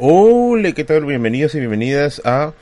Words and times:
Hola, 0.00 0.70
¿qué 0.74 0.84
tal? 0.84 1.06
Bienvenidos 1.06 1.56
y 1.56 1.58
bienvenidas 1.58 2.22
a 2.24 2.52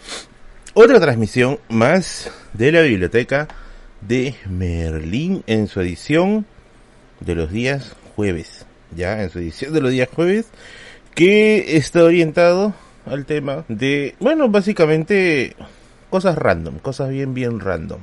otra 0.73 0.99
transmisión 1.01 1.59
más 1.69 2.31
de 2.55 2.73
la 2.73 2.81
biblioteca 2.81 3.47
de 4.01 4.37
Merlín 4.49 5.45
en 5.47 5.69
su 5.69 5.83
edición 5.83 6.47
de 7.21 7.35
los 7.35 7.53
días 7.53 7.95
jueves. 8.15 8.65
Ya, 8.97 9.23
en 9.23 9.29
su 9.29 9.41
edición 9.41 9.75
de 9.75 9.83
los 9.83 9.91
días 9.91 10.09
jueves, 10.15 10.47
que 11.15 11.77
está 11.77 12.05
orientado 12.05 12.75
al 13.05 13.27
tema 13.27 13.67
de, 13.69 14.15
bueno, 14.19 14.49
básicamente 14.49 15.57
cosas 16.09 16.39
random, 16.39 16.79
cosas 16.79 17.11
bien, 17.11 17.35
bien 17.35 17.61
random. 17.61 18.01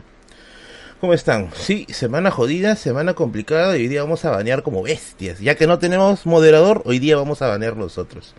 ¿Cómo 1.01 1.15
están? 1.15 1.49
Sí, 1.55 1.87
semana 1.89 2.29
jodida, 2.29 2.75
semana 2.75 3.15
complicada 3.15 3.75
y 3.77 3.81
hoy 3.81 3.87
día 3.87 4.03
vamos 4.03 4.25
a 4.25 4.29
banear 4.29 4.61
como 4.61 4.83
bestias. 4.83 5.39
Ya 5.39 5.55
que 5.55 5.65
no 5.65 5.79
tenemos 5.79 6.27
moderador, 6.27 6.83
hoy 6.85 6.99
día 6.99 7.17
vamos 7.17 7.41
a 7.41 7.47
banear 7.47 7.75
nosotros. 7.75 8.35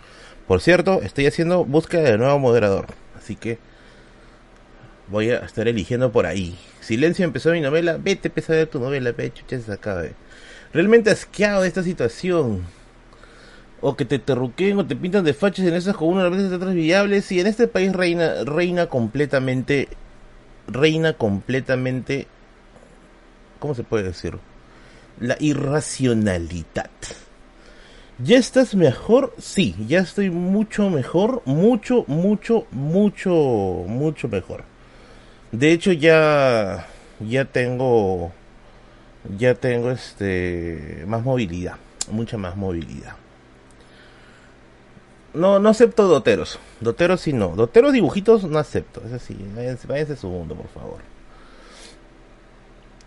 Por 0.46 0.60
cierto, 0.60 1.00
estoy 1.02 1.26
haciendo 1.26 1.64
búsqueda 1.64 2.02
de 2.02 2.18
nuevo 2.18 2.38
moderador. 2.38 2.86
Así 3.16 3.34
que 3.34 3.58
voy 5.08 5.30
a 5.30 5.38
estar 5.38 5.66
eligiendo 5.68 6.12
por 6.12 6.26
ahí. 6.26 6.58
Silencio 6.80 7.24
empezó 7.24 7.50
mi 7.52 7.62
novela. 7.62 7.96
Vete, 7.98 8.28
pesa 8.28 8.52
de 8.52 8.66
tu 8.66 8.78
novela, 8.78 9.12
ve, 9.12 9.32
chucha, 9.32 9.58
se 9.58 9.72
acaba. 9.72 10.04
Realmente 10.72 11.10
asqueado 11.10 11.62
de 11.62 11.68
esta 11.68 11.82
situación. 11.82 12.62
O 13.80 13.96
que 13.96 14.04
te 14.04 14.18
terruquen 14.18 14.78
o 14.78 14.86
te 14.86 14.96
pintan 14.96 15.24
de 15.24 15.34
fachos 15.34 15.64
en 15.64 15.74
esas 15.74 15.96
con 15.96 16.08
una 16.08 16.28
de 16.28 16.54
otras 16.54 16.74
viables. 16.74 17.32
Y 17.32 17.40
en 17.40 17.46
este 17.46 17.66
país 17.66 17.92
reina, 17.92 18.44
reina 18.44 18.86
completamente. 18.86 19.88
Reina 20.66 21.14
completamente. 21.14 22.26
¿Cómo 23.60 23.74
se 23.74 23.82
puede 23.82 24.04
decir? 24.04 24.38
La 25.20 25.36
irracionalidad. 25.40 26.90
¿Ya 28.18 28.38
estás 28.38 28.74
mejor? 28.76 29.34
Sí, 29.38 29.74
ya 29.88 29.98
estoy 29.98 30.30
mucho 30.30 30.88
mejor, 30.88 31.42
mucho, 31.46 32.04
mucho, 32.06 32.66
mucho, 32.70 33.32
mucho 33.88 34.28
mejor. 34.28 34.64
De 35.50 35.72
hecho 35.72 35.92
ya 35.92 36.86
ya 37.20 37.44
tengo 37.44 38.32
ya 39.36 39.54
tengo 39.54 39.90
este 39.90 41.04
más 41.06 41.24
movilidad, 41.24 41.76
mucha 42.10 42.38
más 42.38 42.56
movilidad. 42.56 43.16
No, 45.32 45.58
no 45.58 45.68
acepto 45.68 46.06
doteros. 46.06 46.60
Doteros 46.80 47.20
sí 47.22 47.32
no. 47.32 47.48
Doteros 47.56 47.92
dibujitos 47.92 48.44
no 48.44 48.58
acepto. 48.58 49.02
Es 49.04 49.12
así. 49.12 49.36
Váyanse, 49.56 49.88
váyanse 49.88 50.16
su 50.16 50.28
mundo, 50.28 50.54
por 50.54 50.68
favor. 50.68 51.13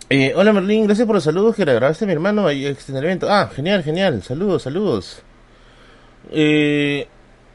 Eh, 0.10 0.32
hola 0.38 0.54
Merlín, 0.54 0.86
gracias 0.86 1.06
por 1.06 1.16
los 1.16 1.26
saludos 1.26 1.54
que 1.54 1.66
le 1.66 1.74
grabaste 1.74 2.06
a 2.06 2.08
mi 2.08 2.14
hermano. 2.14 2.48
Ah, 2.48 3.52
genial, 3.54 3.84
genial. 3.84 4.24
Saludos, 4.24 4.64
saludos. 4.64 5.22
Eh, 6.32 7.08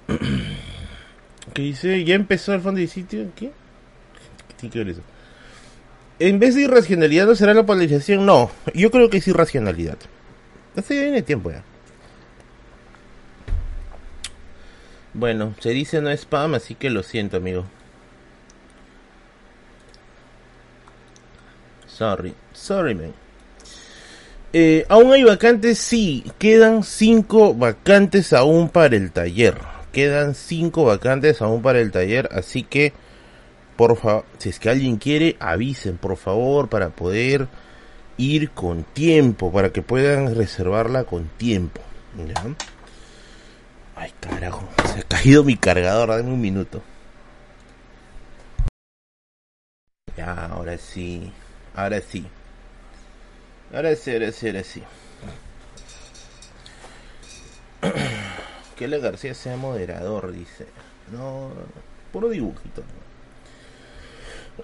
¿Qué 1.55 1.63
dice? 1.63 2.05
¿Ya 2.05 2.15
empezó 2.15 2.53
el 2.53 2.61
fondo 2.61 2.81
de 2.81 2.89
sitio? 2.89 3.27
¿Qué? 3.35 3.53
¿Qué 4.49 4.55
tiene 4.59 4.73
que 4.73 4.79
ver 4.81 4.89
eso? 4.91 5.01
En 6.19 6.39
vez 6.39 6.55
de 6.55 6.63
irracionalidad, 6.63 7.27
¿no 7.27 7.35
será 7.35 7.55
la 7.55 7.65
polarización? 7.65 8.27
No, 8.27 8.51
yo 8.75 8.91
creo 8.91 9.09
que 9.09 9.17
es 9.17 9.29
irracionalidad. 9.29 9.97
Hace 10.77 10.97
ya 10.97 11.03
viene 11.03 11.23
tiempo 11.23 11.51
ya. 11.51 11.65
Bueno, 15.15 15.55
se 15.61 15.71
dice 15.71 16.03
no 16.03 16.11
spam, 16.11 16.55
así 16.55 16.75
que 16.75 16.91
lo 16.91 17.03
siento, 17.03 17.39
amigo. 17.39 17.65
Sorry, 21.87 22.35
sorry, 22.63 22.95
man. 22.95 23.13
Eh, 24.53 24.85
aún 24.89 25.13
hay 25.13 25.25
vacantes, 25.25 25.79
sí. 25.79 26.25
Quedan 26.39 26.83
cinco 26.85 27.55
vacantes 27.55 28.33
aún 28.33 28.69
para 28.69 28.97
el 28.97 29.11
taller. 29.11 29.59
Quedan 29.93 30.35
cinco 30.35 30.85
vacantes 30.85 31.43
aún 31.43 31.63
para 31.63 31.81
el 31.81 31.91
taller, 31.91 32.29
así 32.33 32.63
que 32.63 32.93
por 33.77 33.97
favor, 33.97 34.25
si 34.39 34.51
es 34.51 34.59
que 34.59 34.71
alguien 34.71 34.97
quiere, 34.97 35.37
avisen, 35.41 35.99
por 35.99 36.17
favor, 36.17 36.69
para 36.69 36.91
poder 36.91 37.49
ir 38.17 38.51
con 38.51 38.85
tiempo, 38.85 39.51
para 39.51 39.71
que 39.71 39.83
puedan 39.83 40.35
reservarla 40.35 41.05
con 41.05 41.29
tiempo. 41.29 41.81
Ay, 43.97 44.13
carajo, 44.21 44.69
se 44.93 45.01
ha 45.01 45.03
caído 45.03 45.45
mi 45.45 45.57
cargador, 45.57 46.11
dame 46.11 46.31
un 46.31 46.41
minuto. 46.41 46.83
Ya, 50.17 50.47
ahora 50.47 50.77
sí. 50.77 51.33
Ahora 51.75 52.01
sí. 52.01 52.27
Ahora 53.73 53.95
sí, 53.97 54.11
ahora 54.13 54.33
sí, 54.33 54.47
ahora 54.49 54.65
sí. 54.65 54.83
que 58.77 58.89
la 58.89 58.99
García 58.99 59.35
sea 59.35 59.57
moderador, 59.57 60.33
dice. 60.33 60.67
No, 61.13 61.51
puro 62.13 62.29
dibujito. 62.29 62.83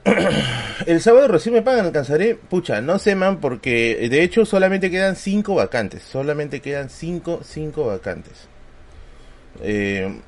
El 0.86 1.00
sábado 1.00 1.28
recién 1.28 1.54
me 1.54 1.62
pagan, 1.62 1.86
alcanzaré. 1.86 2.34
Pucha, 2.34 2.80
no 2.80 2.98
sé, 2.98 3.14
man, 3.14 3.40
porque 3.40 4.08
de 4.10 4.22
hecho 4.22 4.44
solamente 4.44 4.90
quedan 4.90 5.16
5 5.16 5.54
vacantes. 5.54 6.02
Solamente 6.02 6.60
quedan 6.60 6.90
5 6.90 7.40
cinco, 7.44 7.86
vacantes. 7.86 8.48
Eh, 9.62 10.20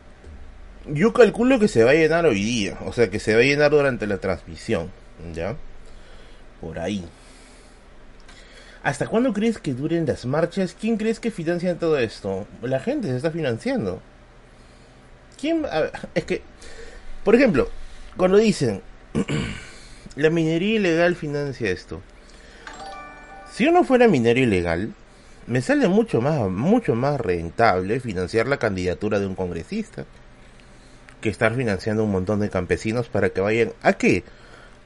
yo 0.86 1.12
calculo 1.12 1.58
que 1.58 1.68
se 1.68 1.84
va 1.84 1.90
a 1.90 1.94
llenar 1.94 2.24
hoy 2.26 2.42
día. 2.42 2.78
O 2.86 2.92
sea, 2.92 3.10
que 3.10 3.20
se 3.20 3.34
va 3.34 3.40
a 3.40 3.44
llenar 3.44 3.70
durante 3.70 4.06
la 4.06 4.18
transmisión. 4.18 4.90
¿Ya? 5.34 5.54
por 6.60 6.78
ahí. 6.78 7.04
¿Hasta 8.82 9.06
cuándo 9.06 9.32
crees 9.32 9.58
que 9.58 9.74
duren 9.74 10.06
las 10.06 10.24
marchas? 10.24 10.74
¿Quién 10.78 10.96
crees 10.96 11.20
que 11.20 11.30
financia 11.30 11.78
todo 11.78 11.98
esto? 11.98 12.46
La 12.62 12.80
gente 12.80 13.08
se 13.08 13.16
está 13.16 13.30
financiando. 13.30 14.00
¿Quién? 15.38 15.64
es 16.14 16.24
que, 16.24 16.42
por 17.24 17.34
ejemplo, 17.34 17.68
cuando 18.16 18.38
dicen 18.38 18.82
la 20.16 20.30
minería 20.30 20.76
ilegal 20.76 21.16
financia 21.16 21.70
esto. 21.70 22.00
Si 23.52 23.66
uno 23.66 23.84
fuera 23.84 24.08
minero 24.08 24.40
ilegal, 24.40 24.94
me 25.46 25.60
sale 25.60 25.88
mucho 25.88 26.20
más, 26.20 26.48
mucho 26.48 26.94
más 26.94 27.20
rentable 27.20 28.00
financiar 28.00 28.46
la 28.46 28.58
candidatura 28.58 29.18
de 29.18 29.26
un 29.26 29.34
congresista 29.34 30.06
que 31.20 31.28
estar 31.28 31.54
financiando 31.54 32.04
un 32.04 32.12
montón 32.12 32.40
de 32.40 32.48
campesinos 32.48 33.08
para 33.08 33.30
que 33.30 33.40
vayan 33.40 33.72
a 33.82 33.94
qué? 33.94 34.24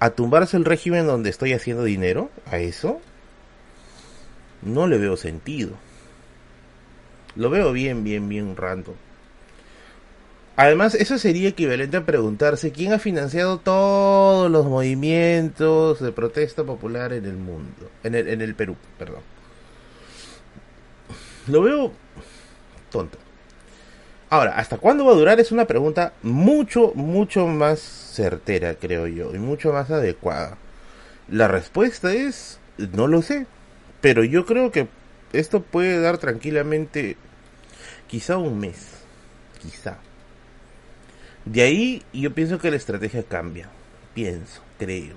a 0.00 0.10
tumbarse 0.10 0.56
el 0.59 0.66
régimen 0.66 1.06
donde 1.06 1.31
estoy 1.31 1.54
haciendo 1.54 1.84
dinero, 1.84 2.31
a 2.47 2.59
eso, 2.59 3.00
no 4.64 4.86
le 4.86 4.98
veo 4.98 5.16
sentido. 5.16 5.72
Lo 7.36 7.50
veo 7.50 7.72
bien, 7.72 8.04
bien, 8.04 8.28
bien 8.28 8.56
random. 8.56 8.94
Además, 10.56 10.94
eso 10.94 11.19
sería 11.19 11.48
equivalente 11.48 11.97
a 11.97 12.06
preguntarse 12.06 12.70
quién 12.70 12.92
ha 12.92 13.00
financiado 13.00 13.58
todos 13.58 14.48
los 14.50 14.66
movimientos 14.66 16.00
de 16.00 16.12
protesta 16.12 16.62
popular 16.62 17.12
en 17.12 17.24
el 17.24 17.36
mundo, 17.36 17.91
en 18.04 18.14
el, 18.14 18.28
en 18.28 18.41
el 18.41 18.54
Perú, 18.54 18.76
perdón. 18.97 19.22
Lo 21.48 21.62
veo 21.62 21.92
tonto. 22.91 23.19
Ahora, 24.30 24.56
¿hasta 24.56 24.78
cuándo 24.78 25.04
va 25.04 25.12
a 25.12 25.16
durar? 25.16 25.41
Es 25.41 25.50
una 25.50 25.66
pregunta 25.66 26.12
mucho, 26.22 26.92
mucho 26.94 27.47
más 27.48 27.80
certera, 27.80 28.74
creo 28.74 29.08
yo, 29.08 29.34
y 29.34 29.38
mucho 29.38 29.72
más 29.72 29.91
adecuada. 29.91 30.56
La 31.28 31.48
respuesta 31.48 32.12
es, 32.12 32.60
no 32.78 33.06
lo 33.06 33.22
sé, 33.22 33.47
pero 34.04 34.22
yo 34.22 34.44
creo 34.44 34.70
que 34.70 34.87
esto 35.32 35.62
puede 35.62 35.98
dar 35.98 36.19
tranquilamente 36.19 37.16
quizá 38.06 38.37
un 38.37 38.59
mes, 38.59 39.03
quizá. 39.62 39.97
De 41.47 41.62
ahí 41.62 42.03
yo 42.12 42.34
pienso 42.34 42.59
que 42.59 42.70
la 42.70 42.76
estrategia 42.76 43.22
cambia, 43.22 43.70
pienso, 44.12 44.60
creo. 44.78 45.16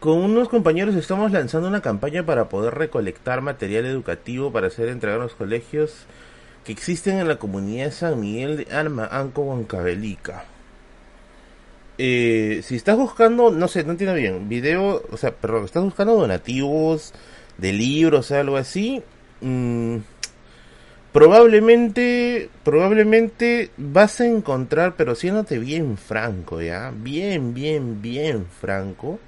Con 0.00 0.18
unos 0.18 0.50
compañeros 0.50 0.96
estamos 0.96 1.32
lanzando 1.32 1.68
una 1.68 1.80
campaña 1.80 2.26
para 2.26 2.50
poder 2.50 2.74
recolectar 2.74 3.40
material 3.40 3.86
educativo 3.86 4.52
para 4.52 4.68
ser 4.68 4.90
entregado 4.90 5.22
a 5.22 5.24
los 5.24 5.34
colegios 5.34 6.04
que 6.62 6.72
existen 6.72 7.20
en 7.20 7.28
la 7.28 7.38
comunidad 7.38 7.86
de 7.86 7.92
San 7.92 8.20
Miguel 8.20 8.58
de 8.58 8.76
Alma, 8.76 9.08
Anco, 9.10 9.44
Huancavelica. 9.44 10.44
Eh, 11.98 12.60
si 12.62 12.76
estás 12.76 12.96
buscando, 12.96 13.50
no 13.50 13.68
sé, 13.68 13.82
no 13.84 13.92
entiendo 13.92 14.14
bien, 14.14 14.48
video, 14.48 15.02
o 15.10 15.16
sea, 15.16 15.32
perdón, 15.34 15.64
estás 15.64 15.82
buscando 15.82 16.14
donativos 16.14 17.14
de 17.56 17.72
libros 17.72 18.30
algo 18.32 18.58
así, 18.58 19.02
mm, 19.40 19.96
probablemente, 21.12 22.50
probablemente 22.64 23.70
vas 23.78 24.20
a 24.20 24.26
encontrar, 24.26 24.94
pero 24.96 25.14
siéndote 25.14 25.58
bien 25.58 25.96
franco, 25.96 26.60
ya, 26.60 26.92
bien, 26.94 27.54
bien, 27.54 28.02
bien 28.02 28.46
franco, 28.60 29.18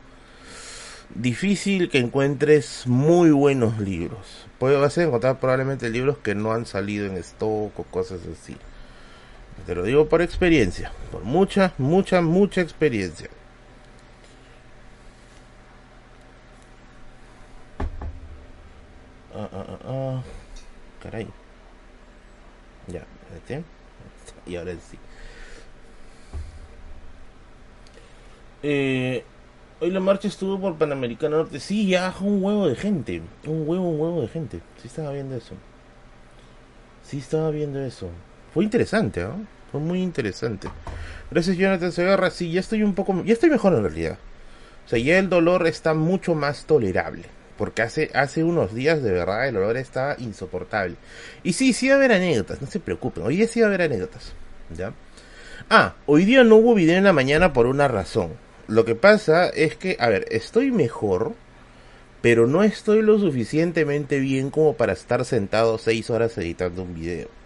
difícil 1.15 1.89
que 1.89 1.99
encuentres 1.99 2.87
muy 2.87 3.31
buenos 3.31 3.79
libros. 3.79 4.47
Puedes 4.59 4.99
encontrar 4.99 5.41
probablemente 5.41 5.89
libros 5.89 6.19
que 6.19 6.35
no 6.35 6.53
han 6.53 6.67
salido 6.67 7.07
en 7.07 7.17
stock 7.17 7.79
o 7.79 7.85
cosas 7.85 8.21
así. 8.31 8.57
Te 9.67 9.75
lo 9.75 9.83
digo 9.83 10.09
por 10.09 10.23
experiencia, 10.23 10.93
por 11.13 11.25
mucha, 11.25 11.75
mucha, 11.79 12.23
mucha 12.23 12.61
experiencia. 12.63 13.29
Ah, 19.35 19.49
ah, 19.53 19.65
ah, 19.69 19.79
ah. 19.85 20.23
Caray. 21.03 21.29
Ya, 22.87 23.05
¿este? 23.37 23.63
Y 24.47 24.57
ahora 24.57 24.73
sí. 24.73 24.99
Eh, 28.63 29.25
hoy 29.81 29.91
la 29.91 30.01
marcha 30.01 30.27
estuvo 30.29 30.59
por 30.59 30.77
Panamericana 30.77 31.37
Norte. 31.37 31.61
Sí, 31.61 31.87
ya 31.89 32.13
un 32.21 32.43
huevo 32.43 32.67
de 32.67 32.75
gente. 32.75 33.23
Un 33.47 33.69
huevo, 33.69 33.89
un 33.91 34.01
huevo 34.01 34.23
de 34.23 34.29
gente. 34.29 34.61
Sí 34.81 34.89
estaba 34.89 35.13
viendo 35.13 35.37
eso. 35.37 35.55
Sí 37.05 37.19
estaba 37.19 37.51
viendo 37.51 37.81
eso. 37.81 38.09
Fue 38.59 38.65
interesante, 38.65 39.23
¿no? 39.23 39.47
Fue 39.71 39.81
muy 39.81 40.03
interesante. 40.03 40.67
Gracias, 41.31 41.57
Jonathan 41.57 41.93
Segarra. 41.93 42.29
Sí, 42.29 42.51
ya 42.51 42.59
estoy 42.59 42.83
un 42.83 42.93
poco... 42.93 43.23
Ya 43.23 43.33
estoy 43.33 43.51
mejor 43.51 43.73
en 43.73 43.85
realidad. 43.85 44.19
O 44.85 44.89
sea, 44.89 44.99
ya 44.99 45.17
el 45.17 45.29
dolor 45.29 45.69
está 45.69 45.95
mucho 45.95 46.35
más 46.35 46.65
tolerable. 46.65 47.23
Porque 47.57 47.83
hace, 47.83 48.11
hace 48.15 48.43
unos 48.43 48.75
días 48.75 49.01
de 49.01 49.13
verdad 49.13 49.47
el 49.47 49.55
dolor 49.55 49.77
está 49.77 50.17
insoportable. 50.19 50.97
Y 51.45 51.53
sí, 51.53 51.73
sí 51.73 51.87
va 51.87 51.95
a 51.95 51.99
haber 51.99 52.11
anécdotas, 52.11 52.61
no 52.61 52.67
se 52.67 52.81
preocupen. 52.81 53.23
Hoy 53.23 53.37
día 53.37 53.47
sí 53.47 53.61
va 53.61 53.67
a 53.67 53.69
haber 53.69 53.83
anécdotas. 53.83 54.33
¿Ya? 54.77 54.93
Ah, 55.71 55.95
hoy 56.07 56.25
día 56.25 56.43
no 56.43 56.57
hubo 56.57 56.75
video 56.75 56.99
en 56.99 57.05
la 57.05 57.13
mañana 57.13 57.53
por 57.53 57.67
una 57.67 57.87
razón. 57.87 58.33
Lo 58.67 58.85
que 58.85 58.97
pasa 58.97 59.51
es 59.51 59.77
que, 59.77 59.97
a 60.01 60.09
ver, 60.09 60.27
estoy 60.33 60.73
mejor, 60.73 61.35
pero 62.23 62.49
no 62.49 62.65
estoy 62.65 63.03
lo 63.03 63.21
suficientemente 63.21 64.19
bien 64.19 64.51
como 64.51 64.73
para 64.75 64.95
estar 64.95 65.25
sentado 65.25 65.79
seis 65.79 66.11
horas 66.11 66.37
editando 66.39 66.83
un 66.83 66.95
video. 66.97 67.38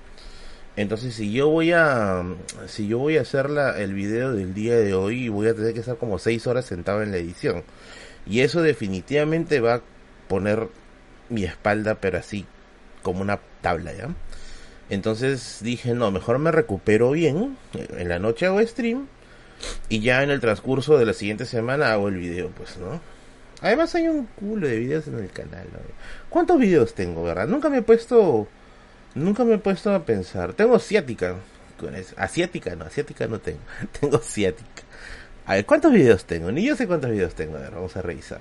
Entonces, 0.77 1.15
si 1.15 1.33
yo 1.33 1.49
voy 1.49 1.73
a, 1.73 2.25
si 2.67 2.89
yo 2.89 2.99
voy 2.99 3.19
a 3.19 3.23
hacer 3.23 3.51
la, 3.51 3.79
el 3.79 3.93
video 3.93 4.33
del 4.33 4.55
día 4.55 4.77
de 4.77 4.95
hoy, 4.95 5.29
voy 5.29 5.49
a 5.49 5.55
tener 5.55 5.75
que 5.75 5.81
estar 5.81 5.99
como 5.99 6.19
seis 6.19 6.47
horas 6.47 6.65
sentado 6.65 7.03
en 7.03 7.11
la 7.11 7.19
edición. 7.19 7.63
Y 8.27 8.41
eso 8.41 8.63
definitivamente 8.63 9.61
va 9.61 9.75
a 9.75 9.83
poner 10.29 10.69
mi 11.29 11.45
espalda, 11.45 11.97
pero 11.97 12.19
así, 12.19 12.47
como 13.03 13.21
una 13.21 13.41
tabla, 13.61 13.93
¿ya? 13.93 14.09
Entonces 14.89 15.61
dije, 15.63 15.95
no, 15.95 16.11
mejor 16.11 16.39
me 16.39 16.53
recupero 16.53 17.11
bien. 17.13 17.57
En 17.97 18.09
la 18.09 18.19
noche 18.19 18.47
hago 18.47 18.61
stream. 18.61 19.09
Y 19.89 20.01
ya 20.01 20.23
en 20.23 20.31
el 20.31 20.41
transcurso 20.41 20.99
de 20.99 21.07
la 21.07 21.13
siguiente 21.13 21.47
semana 21.47 21.93
hago 21.93 22.09
el 22.09 22.17
video, 22.17 22.49
pues, 22.51 22.77
¿no? 22.79 23.01
Además 23.61 23.95
hay 23.95 24.09
un 24.09 24.27
culo 24.27 24.67
de 24.67 24.79
videos 24.79 25.07
en 25.07 25.19
el 25.19 25.31
canal. 25.31 25.67
¿no? 25.73 25.79
¿Cuántos 26.29 26.59
videos 26.59 26.95
tengo, 26.95 27.23
verdad? 27.23 27.47
Nunca 27.47 27.69
me 27.69 27.79
he 27.79 27.83
puesto 27.83 28.49
Nunca 29.15 29.45
me 29.45 29.55
he 29.55 29.59
puesto 29.59 29.95
a 29.95 30.05
pensar. 30.05 30.55
Tengo 30.55 30.77
asiática. 30.77 31.37
Asiática 32.17 32.77
no, 32.77 32.85
asiática 32.85 33.27
no 33.27 33.41
tengo. 33.41 33.61
Tengo 34.01 34.17
asiática. 34.17 34.83
A 35.47 35.55
ver, 35.55 35.67
¿cuántos 35.67 35.93
videos 35.93 36.25
tengo? 36.25 36.53
Ni 36.53 36.65
yo 36.65 36.77
sé 36.77 36.87
cuántos 36.87 37.11
videos 37.11 37.35
tengo. 37.35 37.57
A 37.57 37.61
ver, 37.61 37.73
vamos 37.73 37.97
a 37.97 38.03
revisar. 38.03 38.41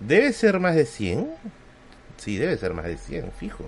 ¿Debe 0.00 0.32
ser 0.32 0.58
más 0.58 0.74
de 0.74 0.86
100? 0.86 1.30
Sí, 2.16 2.38
debe 2.38 2.56
ser 2.56 2.72
más 2.72 2.86
de 2.86 2.96
100, 2.96 3.32
fijo. 3.32 3.64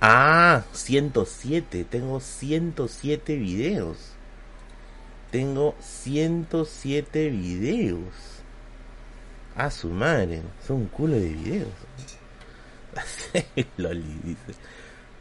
Ah, 0.00 0.64
107. 0.72 1.84
Tengo 1.84 2.20
107 2.20 3.36
videos. 3.36 4.12
Tengo 5.30 5.74
107 5.80 7.30
videos. 7.30 8.14
A 9.56 9.70
su 9.70 9.88
madre. 9.88 10.42
Son 10.66 10.76
un 10.76 10.86
culo 10.86 11.14
de 11.14 11.28
videos. 11.28 11.68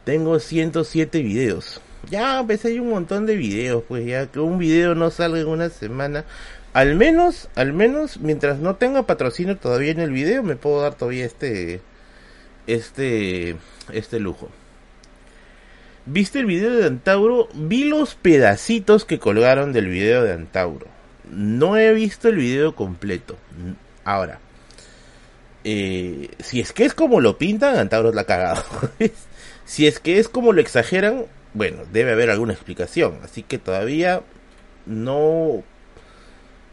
Tengo 0.04 0.40
107 0.40 1.22
videos. 1.22 1.81
Ya, 2.10 2.44
pues 2.46 2.64
hay 2.66 2.80
un 2.80 2.90
montón 2.90 3.25
de 3.25 3.36
videos, 3.36 3.84
pues 3.88 4.06
ya 4.06 4.28
que 4.28 4.40
un 4.40 4.58
video 4.58 4.96
no 4.96 5.12
salga 5.12 5.40
en 5.40 5.48
una 5.48 5.69
semana. 5.69 6.25
Al 6.74 6.96
menos, 6.96 7.50
al 7.56 7.74
menos, 7.74 8.19
mientras 8.19 8.60
no 8.60 8.75
tenga 8.75 9.04
patrocinio 9.04 9.58
todavía 9.58 9.92
en 9.92 10.00
el 10.00 10.12
video, 10.12 10.44
me 10.44 10.56
puedo 10.56 10.81
dar 10.81 10.96
todavía 10.96 11.25
este, 11.25 11.81
este, 12.68 13.58
este 13.92 14.19
lujo. 14.19 14.50
¿Viste 16.06 16.40
el 16.40 16.46
video 16.46 16.74
de 16.74 16.86
Antauro? 16.86 17.50
Vi 17.54 17.84
los 17.84 18.16
pedacitos 18.16 19.04
que 19.04 19.19
colgaron 19.19 19.74
del 19.74 19.88
video 19.88 20.24
de 20.24 20.31
Antauro. 20.31 20.88
No 21.30 21.75
he 21.75 21.94
visto 21.94 22.30
el 22.30 22.38
video 22.38 22.75
completo. 22.75 23.36
Ahora, 24.06 24.40
eh, 25.69 26.30
si 26.40 26.62
es 26.62 26.72
que 26.72 26.86
es 26.86 26.94
como 26.94 27.19
lo 27.19 27.38
pintan, 27.38 27.78
Antauros 27.78 28.16
la 28.16 28.22
ha 28.22 28.25
cagado. 28.25 28.64
si 29.66 29.86
es 29.86 30.00
que 30.00 30.18
es 30.18 30.30
como 30.30 30.54
lo 30.54 30.62
exageran, 30.62 31.25
bueno, 31.54 31.80
debe 31.92 32.14
haber 32.14 32.30
alguna 32.30 32.54
explicación. 32.54 33.19
Así 33.22 33.44
que 33.44 33.58
todavía 33.58 34.22
no, 34.86 35.66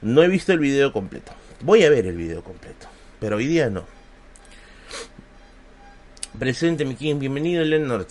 no 0.00 0.22
he 0.22 0.28
visto 0.28 0.52
el 0.52 0.60
video 0.60 0.92
completo. 0.92 1.32
Voy 1.62 1.82
a 1.82 1.90
ver 1.90 2.06
el 2.06 2.16
video 2.16 2.44
completo, 2.44 2.86
pero 3.18 3.38
hoy 3.38 3.48
día 3.48 3.68
no. 3.68 3.84
Presente, 6.38 6.84
mi 6.84 6.94
king, 6.94 7.18
bienvenido, 7.18 7.64
Leonard. 7.64 8.06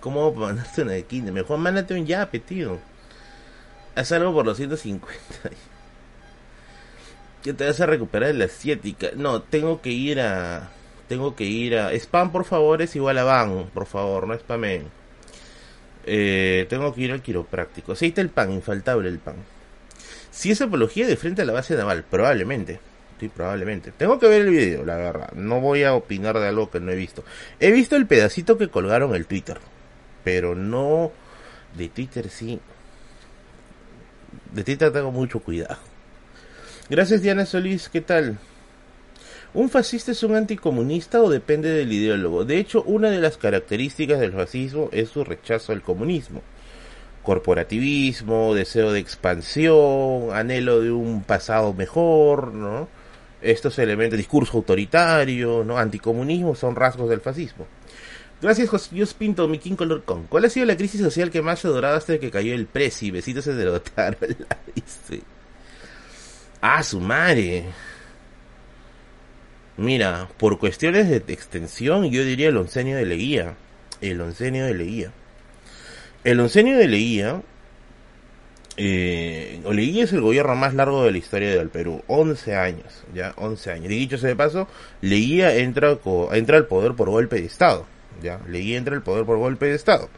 ¿Cómo 0.00 0.28
a 0.28 0.32
mandarte 0.32 0.80
una 0.80 0.92
de 0.92 1.04
kinder? 1.04 1.34
Mejor 1.34 1.58
mándate 1.58 1.92
un 1.92 2.06
yape, 2.06 2.38
tío. 2.38 2.78
Haz 3.94 4.12
algo 4.12 4.32
por 4.32 4.46
los 4.46 4.56
150 4.56 5.06
que 7.42 7.52
te 7.52 7.66
vas 7.66 7.80
a 7.80 7.86
recuperar 7.86 8.28
de 8.28 8.38
la 8.38 8.44
asiática. 8.46 9.10
No, 9.16 9.42
tengo 9.42 9.80
que 9.82 9.90
ir 9.90 10.20
a. 10.20 10.70
Tengo 11.08 11.34
que 11.36 11.44
ir 11.44 11.76
a. 11.76 11.92
Spam, 11.92 12.32
por 12.32 12.44
favor, 12.44 12.82
es 12.82 12.96
igual 12.96 13.18
a 13.18 13.24
ban, 13.24 13.70
por 13.74 13.86
favor, 13.86 14.26
no 14.26 14.34
spamen. 14.38 14.84
Eh, 16.04 16.66
tengo 16.68 16.94
que 16.94 17.02
ir 17.02 17.12
al 17.12 17.22
quiropráctico. 17.22 17.94
Sí, 17.94 18.12
el 18.16 18.30
pan, 18.30 18.52
infaltable 18.52 19.08
el 19.08 19.18
pan. 19.18 19.36
Si 20.30 20.50
es 20.50 20.62
apología 20.62 21.06
de 21.06 21.16
frente 21.16 21.42
a 21.42 21.44
la 21.44 21.52
base 21.52 21.76
naval, 21.76 22.04
probablemente. 22.08 22.80
Sí, 23.20 23.28
probablemente. 23.28 23.92
Tengo 23.92 24.18
que 24.18 24.26
ver 24.26 24.42
el 24.42 24.50
video, 24.50 24.84
la 24.84 24.96
verdad. 24.96 25.32
No 25.34 25.60
voy 25.60 25.84
a 25.84 25.94
opinar 25.94 26.38
de 26.40 26.48
algo 26.48 26.70
que 26.70 26.80
no 26.80 26.90
he 26.90 26.96
visto. 26.96 27.22
He 27.60 27.70
visto 27.70 27.94
el 27.94 28.06
pedacito 28.06 28.58
que 28.58 28.68
colgaron 28.68 29.14
el 29.14 29.26
Twitter. 29.26 29.58
Pero 30.24 30.54
no. 30.54 31.12
De 31.76 31.88
Twitter 31.88 32.28
sí. 32.28 32.58
De 34.52 34.64
Twitter 34.64 34.90
tengo 34.92 35.12
mucho 35.12 35.40
cuidado. 35.40 35.91
Gracias 36.92 37.22
Diana 37.22 37.46
Solís, 37.46 37.88
¿qué 37.88 38.02
tal? 38.02 38.36
¿Un 39.54 39.70
fascista 39.70 40.12
es 40.12 40.22
un 40.24 40.34
anticomunista 40.34 41.22
o 41.22 41.30
depende 41.30 41.70
del 41.70 41.90
ideólogo? 41.90 42.44
De 42.44 42.58
hecho, 42.58 42.82
una 42.82 43.08
de 43.08 43.18
las 43.18 43.38
características 43.38 44.20
del 44.20 44.34
fascismo 44.34 44.90
es 44.92 45.08
su 45.08 45.24
rechazo 45.24 45.72
al 45.72 45.80
comunismo. 45.80 46.42
Corporativismo, 47.22 48.54
deseo 48.54 48.92
de 48.92 49.00
expansión, 49.00 50.34
anhelo 50.34 50.82
de 50.82 50.90
un 50.90 51.22
pasado 51.22 51.72
mejor, 51.72 52.52
¿no? 52.52 52.88
Estos 53.40 53.78
elementos, 53.78 54.18
discurso 54.18 54.58
autoritario, 54.58 55.64
¿no? 55.64 55.78
Anticomunismo 55.78 56.54
son 56.54 56.76
rasgos 56.76 57.08
del 57.08 57.22
fascismo. 57.22 57.66
Gracias, 58.42 58.68
José 58.68 59.06
Pinto, 59.18 59.48
mi 59.48 59.58
King 59.58 59.76
Color 59.76 60.02
Con. 60.04 60.24
¿Cuál 60.24 60.44
ha 60.44 60.50
sido 60.50 60.66
la 60.66 60.76
crisis 60.76 61.00
social 61.00 61.30
que 61.30 61.40
más 61.40 61.62
durado 61.62 61.96
hasta 61.96 62.18
que 62.18 62.30
cayó 62.30 62.52
el 62.52 62.66
Prezi? 62.66 63.10
Besitos 63.10 63.44
se 63.44 63.54
derrotaron, 63.54 64.36
dice. 64.74 65.22
Ah, 66.62 66.82
su 66.84 67.00
madre. 67.00 67.64
Mira, 69.76 70.28
por 70.38 70.60
cuestiones 70.60 71.08
de 71.08 71.16
extensión, 71.32 72.08
yo 72.12 72.24
diría 72.24 72.50
el 72.50 72.56
oncenio 72.56 72.96
de 72.96 73.04
Leguía. 73.04 73.56
El 74.00 74.20
oncenio 74.20 74.64
de 74.66 74.74
Leguía. 74.74 75.10
El 76.22 76.38
oncenio 76.38 76.78
de 76.78 76.86
Leguía. 76.86 77.42
Eh, 78.76 79.60
Leguía 79.68 80.04
es 80.04 80.12
el 80.12 80.20
gobierno 80.20 80.54
más 80.54 80.72
largo 80.74 81.04
de 81.04 81.10
la 81.10 81.18
historia 81.18 81.50
del 81.50 81.68
Perú. 81.68 82.04
11 82.06 82.54
años, 82.54 83.04
ya, 83.12 83.34
11 83.38 83.72
años. 83.72 83.86
Y 83.86 83.96
dicho 83.96 84.16
sea 84.16 84.28
de 84.28 84.36
paso, 84.36 84.68
Leguía 85.00 85.56
entra, 85.56 85.98
entra 86.30 86.58
al 86.58 86.66
poder 86.68 86.94
por 86.94 87.10
golpe 87.10 87.40
de 87.40 87.46
Estado. 87.46 87.86
Ya, 88.22 88.40
Leguía 88.46 88.78
entra 88.78 88.94
al 88.94 89.02
poder 89.02 89.24
por 89.24 89.38
golpe 89.38 89.66
de 89.66 89.74
Estado. 89.74 90.08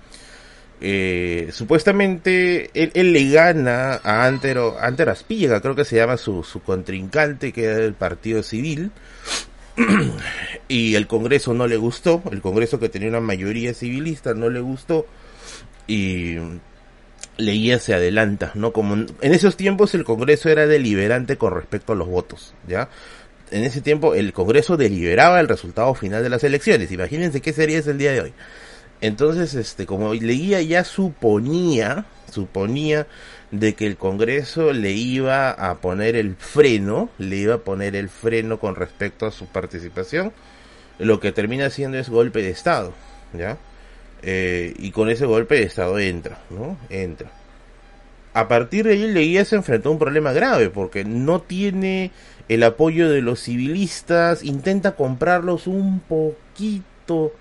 Eh, 0.80 1.50
supuestamente 1.52 2.70
él, 2.74 3.12
le 3.12 3.30
gana 3.30 4.00
a 4.02 4.26
Antero, 4.26 4.76
Antero 4.78 5.12
Aspilla, 5.12 5.60
creo 5.60 5.74
que 5.74 5.84
se 5.84 5.96
llama 5.96 6.16
su, 6.16 6.42
su 6.42 6.62
contrincante, 6.62 7.52
que 7.52 7.64
era 7.64 7.76
del 7.76 7.94
Partido 7.94 8.42
Civil, 8.42 8.90
y 10.68 10.94
el 10.94 11.06
Congreso 11.06 11.54
no 11.54 11.66
le 11.66 11.76
gustó, 11.76 12.22
el 12.30 12.40
Congreso 12.40 12.78
que 12.78 12.88
tenía 12.88 13.08
una 13.08 13.20
mayoría 13.20 13.72
civilista 13.72 14.34
no 14.34 14.50
le 14.50 14.60
gustó, 14.60 15.06
y 15.86 16.36
Leía 17.36 17.80
se 17.80 17.94
adelanta, 17.94 18.52
¿no? 18.54 18.72
Como 18.72 18.94
en 18.94 19.34
esos 19.34 19.56
tiempos 19.56 19.94
el 19.94 20.04
Congreso 20.04 20.48
era 20.48 20.66
deliberante 20.66 21.36
con 21.36 21.52
respecto 21.52 21.92
a 21.92 21.96
los 21.96 22.06
votos, 22.06 22.54
¿ya? 22.68 22.88
En 23.50 23.64
ese 23.64 23.80
tiempo 23.80 24.14
el 24.14 24.32
Congreso 24.32 24.76
deliberaba 24.76 25.40
el 25.40 25.48
resultado 25.48 25.94
final 25.94 26.22
de 26.22 26.28
las 26.28 26.44
elecciones. 26.44 26.92
Imagínense 26.92 27.40
qué 27.40 27.52
sería 27.52 27.78
ese 27.78 27.90
el 27.90 27.98
día 27.98 28.12
de 28.12 28.20
hoy. 28.20 28.34
Entonces, 29.04 29.54
este, 29.54 29.84
como 29.84 30.14
leía 30.14 30.62
ya 30.62 30.82
suponía, 30.82 32.06
suponía 32.32 33.06
de 33.50 33.74
que 33.74 33.86
el 33.86 33.98
Congreso 33.98 34.72
le 34.72 34.92
iba 34.92 35.50
a 35.50 35.74
poner 35.74 36.16
el 36.16 36.36
freno, 36.36 37.10
le 37.18 37.36
iba 37.36 37.56
a 37.56 37.58
poner 37.58 37.96
el 37.96 38.08
freno 38.08 38.58
con 38.58 38.76
respecto 38.76 39.26
a 39.26 39.30
su 39.30 39.44
participación, 39.44 40.32
lo 40.98 41.20
que 41.20 41.32
termina 41.32 41.68
siendo 41.68 41.98
es 41.98 42.08
golpe 42.08 42.40
de 42.40 42.48
Estado, 42.48 42.94
¿ya? 43.34 43.58
Eh, 44.22 44.72
y 44.78 44.90
con 44.90 45.10
ese 45.10 45.26
golpe 45.26 45.56
de 45.56 45.64
Estado 45.64 45.98
entra, 45.98 46.38
¿no? 46.48 46.78
Entra. 46.88 47.30
A 48.32 48.48
partir 48.48 48.86
de 48.86 48.94
ahí 48.94 49.12
Leguía 49.12 49.44
se 49.44 49.56
enfrentó 49.56 49.90
a 49.90 49.92
un 49.92 49.98
problema 49.98 50.32
grave 50.32 50.70
porque 50.70 51.04
no 51.04 51.42
tiene 51.42 52.10
el 52.48 52.62
apoyo 52.62 53.10
de 53.10 53.20
los 53.20 53.40
civilistas, 53.40 54.42
intenta 54.42 54.92
comprarlos 54.92 55.66
un 55.66 56.00
poquito 56.00 57.34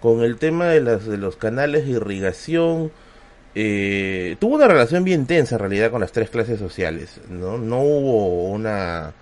con 0.00 0.22
el 0.22 0.36
tema 0.36 0.66
de, 0.66 0.80
las, 0.80 1.06
de 1.06 1.18
los 1.18 1.36
canales 1.36 1.84
de 1.84 1.92
irrigación, 1.92 2.90
eh, 3.54 4.36
tuvo 4.40 4.54
una 4.54 4.68
relación 4.68 5.04
bien 5.04 5.26
tensa 5.26 5.56
en 5.56 5.60
realidad 5.60 5.90
con 5.90 6.00
las 6.00 6.12
tres 6.12 6.30
clases 6.30 6.58
sociales, 6.58 7.20
¿no? 7.28 7.58
No 7.58 7.80
hubo 7.80 8.44
una, 8.50 9.12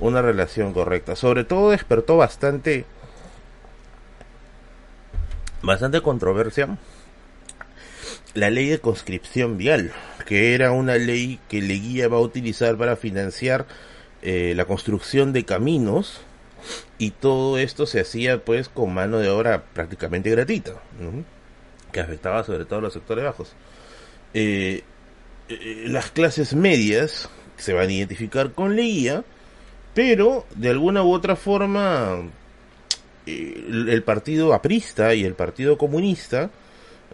una 0.00 0.22
relación 0.22 0.72
correcta. 0.72 1.16
Sobre 1.16 1.44
todo 1.44 1.70
despertó 1.70 2.16
bastante, 2.16 2.84
bastante 5.62 6.00
controversia 6.00 6.78
la 8.34 8.50
ley 8.50 8.68
de 8.68 8.78
conscripción 8.78 9.56
vial, 9.56 9.92
que 10.26 10.54
era 10.54 10.70
una 10.70 10.96
ley 10.96 11.40
que 11.48 11.60
Leguía 11.60 12.08
va 12.08 12.18
a 12.18 12.20
utilizar 12.20 12.76
para 12.76 12.96
financiar 12.96 13.66
eh, 14.22 14.52
la 14.54 14.64
construcción 14.64 15.32
de 15.32 15.44
caminos 15.44 16.20
y 16.98 17.10
todo 17.12 17.58
esto 17.58 17.86
se 17.86 18.00
hacía 18.00 18.44
pues 18.44 18.68
con 18.68 18.92
mano 18.92 19.18
de 19.18 19.28
obra 19.28 19.64
prácticamente 19.72 20.30
gratuita, 20.30 20.74
que 21.92 22.00
afectaba 22.00 22.44
sobre 22.44 22.64
todo 22.64 22.80
a 22.80 22.82
los 22.82 22.92
sectores 22.92 23.24
bajos. 23.24 23.52
Eh, 24.34 24.82
eh, 25.48 25.84
las 25.86 26.10
clases 26.10 26.54
medias 26.54 27.30
se 27.56 27.72
van 27.72 27.88
a 27.88 27.92
identificar 27.92 28.52
con 28.52 28.76
Leguía, 28.76 29.24
pero 29.94 30.44
de 30.54 30.70
alguna 30.70 31.02
u 31.02 31.12
otra 31.12 31.36
forma 31.36 32.22
el 33.26 34.02
partido 34.02 34.54
aprista 34.54 35.14
y 35.14 35.24
el 35.24 35.34
partido 35.34 35.76
comunista 35.76 36.50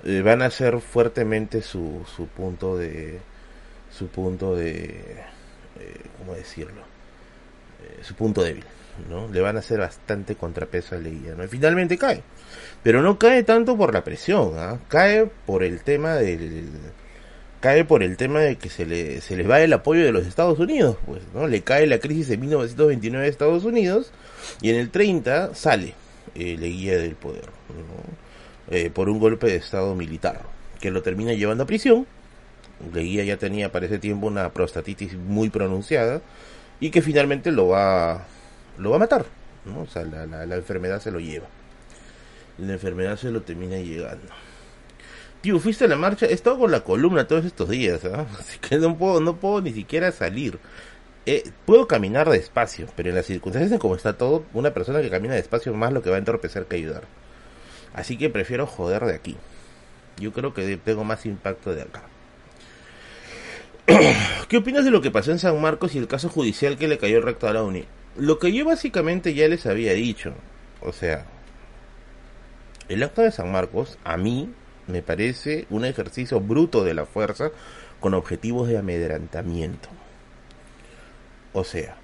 eh, 0.05 0.23
van 0.23 0.43
a 0.43 0.51
ser 0.51 0.81
fuertemente 0.81 1.63
su, 1.63 2.05
su 2.15 2.27
punto 2.27 2.77
de 2.77 3.21
su 3.91 4.09
punto 4.09 4.55
de 4.55 4.85
eh, 5.81 6.01
cómo 6.19 6.35
decirlo 6.35 6.83
eh, 7.83 8.01
su 8.03 8.15
punto 8.15 8.43
débil 8.43 8.65
no 9.09 9.29
le 9.29 9.41
van 9.41 9.57
a 9.57 9.61
hacer 9.61 9.79
bastante 9.79 10.35
contrapeso 10.35 10.95
a 10.95 10.99
Leguía 10.99 11.35
no 11.37 11.45
y 11.45 11.49
finalmente 11.49 11.99
cae 11.99 12.23
pero 12.83 13.03
no 13.03 13.19
cae 13.19 13.43
tanto 13.43 13.77
por 13.77 13.93
la 13.93 14.05
presión 14.05 14.53
¿ah? 14.57 14.79
cae 14.89 15.27
por 15.47 15.63
el 15.63 15.81
tema 15.81 16.15
del 16.15 16.69
cae 17.61 17.85
por 17.85 18.03
el 18.03 18.17
tema 18.17 18.41
de 18.41 18.57
que 18.57 18.69
se 18.69 18.87
le 18.87 19.21
se 19.21 19.37
les 19.37 19.49
va 19.49 19.61
el 19.61 19.73
apoyo 19.73 20.05
de 20.05 20.13
los 20.13 20.27
Estados 20.27 20.59
Unidos 20.59 20.97
pues 21.07 21.23
no 21.35 21.47
le 21.47 21.63
cae 21.63 21.87
la 21.87 21.99
crisis 21.99 22.29
de 22.29 22.37
1929 22.37 23.25
de 23.25 23.31
Estados 23.31 23.65
Unidos 23.65 24.13
y 24.61 24.71
en 24.71 24.77
el 24.77 24.91
30 24.91 25.55
sale 25.55 25.95
eh, 26.35 26.57
Leguía 26.59 26.99
del 26.99 27.15
poder 27.15 27.47
¿no? 27.69 28.25
Eh, 28.71 28.91
por 28.91 29.11
un 29.11 29.19
golpe 29.19 29.47
de 29.47 29.57
estado 29.57 29.95
militar, 29.95 30.41
que 30.81 30.91
lo 30.91 31.03
termina 31.03 31.35
llevando 31.35 31.65
a 31.65 31.67
prisión. 31.67 32.07
Leguía 32.93 33.23
ya 33.25 33.37
tenía 33.37 33.71
para 33.71 33.87
ese 33.87 33.99
tiempo 33.99 34.27
una 34.27 34.53
prostatitis 34.53 35.15
muy 35.17 35.51
pronunciada 35.51 36.23
y 36.81 36.91
que 36.91 37.03
finalmente 37.03 37.53
lo 37.53 37.69
va, 37.69 38.27
lo 38.79 38.91
va 38.91 38.97
a 38.97 39.01
matar. 39.01 39.25
¿no? 39.65 39.83
O 39.83 39.87
sea, 39.87 40.05
la, 40.05 40.27
la, 40.27 40.55
enfermedad 40.57 41.01
se 41.01 41.11
lo 41.11 41.21
lleva. 41.21 41.47
La 42.59 42.73
enfermedad 42.75 43.17
se 43.17 43.31
lo 43.31 43.43
termina 43.43 43.77
llegando. 43.77 44.33
Tío, 45.41 45.59
fuiste 45.59 45.85
a 45.85 45.89
la 45.89 45.97
marcha, 45.97 46.27
he 46.27 46.33
estado 46.33 46.59
con 46.59 46.71
la 46.71 46.81
columna 46.81 47.27
todos 47.27 47.45
estos 47.45 47.69
días, 47.69 48.05
¿ah? 48.07 48.27
así 48.39 48.59
que 48.59 48.79
no 48.79 48.97
puedo, 48.97 49.21
no 49.21 49.37
puedo 49.37 49.61
ni 49.61 49.73
siquiera 49.73 50.11
salir. 50.13 50.59
Eh, 51.27 51.51
puedo 51.65 51.89
caminar 51.89 52.29
despacio, 52.29 52.87
pero 52.97 53.09
en 53.09 53.15
las 53.15 53.27
circunstancias 53.27 53.81
como 53.81 53.95
está 53.95 54.19
todo, 54.19 54.45
una 54.53 54.75
persona 54.75 55.01
que 55.01 55.11
camina 55.11 55.35
despacio 55.35 55.73
más 55.73 55.93
lo 55.93 56.03
que 56.03 56.11
va 56.11 56.17
a 56.17 56.19
entorpecer 56.19 56.67
que 56.67 56.77
ayudar. 56.77 57.05
Así 57.95 58.19
que 58.19 58.29
prefiero 58.29 58.67
joder 58.67 59.05
de 59.05 59.15
aquí. 59.15 59.37
Yo 60.19 60.33
creo 60.33 60.53
que 60.53 60.77
tengo 60.77 61.05
más 61.05 61.25
impacto 61.27 61.75
de 61.75 61.83
acá. 61.83 62.03
¿Qué 64.49 64.59
opinas 64.59 64.85
de 64.85 64.91
lo 64.91 65.01
que 65.01 65.11
pasó 65.11 65.31
en 65.31 65.39
San 65.39 65.61
Marcos 65.61 65.95
y 65.95 65.99
el 65.99 66.09
caso 66.09 66.29
judicial 66.29 66.77
que 66.79 66.89
le 66.89 66.99
cayó 66.99 67.21
recto 67.21 67.49
a 67.49 67.53
la 67.53 67.63
UNI? 67.63 67.85
Lo 68.17 68.39
que 68.39 68.53
yo 68.53 68.65
básicamente 68.65 69.35
ya 69.35 69.49
les 69.49 69.67
había 69.67 69.93
dicho. 69.93 70.35
O 70.81 70.93
sea, 70.93 71.25
el 72.89 73.03
acto 73.03 73.23
de 73.23 73.33
San 73.33 73.51
Marcos 73.51 73.99
a 74.05 74.17
mí 74.17 74.53
me 74.87 75.03
parece 75.03 75.67
un 75.71 75.85
ejercicio 75.85 76.41
bruto 76.41 76.85
de 76.85 76.95
la 76.95 77.07
fuerza 77.07 77.51
con 78.01 78.15
objetivos 78.15 78.69
de 78.69 78.79
amedrentamiento. 78.79 79.89
O 81.53 81.65
sea, 81.65 81.97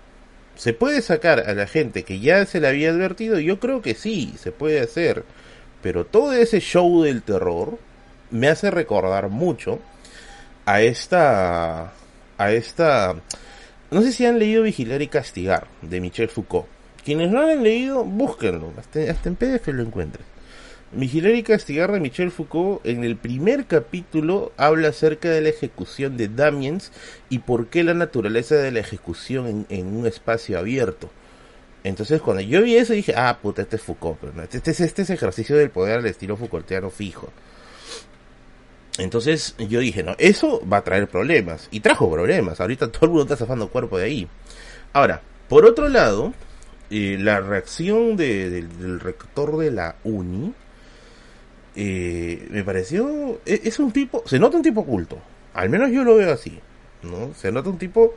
¿se 0.57 0.73
puede 0.73 1.03
sacar 1.03 1.41
a 1.41 1.55
la 1.55 1.67
gente 1.67 2.05
que 2.05 2.21
ya 2.21 2.47
se 2.47 2.61
le 2.61 2.69
había 2.69 2.91
advertido? 2.91 3.39
Yo 3.39 3.61
creo 3.61 3.83
que 3.83 3.95
sí, 3.95 4.35
se 4.39 4.53
puede 4.53 4.81
hacer. 4.81 5.25
Pero 5.83 6.07
todo 6.07 6.33
ese 6.33 6.61
show 6.61 7.03
del 7.03 7.23
terror 7.23 7.79
me 8.31 8.49
hace 8.49 8.71
recordar 8.71 9.29
mucho 9.29 9.81
a 10.67 10.83
esta 10.83 11.93
a 12.39 12.53
esta 12.53 13.17
no 13.91 14.03
sé 14.03 14.13
si 14.13 14.27
han 14.27 14.39
leído 14.39 14.63
Vigilar 14.63 15.03
y 15.03 15.09
Castigar 15.09 15.67
de 15.83 16.01
Michel 16.01 16.29
Foucault. 16.29 16.67
Quienes 17.05 17.31
no 17.31 17.43
lo 17.43 17.49
han 17.49 17.63
leído, 17.63 18.05
búsquenlo, 18.05 18.73
hasta, 18.77 19.01
en 19.01 19.37
PDF 19.37 19.69
lo 19.69 19.83
encuentran. 19.83 20.25
Vigilar 20.93 21.35
y 21.35 21.43
Castigar 21.43 21.93
de 21.93 22.01
Michel 22.01 22.31
Foucault 22.31 22.85
en 22.85 23.05
el 23.05 23.17
primer 23.17 23.67
capítulo 23.67 24.53
habla 24.57 24.89
acerca 24.89 25.31
de 25.31 25.41
la 25.41 25.49
ejecución 25.49 26.17
de 26.17 26.29
Damiens 26.29 26.93
y 27.29 27.41
por 27.41 27.69
qué 27.69 27.85
la 27.85 27.95
naturaleza 27.95 28.57
de 28.57 28.73
la 28.73 28.81
ejecución 28.81 29.67
en 29.69 29.97
un 29.97 30.07
espacio 30.07 30.59
abierto. 30.59 31.11
Entonces 31.83 32.21
cuando 32.21 32.43
yo 32.43 32.63
vi 32.63 32.77
eso 32.77 32.93
dije, 32.93 33.15
ah, 33.17 33.39
puta, 33.41 33.63
este 33.63 33.77
es 33.77 33.83
Foucault, 33.83 34.19
pero 34.21 34.33
este, 34.43 34.71
es, 34.71 34.81
este 34.81 35.03
es 35.03 35.11
ejercicio 35.11 35.57
del 35.57 35.71
poder 35.71 35.99
al 35.99 36.07
estilo 36.07 36.37
Foucaultiano 36.37 36.91
fijo. 36.91 37.31
Entonces 39.01 39.55
yo 39.59 39.81
dije, 39.81 40.03
no, 40.03 40.15
eso 40.19 40.63
va 40.71 40.79
a 40.79 40.85
traer 40.85 41.09
problemas. 41.09 41.69
Y 41.71 41.81
trajo 41.81 42.11
problemas. 42.11 42.61
Ahorita 42.61 42.91
todo 42.91 43.07
el 43.07 43.11
mundo 43.11 43.23
está 43.25 43.37
zafando 43.37 43.69
cuerpo 43.69 43.99
de 43.99 44.05
ahí. 44.05 44.29
Ahora, 44.93 45.23
por 45.49 45.65
otro 45.65 45.89
lado, 45.89 46.33
eh, 46.91 47.17
la 47.19 47.41
reacción 47.41 48.17
del 48.17 49.01
rector 49.01 49.57
de 49.59 49.71
la 49.71 49.97
uni 50.05 50.53
eh, 51.77 52.47
me 52.51 52.65
pareció, 52.65 53.41
es, 53.47 53.61
es, 53.65 53.79
un 53.79 53.93
tipo, 53.93 54.23
se 54.27 54.39
nota 54.39 54.57
un 54.57 54.63
tipo 54.63 54.81
oculto. 54.81 55.19
Al 55.55 55.71
menos 55.71 55.91
yo 55.91 56.05
lo 56.05 56.17
veo 56.17 56.33
así. 56.33 56.61
¿no? 57.03 57.33
Se 57.35 57.51
nota 57.53 57.71
un 57.71 57.79
tipo 57.79 58.15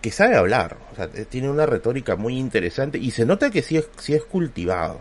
que 0.00 0.10
sabe 0.10 0.36
hablar, 0.36 0.76
o 0.92 0.96
sea, 0.96 1.08
tiene 1.08 1.48
una 1.48 1.64
retórica 1.64 2.16
muy 2.16 2.36
interesante 2.36 2.98
y 2.98 3.12
se 3.12 3.24
nota 3.24 3.50
que 3.50 3.62
sí 3.62 3.76
es, 3.76 3.88
sí 3.98 4.14
es 4.14 4.24
cultivado. 4.24 5.00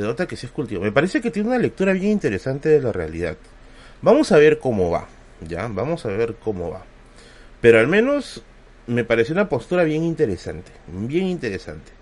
Se 0.00 0.06
nota 0.06 0.26
que 0.26 0.34
sí 0.34 0.46
es 0.46 0.52
cultivado. 0.52 0.86
Me 0.86 0.92
parece 0.92 1.20
que 1.20 1.30
tiene 1.30 1.50
una 1.50 1.58
lectura 1.58 1.92
bien 1.92 2.12
interesante 2.12 2.70
de 2.70 2.80
la 2.80 2.90
realidad. 2.90 3.36
Vamos 4.00 4.32
a 4.32 4.38
ver 4.38 4.58
cómo 4.58 4.90
va, 4.90 5.06
¿ya? 5.46 5.68
Vamos 5.68 6.06
a 6.06 6.08
ver 6.08 6.36
cómo 6.42 6.70
va. 6.70 6.82
Pero 7.60 7.78
al 7.78 7.86
menos 7.86 8.42
me 8.86 9.04
pareció 9.04 9.34
una 9.34 9.50
postura 9.50 9.84
bien 9.84 10.02
interesante, 10.02 10.72
bien 10.88 11.26
interesante. 11.26 11.92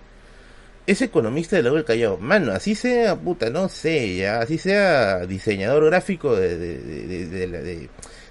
Es 0.86 1.02
economista 1.02 1.56
de 1.56 1.62
luego 1.62 1.76
del 1.76 1.84
Callao. 1.84 2.18
Mano, 2.18 2.52
así 2.52 2.76
sea, 2.76 3.16
puta, 3.16 3.50
no 3.50 3.68
sé, 3.68 4.14
ya, 4.14 4.42
así 4.42 4.58
sea 4.58 5.26
diseñador 5.26 5.86
gráfico 5.86 6.36
de, 6.36 6.56
de, 6.56 7.26
de, 7.26 7.88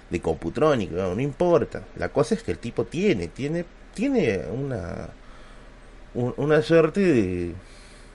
de, 0.08 0.20
Computrónico, 0.22 0.94
no, 0.94 1.20
importa. 1.20 1.82
La 1.96 2.08
cosa 2.08 2.36
es 2.36 2.42
que 2.42 2.52
el 2.52 2.58
tipo 2.58 2.86
tiene, 2.86 3.28
tiene 3.28 3.66
tiene 3.92 4.46
una, 4.50 5.10
una 6.14 6.62
suerte 6.62 7.52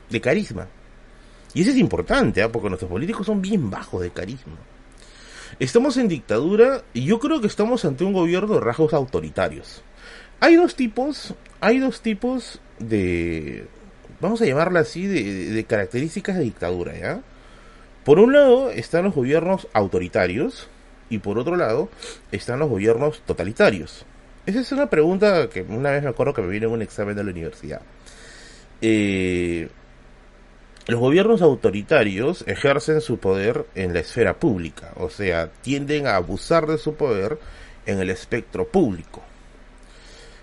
de 0.10 0.22
carisma. 0.22 0.67
Y 1.53 1.62
eso 1.62 1.72
es 1.72 1.77
importante, 1.77 2.41
¿eh? 2.41 2.50
porque 2.50 2.69
nuestros 2.69 2.89
políticos 2.89 3.25
son 3.25 3.41
bien 3.41 3.69
bajos 3.69 4.01
de 4.01 4.10
carisma. 4.12 4.57
Estamos 5.60 5.98
en 5.98 6.07
dictadura 6.07 6.83
y 6.93 7.05
yo 7.05 7.19
creo 7.19 7.39
que 7.39 7.48
estamos 7.48 7.86
ante 7.86 8.03
un 8.03 8.13
gobierno 8.13 8.55
de 8.55 8.60
rasgos 8.60 8.93
autoritarios. 8.93 9.83
Hay 10.39 10.55
dos 10.55 10.75
tipos, 10.75 11.36
hay 11.62 11.79
dos 11.79 12.01
tipos 12.01 12.60
de, 12.79 13.67
vamos 14.19 14.41
a 14.41 14.45
llamarla 14.45 14.79
así, 14.79 15.05
de, 15.05 15.51
de 15.51 15.63
características 15.63 16.38
de 16.38 16.43
dictadura, 16.43 16.98
¿ya? 16.98 17.22
Por 18.03 18.19
un 18.19 18.33
lado 18.33 18.69
están 18.72 19.05
los 19.05 19.15
gobiernos 19.15 19.67
autoritarios 19.74 20.67
y 21.10 21.19
por 21.19 21.38
otro 21.38 21.55
lado 21.55 21.89
están 22.31 22.60
los 22.60 22.69
gobiernos 22.69 23.22
totalitarios. 23.22 24.05
Esa 24.45 24.60
es 24.60 24.72
una 24.74 24.89
pregunta 24.89 25.48
que 25.50 25.62
una 25.62 25.91
vez 25.91 26.03
me 26.03 26.10
acuerdo 26.10 26.33
que 26.33 26.41
me 26.41 26.50
vino 26.50 26.67
en 26.67 26.74
un 26.74 26.81
examen 26.81 27.15
de 27.15 27.24
la 27.24 27.31
universidad. 27.31 27.81
Eh, 28.81 29.69
los 30.87 30.99
gobiernos 30.99 31.41
autoritarios 31.41 32.43
ejercen 32.47 33.01
su 33.01 33.17
poder 33.17 33.65
en 33.75 33.93
la 33.93 33.99
esfera 33.99 34.39
pública, 34.39 34.91
o 34.97 35.09
sea, 35.09 35.51
tienden 35.61 36.07
a 36.07 36.15
abusar 36.15 36.67
de 36.67 36.77
su 36.77 36.95
poder 36.95 37.37
en 37.85 37.99
el 37.99 38.09
espectro 38.09 38.67
público. 38.67 39.21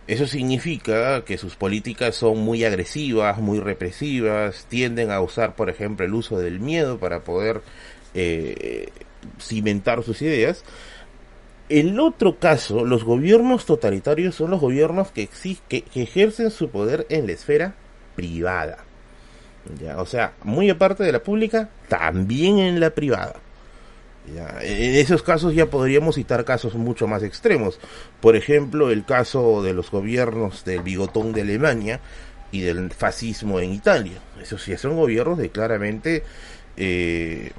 Eso 0.06 0.26
significa 0.26 1.24
que 1.24 1.38
sus 1.38 1.56
políticas 1.56 2.16
son 2.16 2.38
muy 2.38 2.64
agresivas, 2.64 3.38
muy 3.38 3.60
represivas, 3.60 4.66
tienden 4.68 5.10
a 5.10 5.20
usar, 5.20 5.54
por 5.54 5.70
ejemplo, 5.70 6.04
el 6.04 6.14
uso 6.14 6.38
del 6.38 6.58
miedo 6.58 6.98
para 6.98 7.20
poder 7.20 7.62
eh, 8.14 8.88
cimentar 9.38 10.02
sus 10.02 10.20
ideas, 10.22 10.64
el 11.70 12.00
otro 12.00 12.36
caso, 12.40 12.84
los 12.84 13.04
gobiernos 13.04 13.64
totalitarios 13.64 14.34
son 14.34 14.50
los 14.50 14.60
gobiernos 14.60 15.12
que, 15.12 15.28
que, 15.68 15.84
ejercen 15.94 16.50
su 16.50 16.68
poder 16.68 17.06
en 17.10 17.26
la 17.26 17.32
esfera 17.32 17.74
privada. 18.16 18.78
¿Ya? 19.80 19.98
O 19.98 20.06
sea, 20.06 20.32
muy 20.42 20.70
aparte 20.70 21.04
de 21.04 21.12
la 21.12 21.22
pública, 21.22 21.68
también 21.88 22.58
en 22.58 22.80
la 22.80 22.90
privada. 22.90 23.34
En 24.62 24.94
esos 24.94 25.22
casos 25.22 25.54
ya 25.54 25.66
podríamos 25.66 26.14
citar 26.14 26.44
casos 26.44 26.74
mucho 26.74 27.06
más 27.06 27.22
extremos. 27.22 27.80
Por 28.20 28.36
ejemplo, 28.36 28.90
el 28.90 29.04
caso 29.04 29.62
de 29.62 29.72
los 29.72 29.90
gobiernos 29.90 30.64
del 30.64 30.82
bigotón 30.82 31.32
de 31.32 31.40
Alemania 31.42 32.00
y 32.52 32.60
del 32.60 32.90
fascismo 32.90 33.60
en 33.60 33.72
Italia. 33.72 34.20
Esos 34.40 34.62
sí 34.62 34.76
son 34.76 34.96
gobiernos 34.96 35.38
de 35.38 35.50
claramente 35.50 36.22
eh, 36.76 37.50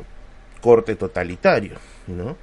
corte 0.62 0.96
totalitario, 0.96 1.77
¿no? 2.08 2.38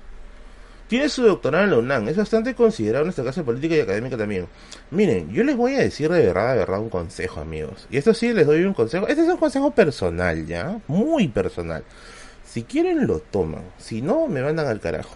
Tiene 0.89 1.11
su 1.11 1.23
doctorado 1.23 1.65
en 1.65 1.71
la 1.71 1.79
UNAM, 1.79 2.09
es 2.09 2.17
bastante 2.17 2.55
considerado 2.55 3.05
en 3.05 3.11
esta 3.11 3.23
casa 3.23 3.45
política 3.45 3.77
y 3.77 3.81
académica 3.81 4.17
también. 4.17 4.47
Miren, 4.91 5.31
yo 5.31 5.45
les 5.45 5.55
voy 5.55 5.75
a 5.75 5.81
decir 5.81 6.11
de 6.11 6.25
verdad, 6.25 6.55
de 6.55 6.61
verdad 6.61 6.81
un 6.81 6.89
consejo, 6.89 7.41
amigos. 7.41 7.87
Y 7.91 7.99
esto 7.99 8.15
sí 8.15 8.33
les 8.33 8.47
doy 8.47 8.65
un 8.65 8.73
consejo. 8.73 9.07
Este 9.07 9.23
es 9.23 9.29
un 9.29 9.37
consejo 9.37 9.71
personal, 9.71 10.47
¿ya? 10.47 10.81
Muy 10.87 11.29
personal. 11.29 11.85
Si 12.43 12.63
quieren 12.63 13.07
lo 13.07 13.19
toman, 13.19 13.65
si 13.77 14.01
no 14.01 14.29
me 14.29 14.41
mandan 14.41 14.67
al 14.67 14.81
carajo. 14.81 15.15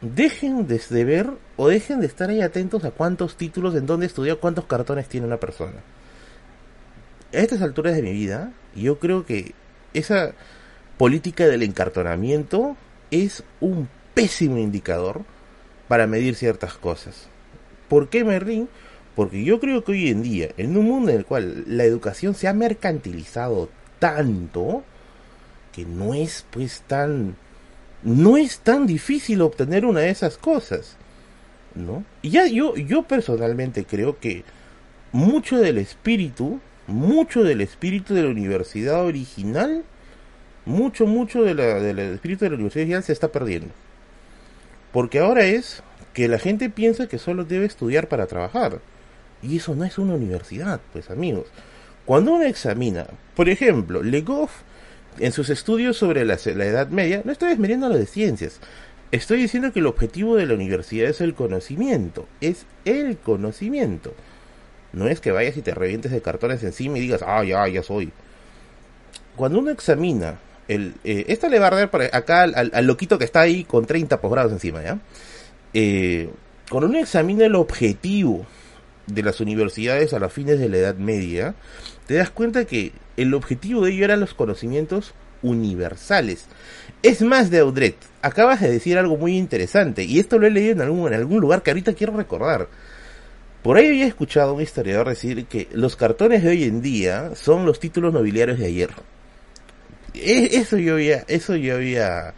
Dejen 0.00 0.66
de 0.66 1.04
ver 1.04 1.30
o 1.56 1.68
dejen 1.68 2.00
de 2.00 2.06
estar 2.06 2.30
ahí 2.30 2.40
atentos 2.40 2.84
a 2.84 2.90
cuántos 2.90 3.36
títulos, 3.36 3.76
en 3.76 3.86
dónde 3.86 4.06
estudió, 4.06 4.40
cuántos 4.40 4.64
cartones 4.64 5.08
tiene 5.08 5.28
una 5.28 5.38
persona. 5.38 5.78
A 7.32 7.36
estas 7.36 7.62
alturas 7.62 7.94
de 7.94 8.02
mi 8.02 8.12
vida, 8.12 8.52
yo 8.74 8.98
creo 8.98 9.24
que 9.24 9.54
esa 9.94 10.32
política 10.96 11.46
del 11.46 11.62
encartonamiento 11.62 12.76
es 13.10 13.42
un 13.60 13.88
pésimo 14.14 14.58
indicador 14.58 15.22
para 15.88 16.06
medir 16.06 16.34
ciertas 16.34 16.74
cosas. 16.74 17.28
¿Por 17.88 18.08
qué 18.08 18.24
Merlin? 18.24 18.68
Porque 19.14 19.42
yo 19.42 19.58
creo 19.58 19.82
que 19.82 19.92
hoy 19.92 20.08
en 20.08 20.22
día, 20.22 20.50
en 20.56 20.76
un 20.76 20.84
mundo 20.84 21.10
en 21.10 21.18
el 21.18 21.24
cual 21.24 21.64
la 21.66 21.84
educación 21.84 22.34
se 22.34 22.46
ha 22.46 22.52
mercantilizado 22.52 23.68
tanto, 23.98 24.84
que 25.72 25.84
no 25.84 26.14
es 26.14 26.44
pues 26.50 26.82
tan 26.86 27.36
no 28.02 28.36
es 28.36 28.60
tan 28.60 28.86
difícil 28.86 29.42
obtener 29.42 29.84
una 29.84 30.00
de 30.00 30.10
esas 30.10 30.38
cosas, 30.38 30.96
¿no? 31.74 32.04
Y 32.22 32.30
ya 32.30 32.46
yo 32.46 32.76
yo 32.76 33.02
personalmente 33.02 33.84
creo 33.84 34.18
que 34.18 34.44
mucho 35.10 35.58
del 35.58 35.78
espíritu, 35.78 36.60
mucho 36.86 37.42
del 37.42 37.60
espíritu 37.60 38.14
de 38.14 38.22
la 38.22 38.30
universidad 38.30 39.04
original 39.04 39.84
mucho, 40.68 41.06
mucho 41.06 41.42
de 41.42 41.54
la, 41.54 41.80
del 41.80 41.98
espíritu 41.98 42.44
de 42.44 42.50
la 42.50 42.56
universidad 42.56 43.02
se 43.02 43.12
está 43.12 43.28
perdiendo. 43.28 43.70
Porque 44.92 45.18
ahora 45.18 45.44
es 45.44 45.82
que 46.12 46.28
la 46.28 46.38
gente 46.38 46.70
piensa 46.70 47.08
que 47.08 47.18
solo 47.18 47.44
debe 47.44 47.66
estudiar 47.66 48.08
para 48.08 48.26
trabajar. 48.26 48.80
Y 49.42 49.56
eso 49.56 49.74
no 49.74 49.84
es 49.84 49.98
una 49.98 50.14
universidad, 50.14 50.80
pues 50.92 51.10
amigos. 51.10 51.46
Cuando 52.04 52.34
uno 52.34 52.44
examina, 52.44 53.06
por 53.34 53.48
ejemplo, 53.48 54.02
Legoff, 54.02 54.50
en 55.18 55.32
sus 55.32 55.50
estudios 55.50 55.96
sobre 55.96 56.24
la, 56.24 56.34
Edad 56.34 56.88
Media, 56.88 57.22
no 57.24 57.32
estoy 57.32 57.48
desmediendo 57.48 57.88
lo 57.88 57.96
de 57.96 58.06
ciencias. 58.06 58.60
Estoy 59.10 59.40
diciendo 59.40 59.72
que 59.72 59.80
el 59.80 59.86
objetivo 59.86 60.36
de 60.36 60.46
la 60.46 60.54
universidad 60.54 61.08
es 61.08 61.20
el 61.20 61.34
conocimiento. 61.34 62.26
Es 62.40 62.66
el 62.84 63.16
conocimiento. 63.16 64.14
No 64.92 65.08
es 65.08 65.20
que 65.20 65.32
vayas 65.32 65.56
y 65.56 65.62
te 65.62 65.74
revientes 65.74 66.12
de 66.12 66.20
cartones 66.20 66.62
encima 66.62 66.98
y 66.98 67.02
digas, 67.02 67.22
ah, 67.26 67.44
ya, 67.44 67.66
ya 67.68 67.82
soy. 67.82 68.10
Cuando 69.36 69.60
uno 69.60 69.70
examina 69.70 70.38
eh, 70.68 71.24
esta 71.28 71.48
le 71.48 71.58
va 71.58 71.68
a 71.68 71.70
dar 71.70 71.90
para 71.90 72.04
acá 72.12 72.42
al, 72.42 72.86
loquito 72.86 73.18
que 73.18 73.24
está 73.24 73.40
ahí 73.40 73.64
con 73.64 73.86
30 73.86 74.20
posgrados 74.20 74.52
encima, 74.52 74.82
¿ya? 74.82 74.98
Eh, 75.72 76.28
cuando 76.70 76.88
uno 76.88 76.98
examina 76.98 77.46
el 77.46 77.54
objetivo 77.54 78.46
de 79.06 79.22
las 79.22 79.40
universidades 79.40 80.12
a 80.12 80.18
los 80.18 80.32
fines 80.32 80.58
de 80.58 80.68
la 80.68 80.76
Edad 80.76 80.96
Media, 80.96 81.54
te 82.06 82.14
das 82.14 82.30
cuenta 82.30 82.66
que 82.66 82.92
el 83.16 83.32
objetivo 83.32 83.84
de 83.84 83.92
ello 83.92 84.04
eran 84.04 84.20
los 84.20 84.34
conocimientos 84.34 85.14
universales. 85.42 86.46
Es 87.02 87.22
más 87.22 87.50
de 87.50 87.60
Audret, 87.60 87.96
acabas 88.20 88.60
de 88.60 88.70
decir 88.70 88.98
algo 88.98 89.16
muy 89.16 89.36
interesante, 89.36 90.04
y 90.04 90.18
esto 90.18 90.38
lo 90.38 90.46
he 90.46 90.50
leído 90.50 90.72
en 90.72 90.80
algún, 90.82 91.08
en 91.08 91.14
algún 91.14 91.40
lugar 91.40 91.62
que 91.62 91.70
ahorita 91.70 91.94
quiero 91.94 92.14
recordar. 92.14 92.68
Por 93.62 93.76
ahí 93.76 93.88
había 93.88 94.06
escuchado 94.06 94.50
a 94.50 94.52
un 94.52 94.60
historiador 94.60 95.08
decir 95.08 95.46
que 95.46 95.68
los 95.72 95.96
cartones 95.96 96.42
de 96.42 96.50
hoy 96.50 96.64
en 96.64 96.82
día 96.82 97.34
son 97.34 97.64
los 97.64 97.80
títulos 97.80 98.12
nobiliarios 98.12 98.58
de 98.58 98.66
ayer. 98.66 98.90
Eso 100.14 100.78
yo 100.78 100.94
había, 100.94 101.24
eso 101.28 101.56
yo 101.56 101.76
había, 101.76 102.34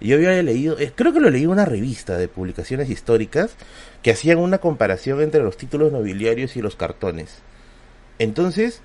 yo 0.00 0.16
había 0.16 0.42
leído, 0.42 0.76
creo 0.94 1.12
que 1.12 1.20
lo 1.20 1.30
leí 1.30 1.44
en 1.44 1.50
una 1.50 1.64
revista 1.64 2.18
de 2.18 2.28
publicaciones 2.28 2.90
históricas 2.90 3.54
que 4.02 4.10
hacían 4.10 4.38
una 4.38 4.58
comparación 4.58 5.20
entre 5.22 5.42
los 5.42 5.56
títulos 5.56 5.92
nobiliarios 5.92 6.56
y 6.56 6.62
los 6.62 6.76
cartones. 6.76 7.38
Entonces, 8.18 8.82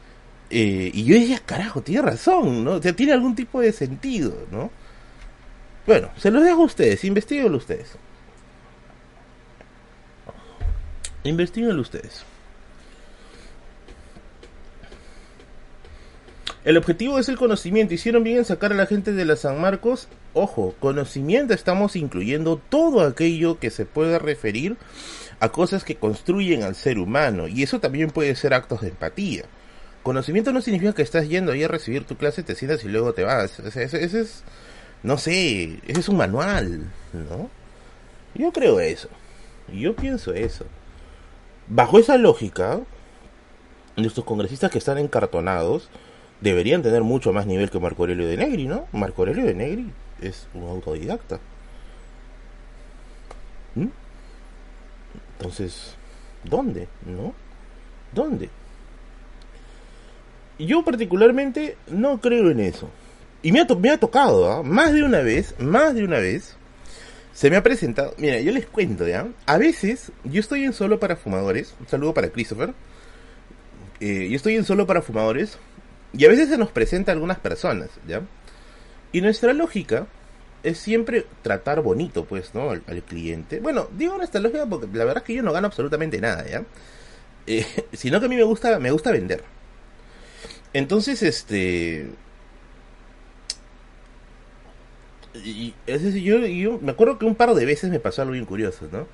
eh, 0.50 0.92
y 0.94 1.04
yo 1.04 1.16
decía, 1.16 1.42
carajo, 1.46 1.82
tiene 1.82 2.04
razón, 2.04 2.64
¿no? 2.64 2.80
Tiene 2.80 3.14
algún 3.14 3.36
tipo 3.36 3.60
de 3.60 3.72
sentido, 3.72 4.48
¿no? 4.52 4.72
Bueno, 5.86 6.10
se 6.18 6.32
los 6.32 6.44
dejo 6.44 6.62
a 6.62 6.66
ustedes, 6.66 7.04
investiguenlo 7.04 7.58
ustedes. 7.58 7.98
Investíguenlo 11.24 11.82
ustedes. 11.82 12.24
El 16.68 16.76
objetivo 16.76 17.18
es 17.18 17.30
el 17.30 17.38
conocimiento. 17.38 17.94
Hicieron 17.94 18.26
bien 18.26 18.40
en 18.40 18.44
sacar 18.44 18.74
a 18.74 18.76
la 18.76 18.88
gente 18.88 19.14
de 19.14 19.24
la 19.24 19.38
San 19.38 19.62
Marcos. 19.62 20.10
Ojo, 20.34 20.76
conocimiento 20.82 21.54
estamos 21.54 21.96
incluyendo 21.96 22.58
todo 22.58 23.08
aquello 23.08 23.58
que 23.58 23.70
se 23.70 23.86
pueda 23.86 24.20
referir 24.20 24.76
a 25.40 25.48
cosas 25.48 25.86
que 25.86 25.96
construyen 25.96 26.64
al 26.64 26.76
ser 26.76 27.00
humano. 27.00 27.48
Y 27.48 27.64
eso 27.64 27.80
también 27.80 28.10
puede 28.10 28.36
ser 28.36 28.54
actos 28.54 28.82
de 28.82 28.90
empatía. 28.90 29.46
Conocimiento 30.04 30.52
no 30.52 30.62
significa 30.62 30.92
que 30.92 31.04
estás 31.04 31.30
yendo 31.30 31.54
ahí 31.54 31.64
a 31.64 31.70
recibir 31.70 32.04
tu 32.04 32.18
clase, 32.18 32.44
te 32.44 32.54
sientas 32.54 32.84
y 32.84 32.90
luego 32.90 33.14
te 33.14 33.24
vas. 33.24 33.60
Ese, 33.60 33.84
es, 34.04 34.44
no 35.04 35.18
sé, 35.18 35.80
ese 35.88 36.02
es 36.02 36.10
un 36.10 36.18
manual, 36.18 36.92
¿no? 37.14 37.50
Yo 38.36 38.52
creo 38.52 38.82
eso. 38.82 39.08
Yo 39.74 39.96
pienso 39.96 40.34
eso. 40.34 40.66
Bajo 41.68 41.98
esa 41.98 42.18
lógica, 42.18 42.82
nuestros 43.96 44.26
congresistas 44.26 44.70
que 44.70 44.80
están 44.80 44.98
encartonados, 44.98 45.88
deberían 46.42 46.82
tener 46.82 47.04
mucho 47.04 47.34
más 47.34 47.46
nivel 47.46 47.70
que 47.70 47.80
Marco 47.80 48.04
Aurelio 48.04 48.28
de 48.28 48.38
Negri, 48.38 48.68
¿no? 48.68 48.88
Marco 48.92 49.22
Aurelio 49.22 49.46
de 49.46 49.54
Negri 49.54 49.92
es 50.22 50.48
un 50.54 50.64
autodidacta. 50.64 51.40
¿Mm? 53.76 53.88
Entonces, 55.38 55.96
¿dónde? 56.44 56.88
¿No? 57.06 57.34
¿Dónde? 58.14 58.50
Yo 60.60 60.84
particularmente 60.84 61.78
no 61.88 62.20
creo 62.20 62.50
en 62.50 62.60
eso. 62.60 62.90
Y 63.44 63.52
me 63.52 63.62
ha, 63.62 63.68
me 63.76 63.92
ha 63.92 64.00
tocado, 64.00 64.52
¿ah? 64.52 64.64
más 64.64 64.94
de 64.94 65.04
una 65.04 65.20
vez, 65.20 65.54
más 65.60 65.94
de 65.94 66.04
una 66.04 66.18
vez, 66.18 66.56
se 67.34 67.52
me 67.52 67.56
ha 67.56 67.64
presentado. 67.64 68.16
Mira, 68.18 68.40
yo 68.40 68.52
les 68.52 68.66
cuento, 68.66 69.08
¿ya? 69.08 69.28
A 69.46 69.58
veces, 69.58 70.12
yo 70.24 70.40
estoy 70.40 70.64
en 70.64 70.74
solo 70.74 71.00
para 71.00 71.16
fumadores. 71.16 71.76
Un 71.80 71.88
saludo 71.88 72.16
para 72.16 72.30
Christopher. 72.30 72.74
Eh, 74.00 74.28
yo 74.30 74.36
estoy 74.36 74.56
en 74.56 74.66
solo 74.66 74.88
para 74.88 75.04
fumadores 75.04 75.60
y 76.14 76.26
a 76.26 76.30
veces 76.30 76.50
se 76.50 76.58
nos 76.58 76.72
presenta 76.72 77.12
algunas 77.12 77.40
personas, 77.40 77.90
¿ya? 78.08 78.22
Y 79.12 79.22
nuestra 79.22 79.54
lógica 79.54 80.08
es 80.64 80.78
siempre 80.78 81.26
tratar 81.42 81.82
bonito, 81.82 82.26
pues, 82.26 82.54
¿no? 82.54 82.72
Al, 82.72 82.82
cliente. 83.04 83.60
Bueno, 83.60 83.88
digo 83.98 84.18
nuestra 84.18 84.42
lógica 84.42 84.66
porque 84.66 84.88
la 84.88 85.06
verdad 85.06 85.18
es 85.18 85.24
que 85.24 85.34
yo 85.34 85.44
no 85.44 85.54
gano 85.54 85.68
absolutamente 85.68 86.20
nada, 86.20 86.46
¿ya? 86.48 86.64
Eh, 87.50 87.66
sino 87.94 88.20
que 88.20 88.26
a 88.26 88.30
mí 88.30 88.36
me 88.36 88.44
gusta, 88.44 88.78
me 88.78 88.92
gusta 88.92 89.10
vender. 89.10 89.42
Entonces, 90.74 91.24
este... 91.24 92.10
Y, 95.34 95.74
es 95.86 96.04
decir, 96.04 96.22
yo, 96.24 96.40
yo 96.40 96.78
me 96.82 96.92
acuerdo 96.92 97.18
que 97.18 97.24
un 97.24 97.36
par 97.36 97.54
de 97.54 97.64
veces 97.64 97.90
me 97.90 98.02
pasó 98.02 98.22
algo 98.22 98.34
bien 98.34 98.44
curioso, 98.44 98.90
¿no? 98.92 99.08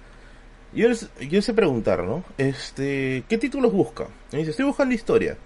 Yo, 0.73 0.88
yo 1.29 1.41
sé 1.43 1.53
preguntar, 1.53 2.03
¿no? 2.03 2.23
Este, 2.39 3.23
¿qué 3.29 3.38
títulos 3.38 3.71
busca? 3.71 4.08
Me 4.32 4.39
dice, 4.39 4.49
estoy 4.49 4.65
buscando 4.65 4.95
historia. 4.95 5.38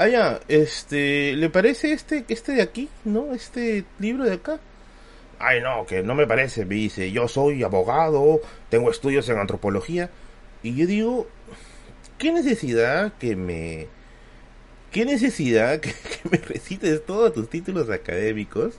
Ah, 0.00 0.08
ya, 0.08 0.40
este, 0.48 1.36
¿le 1.36 1.50
parece 1.50 1.92
este, 1.92 2.24
este 2.28 2.52
de 2.52 2.62
aquí, 2.62 2.88
no? 3.04 3.34
Este 3.34 3.84
libro 3.98 4.24
de 4.24 4.32
acá. 4.32 4.58
Ay, 5.38 5.60
no, 5.60 5.84
que 5.84 6.02
no 6.02 6.14
me 6.14 6.26
parece, 6.26 6.64
me 6.64 6.76
dice, 6.76 7.12
yo 7.12 7.28
soy 7.28 7.62
abogado, 7.62 8.40
tengo 8.70 8.90
estudios 8.90 9.28
en 9.28 9.36
antropología. 9.36 10.08
Y 10.62 10.74
yo 10.74 10.86
digo, 10.86 11.26
¿qué 12.16 12.32
necesidad 12.32 13.12
que 13.18 13.36
me... 13.36 13.88
¿Qué 14.90 15.04
necesidad 15.04 15.80
que, 15.80 15.90
que 16.22 16.28
me 16.30 16.38
recites 16.38 17.04
todos 17.04 17.34
tus 17.34 17.50
títulos 17.50 17.90
académicos? 17.90 18.76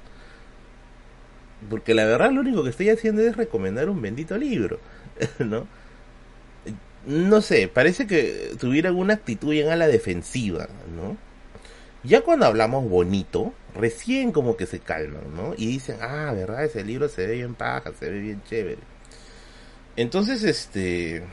Porque 1.69 1.93
la 1.93 2.05
verdad 2.05 2.31
lo 2.31 2.41
único 2.41 2.63
que 2.63 2.71
estoy 2.71 2.89
haciendo 2.89 3.21
es 3.21 3.37
recomendar 3.37 3.91
un 3.91 4.01
bendito 4.01 4.39
libro, 4.39 4.79
¿no? 5.37 5.67
No 7.05 7.41
sé, 7.41 7.67
parece 7.67 8.07
que 8.07 8.51
tuvieran 8.59 8.95
una 8.95 9.15
actitud 9.15 9.51
bien 9.51 9.69
a 9.69 9.75
la 9.75 9.87
defensiva, 9.87 10.67
¿no? 10.95 11.17
Ya 12.03 12.21
cuando 12.21 12.45
hablamos 12.45 12.89
bonito, 12.89 13.53
recién 13.75 14.31
como 14.31 14.57
que 14.57 14.65
se 14.65 14.79
calman, 14.79 15.35
¿no? 15.35 15.53
Y 15.57 15.67
dicen, 15.67 15.97
ah, 16.01 16.31
verdad, 16.33 16.65
ese 16.65 16.83
libro 16.83 17.09
se 17.09 17.27
ve 17.27 17.35
bien 17.35 17.55
paja, 17.55 17.91
se 17.99 18.09
ve 18.09 18.19
bien 18.19 18.41
chévere. 18.49 18.79
Entonces, 19.95 20.43
este, 20.43 21.23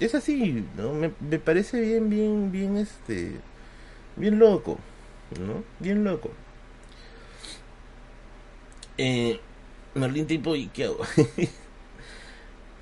es 0.00 0.14
así, 0.14 0.66
¿no? 0.76 0.92
Me, 0.94 1.12
me 1.20 1.38
parece 1.38 1.80
bien, 1.80 2.10
bien, 2.10 2.52
bien, 2.52 2.76
este, 2.76 3.32
bien 4.16 4.38
loco, 4.38 4.78
¿no? 5.40 5.64
Bien 5.80 6.04
loco. 6.04 6.30
Eh, 8.98 9.40
Merlin 9.94 10.26
tipo, 10.26 10.54
¿y 10.56 10.68
qué 10.68 10.84
hago? 10.84 11.00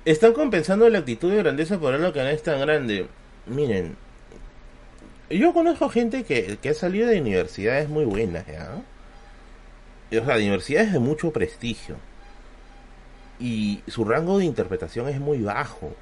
Están 0.03 0.33
compensando 0.33 0.89
la 0.89 0.99
actitud 0.99 1.31
de 1.31 1.37
grandeza 1.37 1.79
por 1.79 1.93
algo 1.93 2.11
que 2.11 2.23
no 2.23 2.29
es 2.29 2.41
tan 2.41 2.59
grande. 2.59 3.07
Miren, 3.45 3.95
yo 5.29 5.53
conozco 5.53 5.89
gente 5.89 6.23
que, 6.23 6.57
que 6.59 6.69
ha 6.69 6.73
salido 6.73 7.07
de 7.07 7.21
universidades 7.21 7.87
muy 7.87 8.05
buenas, 8.05 8.45
¿ya? 8.47 8.81
O 10.19 10.25
sea, 10.25 10.35
de 10.37 10.41
universidades 10.41 10.91
de 10.91 10.99
mucho 10.99 11.31
prestigio. 11.31 11.97
Y 13.39 13.81
su 13.87 14.03
rango 14.03 14.39
de 14.39 14.45
interpretación 14.45 15.07
es 15.07 15.19
muy 15.19 15.41
bajo. 15.41 15.95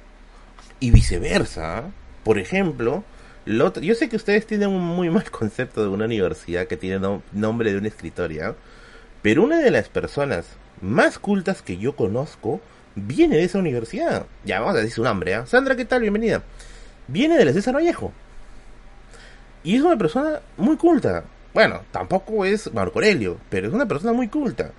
Y 0.80 0.90
viceversa. 0.90 1.78
¿ah? 1.78 1.90
Por 2.24 2.38
ejemplo, 2.38 3.04
yo 3.46 3.94
sé 3.94 4.08
que 4.08 4.16
ustedes 4.16 4.46
tienen 4.46 4.70
un 4.70 4.82
muy 4.82 5.10
mal 5.10 5.30
concepto 5.30 5.82
de 5.82 5.88
una 5.88 6.06
universidad 6.06 6.66
que 6.66 6.76
tiene 6.76 7.20
nombre 7.32 7.72
de 7.72 7.78
una 7.78 7.88
escritoria. 7.88 8.54
Pero 9.22 9.44
una 9.44 9.58
de 9.60 9.70
las 9.70 9.88
personas 9.90 10.46
más 10.80 11.18
cultas 11.18 11.60
que 11.60 11.76
yo 11.76 11.94
conozco 11.94 12.60
viene 12.94 13.36
de 13.36 13.44
esa 13.44 13.58
universidad. 13.58 14.26
Ya, 14.44 14.60
vamos 14.60 14.76
a 14.76 14.78
decir 14.78 14.94
su 14.94 15.02
nombre, 15.02 15.34
¿eh? 15.34 15.42
Sandra, 15.46 15.76
¿qué 15.76 15.84
tal? 15.84 16.02
Bienvenida. 16.02 16.42
Viene 17.08 17.36
de 17.36 17.44
la 17.44 17.52
César 17.52 17.74
Vallejo. 17.74 18.12
Y 19.62 19.76
es 19.76 19.82
una 19.82 19.96
persona 19.96 20.40
muy 20.56 20.76
culta. 20.76 21.24
Bueno, 21.52 21.82
tampoco 21.90 22.44
es 22.44 22.72
Marco 22.72 22.98
Aurelio, 22.98 23.38
pero 23.48 23.68
es 23.68 23.74
una 23.74 23.86
persona 23.86 24.12
muy 24.12 24.28
culta. 24.28 24.72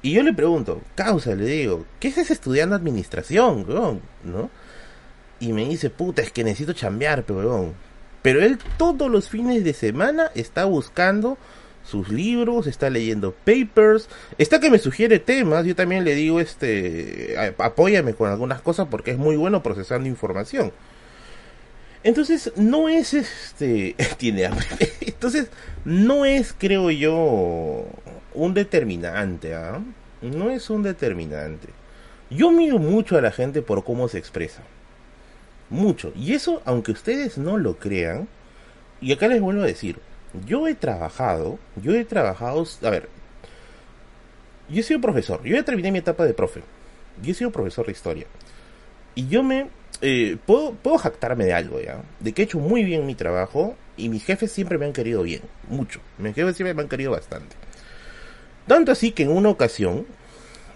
Y 0.00 0.12
yo 0.12 0.22
le 0.22 0.32
pregunto, 0.32 0.80
causa, 0.94 1.34
le 1.34 1.44
digo, 1.44 1.84
¿qué 2.00 2.08
es 2.08 2.18
ese 2.18 2.32
estudiando 2.32 2.74
administración, 2.74 3.66
¿No? 4.24 4.50
Y 5.38 5.52
me 5.52 5.68
dice, 5.68 5.90
puta, 5.90 6.22
es 6.22 6.32
que 6.32 6.44
necesito 6.44 6.72
chambear, 6.72 7.24
weón. 7.28 7.74
Pero 8.22 8.40
él 8.40 8.58
todos 8.76 9.10
los 9.10 9.28
fines 9.28 9.64
de 9.64 9.74
semana 9.74 10.30
está 10.34 10.64
buscando 10.64 11.36
sus 11.84 12.08
libros, 12.08 12.66
está 12.66 12.90
leyendo 12.90 13.32
papers, 13.32 14.08
está 14.38 14.60
que 14.60 14.70
me 14.70 14.78
sugiere 14.78 15.18
temas, 15.18 15.64
yo 15.64 15.74
también 15.74 16.04
le 16.04 16.14
digo, 16.14 16.40
este, 16.40 17.34
apóyame 17.58 18.14
con 18.14 18.30
algunas 18.30 18.60
cosas 18.60 18.88
porque 18.90 19.12
es 19.12 19.18
muy 19.18 19.36
bueno 19.36 19.62
procesando 19.62 20.08
información. 20.08 20.72
Entonces, 22.04 22.52
no 22.56 22.88
es 22.88 23.14
este, 23.14 23.94
tiene. 24.16 24.50
Entonces, 25.00 25.48
no 25.84 26.24
es, 26.24 26.54
creo 26.56 26.90
yo, 26.90 27.84
un 28.34 28.54
determinante, 28.54 29.54
¿ah? 29.54 29.80
No 30.20 30.50
es 30.50 30.70
un 30.70 30.82
determinante. 30.82 31.68
Yo 32.30 32.50
miro 32.50 32.78
mucho 32.78 33.18
a 33.18 33.20
la 33.20 33.30
gente 33.30 33.62
por 33.62 33.84
cómo 33.84 34.08
se 34.08 34.18
expresa. 34.18 34.62
Mucho. 35.68 36.12
Y 36.16 36.34
eso, 36.34 36.62
aunque 36.64 36.92
ustedes 36.92 37.38
no 37.38 37.58
lo 37.58 37.76
crean, 37.76 38.28
y 39.00 39.12
acá 39.12 39.28
les 39.28 39.40
vuelvo 39.40 39.62
a 39.62 39.66
decir, 39.66 39.98
yo 40.46 40.66
he 40.66 40.74
trabajado, 40.74 41.58
yo 41.76 41.94
he 41.94 42.04
trabajado, 42.04 42.64
a 42.82 42.90
ver, 42.90 43.08
yo 44.68 44.80
he 44.80 44.82
sido 44.82 45.00
profesor, 45.00 45.42
yo 45.44 45.54
ya 45.56 45.64
terminé 45.64 45.92
mi 45.92 45.98
etapa 45.98 46.24
de 46.24 46.34
profe, 46.34 46.62
yo 47.22 47.32
he 47.32 47.34
sido 47.34 47.50
profesor 47.50 47.86
de 47.86 47.92
historia, 47.92 48.26
y 49.14 49.28
yo 49.28 49.42
me, 49.42 49.68
eh, 50.00 50.36
puedo, 50.46 50.72
puedo 50.72 50.98
jactarme 50.98 51.44
de 51.44 51.52
algo, 51.52 51.80
¿ya? 51.80 52.02
De 52.20 52.32
que 52.32 52.42
he 52.42 52.44
hecho 52.44 52.58
muy 52.58 52.84
bien 52.84 53.06
mi 53.06 53.14
trabajo, 53.14 53.76
y 53.96 54.08
mis 54.08 54.24
jefes 54.24 54.50
siempre 54.50 54.78
me 54.78 54.86
han 54.86 54.92
querido 54.92 55.22
bien, 55.22 55.42
mucho, 55.68 56.00
mis 56.18 56.34
jefes 56.34 56.56
siempre 56.56 56.74
me 56.74 56.82
han 56.82 56.88
querido 56.88 57.12
bastante. 57.12 57.56
Tanto 58.66 58.92
así 58.92 59.12
que 59.12 59.24
en 59.24 59.30
una 59.30 59.50
ocasión 59.50 60.06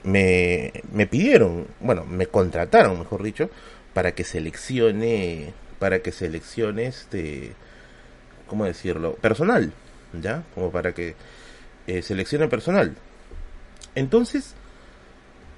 me, 0.04 0.72
me 0.92 1.06
pidieron, 1.06 1.66
bueno, 1.80 2.04
me 2.04 2.26
contrataron, 2.26 2.98
mejor 2.98 3.22
dicho, 3.22 3.50
para 3.94 4.12
que 4.12 4.24
seleccione, 4.24 5.54
para 5.78 6.00
que 6.00 6.12
seleccione 6.12 6.86
este, 6.86 7.54
¿cómo 8.46 8.64
decirlo? 8.64 9.14
Personal, 9.14 9.72
¿ya? 10.20 10.44
Como 10.54 10.70
para 10.70 10.92
que 10.92 11.14
eh, 11.86 12.02
seleccione 12.02 12.48
personal. 12.48 12.96
Entonces, 13.94 14.54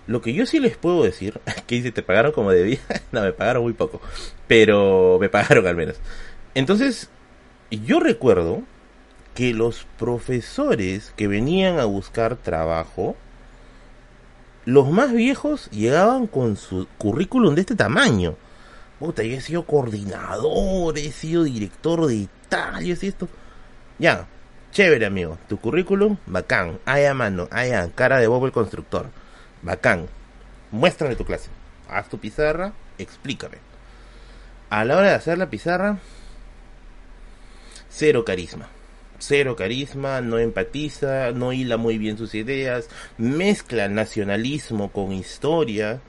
lo 0.06 0.22
que 0.22 0.32
yo 0.32 0.46
sí 0.46 0.58
les 0.58 0.76
puedo 0.76 1.04
decir, 1.04 1.40
que 1.66 1.76
dice, 1.76 1.92
¿te 1.92 2.02
pagaron 2.02 2.32
como 2.32 2.50
debía? 2.50 2.80
no, 3.12 3.22
me 3.22 3.32
pagaron 3.32 3.62
muy 3.62 3.74
poco, 3.74 4.00
pero 4.46 5.18
me 5.20 5.28
pagaron 5.30 5.66
al 5.66 5.76
menos. 5.76 5.96
Entonces, 6.54 7.08
yo 7.70 8.00
recuerdo 8.00 8.62
que 9.34 9.54
los 9.54 9.86
profesores 9.98 11.12
que 11.14 11.28
venían 11.28 11.78
a 11.78 11.84
buscar 11.84 12.36
trabajo, 12.36 13.14
los 14.64 14.90
más 14.90 15.12
viejos 15.12 15.70
llegaban 15.70 16.26
con 16.26 16.56
su 16.56 16.88
currículum 16.98 17.54
de 17.54 17.60
este 17.60 17.76
tamaño. 17.76 18.34
Puta, 18.98 19.22
yo 19.22 19.36
he 19.36 19.40
sido 19.40 19.64
coordinador, 19.64 20.98
he 20.98 21.12
sido 21.12 21.44
director 21.44 22.06
de 22.06 22.28
tal, 22.48 22.86
y 22.86 22.92
esto. 22.92 23.28
Ya, 23.98 24.26
chévere 24.72 25.06
amigo, 25.06 25.38
tu 25.48 25.58
currículum, 25.58 26.16
bacán, 26.26 26.78
ahí 26.84 27.04
a 27.04 27.14
mano, 27.14 27.48
ahí 27.50 27.72
a 27.72 27.90
cara 27.90 28.18
de 28.18 28.26
Bobo 28.26 28.46
el 28.46 28.52
constructor, 28.52 29.10
bacán. 29.62 30.06
Muéstrame 30.70 31.16
tu 31.16 31.24
clase, 31.24 31.50
haz 31.88 32.08
tu 32.08 32.18
pizarra, 32.18 32.72
explícame. 32.98 33.58
A 34.70 34.84
la 34.84 34.96
hora 34.96 35.08
de 35.08 35.14
hacer 35.14 35.38
la 35.38 35.50
pizarra, 35.50 35.98
cero 37.88 38.24
carisma. 38.24 38.68
Cero 39.20 39.56
carisma, 39.56 40.20
no 40.20 40.38
empatiza, 40.38 41.32
no 41.32 41.52
hila 41.52 41.76
muy 41.76 41.98
bien 41.98 42.16
sus 42.16 42.36
ideas, 42.36 42.88
mezcla 43.16 43.88
nacionalismo 43.88 44.92
con 44.92 45.12
historia. 45.12 46.00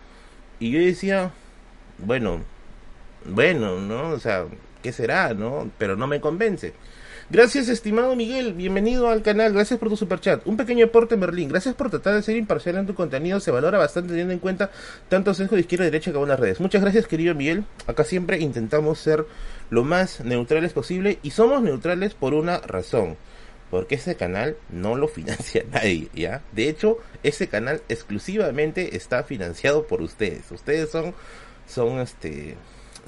Y 0.59 0.69
yo 0.69 0.79
decía, 0.79 1.31
bueno, 1.97 2.41
bueno, 3.25 3.79
¿no? 3.79 4.09
O 4.09 4.19
sea, 4.19 4.45
¿qué 4.81 4.91
será, 4.91 5.33
no? 5.33 5.69
Pero 5.77 5.95
no 5.95 6.07
me 6.07 6.21
convence. 6.21 6.73
Gracias, 7.31 7.69
estimado 7.69 8.15
Miguel. 8.15 8.55
Bienvenido 8.55 9.07
al 9.07 9.21
canal. 9.21 9.53
Gracias 9.53 9.79
por 9.79 9.89
tu 9.89 9.95
superchat. 9.95 10.47
Un 10.47 10.57
pequeño 10.57 10.85
aporte, 10.85 11.15
Merlín. 11.15 11.49
Gracias 11.49 11.75
por 11.75 11.91
tratar 11.91 12.15
de 12.15 12.23
ser 12.23 12.35
imparcial 12.35 12.77
en 12.77 12.87
tu 12.87 12.95
contenido. 12.95 13.39
Se 13.39 13.51
valora 13.51 13.77
bastante 13.77 14.09
teniendo 14.09 14.33
en 14.33 14.39
cuenta 14.39 14.71
tanto 15.09 15.35
sesgo 15.35 15.55
de 15.55 15.61
izquierda 15.61 15.85
y 15.85 15.91
derecha 15.91 16.11
como 16.11 16.25
en 16.25 16.29
las 16.29 16.39
redes. 16.39 16.59
Muchas 16.59 16.81
gracias, 16.81 17.05
querido 17.05 17.35
Miguel. 17.35 17.65
Acá 17.85 18.03
siempre 18.03 18.39
intentamos 18.39 18.97
ser 18.97 19.27
lo 19.69 19.83
más 19.83 20.21
neutrales 20.21 20.73
posible 20.73 21.19
y 21.21 21.29
somos 21.29 21.61
neutrales 21.61 22.15
por 22.15 22.33
una 22.33 22.57
razón. 22.61 23.15
Porque 23.69 23.93
ese 23.93 24.15
canal 24.15 24.57
no 24.69 24.95
lo 24.95 25.07
financia 25.09 25.63
nadie, 25.71 26.09
¿ya? 26.15 26.41
De 26.51 26.67
hecho, 26.67 26.97
ese 27.21 27.47
canal 27.47 27.83
exclusivamente 27.89 28.97
está 28.97 29.21
financiado 29.23 29.85
por 29.85 30.01
ustedes. 30.01 30.51
Ustedes 30.51 30.89
son, 30.89 31.13
son 31.67 31.99
este, 31.99 32.57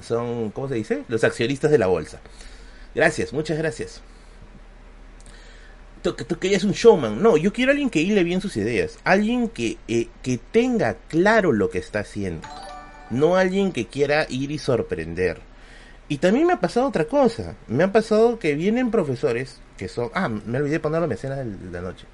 son, 0.01 0.51
¿cómo 0.51 0.67
se 0.67 0.75
dice? 0.75 1.03
Los 1.07 1.23
accionistas 1.23 1.71
de 1.71 1.77
la 1.77 1.87
bolsa. 1.87 2.19
Gracias, 2.93 3.33
muchas 3.33 3.57
gracias. 3.57 4.01
Tú, 6.01 6.13
tú 6.13 6.39
querías 6.39 6.63
un 6.63 6.71
showman. 6.71 7.21
No, 7.21 7.37
yo 7.37 7.53
quiero 7.53 7.71
alguien 7.71 7.89
que 7.89 8.01
hile 8.01 8.23
bien 8.23 8.41
sus 8.41 8.57
ideas. 8.57 8.97
Alguien 9.03 9.49
que, 9.49 9.77
eh, 9.87 10.07
que 10.23 10.37
tenga 10.37 10.95
claro 11.07 11.51
lo 11.51 11.69
que 11.69 11.77
está 11.77 11.99
haciendo. 11.99 12.47
No 13.09 13.35
alguien 13.35 13.71
que 13.71 13.87
quiera 13.87 14.25
ir 14.29 14.51
y 14.51 14.57
sorprender. 14.57 15.39
Y 16.09 16.17
también 16.17 16.47
me 16.47 16.53
ha 16.53 16.59
pasado 16.59 16.87
otra 16.87 17.05
cosa. 17.05 17.55
Me 17.67 17.83
ha 17.83 17.91
pasado 17.91 18.39
que 18.39 18.55
vienen 18.55 18.91
profesores 18.91 19.61
que 19.77 19.87
son... 19.87 20.09
Ah, 20.13 20.27
me 20.27 20.57
olvidé 20.57 20.79
poner 20.79 21.01
la 21.01 21.07
mecenas 21.07 21.37
de 21.39 21.71
la 21.71 21.81
noche. 21.81 22.05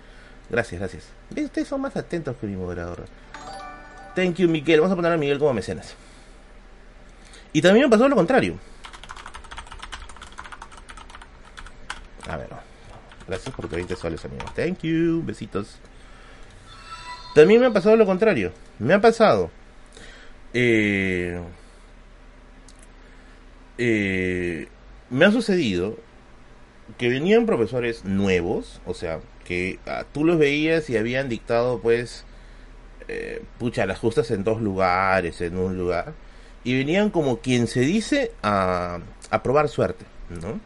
Gracias, 0.49 0.79
gracias. 0.79 1.03
Ustedes 1.35 1.67
son 1.67 1.81
más 1.81 1.95
atentos 1.95 2.35
que 2.37 2.47
mi 2.47 2.55
moderador. 2.55 3.05
Thank 4.15 4.35
you, 4.35 4.49
Miguel. 4.49 4.81
Vamos 4.81 4.93
a 4.93 4.95
poner 4.95 5.11
a 5.11 5.17
Miguel 5.17 5.39
como 5.39 5.53
mecenas. 5.53 5.95
Y 7.53 7.61
también 7.61 7.85
me 7.85 7.89
pasó 7.89 8.07
lo 8.07 8.15
contrario. 8.15 8.57
A 12.27 12.37
ver, 12.37 12.49
gracias 13.27 13.55
por 13.55 13.69
20 13.69 13.95
soles, 13.95 14.23
amigos. 14.25 14.53
Thank 14.53 14.79
you, 14.81 15.23
besitos. 15.23 15.79
También 17.33 17.61
me 17.61 17.67
ha 17.67 17.71
pasado 17.71 17.95
lo 17.95 18.05
contrario. 18.05 18.51
Me 18.79 18.93
ha 18.93 19.01
pasado. 19.01 19.49
Eh, 20.53 21.39
eh, 23.77 24.67
me 25.09 25.25
ha 25.25 25.31
sucedido 25.31 25.97
que 26.97 27.09
venían 27.09 27.45
profesores 27.45 28.05
nuevos, 28.05 28.81
o 28.85 28.93
sea, 28.93 29.19
que 29.45 29.79
ah, 29.85 30.05
tú 30.11 30.25
los 30.25 30.37
veías 30.37 30.89
y 30.89 30.97
habían 30.97 31.29
dictado, 31.29 31.79
pues, 31.79 32.25
eh, 33.07 33.43
pucha, 33.59 33.85
las 33.85 33.99
justas 33.99 34.31
en 34.31 34.43
dos 34.43 34.61
lugares, 34.61 35.39
en 35.41 35.57
un 35.57 35.77
lugar 35.77 36.13
y 36.67 36.77
venían 36.77 37.11
como 37.11 37.37
quien 37.37 37.65
se 37.65 37.79
dice 37.79 38.33
a, 38.43 38.99
a 39.29 39.41
probar 39.41 39.69
suerte, 39.69 40.03
¿no? 40.29 40.59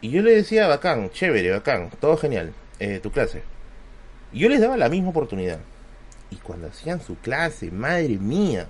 Y 0.00 0.10
yo 0.10 0.22
le 0.22 0.34
decía, 0.34 0.66
bacán, 0.66 1.08
chévere, 1.10 1.52
bacán, 1.52 1.88
todo 2.00 2.16
genial, 2.16 2.52
eh, 2.80 2.98
tu 3.00 3.12
clase. 3.12 3.44
Y 4.32 4.40
yo 4.40 4.48
les 4.48 4.60
daba 4.60 4.76
la 4.76 4.88
misma 4.88 5.10
oportunidad. 5.10 5.60
Y 6.30 6.36
cuando 6.38 6.66
hacían 6.66 7.00
su 7.00 7.14
clase, 7.14 7.70
madre 7.70 8.18
mía, 8.18 8.66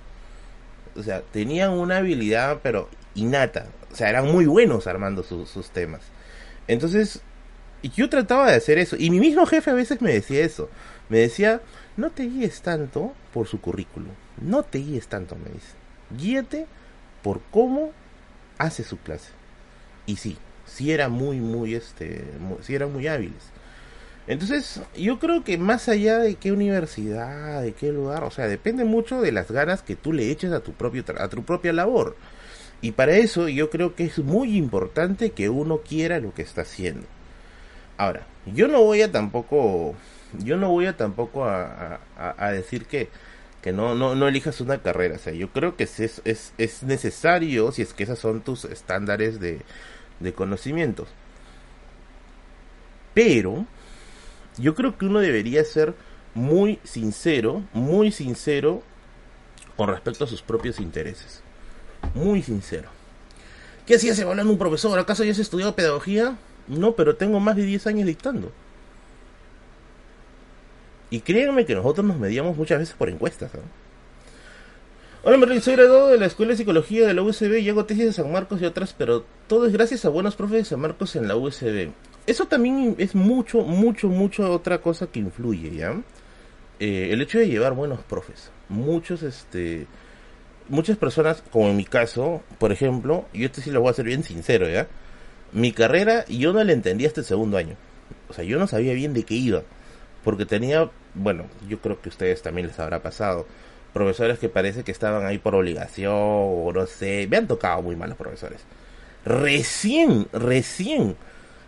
o 0.95 1.01
sea, 1.01 1.21
tenían 1.21 1.71
una 1.71 1.97
habilidad, 1.97 2.59
pero 2.61 2.89
innata. 3.15 3.65
O 3.91 3.95
sea, 3.95 4.11
eran 4.11 4.31
muy 4.31 4.45
buenos 4.45 4.85
armando 4.85 5.23
sus 5.23 5.71
temas. 5.71 6.01
Entonces, 6.67 7.23
yo 7.81 8.07
trataba 8.07 8.51
de 8.51 8.57
hacer 8.57 8.77
eso. 8.77 8.97
Y 8.99 9.09
mi 9.09 9.19
mismo 9.19 9.47
jefe 9.47 9.71
a 9.71 9.73
veces 9.73 9.99
me 9.99 10.13
decía 10.13 10.45
eso. 10.45 10.69
Me 11.09 11.17
decía, 11.17 11.59
no 11.97 12.11
te 12.11 12.21
guíes 12.21 12.61
tanto 12.61 13.13
por 13.33 13.47
su 13.47 13.59
currículum. 13.59 14.11
No 14.39 14.61
te 14.61 14.77
guíes 14.77 15.07
tanto, 15.07 15.35
me 15.35 15.49
dice 15.49 15.80
guíate 16.17 16.67
por 17.21 17.41
cómo 17.51 17.91
hace 18.57 18.83
su 18.83 18.97
clase. 18.97 19.29
Y 20.05 20.17
sí, 20.17 20.37
sí 20.65 20.91
era 20.91 21.09
muy, 21.09 21.39
muy, 21.39 21.75
este, 21.75 22.23
sí 22.61 22.75
eran 22.75 22.91
muy 22.93 23.07
hábiles. 23.07 23.51
Entonces, 24.27 24.81
yo 24.95 25.19
creo 25.19 25.43
que 25.43 25.57
más 25.57 25.89
allá 25.89 26.19
de 26.19 26.35
qué 26.35 26.51
universidad, 26.51 27.61
de 27.61 27.73
qué 27.73 27.91
lugar, 27.91 28.23
o 28.23 28.31
sea, 28.31 28.47
depende 28.47 28.85
mucho 28.85 29.19
de 29.19 29.31
las 29.31 29.51
ganas 29.51 29.81
que 29.81 29.95
tú 29.95 30.13
le 30.13 30.29
eches 30.29 30.51
a 30.51 30.61
tu 30.61 30.73
propio 30.73 31.03
a 31.17 31.27
tu 31.27 31.43
propia 31.43 31.73
labor. 31.73 32.15
Y 32.81 32.93
para 32.93 33.13
eso 33.15 33.47
yo 33.47 33.69
creo 33.69 33.95
que 33.95 34.05
es 34.05 34.19
muy 34.19 34.57
importante 34.57 35.31
que 35.31 35.49
uno 35.49 35.79
quiera 35.79 36.19
lo 36.19 36.33
que 36.33 36.41
está 36.41 36.61
haciendo. 36.61 37.05
Ahora, 37.97 38.25
yo 38.47 38.67
no 38.67 38.83
voy 38.83 39.01
a 39.03 39.11
tampoco, 39.11 39.95
yo 40.39 40.57
no 40.57 40.69
voy 40.69 40.87
a 40.87 40.97
tampoco 40.97 41.45
a, 41.45 41.99
decir 42.51 42.85
que, 42.85 43.09
que 43.61 43.71
no, 43.71 43.95
no, 43.95 44.15
no 44.15 44.27
elijas 44.27 44.61
una 44.61 44.81
carrera. 44.81 45.15
O 45.15 45.19
sea, 45.19 45.33
yo 45.33 45.49
creo 45.51 45.75
que 45.75 45.83
es, 45.83 45.99
es, 45.99 46.53
es 46.57 46.83
necesario, 46.83 47.71
si 47.71 47.81
es 47.81 47.93
que 47.93 48.03
esos 48.03 48.19
son 48.19 48.41
tus 48.41 48.65
estándares 48.65 49.39
de, 49.39 49.61
de 50.19 50.33
conocimientos. 50.33 51.09
Pero, 53.13 53.65
yo 54.57 54.75
creo 54.75 54.97
que 54.97 55.05
uno 55.05 55.19
debería 55.19 55.63
ser 55.63 55.93
muy 56.33 56.79
sincero, 56.83 57.63
muy 57.73 58.11
sincero 58.11 58.83
con 59.75 59.89
respecto 59.89 60.23
a 60.23 60.27
sus 60.27 60.41
propios 60.41 60.79
intereses. 60.79 61.41
Muy 62.13 62.41
sincero. 62.41 62.89
¿Qué 63.85 63.95
hacías 63.95 64.17
evaluando 64.19 64.53
un 64.53 64.59
profesor? 64.59 64.97
¿Acaso 64.97 65.23
ya 65.23 65.31
has 65.31 65.39
estudiado 65.39 65.75
pedagogía? 65.75 66.37
No, 66.67 66.93
pero 66.93 67.15
tengo 67.15 67.39
más 67.39 67.55
de 67.55 67.63
10 67.63 67.87
años 67.87 68.07
dictando. 68.07 68.51
Y 71.11 71.19
créanme 71.19 71.65
que 71.65 71.75
nosotros 71.75 72.05
nos 72.05 72.17
medíamos 72.17 72.57
muchas 72.57 72.79
veces 72.79 72.95
por 72.95 73.09
encuestas. 73.09 73.51
Hola 75.23 75.37
Merlin, 75.37 75.61
soy 75.61 75.75
graduado 75.75 76.07
de 76.07 76.17
la 76.17 76.25
Escuela 76.25 76.51
de 76.51 76.57
Psicología 76.57 77.05
de 77.05 77.13
la 77.13 77.21
USB 77.21 77.59
y 77.59 77.69
hago 77.69 77.85
tesis 77.85 78.05
de 78.05 78.13
San 78.13 78.31
Marcos 78.31 78.61
y 78.61 78.65
otras, 78.65 78.95
pero 78.97 79.25
todo 79.47 79.67
es 79.67 79.73
gracias 79.73 80.05
a 80.05 80.09
buenos 80.09 80.35
profes 80.35 80.57
de 80.57 80.65
San 80.65 80.79
Marcos 80.79 81.15
en 81.17 81.27
la 81.27 81.35
USB. 81.35 81.89
Eso 82.25 82.45
también 82.45 82.95
es 82.97 83.13
mucho, 83.13 83.59
mucho, 83.59 84.07
mucho 84.07 84.49
otra 84.51 84.79
cosa 84.79 85.07
que 85.07 85.19
influye, 85.19 85.75
¿ya? 85.75 86.01
Eh, 86.79 87.09
el 87.11 87.21
hecho 87.21 87.39
de 87.39 87.49
llevar 87.49 87.73
buenos 87.73 87.99
profes. 87.99 88.49
Muchos, 88.69 89.21
este, 89.21 89.87
muchas 90.69 90.97
personas, 90.97 91.43
como 91.51 91.67
en 91.67 91.75
mi 91.75 91.85
caso, 91.85 92.41
por 92.57 92.71
ejemplo, 92.71 93.25
y 93.33 93.43
esto 93.43 93.59
sí 93.59 93.69
lo 93.69 93.81
voy 93.81 93.91
a 93.91 93.93
ser 93.93 94.05
bien 94.05 94.23
sincero, 94.23 94.69
¿ya? 94.69 94.87
Mi 95.51 95.73
carrera 95.73 96.25
yo 96.27 96.53
no 96.53 96.63
la 96.63 96.71
entendía 96.71 97.09
hasta 97.09 97.19
el 97.19 97.27
segundo 97.27 97.57
año. 97.57 97.75
O 98.29 98.33
sea, 98.33 98.45
yo 98.45 98.57
no 98.57 98.65
sabía 98.65 98.93
bien 98.93 99.13
de 99.13 99.23
qué 99.23 99.35
iba. 99.35 99.63
Porque 100.23 100.45
tenía, 100.45 100.89
bueno, 101.13 101.45
yo 101.67 101.79
creo 101.79 102.01
que 102.01 102.09
a 102.09 102.11
ustedes 102.11 102.41
también 102.41 102.67
les 102.67 102.79
habrá 102.79 103.01
pasado. 103.01 103.45
Profesores 103.93 104.39
que 104.39 104.49
parece 104.49 104.83
que 104.83 104.91
estaban 104.91 105.25
ahí 105.25 105.37
por 105.37 105.55
obligación, 105.55 106.13
o 106.15 106.71
no 106.73 106.85
sé. 106.85 107.27
Me 107.29 107.37
han 107.37 107.47
tocado 107.47 107.81
muy 107.81 107.95
malos 107.95 108.17
profesores. 108.17 108.61
Recién, 109.25 110.27
recién 110.31 111.15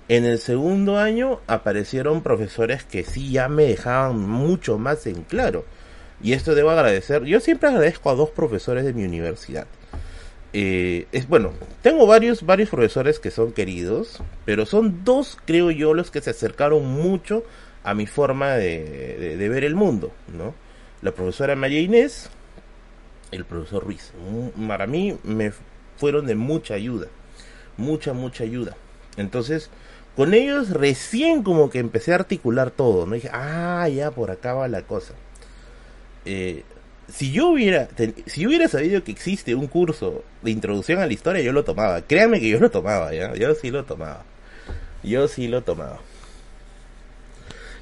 en 0.10 0.26
el 0.26 0.40
segundo 0.40 0.98
año 0.98 1.40
aparecieron 1.48 2.24
profesores 2.24 2.84
que 2.84 3.04
sí 3.04 3.32
ya 3.32 3.48
me 3.48 3.64
dejaban 3.64 4.20
mucho 4.20 4.78
más 4.78 5.06
en 5.08 5.24
claro. 5.24 5.66
Y 6.22 6.34
esto 6.34 6.56
debo 6.56 6.72
agradecer. 6.72 7.24
Yo 7.26 7.40
siempre 7.40 7.70
agradezco 7.70 8.10
a 8.10 8.16
dos 8.16 8.30
profesores 8.30 8.86
de 8.86 8.94
mi 8.94 9.04
universidad. 9.04 9.68
Eh, 10.54 11.08
es 11.12 11.28
bueno, 11.28 11.52
tengo 11.82 12.06
varios, 12.06 12.46
varios 12.46 12.70
profesores 12.70 13.20
que 13.20 13.32
son 13.32 13.54
queridos, 13.54 14.22
pero 14.46 14.66
son 14.68 15.04
dos, 15.04 15.38
creo 15.46 15.72
yo, 15.72 15.96
los 15.96 16.12
que 16.12 16.22
se 16.22 16.30
acercaron 16.30 16.86
mucho 16.86 17.44
a 17.84 17.94
mi 17.94 18.08
forma 18.08 18.54
de, 18.54 19.36
ver 19.50 19.64
el 19.64 19.76
mundo, 19.76 20.12
¿no? 20.36 20.54
La 21.02 21.12
profesora 21.12 21.56
María 21.56 21.82
Inés, 21.82 22.30
el 23.32 23.46
profesor 23.46 23.84
Ruiz. 23.84 24.14
Mm, 24.56 24.68
para 24.68 24.88
mí 24.88 25.18
me 25.24 25.52
fueron 25.98 26.26
de 26.26 26.36
mucha 26.36 26.76
ayuda, 26.76 27.08
mucha, 27.78 28.14
mucha 28.14 28.44
ayuda. 28.46 28.76
Entonces, 29.18 29.70
con 30.16 30.34
ellos 30.34 30.70
recién 30.70 31.44
como 31.44 31.70
que 31.70 31.80
empecé 31.80 32.14
a 32.14 32.16
articular 32.16 32.72
todo, 32.72 33.06
¿no? 33.06 33.16
dije, 33.16 33.30
ah, 33.34 33.88
ya 33.90 34.12
por 34.12 34.32
acá 34.32 34.54
va 34.54 34.68
la 34.68 34.84
cosa. 34.84 35.14
Eh, 36.26 36.64
si 37.10 37.34
yo 37.34 37.50
hubiera 37.50 37.90
si 38.28 38.42
yo 38.42 38.48
hubiera 38.48 38.70
sabido 38.70 39.04
que 39.04 39.12
existe 39.12 39.56
un 39.56 39.68
curso 39.68 40.24
de 40.42 40.52
introducción 40.52 41.00
a 41.00 41.06
la 41.06 41.14
historia, 41.14 41.44
yo 41.44 41.52
lo 41.52 41.64
tomaba. 41.66 42.02
Créanme 42.02 42.40
que 42.40 42.50
yo 42.50 42.60
lo 42.60 42.72
tomaba, 42.72 43.14
¿ya? 43.14 43.36
Yo 43.36 43.54
sí 43.56 43.72
lo 43.72 43.84
tomaba. 43.84 44.24
Yo 45.04 45.28
sí 45.28 45.48
lo 45.50 45.64
tomaba. 45.64 46.00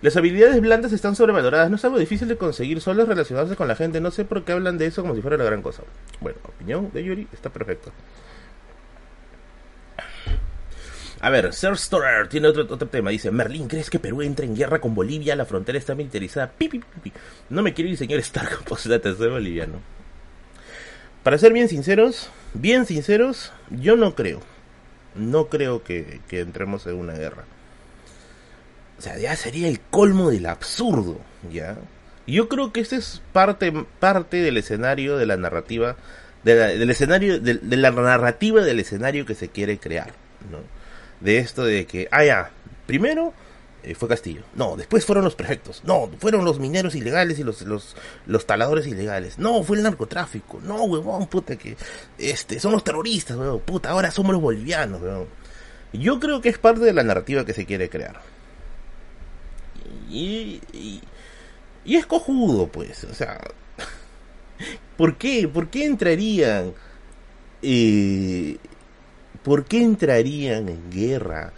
Las 0.02 0.18
habilidades 0.18 0.60
blandas 0.62 0.92
están 0.94 1.16
sobrevaloradas. 1.16 1.70
No 1.70 1.76
es 1.76 1.86
algo 1.86 2.00
difícil 2.00 2.28
de 2.28 2.36
conseguir, 2.36 2.82
solo 2.82 3.06
relacionarse 3.06 3.56
con 3.56 3.68
la 3.68 3.76
gente. 3.76 4.02
No 4.02 4.10
sé 4.10 4.26
por 4.26 4.44
qué 4.44 4.52
hablan 4.52 4.78
de 4.78 4.88
eso 4.88 5.04
como 5.04 5.14
si 5.16 5.22
fuera 5.22 5.38
la 5.38 5.44
gran 5.44 5.62
cosa. 5.62 5.84
Bueno, 6.20 6.40
opinión 6.44 6.90
de 6.92 7.04
Yuri 7.04 7.28
está 7.32 7.52
perfecto. 7.52 7.92
A 11.20 11.30
ver, 11.30 11.54
Sir 11.54 11.78
Storer 11.78 12.28
tiene 12.28 12.48
otro, 12.48 12.64
otro 12.64 12.88
tema. 12.88 13.12
Dice, 13.12 13.30
Merlín, 13.30 13.68
¿crees 13.68 13.92
que 13.92 14.00
Perú 14.00 14.24
entre 14.24 14.48
en 14.48 14.56
guerra 14.56 14.82
con 14.82 14.96
Bolivia? 14.96 15.36
La 15.36 15.46
frontera 15.46 15.78
está 15.78 15.94
militarizada. 15.94 16.50
Pi, 16.50 16.82
No 17.50 17.62
me 17.62 17.76
quiero 17.76 17.92
ir, 17.92 17.98
señor 17.98 18.20
Stark, 18.22 18.64
postdata, 18.68 19.14
soy 19.14 19.30
boliviano. 19.30 19.82
Para 21.22 21.38
ser 21.38 21.54
bien 21.54 21.70
sinceros, 21.70 22.32
bien 22.56 22.88
sinceros, 22.88 23.54
yo 23.70 23.96
no 23.96 24.16
creo. 24.16 24.40
No 25.14 25.46
creo 25.46 25.84
que 25.84 26.22
entremos 26.32 26.88
en 26.88 26.96
una 26.96 27.14
guerra. 27.14 27.46
O 29.02 29.04
sea, 29.04 29.18
ya 29.18 29.36
sería 29.36 29.68
el 29.68 29.80
colmo 29.80 30.30
del 30.30 30.46
absurdo, 30.46 31.18
¿ya? 31.52 31.76
Yo 32.28 32.48
creo 32.48 32.72
que 32.72 32.82
este 32.82 32.98
es 32.98 33.20
parte, 33.34 33.74
parte 34.00 34.38
del 34.38 34.58
escenario 34.58 35.18
de 35.18 35.26
la 35.26 35.38
narrativa, 35.38 35.96
del 36.44 36.88
escenario, 36.88 37.40
de, 37.40 37.56
de 37.56 37.78
la 37.78 37.90
narrativa 37.90 38.62
del 38.62 38.80
escenario 38.80 39.26
que 39.26 39.34
se 39.34 39.50
quiere 39.50 39.80
crear, 39.80 40.14
¿no? 40.52 40.60
de 41.20 41.40
esto 41.40 41.64
de 41.64 41.88
que, 41.88 42.08
ah, 42.12 42.24
ya, 42.24 42.52
primero 42.86 43.34
eh, 43.82 43.96
fue 43.96 44.08
Castillo, 44.08 44.44
no, 44.54 44.76
después 44.78 45.04
fueron 45.04 45.24
los 45.24 45.34
prefectos, 45.34 45.82
no, 45.84 46.12
fueron 46.20 46.46
los 46.46 46.60
mineros 46.60 46.94
ilegales 46.94 47.40
y 47.40 47.44
los, 47.44 47.64
los, 47.64 47.96
los 48.28 48.46
taladores 48.46 48.86
ilegales, 48.86 49.40
no, 49.40 49.64
fue 49.64 49.78
el 49.78 49.84
narcotráfico, 49.84 50.60
no, 50.64 50.84
huevón, 50.84 51.26
puta, 51.26 51.56
que 51.56 51.76
este, 52.20 52.60
son 52.60 52.74
los 52.74 52.84
terroristas, 52.84 53.36
huevón, 53.36 53.62
puta, 53.62 53.90
ahora 53.90 54.12
somos 54.12 54.34
los 54.34 54.42
bolivianos, 54.44 55.02
huevón. 55.02 55.28
Yo 55.92 56.20
creo 56.20 56.40
que 56.40 56.50
es 56.50 56.60
parte 56.60 56.86
de 56.86 56.94
la 56.94 57.04
narrativa 57.04 57.44
que 57.46 57.54
se 57.54 57.66
quiere 57.66 57.90
crear. 57.90 58.22
Y, 60.12 60.62
y, 60.74 61.96
es 61.96 62.06
cojudo, 62.06 62.68
pues, 62.68 63.04
o 63.06 63.14
sea, 63.14 63.40
¿por 64.98 65.18
qué? 65.18 65.48
¿Por 65.48 65.70
qué 65.70 65.86
entrarían 65.86 66.74
eh, 67.62 68.58
¿Por 69.44 69.66
qué 69.66 69.82
entrarían 69.82 70.70
en 70.70 70.92
guerra? 70.92 71.52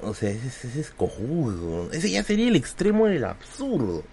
O 0.00 0.14
sea, 0.14 0.30
ese, 0.30 0.80
es 0.80 0.90
cojudo. 0.90 1.90
Ese 1.92 2.10
ya 2.10 2.22
sería 2.24 2.48
el 2.48 2.56
extremo 2.56 3.06
del 3.06 3.24
absurdo. 3.24 4.04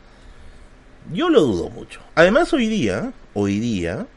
Yo 1.12 1.30
lo 1.30 1.42
dudo 1.42 1.70
mucho. 1.70 2.02
Además, 2.16 2.54
hoy 2.54 2.68
día, 2.68 3.14
hoy 3.34 3.60
día, 3.60 4.08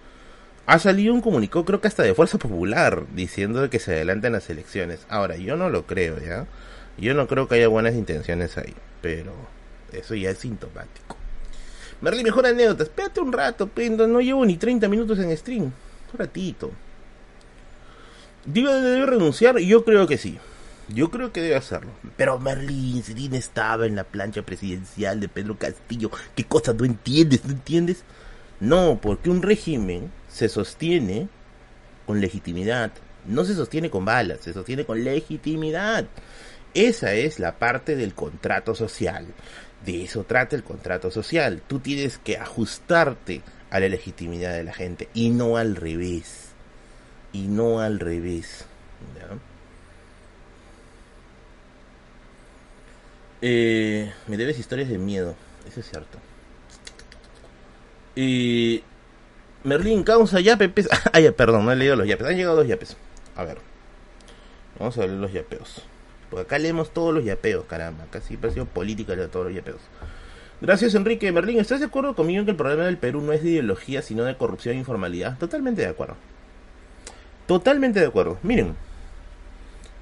ha 0.67 0.79
salido 0.79 1.15
un 1.15 1.21
comunicado, 1.21 1.65
creo 1.65 1.81
que 1.81 1.89
hasta 1.89 2.03
de 2.03 2.15
Fuerza 2.15 2.39
Popular, 2.39 3.05
diciendo 3.15 3.69
que 3.71 3.79
se 3.79 3.93
adelantan 3.95 4.33
las 4.33 4.49
elecciones. 4.51 5.07
Ahora, 5.09 5.37
yo 5.37 5.57
no 5.57 5.71
lo 5.71 5.87
creo, 5.87 6.19
¿ya? 6.19 6.47
Yo 6.99 7.15
no 7.15 7.27
creo 7.27 7.49
que 7.49 7.57
haya 7.57 7.69
buenas 7.69 7.95
intenciones 7.95 8.59
ahí, 8.59 8.75
pero 9.01 9.33
eso 9.93 10.15
ya 10.15 10.31
es 10.31 10.39
sintomático. 10.39 11.17
Merly, 12.01 12.23
mejor 12.23 12.47
anécdota. 12.47 12.85
Espérate 12.85 13.21
un 13.21 13.33
rato, 13.33 13.69
Pendo. 13.69 14.07
No 14.07 14.21
llevo 14.21 14.45
ni 14.45 14.57
30 14.57 14.89
minutos 14.89 15.19
en 15.19 15.37
stream. 15.37 15.65
Un 15.65 16.19
ratito. 16.19 16.71
¿Debe, 18.45 19.05
renunciar? 19.05 19.59
Yo 19.59 19.85
creo 19.85 20.07
que 20.07 20.17
sí. 20.17 20.39
Yo 20.89 21.11
creo 21.11 21.33
que 21.33 21.43
debe 21.43 21.57
hacerlo. 21.57 21.91
Pero 22.17 22.39
Merlín, 22.39 23.03
Sedín 23.03 23.35
estaba 23.35 23.87
en 23.87 23.97
la 23.97 24.05
plancha 24.05 24.43
presidencial 24.43 25.21
de 25.21 25.29
Pedro 25.29 25.59
Castillo. 25.59 26.11
¿Qué 26.35 26.45
cosa 26.45 26.73
no 26.73 26.85
entiendes? 26.85 27.45
¿No 27.45 27.53
entiendes? 27.53 28.05
No, 28.61 28.99
porque 29.01 29.29
un 29.29 29.43
régimen 29.43 30.11
se 30.31 30.49
sostiene 30.49 31.29
con 32.07 32.21
legitimidad. 32.21 32.93
No 33.27 33.45
se 33.45 33.55
sostiene 33.55 33.91
con 33.91 34.05
balas, 34.05 34.41
se 34.41 34.55
sostiene 34.55 34.87
con 34.87 35.05
legitimidad. 35.05 36.07
Esa 36.75 37.15
es 37.15 37.39
la 37.39 37.59
parte 37.59 37.97
del 37.97 38.15
contrato 38.15 38.75
social. 38.75 39.27
De 39.85 40.05
eso 40.05 40.25
trata 40.25 40.57
el 40.57 40.65
contrato 40.65 41.11
social. 41.11 41.63
Tú 41.67 41.79
tienes 41.81 42.19
que 42.19 42.37
ajustarte 42.37 43.43
a 43.71 43.81
la 43.81 43.89
legitimidad 43.89 44.53
de 44.55 44.65
la 44.65 44.73
gente 44.73 45.09
y 45.15 45.31
no 45.31 45.57
al 45.57 45.77
revés 45.77 46.49
y 47.33 47.49
no 47.49 47.81
al 47.81 48.01
revés. 48.01 48.65
Eh, 53.41 54.13
me 54.27 54.37
debes 54.37 54.59
historias 54.59 54.89
de 54.89 54.99
miedo, 54.99 55.37
eso 55.69 55.81
es 55.81 55.89
cierto. 55.89 56.19
Y 58.17 58.83
Merlín 59.63 60.03
causa 60.03 60.41
yapes. 60.41 60.89
Ah, 61.13 61.21
perdón, 61.37 61.65
no 61.65 61.73
he 61.73 61.77
leído 61.77 61.95
los 61.95 62.09
yapes. 62.09 62.27
Han 62.27 62.37
llegado 62.37 62.57
dos 62.57 62.67
yapes. 62.67 62.97
A 63.37 63.45
ver. 63.45 63.59
Vamos 64.79 64.97
a 64.99 65.03
leer 65.03 65.13
los 65.13 65.33
yapeos. 65.33 65.83
Porque 66.31 66.43
acá 66.43 66.59
leemos 66.59 66.93
todos 66.93 67.15
los 67.15 67.25
yapeos, 67.25 67.65
caramba. 67.67 68.07
Casi 68.11 68.37
parecido 68.37 68.67
política 68.67 69.17
de 69.17 69.29
todos 69.29 69.47
los 69.47 69.55
yapeos. 69.55 69.81
Gracias, 70.61 70.95
Enrique. 70.95 71.31
Merlín, 71.33 71.61
¿estás 71.61 71.81
de 71.81 71.87
acuerdo 71.87 72.15
conmigo 72.15 72.41
en 72.41 72.45
que 72.45 72.51
el 72.51 72.57
problema 72.57 72.85
del 72.85 72.99
Perú 72.99 73.21
no 73.21 73.33
es 73.33 73.43
de 73.43 73.51
ideología, 73.51 74.03
sino 74.03 74.25
de 74.25 74.37
corrupción 74.37 74.75
e 74.75 74.79
informalidad? 74.79 75.39
Totalmente 75.39 75.83
de 75.83 75.89
acuerdo. 75.89 76.17
Totalmente 77.47 78.01
de 78.01 78.07
acuerdo. 78.07 78.39
Miren, 78.43 78.75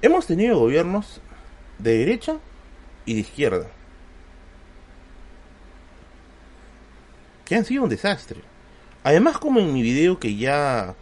hemos 0.01 0.25
tenido 0.25 0.59
gobiernos 0.59 1.21
de 1.77 1.97
derecha 1.99 2.37
y 3.05 3.13
de 3.13 3.19
izquierda. 3.21 3.67
Que 7.45 7.55
han 7.55 7.65
sido 7.65 7.83
un 7.83 7.89
desastre. 7.89 8.41
Además, 9.03 9.37
como 9.37 9.59
en 9.59 9.71
mi 9.71 9.81
video 9.81 10.19
que 10.19 10.35
ya 10.35 10.95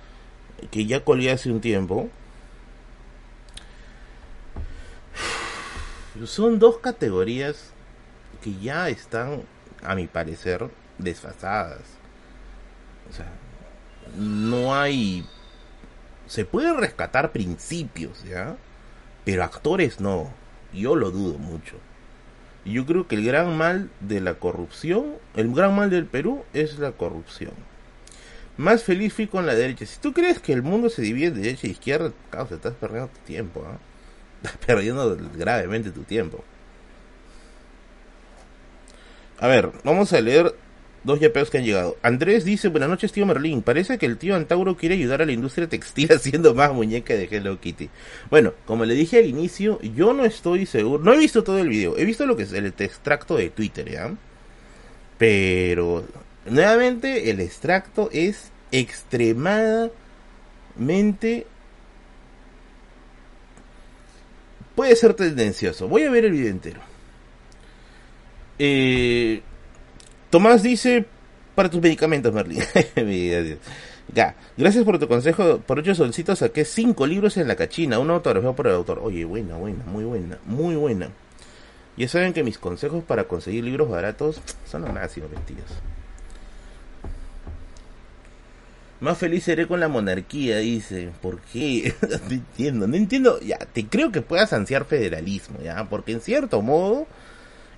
que 0.72 0.86
ya 0.86 1.04
colgué 1.04 1.32
hace 1.32 1.52
un 1.52 1.62
tiempo. 1.62 2.10
Son 6.24 6.60
dos 6.60 6.78
categorías 6.78 7.72
que 8.42 8.54
ya 8.60 8.90
están, 8.90 9.44
a 9.84 9.96
mi 9.96 10.08
parecer, 10.08 10.70
desfasadas. 10.98 11.82
O 13.10 13.14
sea, 13.14 13.28
no 14.18 14.74
hay... 14.74 15.26
Se 16.28 16.46
pueden 16.46 16.78
rescatar 16.78 17.32
principios, 17.32 18.24
¿ya? 18.24 18.56
Pero 19.26 19.44
actores 19.44 20.00
no. 20.00 20.32
Yo 20.74 20.96
lo 20.96 21.12
dudo 21.12 21.38
mucho. 21.38 21.76
Yo 22.64 22.86
creo 22.86 23.08
que 23.08 23.16
el 23.16 23.26
gran 23.26 23.58
mal 23.58 23.92
de 24.00 24.22
la 24.22 24.36
corrupción, 24.36 25.18
el 25.36 25.54
gran 25.54 25.76
mal 25.76 25.90
del 25.90 26.06
Perú 26.06 26.44
es 26.54 26.80
la 26.80 26.94
corrupción. 26.94 27.52
Más 28.58 28.84
feliz 28.84 29.14
fui 29.14 29.28
con 29.28 29.46
la 29.46 29.54
derecha. 29.54 29.86
Si 29.86 30.00
tú 30.00 30.14
crees 30.14 30.40
que 30.40 30.54
el 30.54 30.64
mundo 30.64 30.90
se 30.90 31.02
divide 31.02 31.32
de 31.32 31.42
derecha 31.42 31.68
e 31.68 31.72
izquierda, 31.72 32.12
causa, 32.32 32.56
estás 32.56 32.74
perdiendo 32.74 33.10
tu 33.10 33.20
tiempo. 33.20 33.64
¿ah? 33.68 33.78
Estás 34.46 34.58
perdiendo 34.66 35.18
gravemente 35.36 35.92
tu 35.92 36.04
tiempo. 36.04 36.44
A 39.40 39.48
ver, 39.48 39.72
vamos 39.84 40.14
a 40.14 40.22
leer 40.22 40.56
dos 41.04 41.20
yapeos 41.20 41.50
que 41.50 41.58
han 41.58 41.66
llegado. 41.66 41.98
Andrés 42.02 42.46
dice, 42.46 42.70
buenas 42.70 42.90
noches 42.90 43.12
tío 43.12 43.26
Merlín, 43.26 43.62
parece 43.62 43.98
que 43.98 44.06
el 44.06 44.18
tío 44.18 44.36
Antauro 44.36 44.78
quiere 44.78 44.96
ayudar 44.96 45.22
a 45.22 45.26
la 45.26 45.34
industria 45.34 45.68
textil 45.68 46.12
haciendo 46.14 46.54
más 46.54 46.72
muñeca 46.74 47.16
de 47.16 47.28
Hello 47.30 47.60
Kitty. 47.60 47.90
Bueno, 48.30 48.54
como 48.66 48.86
le 48.86 48.94
dije 48.94 49.20
al 49.20 49.26
inicio, 49.26 49.82
yo 49.82 50.14
no 50.14 50.24
estoy 50.26 50.66
seguro, 50.66 51.04
no 51.04 51.14
he 51.14 51.18
visto 51.18 51.44
todo 51.44 51.60
el 51.60 51.70
video, 51.70 51.98
he 51.98 52.06
visto 52.06 52.26
lo 52.26 52.38
que 52.38 52.44
es 52.44 52.54
el 52.54 52.66
extracto 52.66 53.36
de 53.36 53.50
Twitter, 53.50 53.90
¿ya? 53.90 54.14
Pero, 55.18 56.06
nuevamente, 56.46 57.30
el 57.30 57.40
extracto 57.40 58.10
es 58.12 58.52
extremadamente... 58.72 61.46
Puede 64.76 64.96
ser 64.96 65.14
tendencioso. 65.14 65.88
Voy 65.88 66.04
a 66.04 66.12
ver 66.12 66.26
el 66.26 66.32
video 66.32 66.50
entero. 66.50 66.82
Eh, 68.60 69.42
Tomás 70.30 70.64
dice, 70.64 71.06
para 71.56 71.70
tus 71.70 71.82
medicamentos, 71.82 72.34
Merlin. 72.34 72.62
ya, 74.14 74.36
gracias 74.58 74.84
por 74.84 75.00
tu 75.00 75.08
consejo. 75.08 75.60
Por 75.60 75.80
ocho 75.80 75.96
solcitos 75.96 76.40
saqué 76.40 76.66
cinco 76.66 77.08
libros 77.08 77.38
en 77.38 77.48
la 77.48 77.56
cachina, 77.56 78.00
un 78.00 78.10
autografía 78.10 78.52
por 78.52 78.68
el 78.68 78.74
autor. 78.74 79.00
Oye, 79.02 79.24
buena, 79.24 79.56
buena, 79.56 79.86
muy 79.86 80.04
buena, 80.04 80.38
muy 80.46 80.76
buena. 80.76 81.10
Ya 81.98 82.10
saben 82.10 82.34
que 82.34 82.44
mis 82.44 82.58
consejos 82.58 83.04
para 83.04 83.24
conseguir 83.24 83.64
libros 83.64 83.90
baratos 83.90 84.42
son 84.66 84.82
los 84.82 84.94
máximos 84.94 85.32
vestidos. 85.32 85.72
Más 89.06 89.20
feliz 89.20 89.44
seré 89.44 89.68
con 89.68 89.80
la 89.80 89.88
monarquía, 89.88 90.58
dice. 90.58 91.12
¿Por 91.22 91.40
qué? 91.42 91.94
no 92.10 92.34
entiendo, 92.34 92.88
no 92.88 92.96
entiendo. 92.96 93.40
Ya, 93.40 93.60
te 93.60 93.86
creo 93.86 94.12
que 94.12 94.22
puedas 94.22 94.52
ansiar 94.52 94.86
federalismo, 94.86 95.60
ya, 95.64 95.88
porque 95.88 96.12
en 96.12 96.22
cierto 96.22 96.64
modo 96.64 97.06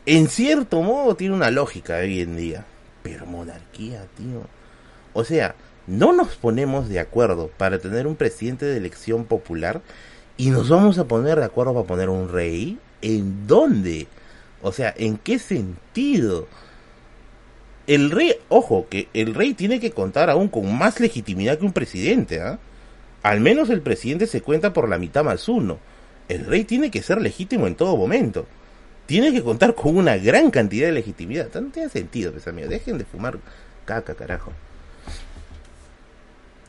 en 0.05 0.29
cierto 0.29 0.81
modo 0.83 1.17
tiene 1.17 1.35
una 1.35 1.51
lógica 1.51 1.97
hoy 1.97 2.21
en 2.21 2.37
día. 2.37 2.63
Pero 3.03 3.25
monarquía, 3.25 4.05
tío. 4.15 4.43
O 5.11 5.25
sea, 5.25 5.53
no 5.85 6.13
nos 6.13 6.37
ponemos 6.37 6.87
de 6.87 7.01
acuerdo 7.01 7.51
para 7.57 7.77
tener 7.79 8.07
un 8.07 8.15
presidente 8.15 8.65
de 8.65 8.77
elección 8.77 9.25
popular 9.25 9.81
y 10.37 10.49
nos 10.49 10.69
vamos 10.69 10.97
a 10.97 11.09
poner 11.09 11.39
de 11.39 11.43
acuerdo 11.43 11.73
para 11.73 11.87
poner 11.87 12.07
un 12.07 12.31
rey. 12.31 12.79
¿En 13.01 13.47
dónde? 13.47 14.07
O 14.61 14.71
sea, 14.71 14.93
¿en 14.95 15.17
qué 15.17 15.39
sentido? 15.39 16.47
El 17.87 18.11
rey, 18.11 18.35
ojo, 18.49 18.87
que 18.89 19.07
el 19.13 19.33
rey 19.33 19.53
tiene 19.53 19.79
que 19.79 19.91
contar 19.91 20.29
aún 20.29 20.49
con 20.49 20.77
más 20.77 20.99
legitimidad 20.99 21.57
que 21.57 21.65
un 21.65 21.73
presidente, 21.73 22.41
¿ah? 22.41 22.59
Al 23.23 23.39
menos 23.39 23.69
el 23.69 23.81
presidente 23.81 24.27
se 24.27 24.41
cuenta 24.41 24.73
por 24.73 24.87
la 24.87 24.97
mitad 24.97 25.23
más 25.23 25.49
uno. 25.49 25.79
El 26.29 26.45
rey 26.45 26.65
tiene 26.65 26.91
que 26.91 27.01
ser 27.01 27.21
legítimo 27.21 27.65
en 27.67 27.75
todo 27.75 27.97
momento 27.97 28.45
tiene 29.07 29.31
que 29.31 29.41
contar 29.41 29.73
con 29.73 29.97
una 29.97 30.17
gran 30.17 30.51
cantidad 30.51 30.87
de 30.87 30.93
legitimidad. 30.93 31.51
No 31.55 31.71
tiene 31.71 31.89
sentido, 31.89 32.31
pues 32.33 32.47
amigos. 32.47 32.69
Dejen 32.69 32.99
de 32.99 33.05
fumar 33.05 33.39
caca, 33.85 34.13
carajo. 34.13 34.51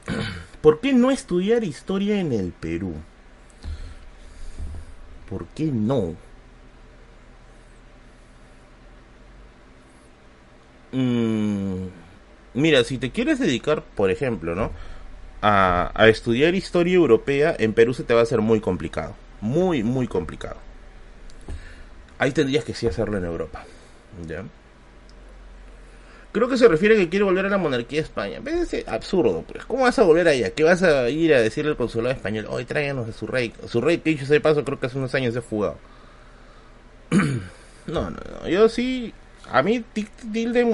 ¿Por 0.63 0.81
qué 0.81 0.93
no 0.95 1.11
estudiar 1.11 1.65
historia 1.65 2.19
en 2.21 2.33
el 2.33 2.53
Perú? 2.53 2.95
¿Por 5.29 5.47
qué 5.49 5.65
no? 5.65 6.15
Mm, 10.93 11.87
mira, 12.55 12.85
si 12.85 12.99
te 12.99 13.11
quieres 13.11 13.39
dedicar, 13.39 13.83
por 13.83 14.11
ejemplo, 14.11 14.55
¿no? 14.55 14.71
A, 15.43 15.93
estudiar 16.09 16.55
historia 16.55 16.95
europea, 16.95 17.55
en 17.59 17.73
Perú 17.73 17.95
se 17.95 18.03
te 18.05 18.15
va 18.15 18.21
a 18.21 18.23
hacer 18.25 18.41
muy 18.41 18.61
complicado. 18.61 19.15
Muy, 19.41 19.83
muy 19.85 20.09
complicado 20.09 20.57
ahí 22.19 22.33
tendrías 22.33 22.65
que 22.65 22.75
sí 22.75 22.87
hacerlo 22.87 23.17
en 23.17 23.25
Europa. 23.25 23.65
¿Ya? 24.27 24.45
Creo 26.33 26.49
que 26.49 26.59
se 26.59 26.69
refiere 26.69 26.97
a 26.97 26.99
que 26.99 27.09
quiere 27.09 27.25
volver 27.25 27.47
a 27.47 27.49
la 27.49 27.59
monarquía 27.59 28.01
de 28.01 28.05
España. 28.05 28.41
Es 28.45 28.87
absurdo, 28.87 29.45
pues. 29.51 29.65
¿Cómo 29.65 29.85
vas 29.85 29.99
a 29.99 30.03
volver 30.03 30.29
allá? 30.29 30.51
¿Qué 30.51 30.63
vas 30.63 30.83
a 30.83 31.09
ir 31.09 31.33
a 31.33 31.41
decirle 31.41 31.71
al 31.71 31.77
consulado 31.77 32.15
español? 32.15 32.47
Hoy 32.51 32.65
tráiganos 32.65 33.09
a 33.09 33.13
su 33.13 33.27
rey. 33.27 33.53
Su 33.67 33.81
rey, 33.81 33.99
que 33.99 34.11
dicho 34.11 34.25
ese 34.25 34.41
paso, 34.41 34.65
creo 34.65 34.79
que 34.79 34.87
hace 34.87 34.99
unos 34.99 35.15
años 35.15 35.33
se 35.33 35.39
ha 35.39 35.43
fugado. 35.43 35.79
no, 37.11 38.11
no, 38.11 38.11
no. 38.11 38.49
Yo 38.49 38.69
sí. 38.69 39.15
A 39.51 39.63
mí, 39.63 39.85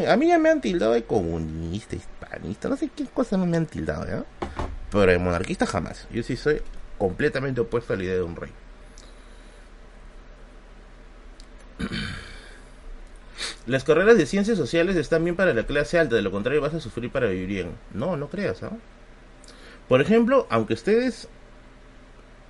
a 0.09 0.17
mí 0.17 0.27
ya 0.29 0.39
me 0.39 0.51
han 0.51 0.61
tildado 0.61 0.93
de 0.93 1.05
comunista, 1.05 1.95
hispanista. 1.97 2.69
No 2.69 2.77
sé 2.77 2.91
qué 2.95 3.05
cosa 3.07 3.37
no 3.37 3.47
me 3.47 3.57
han 3.57 3.67
tildado, 3.67 4.07
¿ya? 4.07 4.25
Pero 4.91 5.13
de 5.13 5.19
monarquista 5.19 5.67
jamás. 5.67 6.09
Yo 6.11 6.23
sí 6.23 6.37
soy 6.37 6.61
completamente 6.99 7.61
opuesto 7.61 7.93
a 7.93 7.97
la 7.97 8.05
idea 8.05 8.15
de 8.15 8.23
un 8.23 8.37
rey. 8.37 8.51
Las 13.67 13.85
carreras 13.85 14.19
de 14.19 14.27
ciencias 14.27 14.59
sociales 14.59 14.97
están 14.97 15.25
bien 15.25 15.37
para 15.37 15.55
la 15.55 15.65
clase 15.65 15.99
alta, 15.99 16.17
de 16.17 16.23
lo 16.23 16.31
contrario 16.31 16.61
vas 16.61 16.75
a 16.75 16.81
sufrir 16.81 17.11
para 17.11 17.29
vivir 17.29 17.47
bien. 17.47 17.71
No, 17.93 18.17
no 18.17 18.29
creas, 18.29 18.63
¿ah? 18.63 18.73
Por 19.89 20.01
ejemplo, 20.01 20.47
aunque 20.51 20.75
ustedes 20.75 21.29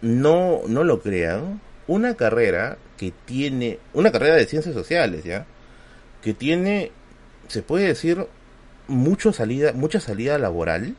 no, 0.00 0.62
no 0.66 0.84
lo 0.84 1.00
crean, 1.00 1.60
una 1.86 2.14
carrera 2.14 2.78
que 2.96 3.12
tiene, 3.24 3.78
una 3.92 4.12
carrera 4.12 4.36
de 4.36 4.46
ciencias 4.46 4.74
sociales, 4.74 5.24
¿ya? 5.24 5.46
Que 6.24 6.34
tiene, 6.34 6.90
se 7.48 7.62
puede 7.62 7.86
decir, 7.86 8.26
mucho 8.88 9.32
salida, 9.32 9.72
mucha 9.72 10.00
salida 10.00 10.38
laboral, 10.38 10.96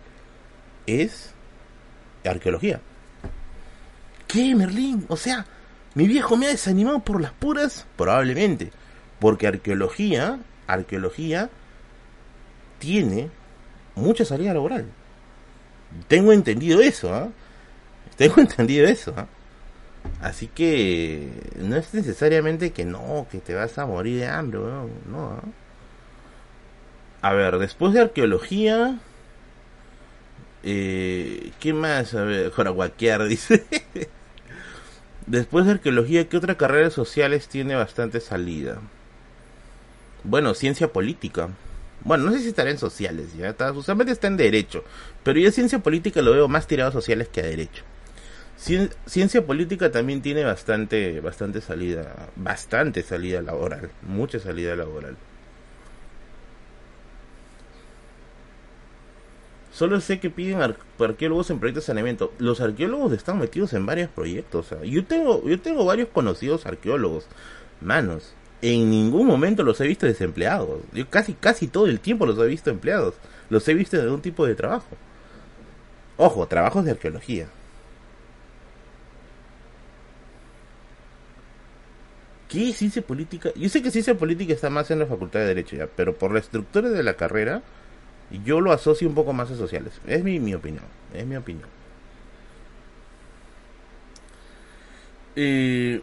es 0.87 1.31
arqueología. 2.23 2.79
¿Qué, 4.27 4.55
Merlín? 4.55 5.05
O 5.09 5.17
sea, 5.17 5.45
mi 5.95 6.07
viejo 6.07 6.37
me 6.37 6.45
ha 6.45 6.49
desanimado 6.49 6.99
por 6.99 7.19
las 7.21 7.31
puras, 7.31 7.85
probablemente, 7.97 8.71
porque 9.19 9.47
arqueología, 9.47 10.39
arqueología 10.67 11.49
tiene 12.79 13.29
mucha 13.95 14.25
salida 14.25 14.53
laboral. 14.53 14.85
Tengo 16.07 16.33
entendido 16.33 16.81
eso, 16.81 17.13
¿ah? 17.13 17.29
Tengo 18.15 18.35
entendido 18.41 18.87
eso, 18.87 19.13
¿ah? 19.17 19.27
Así 20.21 20.47
que 20.47 21.29
no 21.57 21.75
es 21.75 21.93
necesariamente 21.93 22.71
que 22.71 22.85
no, 22.85 23.27
que 23.31 23.39
te 23.39 23.53
vas 23.53 23.77
a 23.77 23.85
morir 23.85 24.19
de 24.19 24.27
hambre, 24.27 24.59
no. 24.59 25.31
¿ah? 25.31 25.43
A 27.21 27.33
ver, 27.33 27.57
después 27.57 27.93
de 27.93 28.01
arqueología, 28.01 28.99
eh, 30.63 31.51
¿qué 31.59 31.73
más? 31.73 32.13
A 32.13 32.23
ver, 32.23 32.51
Joraguaquear 32.55 33.25
dice. 33.27 33.65
Después 35.27 35.65
de 35.65 35.73
arqueología, 35.73 36.29
¿qué 36.29 36.37
otras 36.37 36.57
carreras 36.57 36.93
sociales 36.93 37.47
tiene 37.47 37.75
bastante 37.75 38.19
salida? 38.19 38.79
Bueno, 40.23 40.53
ciencia 40.53 40.91
política. 40.93 41.49
Bueno, 42.03 42.25
no 42.25 42.31
sé 42.31 42.39
si 42.39 42.49
estará 42.49 42.69
en 42.69 42.77
sociales, 42.77 43.35
ya 43.35 43.49
está, 43.49 43.71
usualmente 43.71 44.13
está 44.13 44.27
en 44.27 44.37
derecho, 44.37 44.83
pero 45.23 45.39
yo 45.39 45.51
ciencia 45.51 45.79
política 45.79 46.21
lo 46.21 46.33
veo 46.33 46.47
más 46.47 46.67
tirado 46.67 46.89
a 46.89 46.93
sociales 46.93 47.27
que 47.29 47.41
a 47.41 47.43
derecho. 47.45 47.83
Ciencia 48.57 49.45
política 49.45 49.91
también 49.91 50.21
tiene 50.21 50.43
bastante, 50.43 51.19
bastante 51.19 51.61
salida, 51.61 52.29
bastante 52.35 53.03
salida 53.03 53.41
laboral, 53.41 53.91
mucha 54.01 54.39
salida 54.39 54.75
laboral. 54.75 55.17
Solo 59.75 59.99
sé 59.99 60.21
que 60.21 60.29
piden 60.29 60.61
arqueólogos 60.61 61.49
en 61.49 61.59
proyectos 61.59 61.83
de 61.83 61.87
saneamiento. 61.87 62.31
Los 62.39 62.61
arqueólogos 62.61 63.11
están 63.11 63.39
metidos 63.39 63.73
en 63.73 63.85
varios 63.85 64.09
proyectos. 64.09 64.73
yo 64.85 65.03
tengo, 65.03 65.45
yo 65.45 65.59
tengo 65.59 65.83
varios 65.83 66.07
conocidos 66.07 66.65
arqueólogos. 66.65 67.27
Manos, 67.81 68.33
en 68.61 68.89
ningún 68.89 69.27
momento 69.27 69.63
los 69.63 69.81
he 69.81 69.87
visto 69.87 70.05
desempleados. 70.05 70.79
Yo 70.93 71.09
casi, 71.09 71.33
casi 71.33 71.67
todo 71.67 71.87
el 71.87 71.99
tiempo 71.99 72.25
los 72.25 72.39
he 72.39 72.47
visto 72.47 72.69
empleados. 72.69 73.15
Los 73.49 73.67
he 73.67 73.73
visto 73.73 73.97
en 73.97 74.03
algún 74.03 74.21
tipo 74.21 74.45
de 74.47 74.55
trabajo. 74.55 74.87
Ojo, 76.15 76.47
trabajos 76.47 76.85
de 76.85 76.91
arqueología. 76.91 77.49
¿Qué 82.55 82.71
ciencia 82.71 83.01
política? 83.01 83.49
Yo 83.57 83.67
sé 83.67 83.81
que 83.81 83.91
ciencia 83.91 84.15
política 84.15 84.53
está 84.53 84.69
más 84.69 84.89
en 84.89 84.99
la 84.99 85.05
facultad 85.05 85.41
de 85.41 85.47
Derecho 85.47 85.75
ya, 85.75 85.87
pero 85.93 86.15
por 86.17 86.31
la 86.31 86.39
estructura 86.39 86.89
de 86.89 87.03
la 87.03 87.15
carrera, 87.15 87.61
Yo 88.45 88.61
lo 88.61 88.71
asocio 88.71 89.09
un 89.09 89.13
poco 89.13 89.33
más 89.33 89.51
a 89.51 89.55
sociales. 89.55 89.99
Es 90.07 90.23
mi, 90.23 90.39
mi 90.39 90.53
opinión. 90.53 90.85
Es 91.13 91.25
mi 91.25 91.35
opinión. 91.35 91.67
Eh, 95.35 96.01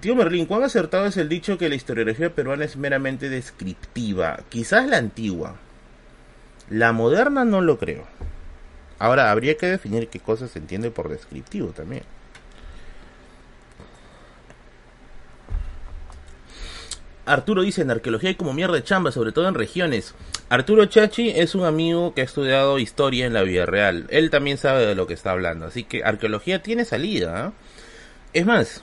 tío 0.00 0.14
Merlín, 0.14 0.46
¿cuán 0.46 0.62
acertado 0.62 1.06
es 1.06 1.16
el 1.16 1.28
dicho 1.28 1.58
que 1.58 1.68
la 1.68 1.74
historiografía 1.74 2.32
peruana 2.36 2.64
es 2.64 2.76
meramente 2.76 3.28
descriptiva? 3.28 4.38
Quizás 4.48 4.86
la 4.88 4.98
antigua. 4.98 5.56
La 6.68 6.92
moderna 6.92 7.44
no 7.44 7.60
lo 7.62 7.78
creo. 7.78 8.04
Ahora, 9.00 9.32
habría 9.32 9.56
que 9.56 9.66
definir 9.66 10.08
qué 10.08 10.20
cosas 10.20 10.52
se 10.52 10.60
entiende 10.60 10.92
por 10.92 11.08
descriptivo 11.08 11.70
también. 11.70 12.04
Arturo 17.32 17.62
dice, 17.62 17.82
en 17.82 17.90
arqueología 17.90 18.30
hay 18.30 18.34
como 18.34 18.52
mierda 18.52 18.74
de 18.74 18.82
chamba, 18.82 19.12
sobre 19.12 19.32
todo 19.32 19.48
en 19.48 19.54
regiones. 19.54 20.14
Arturo 20.48 20.86
Chachi 20.86 21.30
es 21.30 21.54
un 21.54 21.64
amigo 21.64 22.12
que 22.12 22.22
ha 22.22 22.24
estudiado 22.24 22.78
historia 22.78 23.26
en 23.26 23.32
la 23.32 23.42
vida 23.42 23.66
real. 23.66 24.06
Él 24.10 24.30
también 24.30 24.58
sabe 24.58 24.84
de 24.84 24.94
lo 24.96 25.06
que 25.06 25.14
está 25.14 25.30
hablando. 25.30 25.66
Así 25.66 25.84
que 25.84 26.02
arqueología 26.02 26.62
tiene 26.62 26.84
salida. 26.84 27.46
¿ah? 27.46 27.52
Es 28.32 28.44
más, 28.46 28.82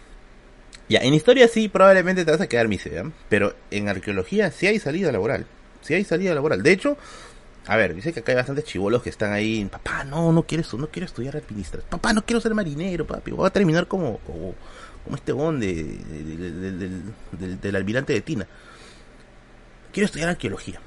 ya, 0.87 0.99
en 0.99 1.13
historia 1.13 1.49
sí, 1.49 1.67
probablemente 1.67 2.23
te 2.23 2.31
vas 2.31 2.39
a 2.39 2.47
quedar 2.47 2.69
misera. 2.69 3.01
¿eh? 3.01 3.11
Pero 3.27 3.53
en 3.69 3.89
arqueología 3.89 4.49
sí 4.51 4.65
hay 4.67 4.79
salida 4.79 5.11
laboral. 5.11 5.45
Sí 5.81 5.93
hay 5.93 6.05
salida 6.05 6.33
laboral. 6.33 6.63
De 6.63 6.71
hecho, 6.71 6.97
a 7.67 7.75
ver, 7.75 7.93
dice 7.93 8.13
que 8.13 8.21
acá 8.21 8.31
hay 8.31 8.37
bastantes 8.37 8.63
chivolos 8.63 9.03
que 9.03 9.09
están 9.09 9.33
ahí. 9.33 9.65
Papá, 9.65 10.05
no, 10.05 10.31
no 10.31 10.43
quiero, 10.43 10.63
no 10.77 10.87
quiero 10.87 11.05
estudiar 11.05 11.35
administración. 11.35 11.89
Papá, 11.89 12.13
no 12.13 12.25
quiero 12.25 12.39
ser 12.39 12.53
marinero, 12.53 13.05
papi. 13.05 13.31
Voy 13.31 13.45
a 13.45 13.49
terminar 13.49 13.87
como, 13.87 14.21
este 15.15 15.31
bon 15.31 15.59
de, 15.59 15.83
del, 17.33 17.61
del 17.61 17.75
almirante 17.75 18.13
de 18.13 18.21
Tina. 18.21 18.47
Quiero 19.91 20.05
estudiar 20.05 20.29
arqueología. 20.29 20.79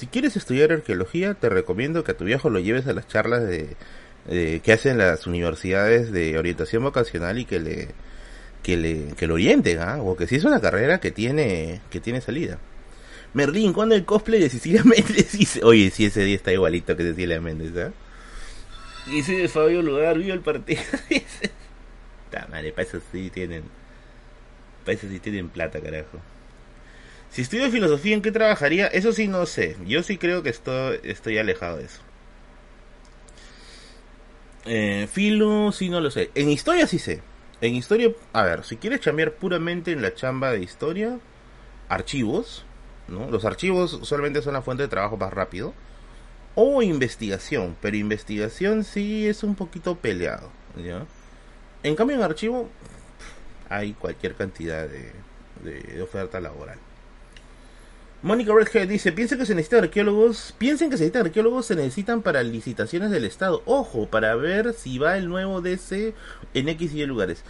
Si 0.00 0.06
quieres 0.06 0.34
estudiar 0.34 0.72
arqueología, 0.72 1.34
te 1.34 1.50
recomiendo 1.50 2.04
que 2.04 2.12
a 2.12 2.16
tu 2.16 2.24
viejo 2.24 2.48
lo 2.48 2.58
lleves 2.58 2.86
a 2.86 2.94
las 2.94 3.06
charlas 3.06 3.42
de, 3.46 3.76
que 4.62 4.72
hacen 4.72 4.96
las 4.96 5.26
universidades 5.26 6.10
de 6.10 6.38
orientación 6.38 6.82
vocacional 6.82 7.38
y 7.38 7.44
que 7.44 7.60
le 7.60 7.88
que 8.62 8.78
le 8.78 9.08
que 9.18 9.26
lo 9.26 9.34
orienten, 9.34 9.78
¿ah? 9.78 9.98
O 10.00 10.16
que 10.16 10.26
si 10.26 10.36
es 10.36 10.44
una 10.44 10.58
carrera 10.58 11.00
que 11.00 11.10
tiene 11.10 11.82
que 11.90 12.00
tiene 12.00 12.22
salida. 12.22 12.58
Merlín, 13.34 13.74
¿cuándo 13.74 13.94
el 13.94 14.06
cosplay 14.06 14.40
de 14.40 14.48
Cecilia 14.48 14.82
Méndez? 14.86 15.60
Oye, 15.62 15.90
si 15.90 16.06
ese 16.06 16.24
día 16.24 16.36
está 16.36 16.50
igualito 16.50 16.96
que 16.96 17.02
Cecilia 17.02 17.38
Méndez, 17.38 17.76
¿ah? 17.76 17.92
Dice 19.04 19.34
de 19.34 19.48
Fabio 19.48 19.82
Lugar, 19.82 20.16
vio 20.16 20.32
el 20.32 20.40
partido. 20.40 20.80
Está 22.30 22.46
madre, 22.46 22.72
para 22.72 22.86
eso 22.86 23.00
sí 23.10 23.30
tienen. 23.30 23.64
Para 24.84 24.96
eso 24.96 25.08
sí 25.08 25.18
tienen 25.18 25.48
plata, 25.48 25.80
carajo. 25.80 26.20
Si 27.30 27.42
estudio 27.42 27.70
filosofía, 27.70 28.14
¿en 28.14 28.22
qué 28.22 28.30
trabajaría? 28.30 28.86
Eso 28.86 29.12
sí 29.12 29.26
no 29.26 29.46
sé. 29.46 29.76
Yo 29.86 30.02
sí 30.02 30.16
creo 30.16 30.42
que 30.42 30.50
estoy, 30.50 31.00
estoy 31.02 31.38
alejado 31.38 31.78
de 31.78 31.84
eso. 31.84 32.00
Eh, 34.64 35.08
filo, 35.10 35.72
sí 35.72 35.88
no 35.88 36.00
lo 36.00 36.10
sé. 36.10 36.30
En 36.34 36.50
historia 36.50 36.86
sí 36.86 36.98
sé. 36.98 37.20
En 37.60 37.74
historia, 37.74 38.10
a 38.32 38.42
ver, 38.44 38.64
si 38.64 38.76
quieres 38.76 39.00
chambear 39.00 39.32
puramente 39.34 39.92
en 39.92 40.02
la 40.02 40.14
chamba 40.14 40.52
de 40.52 40.60
historia, 40.60 41.18
archivos, 41.88 42.64
¿no? 43.08 43.30
Los 43.30 43.44
archivos 43.44 43.92
usualmente 43.94 44.40
son 44.40 44.54
la 44.54 44.62
fuente 44.62 44.84
de 44.84 44.88
trabajo 44.88 45.16
más 45.16 45.32
rápido. 45.32 45.74
O 46.54 46.82
investigación, 46.82 47.76
pero 47.80 47.96
investigación 47.96 48.84
sí 48.84 49.26
es 49.28 49.42
un 49.42 49.54
poquito 49.54 49.96
peleado, 49.96 50.50
¿ya? 50.76 51.06
En 51.82 51.96
cambio 51.96 52.16
en 52.16 52.22
archivo 52.22 52.68
hay 53.68 53.92
cualquier 53.94 54.34
cantidad 54.34 54.86
de, 54.88 56.02
oferta 56.02 56.40
laboral. 56.40 56.78
Mónica 58.22 58.52
Redhead 58.52 58.86
dice, 58.86 59.12
piensen 59.12 59.38
que 59.38 59.46
se 59.46 59.54
necesitan 59.54 59.84
arqueólogos, 59.84 60.54
piensen 60.58 60.90
que 60.90 60.98
se 60.98 61.04
necesitan 61.04 61.26
arqueólogos, 61.26 61.66
se 61.66 61.76
necesitan 61.76 62.20
para 62.20 62.42
licitaciones 62.42 63.10
del 63.10 63.24
Estado. 63.24 63.62
Ojo, 63.64 64.08
para 64.08 64.34
ver 64.34 64.74
si 64.74 64.98
va 64.98 65.16
el 65.16 65.28
nuevo 65.28 65.62
DC 65.62 66.12
en 66.52 66.68
X 66.68 66.92
y 66.92 67.02
Y 67.02 67.06
lugares. 67.06 67.44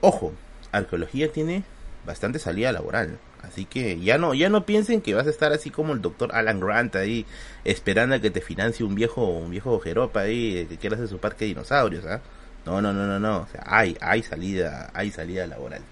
Ojo, 0.00 0.32
arqueología 0.70 1.32
tiene 1.32 1.64
bastante 2.06 2.38
salida 2.38 2.70
laboral. 2.70 3.18
Así 3.42 3.64
que 3.64 3.98
ya 3.98 4.18
no, 4.18 4.34
ya 4.34 4.48
no 4.48 4.64
piensen 4.64 5.00
que 5.00 5.14
vas 5.14 5.26
a 5.26 5.30
estar 5.30 5.52
así 5.52 5.70
como 5.70 5.92
el 5.92 6.02
doctor 6.02 6.30
Alan 6.34 6.60
Grant 6.60 6.94
ahí, 6.94 7.26
esperando 7.64 8.14
a 8.14 8.20
que 8.20 8.30
te 8.30 8.40
financie 8.40 8.84
un 8.84 8.94
viejo, 8.94 9.24
un 9.24 9.50
viejo 9.50 9.80
jeropa 9.80 10.20
ahí, 10.20 10.66
que 10.68 10.76
quiera 10.76 10.96
hacer 10.96 11.08
su 11.08 11.18
parque 11.18 11.46
de 11.46 11.48
dinosaurios, 11.48 12.04
¿ah? 12.06 12.20
No, 12.66 12.80
no, 12.80 12.92
no, 12.92 13.06
no, 13.06 13.18
no. 13.18 13.38
O 13.38 13.46
sea, 13.50 13.62
hay, 13.66 13.96
hay 14.00 14.22
salida, 14.22 14.90
hay 14.94 15.10
salida 15.10 15.46
laboral. 15.46 15.82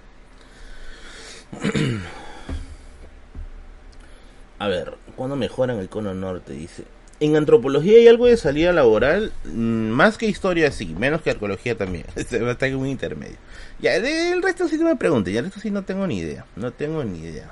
A 4.59 4.69
ver, 4.69 4.95
¿cuándo 5.17 5.37
mejoran 5.37 5.79
el 5.79 5.89
cono 5.89 6.15
norte? 6.15 6.53
Dice. 6.53 6.85
En 7.21 7.37
antropología 7.37 7.99
hay 7.99 8.07
algo 8.07 8.27
de 8.27 8.37
salida 8.37 8.73
laboral, 8.73 9.33
mm, 9.45 9.89
más 9.89 10.19
que 10.19 10.27
historia 10.27 10.71
sí, 10.71 10.95
menos 10.99 11.23
que 11.23 11.31
arqueología 11.31 11.77
también. 11.77 12.07
Está 12.17 12.67
en 12.67 12.77
un 12.77 12.87
intermedio. 12.87 13.37
Ya, 13.81 13.97
el 13.97 14.43
resto 14.43 14.69
sí 14.69 14.77
no 14.77 14.85
me 14.85 14.97
pregunte, 14.97 15.33
ya 15.33 15.41
el 15.41 15.47
resto 15.47 15.61
sí 15.61 15.71
no 15.71 15.83
tengo 15.85 16.07
ni 16.07 16.19
idea. 16.19 16.45
No 16.57 16.73
tengo 16.73 17.03
ni 17.05 17.21
idea. 17.21 17.51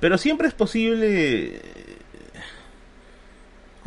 Pero 0.00 0.18
siempre 0.18 0.48
es 0.48 0.54
posible. 0.54 1.60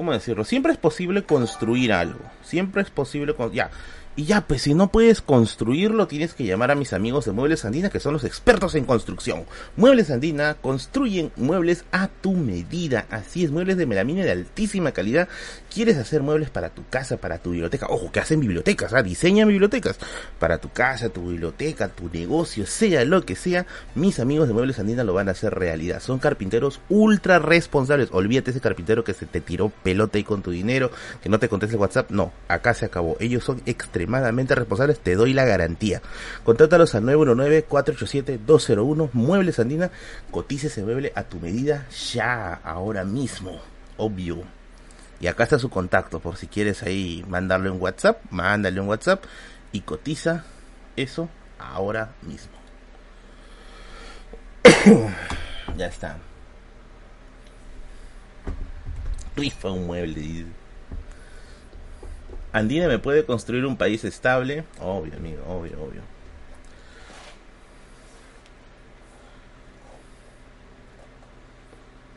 ¿Cómo 0.02 0.14
decirlo? 0.14 0.43
Siempre 0.45 0.72
es 0.72 0.80
posible 0.80 1.22
construir 1.26 1.93
algo. 1.93 2.22
Siempre 2.41 2.82
es 2.82 2.89
posible. 2.89 3.36
Ya, 3.54 3.70
y 4.16 4.26
ya, 4.26 4.41
pues 4.41 4.64
si 4.64 4.74
no 4.74 4.91
puedes 4.91 5.22
construirlo, 5.22 6.08
tienes 6.08 6.34
que 6.34 6.43
llamar 6.43 6.70
a 6.70 6.76
mis 6.76 6.91
amigos 6.91 7.26
de 7.26 7.32
Muebles 7.32 7.64
Andina, 7.66 7.89
que 7.89 7.99
son 7.99 8.14
los 8.14 8.24
expertos 8.24 8.76
en 8.76 8.86
construcción. 8.86 9.45
Muebles 9.78 10.12
Andina 10.12 10.56
construyen 10.56 11.32
muebles 11.38 11.86
a 11.91 12.08
tu 12.08 12.34
medida. 12.34 13.06
Así 13.10 13.45
es, 13.45 13.52
muebles 13.52 13.78
de 13.78 13.86
melamina 13.86 14.24
de 14.24 14.32
altísima 14.32 14.91
calidad. 14.91 15.30
¿Quieres 15.74 15.97
hacer 15.97 16.22
muebles 16.22 16.49
para 16.49 16.69
tu 16.69 16.86
casa, 16.89 17.15
para 17.15 17.38
tu 17.38 17.51
biblioteca? 17.51 17.88
Ojo, 17.89 18.11
que 18.11 18.19
hacen 18.19 18.41
bibliotecas, 18.41 18.93
¿ah? 18.93 19.01
diseñan 19.01 19.47
bibliotecas. 19.47 19.97
Para 20.38 20.57
tu 20.57 20.69
casa, 20.69 21.07
tu 21.07 21.30
biblioteca, 21.30 21.88
tu 21.88 22.09
negocio, 22.09 22.65
sea 22.65 23.05
lo 23.05 23.26
que 23.26 23.38
sea, 23.38 23.65
mis 23.95 24.19
amigos 24.19 24.49
de 24.49 24.53
Muebles 24.53 24.80
Andina 24.80 25.05
lo 25.05 25.13
van 25.13 25.30
a 25.30 25.32
hacer 25.32 25.53
realidad. 25.53 26.01
Son 26.01 26.19
carpinteros 26.19 26.82
ultra 26.89 27.39
responsables. 27.39 28.09
Olvídate 28.11 28.51
ese 28.51 28.59
carpintero 28.59 29.05
que 29.05 29.13
se 29.13 29.26
te 29.26 29.39
tiró 29.39 29.69
pelota 29.69 30.19
y 30.19 30.26
con 30.26 30.41
tu 30.41 30.51
dinero, 30.51 30.91
que 31.24 31.30
no 31.30 31.39
te 31.39 31.47
conteste 31.47 31.78
WhatsApp. 31.78 32.11
No, 32.11 32.34
acá 32.49 32.74
se 32.74 32.84
acabó. 32.84 33.15
Ellos 33.22 33.45
son 33.45 33.61
extremadamente 33.65 34.55
responsables, 34.55 34.99
te 34.99 35.15
doy 35.15 35.34
la 35.34 35.45
garantía. 35.45 36.01
Contrátalos 36.43 36.95
al 36.95 37.05
919-487-201 37.05 39.11
Muebles 39.13 39.59
Andina. 39.59 39.89
Cotice 40.32 40.67
ese 40.67 40.84
mueble 40.84 41.13
a 41.15 41.24
tu 41.24 41.39
medida 41.39 41.88
ya, 42.13 42.55
ahora 42.55 43.05
mismo. 43.05 43.61
Obvio. 43.95 44.43
Y 45.22 45.28
acá 45.28 45.43
está 45.43 45.59
su 45.59 45.69
contacto, 45.69 46.19
por 46.19 46.36
si 46.36 46.47
quieres 46.47 46.82
ahí 46.82 47.24
mandarle 47.28 47.69
un 47.69 47.80
WhatsApp, 47.80 48.24
mándale 48.32 48.82
un 48.82 48.88
WhatsApp 48.88 49.24
y 49.72 49.82
cotiza 49.82 50.43
eso 50.95 51.30
ahora 51.59 52.09
mismo. 52.24 52.51
ya 55.78 55.86
está. 55.86 56.17
Rifa 59.36 59.69
un 59.69 59.86
mueble. 59.86 60.45
Andina 62.51 62.88
me 62.88 62.97
puede 62.97 63.24
construir 63.24 63.65
un 63.67 63.78
país 63.78 64.03
estable. 64.03 64.65
Obvio, 64.80 65.15
amigo, 65.15 65.43
obvio, 65.47 65.84
obvio. 65.84 66.01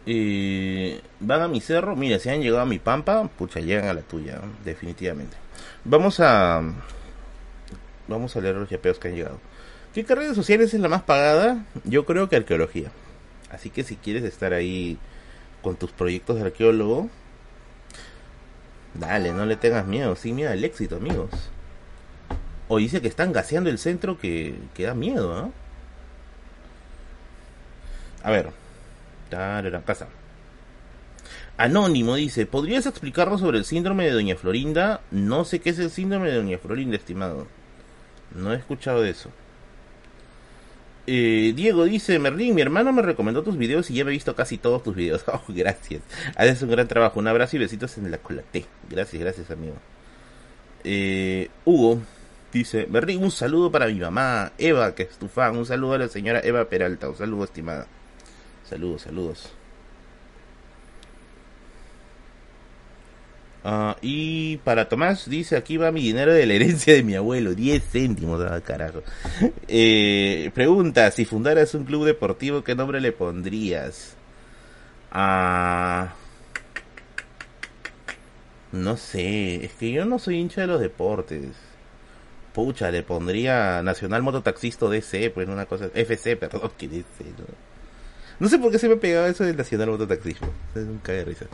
Y 0.06 0.96
van 1.20 1.42
a 1.42 1.48
mi 1.48 1.60
cerro, 1.60 1.96
mira, 1.96 2.18
si 2.18 2.28
han 2.28 2.42
llegado 2.42 2.60
a 2.60 2.66
mi 2.66 2.78
pampa, 2.78 3.26
pucha, 3.38 3.60
llegan 3.60 3.88
a 3.88 3.94
la 3.94 4.02
tuya, 4.02 4.40
definitivamente. 4.64 5.36
Vamos 5.84 6.20
a 6.20 6.62
vamos 8.06 8.36
a 8.36 8.40
leer 8.40 8.56
los 8.56 8.68
yapeos 8.68 8.98
que 8.98 9.08
han 9.08 9.14
llegado. 9.14 9.40
¿Qué 9.94 10.04
carrera 10.04 10.34
sociales 10.34 10.74
es 10.74 10.80
la 10.80 10.88
más 10.88 11.02
pagada? 11.02 11.64
Yo 11.84 12.04
creo 12.04 12.28
que 12.28 12.36
arqueología. 12.36 12.90
Así 13.50 13.70
que 13.70 13.84
si 13.84 13.96
quieres 13.96 14.24
estar 14.24 14.52
ahí 14.52 14.98
con 15.62 15.76
tus 15.76 15.92
proyectos 15.92 16.36
de 16.36 16.42
arqueólogo, 16.42 17.08
Dale, 18.94 19.32
no 19.32 19.44
le 19.44 19.56
tengas 19.56 19.86
miedo, 19.86 20.14
sin 20.14 20.36
miedo 20.36 20.52
al 20.52 20.64
éxito, 20.64 20.96
amigos. 20.96 21.30
O 22.68 22.78
dice 22.78 23.02
que 23.02 23.08
están 23.08 23.32
gaseando 23.32 23.68
el 23.68 23.78
centro 23.78 24.18
que, 24.18 24.54
que 24.72 24.84
da 24.84 24.94
miedo, 24.94 25.34
¿no? 25.34 25.52
A 28.22 28.30
ver. 28.30 28.50
La 29.34 29.82
casa. 29.82 30.08
Anónimo 31.56 32.16
dice, 32.16 32.46
¿podrías 32.46 32.86
explicarnos 32.86 33.40
sobre 33.40 33.58
el 33.58 33.64
síndrome 33.64 34.04
de 34.04 34.10
Doña 34.10 34.36
Florinda? 34.36 35.00
No 35.12 35.44
sé 35.44 35.60
qué 35.60 35.70
es 35.70 35.78
el 35.78 35.90
síndrome 35.90 36.28
de 36.30 36.36
Doña 36.36 36.58
Florinda, 36.58 36.96
estimado. 36.96 37.46
No 38.34 38.52
he 38.52 38.56
escuchado 38.56 39.02
de 39.02 39.10
eso. 39.10 39.30
Eh, 41.06 41.52
Diego 41.54 41.84
dice, 41.84 42.18
Merlín, 42.18 42.54
mi 42.54 42.62
hermano 42.62 42.92
me 42.92 43.02
recomendó 43.02 43.42
tus 43.42 43.58
videos 43.58 43.90
y 43.90 43.94
ya 43.94 44.04
me 44.04 44.10
he 44.10 44.14
visto 44.14 44.34
casi 44.34 44.58
todos 44.58 44.82
tus 44.82 44.96
videos. 44.96 45.24
Oh, 45.32 45.42
gracias. 45.48 46.02
Haces 46.36 46.62
un 46.62 46.70
gran 46.70 46.88
trabajo. 46.88 47.20
Un 47.20 47.28
abrazo 47.28 47.56
y 47.56 47.60
besitos 47.60 47.98
en 47.98 48.10
la 48.10 48.18
colate. 48.18 48.66
Gracias, 48.90 49.22
gracias, 49.22 49.50
amigo. 49.50 49.74
Eh, 50.82 51.50
Hugo 51.64 52.00
dice, 52.52 52.86
Merlín, 52.90 53.22
un 53.22 53.30
saludo 53.30 53.70
para 53.70 53.86
mi 53.86 53.94
mamá, 53.94 54.52
Eva, 54.58 54.94
que 54.94 55.04
es 55.04 55.18
tu 55.18 55.28
fan. 55.28 55.56
Un 55.56 55.66
saludo 55.66 55.94
a 55.94 55.98
la 55.98 56.08
señora 56.08 56.40
Eva 56.42 56.64
Peralta. 56.68 57.08
Un 57.08 57.16
saludo, 57.16 57.44
estimada. 57.44 57.86
Saludos, 58.64 59.02
saludos. 59.02 59.52
Ah, 63.66 63.96
y 64.02 64.58
para 64.58 64.90
Tomás 64.90 65.28
dice, 65.28 65.56
aquí 65.56 65.78
va 65.78 65.90
mi 65.90 66.02
dinero 66.02 66.34
de 66.34 66.44
la 66.44 66.52
herencia 66.52 66.92
de 66.92 67.02
mi 67.02 67.14
abuelo, 67.14 67.54
10 67.54 67.82
céntimos, 67.82 68.42
ah, 68.42 68.60
carajo. 68.60 69.02
Eh, 69.68 70.50
pregunta, 70.54 71.10
si 71.10 71.24
fundaras 71.24 71.74
un 71.74 71.84
club 71.84 72.04
deportivo, 72.04 72.62
¿qué 72.62 72.74
nombre 72.74 73.00
le 73.00 73.12
pondrías? 73.12 74.16
Ah, 75.10 76.14
no 78.72 78.96
sé, 78.98 79.64
es 79.64 79.72
que 79.74 79.92
yo 79.92 80.04
no 80.04 80.18
soy 80.18 80.36
hincha 80.36 80.62
de 80.62 80.66
los 80.66 80.80
deportes. 80.80 81.46
Pucha, 82.52 82.90
le 82.90 83.02
pondría 83.02 83.82
Nacional 83.82 84.22
Mototaxisto 84.22 84.90
DC, 84.90 85.30
pues 85.30 85.48
una 85.48 85.66
cosa, 85.66 85.88
FC, 85.94 86.36
perdón, 86.38 86.70
que 86.76 86.88
DC, 86.88 87.24
¿no? 87.38 87.73
No 88.40 88.48
sé 88.48 88.58
por 88.58 88.72
qué 88.72 88.78
se 88.78 88.88
me 88.88 88.94
ha 88.94 89.00
pegado 89.00 89.26
eso 89.26 89.44
del 89.44 89.56
Nacional 89.56 89.90
Mototaxismo. 89.90 90.48
Es 90.74 90.82
un 90.82 91.00
de 91.04 91.24
risa. 91.24 91.46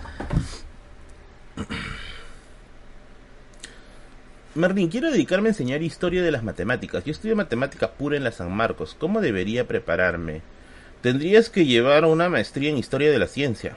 Merlin, 4.55 4.89
quiero 4.89 5.11
dedicarme 5.11 5.49
a 5.49 5.53
enseñar 5.53 5.83
historia 5.83 6.23
de 6.23 6.31
las 6.33 6.43
matemáticas. 6.43 7.05
Yo 7.05 7.13
estudio 7.13 7.37
matemática 7.37 7.93
pura 7.93 8.17
en 8.17 8.25
la 8.25 8.33
San 8.33 8.53
Marcos. 8.53 8.97
¿Cómo 8.99 9.21
debería 9.21 9.69
prepararme? 9.69 10.43
Tendrías 11.03 11.51
que 11.51 11.67
llevar 11.67 12.05
una 12.05 12.29
maestría 12.29 12.71
en 12.71 12.77
historia 12.77 13.11
de 13.11 13.19
la 13.19 13.27
ciencia, 13.27 13.77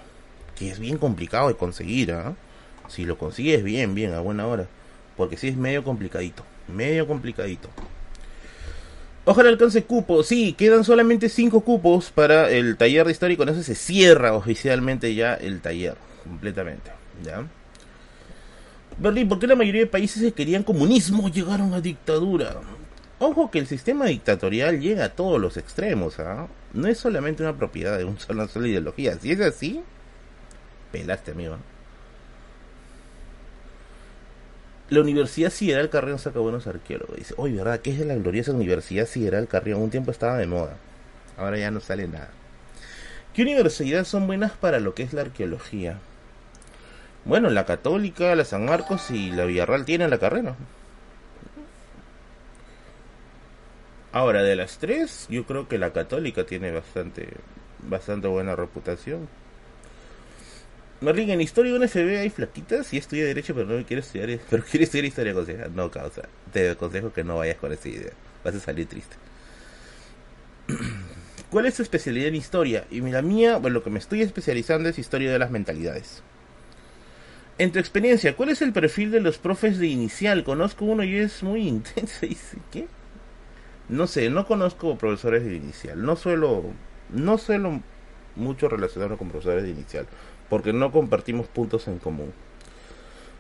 que 0.58 0.70
es 0.70 0.80
bien 0.80 0.98
complicado 0.98 1.48
de 1.48 1.56
conseguir, 1.56 2.12
¿ah? 2.12 2.36
Si 2.88 3.06
lo 3.06 3.18
consigues 3.18 3.64
bien, 3.64 3.96
bien, 3.96 4.14
a 4.14 4.20
buena 4.20 4.48
hora. 4.48 4.68
Porque 5.16 5.38
sí 5.38 5.48
es 5.48 5.56
medio 5.56 5.84
complicadito, 5.84 6.44
medio 6.68 7.08
complicadito. 7.08 7.70
Ojalá 9.26 9.50
alcance 9.50 9.84
cupo. 9.84 10.24
Sí, 10.24 10.54
quedan 10.54 10.84
solamente 10.84 11.30
5 11.30 11.62
cupos 11.62 12.12
para 12.12 12.50
el 12.50 12.76
taller 12.76 13.06
de 13.06 13.12
historia 13.12 13.38
y 13.40 13.50
eso 13.50 13.64
se 13.64 13.76
cierra 13.76 14.34
oficialmente 14.34 15.16
ya 15.16 15.34
el 15.34 15.62
taller, 15.62 15.96
completamente. 16.24 16.92
¿Ya? 17.24 17.46
Berlín, 18.98 19.30
¿por 19.30 19.40
qué 19.40 19.48
la 19.48 19.56
mayoría 19.56 19.82
de 19.82 19.88
países 19.88 20.22
que 20.22 20.34
querían 20.34 20.64
comunismo 20.64 21.30
llegaron 21.30 21.74
a 21.74 21.82
dictadura? 21.82 22.58
Ojo 23.20 23.50
que 23.50 23.60
el 23.60 23.68
sistema 23.68 24.06
dictatorial 24.06 24.82
llega 24.82 25.06
a 25.06 25.10
todos 25.10 25.40
los 25.40 25.56
extremos, 25.56 26.20
¿ah? 26.20 26.48
No 26.74 26.88
es 26.88 26.98
solamente 26.98 27.44
una 27.44 27.56
propiedad 27.56 27.98
de 27.98 28.04
una 28.04 28.20
sola, 28.20 28.48
sola 28.50 28.68
ideología. 28.68 29.18
Si 29.20 29.32
es 29.32 29.40
así, 29.40 29.82
pelaste, 30.92 31.32
amigo. 31.32 31.58
La 34.90 35.00
Universidad 35.00 35.50
Sideral 35.50 35.90
Carrión 35.90 36.20
saca 36.20 36.40
buenos 36.40 36.68
arqueólogos. 36.68 37.16
Dice, 37.16 37.34
oye, 37.38 37.56
¿verdad? 37.56 37.80
¿Qué 37.80 37.92
es 37.92 38.00
de 38.00 38.06
la 38.06 38.16
gloriosa 38.16 38.52
Universidad 38.52 39.08
Sideral 39.08 39.48
Carrión? 39.48 39.82
Un 39.82 39.90
tiempo 39.90 40.12
estaba 40.12 40.38
de 40.38 40.46
moda. 40.46 40.76
Ahora 41.38 41.58
ya 41.58 41.72
no 41.72 41.80
sale 41.80 42.08
nada. 42.08 42.30
¿Qué 43.34 43.42
universidades 43.42 44.08
son 44.08 44.28
buenas 44.28 44.52
para 44.52 44.80
lo 44.80 44.94
que 44.94 45.04
es 45.04 45.14
la 45.14 45.22
arqueología? 45.22 45.98
Bueno, 47.26 47.50
la 47.50 47.66
Católica, 47.66 48.36
la 48.36 48.46
San 48.46 48.66
Marcos 48.66 49.10
y 49.10 49.32
la 49.32 49.46
Villarreal 49.46 49.86
tienen 49.86 50.10
la 50.10 50.20
carrera. 50.20 50.56
Ahora, 54.12 54.44
de 54.44 54.56
las 54.56 54.78
tres, 54.78 55.26
yo 55.30 55.46
creo 55.46 55.68
que 55.68 55.80
la 55.80 55.92
Católica 55.92 56.46
tiene 56.46 56.72
bastante, 56.72 57.30
bastante 57.80 58.28
buena 58.28 58.56
reputación. 58.56 59.28
Merlin, 61.04 61.32
en 61.32 61.42
historia 61.42 61.76
una 61.76 61.88
FB 61.90 62.20
hay 62.20 62.30
flaquitas 62.30 62.94
y 62.94 62.98
estudia 62.98 63.26
Derecho, 63.26 63.54
pero 63.54 63.68
no 63.68 63.86
quiere 63.86 64.02
estudiar, 64.02 64.40
pero 64.50 64.64
quiere 64.64 64.86
estudiar 64.86 65.06
Historia 65.06 65.34
aconseja. 65.34 65.68
No, 65.68 65.92
causa. 65.92 66.24
Te 66.54 66.70
aconsejo 66.70 67.12
que 67.12 67.26
no 67.26 67.38
vayas 67.38 67.58
con 67.58 67.74
esa 67.74 67.90
idea. 67.90 68.14
Vas 68.44 68.56
a 68.56 68.60
salir 68.62 68.88
triste. 68.88 69.16
¿Cuál 71.50 71.66
es 71.66 71.76
tu 71.76 71.84
especialidad 71.84 72.30
en 72.30 72.36
historia? 72.36 72.86
Y 72.90 73.02
la 73.02 73.22
mía, 73.22 73.58
bueno, 73.58 73.76
lo 73.76 73.84
que 73.84 73.90
me 73.90 74.00
estoy 74.00 74.22
especializando 74.22 74.88
es 74.88 74.98
historia 74.98 75.30
de 75.30 75.40
las 75.40 75.52
mentalidades. 75.52 76.24
En 77.58 77.74
tu 77.74 77.80
experiencia, 77.80 78.36
¿cuál 78.38 78.50
es 78.50 78.62
el 78.62 78.72
perfil 78.72 79.12
de 79.12 79.20
los 79.20 79.38
profes 79.38 79.80
de 79.80 79.88
inicial? 79.88 80.46
Conozco 80.46 80.86
uno 80.86 81.04
y 81.04 81.18
es 81.18 81.44
muy 81.44 81.68
intenso. 81.68 82.26
Dice, 82.26 82.58
¿qué? 82.72 82.88
No 83.90 84.08
sé, 84.08 84.30
no 84.30 84.48
conozco 84.48 84.98
profesores 84.98 85.44
de 85.44 85.54
inicial. 85.54 86.02
No 86.02 86.16
suelo, 86.16 86.64
no 87.10 87.38
suelo 87.38 87.82
mucho 88.36 88.70
relacionarme 88.70 89.18
con 89.18 89.30
profesores 89.30 89.64
de 89.64 89.70
inicial, 89.70 90.08
porque 90.54 90.72
no 90.72 90.92
compartimos 90.92 91.48
puntos 91.48 91.88
en 91.88 91.98
común. 91.98 92.32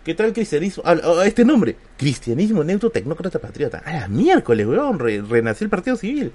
¿Qué 0.03 0.15
tal 0.15 0.33
cristianismo? 0.33 0.81
Ah, 0.83 0.95
ah, 1.03 1.27
este 1.27 1.45
nombre, 1.45 1.75
cristianismo 1.95 2.63
neutro 2.63 2.89
tecnócrata 2.89 3.37
patriota. 3.37 3.83
A 3.85 3.93
la 3.93 4.07
miércoles, 4.07 4.65
weón, 4.65 4.97
renació 4.97 5.65
el 5.65 5.69
Partido 5.69 5.95
Civil. 5.95 6.31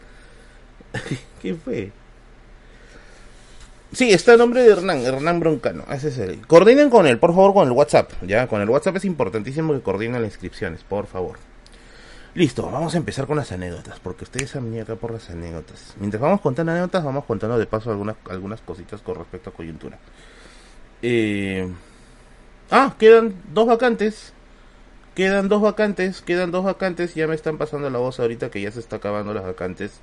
¿Qué 1.43 1.55
fue? 1.57 1.91
Sí, 3.91 4.13
está 4.13 4.35
el 4.35 4.39
nombre 4.39 4.63
de 4.63 4.71
Hernán, 4.71 5.01
Hernán 5.01 5.41
Broncano. 5.41 5.83
Ese 5.91 6.11
es 6.11 6.19
el. 6.19 6.47
Coordinen 6.47 6.91
con 6.91 7.09
él, 7.09 7.19
por 7.19 7.35
favor, 7.35 7.55
con 7.55 7.67
el 7.67 7.73
WhatsApp. 7.73 8.13
Ya, 8.23 8.47
con 8.47 8.63
el 8.63 8.71
WhatsApp 8.71 8.99
es 8.99 9.05
importantísimo 9.05 9.73
que 9.73 9.81
coordinen 9.81 10.23
las 10.23 10.31
inscripciones, 10.31 10.85
por 10.85 11.09
favor. 11.09 11.39
Listo, 12.35 12.71
vamos 12.71 12.95
a 12.95 12.99
empezar 12.99 13.27
con 13.27 13.37
las 13.37 13.51
anécdotas, 13.51 13.99
porque 13.99 14.23
ustedes 14.23 14.55
han 14.55 14.67
venido 14.67 14.85
acá 14.85 14.95
por 14.95 15.11
las 15.11 15.29
anécdotas. 15.29 15.95
Mientras 15.99 16.21
vamos 16.21 16.41
contando 16.41 16.71
anécdotas, 16.71 17.03
vamos 17.03 17.25
contando 17.25 17.59
de 17.59 17.67
paso 17.67 17.91
algunas, 17.91 18.15
algunas 18.31 18.61
cositas 18.61 19.01
con 19.01 19.17
respecto 19.17 19.51
a 19.51 19.53
coyuntura. 19.53 19.99
Eh... 21.03 21.69
Ah, 22.71 22.95
quedan 22.99 23.35
dos 23.53 23.67
vacantes. 23.67 24.33
Quedan 25.15 25.49
dos 25.49 25.63
vacantes, 25.63 26.23
quedan 26.23 26.53
dos 26.53 26.65
vacantes. 26.65 27.15
Ya 27.15 27.27
me 27.27 27.35
están 27.35 27.59
pasando 27.59 27.91
la 27.91 27.99
voz 27.99 28.21
ahorita 28.21 28.51
que 28.51 28.61
ya 28.61 28.71
se 28.71 28.81
está 28.81 28.97
acabando 28.97 29.35
las 29.35 29.45
vacantes. 29.45 30.01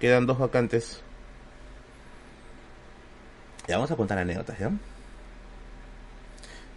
Quedan 0.00 0.26
dos 0.26 0.38
vacantes. 0.38 1.00
Ya 3.66 3.76
vamos 3.76 3.90
a 3.90 3.96
contar 3.96 4.18
anécdotas, 4.18 4.58
¿ya? 4.58 4.70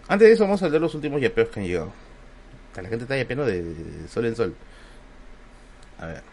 Antes 0.08 0.28
de 0.28 0.34
eso 0.34 0.44
vamos 0.46 0.64
a 0.64 0.70
leer 0.70 0.82
los 0.82 0.96
últimos 0.96 1.22
yapeos 1.22 1.50
que 1.50 1.60
han 1.60 1.68
llegado. 1.68 1.94
La 2.76 2.90
gente 2.90 3.04
está 3.04 3.18
yapeando 3.18 3.46
de 3.46 4.08
sol 4.08 4.26
en 4.26 4.36
sol. 4.36 4.56
A 6.00 6.06
ver. 6.08 6.24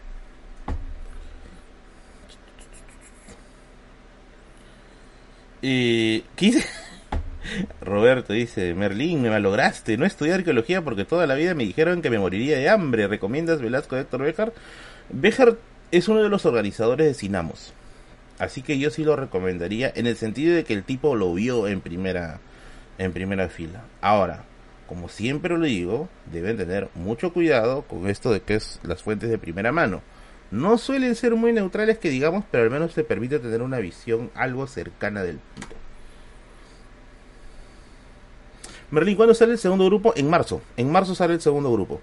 Y... 5.61 6.21
¿Qué? 6.35 6.63
Roberto 7.81 8.33
dice, 8.33 8.73
Merlín, 8.73 9.21
me 9.21 9.29
malograste, 9.29 9.97
no 9.97 10.05
estudié 10.05 10.33
arqueología 10.33 10.81
porque 10.81 11.05
toda 11.05 11.27
la 11.27 11.35
vida 11.35 11.53
me 11.53 11.63
dijeron 11.63 12.01
que 12.01 12.09
me 12.09 12.19
moriría 12.19 12.57
de 12.57 12.69
hambre. 12.69 13.07
¿Recomiendas 13.07 13.61
Velasco 13.61 13.95
de 13.95 14.01
Héctor 14.01 14.23
Bejar? 14.23 14.53
Bejar 15.09 15.57
es 15.91 16.07
uno 16.07 16.21
de 16.21 16.29
los 16.29 16.45
organizadores 16.45 17.07
de 17.07 17.13
Sinamos. 17.13 17.73
Así 18.39 18.61
que 18.61 18.77
yo 18.77 18.91
sí 18.91 19.03
lo 19.03 19.15
recomendaría 19.15 19.91
en 19.95 20.05
el 20.05 20.15
sentido 20.15 20.55
de 20.55 20.63
que 20.63 20.73
el 20.73 20.83
tipo 20.83 21.15
lo 21.15 21.33
vio 21.33 21.67
en 21.67 21.81
primera 21.81 22.39
en 22.97 23.13
primera 23.13 23.47
fila. 23.49 23.83
Ahora, 24.01 24.43
como 24.87 25.09
siempre 25.09 25.57
lo 25.57 25.65
digo, 25.65 26.09
deben 26.31 26.57
tener 26.57 26.89
mucho 26.95 27.33
cuidado 27.33 27.83
con 27.83 28.09
esto 28.09 28.31
de 28.31 28.41
que 28.41 28.55
es 28.55 28.79
las 28.83 29.03
fuentes 29.03 29.29
de 29.29 29.37
primera 29.37 29.71
mano. 29.71 30.01
No 30.49 30.77
suelen 30.77 31.15
ser 31.15 31.35
muy 31.35 31.51
neutrales 31.51 31.97
que 31.97 32.09
digamos, 32.09 32.45
pero 32.49 32.63
al 32.63 32.69
menos 32.69 32.93
te 32.93 33.03
permite 33.03 33.39
tener 33.39 33.61
una 33.61 33.79
visión 33.79 34.31
algo 34.33 34.65
cercana 34.65 35.23
del 35.23 35.37
punto. 35.37 35.75
Merlin, 38.91 39.15
¿cuándo 39.15 39.33
sale 39.33 39.53
el 39.53 39.57
segundo 39.57 39.85
grupo? 39.85 40.13
En 40.15 40.29
marzo. 40.29 40.61
En 40.77 40.91
marzo 40.91 41.15
sale 41.15 41.33
el 41.33 41.41
segundo 41.41 41.71
grupo. 41.71 42.01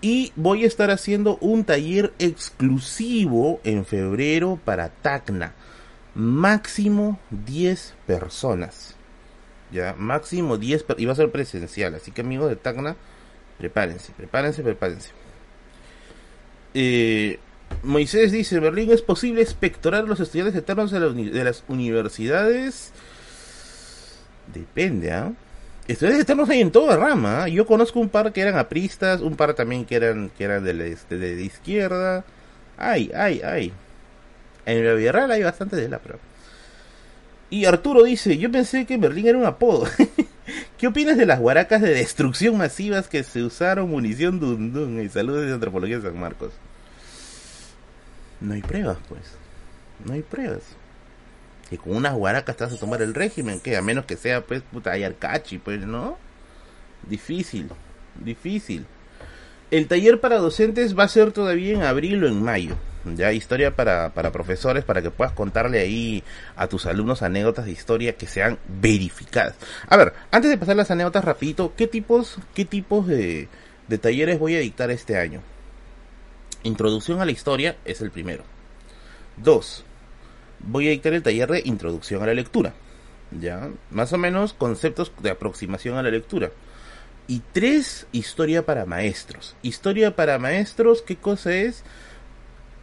Y 0.00 0.32
voy 0.36 0.64
a 0.64 0.66
estar 0.66 0.90
haciendo 0.90 1.38
un 1.40 1.64
taller 1.64 2.12
exclusivo 2.18 3.60
en 3.64 3.84
febrero 3.84 4.58
para 4.64 4.88
Tacna 4.88 5.54
máximo 6.14 7.18
10 7.30 7.94
personas. 8.06 8.96
Ya, 9.70 9.94
máximo 9.98 10.56
10 10.56 10.84
y 10.98 11.04
va 11.04 11.12
a 11.12 11.16
ser 11.16 11.30
presencial. 11.30 11.94
Así 11.94 12.12
que 12.12 12.20
amigos 12.20 12.48
de 12.48 12.56
Tacna, 12.56 12.96
prepárense, 13.58 14.12
prepárense, 14.16 14.62
prepárense. 14.62 15.10
Eh, 16.74 17.38
Moisés 17.82 18.32
dice, 18.32 18.60
Berlín 18.60 18.90
es 18.92 19.02
posible 19.02 19.42
espectorar 19.42 20.04
los 20.04 20.20
estudiantes 20.20 20.54
eternos 20.54 20.90
de, 20.90 21.00
de 21.00 21.44
las 21.44 21.64
universidades. 21.68 22.92
Depende, 24.52 25.12
¿ah? 25.12 25.32
Estudiantes 25.86 26.22
eternos 26.22 26.48
hay 26.48 26.60
en 26.60 26.70
toda 26.70 26.96
rama. 26.96 27.44
¿ah? 27.44 27.48
Yo 27.48 27.66
conozco 27.66 28.00
un 28.00 28.08
par 28.08 28.32
que 28.32 28.40
eran 28.40 28.56
apristas, 28.56 29.20
un 29.20 29.36
par 29.36 29.54
también 29.54 29.84
que 29.84 29.96
eran 29.96 30.30
que 30.36 30.44
eran 30.44 30.64
de, 30.64 30.92
este, 30.92 31.18
de, 31.18 31.36
de 31.36 31.42
izquierda. 31.42 32.24
Ay, 32.76 33.10
ay, 33.14 33.40
ay. 33.44 33.72
En 34.66 34.84
la 34.84 34.94
vida 34.94 35.26
hay 35.30 35.42
bastante 35.42 35.76
de 35.76 35.88
la 35.88 35.98
prueba. 35.98 36.20
Y 37.50 37.66
Arturo 37.66 38.02
dice, 38.02 38.38
yo 38.38 38.50
pensé 38.50 38.86
que 38.86 38.96
Berlín 38.96 39.28
era 39.28 39.38
un 39.38 39.44
apodo. 39.44 39.86
¿Qué 40.78 40.86
opinas 40.86 41.16
de 41.16 41.26
las 41.26 41.38
guaracas 41.38 41.82
de 41.82 41.90
destrucción 41.90 42.56
masivas 42.56 43.08
que 43.08 43.22
se 43.22 43.42
usaron 43.42 43.90
munición 43.90 44.40
dundun? 44.40 45.00
Y 45.00 45.08
saludos 45.08 45.46
de 45.46 45.52
Antropología 45.52 45.98
de 45.98 46.08
San 46.08 46.18
Marcos. 46.18 46.52
No 48.40 48.54
hay 48.54 48.62
pruebas, 48.62 48.98
pues. 49.08 49.22
No 50.04 50.14
hay 50.14 50.22
pruebas. 50.22 50.62
Con 51.78 51.96
unas 51.96 52.14
guaracas 52.14 52.56
te 52.56 52.64
vas 52.64 52.72
a 52.72 52.78
tomar 52.78 53.02
el 53.02 53.14
régimen, 53.14 53.60
que 53.60 53.76
a 53.76 53.82
menos 53.82 54.04
que 54.04 54.16
sea, 54.16 54.42
pues, 54.42 54.62
puta, 54.62 54.92
arcachi, 54.92 55.58
pues, 55.58 55.80
¿no? 55.80 56.18
Difícil, 57.08 57.68
difícil. 58.14 58.86
El 59.70 59.88
taller 59.88 60.20
para 60.20 60.38
docentes 60.38 60.96
va 60.96 61.04
a 61.04 61.08
ser 61.08 61.32
todavía 61.32 61.72
en 61.72 61.82
abril 61.82 62.22
o 62.24 62.28
en 62.28 62.42
mayo. 62.42 62.76
Ya 63.16 63.32
historia 63.32 63.74
para, 63.76 64.14
para 64.14 64.32
profesores, 64.32 64.84
para 64.84 65.02
que 65.02 65.10
puedas 65.10 65.32
contarle 65.32 65.80
ahí 65.80 66.24
a 66.56 66.68
tus 66.68 66.86
alumnos 66.86 67.22
anécdotas 67.22 67.66
de 67.66 67.72
historia 67.72 68.16
que 68.16 68.26
sean 68.26 68.58
verificadas. 68.66 69.56
A 69.88 69.96
ver, 69.96 70.14
antes 70.30 70.50
de 70.50 70.56
pasar 70.56 70.76
las 70.76 70.90
anécdotas 70.90 71.24
rapidito, 71.24 71.74
¿qué 71.76 71.86
tipos, 71.86 72.38
qué 72.54 72.64
tipos 72.64 73.06
de, 73.06 73.48
de 73.88 73.98
talleres 73.98 74.38
voy 74.38 74.56
a 74.56 74.60
dictar 74.60 74.90
este 74.90 75.18
año? 75.18 75.42
Introducción 76.62 77.20
a 77.20 77.26
la 77.26 77.32
historia 77.32 77.76
es 77.84 78.00
el 78.00 78.10
primero. 78.10 78.44
Dos, 79.36 79.84
voy 80.66 80.88
a 80.88 80.90
dictar 80.90 81.12
el 81.12 81.22
taller 81.22 81.50
de 81.50 81.62
introducción 81.64 82.22
a 82.22 82.26
la 82.26 82.34
lectura. 82.34 82.74
Ya, 83.40 83.70
más 83.90 84.12
o 84.12 84.18
menos 84.18 84.52
conceptos 84.52 85.12
de 85.20 85.30
aproximación 85.30 85.96
a 85.96 86.02
la 86.02 86.10
lectura. 86.10 86.50
Y 87.26 87.42
tres, 87.52 88.06
historia 88.12 88.66
para 88.66 88.84
maestros. 88.84 89.56
Historia 89.62 90.14
para 90.14 90.38
maestros, 90.38 91.02
¿qué 91.02 91.16
cosa 91.16 91.54
es? 91.54 91.82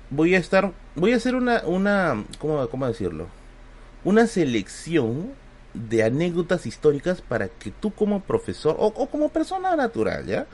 Voy 0.10 0.36
a 0.36 0.40
estar, 0.40 0.74
voy 0.96 1.14
a 1.14 1.18
hacer 1.18 1.36
una, 1.36 1.62
una, 1.66 2.26
¿cómo, 2.40 2.68
cómo 2.70 2.88
decirlo? 2.88 3.28
Una 4.04 4.28
selección 4.28 5.34
de 5.74 6.04
anécdotas 6.04 6.66
históricas 6.66 7.22
para 7.22 7.48
que 7.48 7.72
tú 7.72 7.92
como 7.92 8.22
profesor 8.22 8.76
o, 8.78 8.88
o 8.88 9.10
como 9.10 9.30
persona 9.30 9.76
natural, 9.76 10.26
¿ya? 10.26 10.48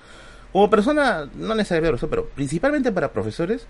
Como 0.51 0.69
persona, 0.69 1.29
no 1.35 1.55
necesariamente 1.55 2.05
pero 2.07 2.27
principalmente 2.29 2.91
para 2.91 3.11
profesores 3.11 3.67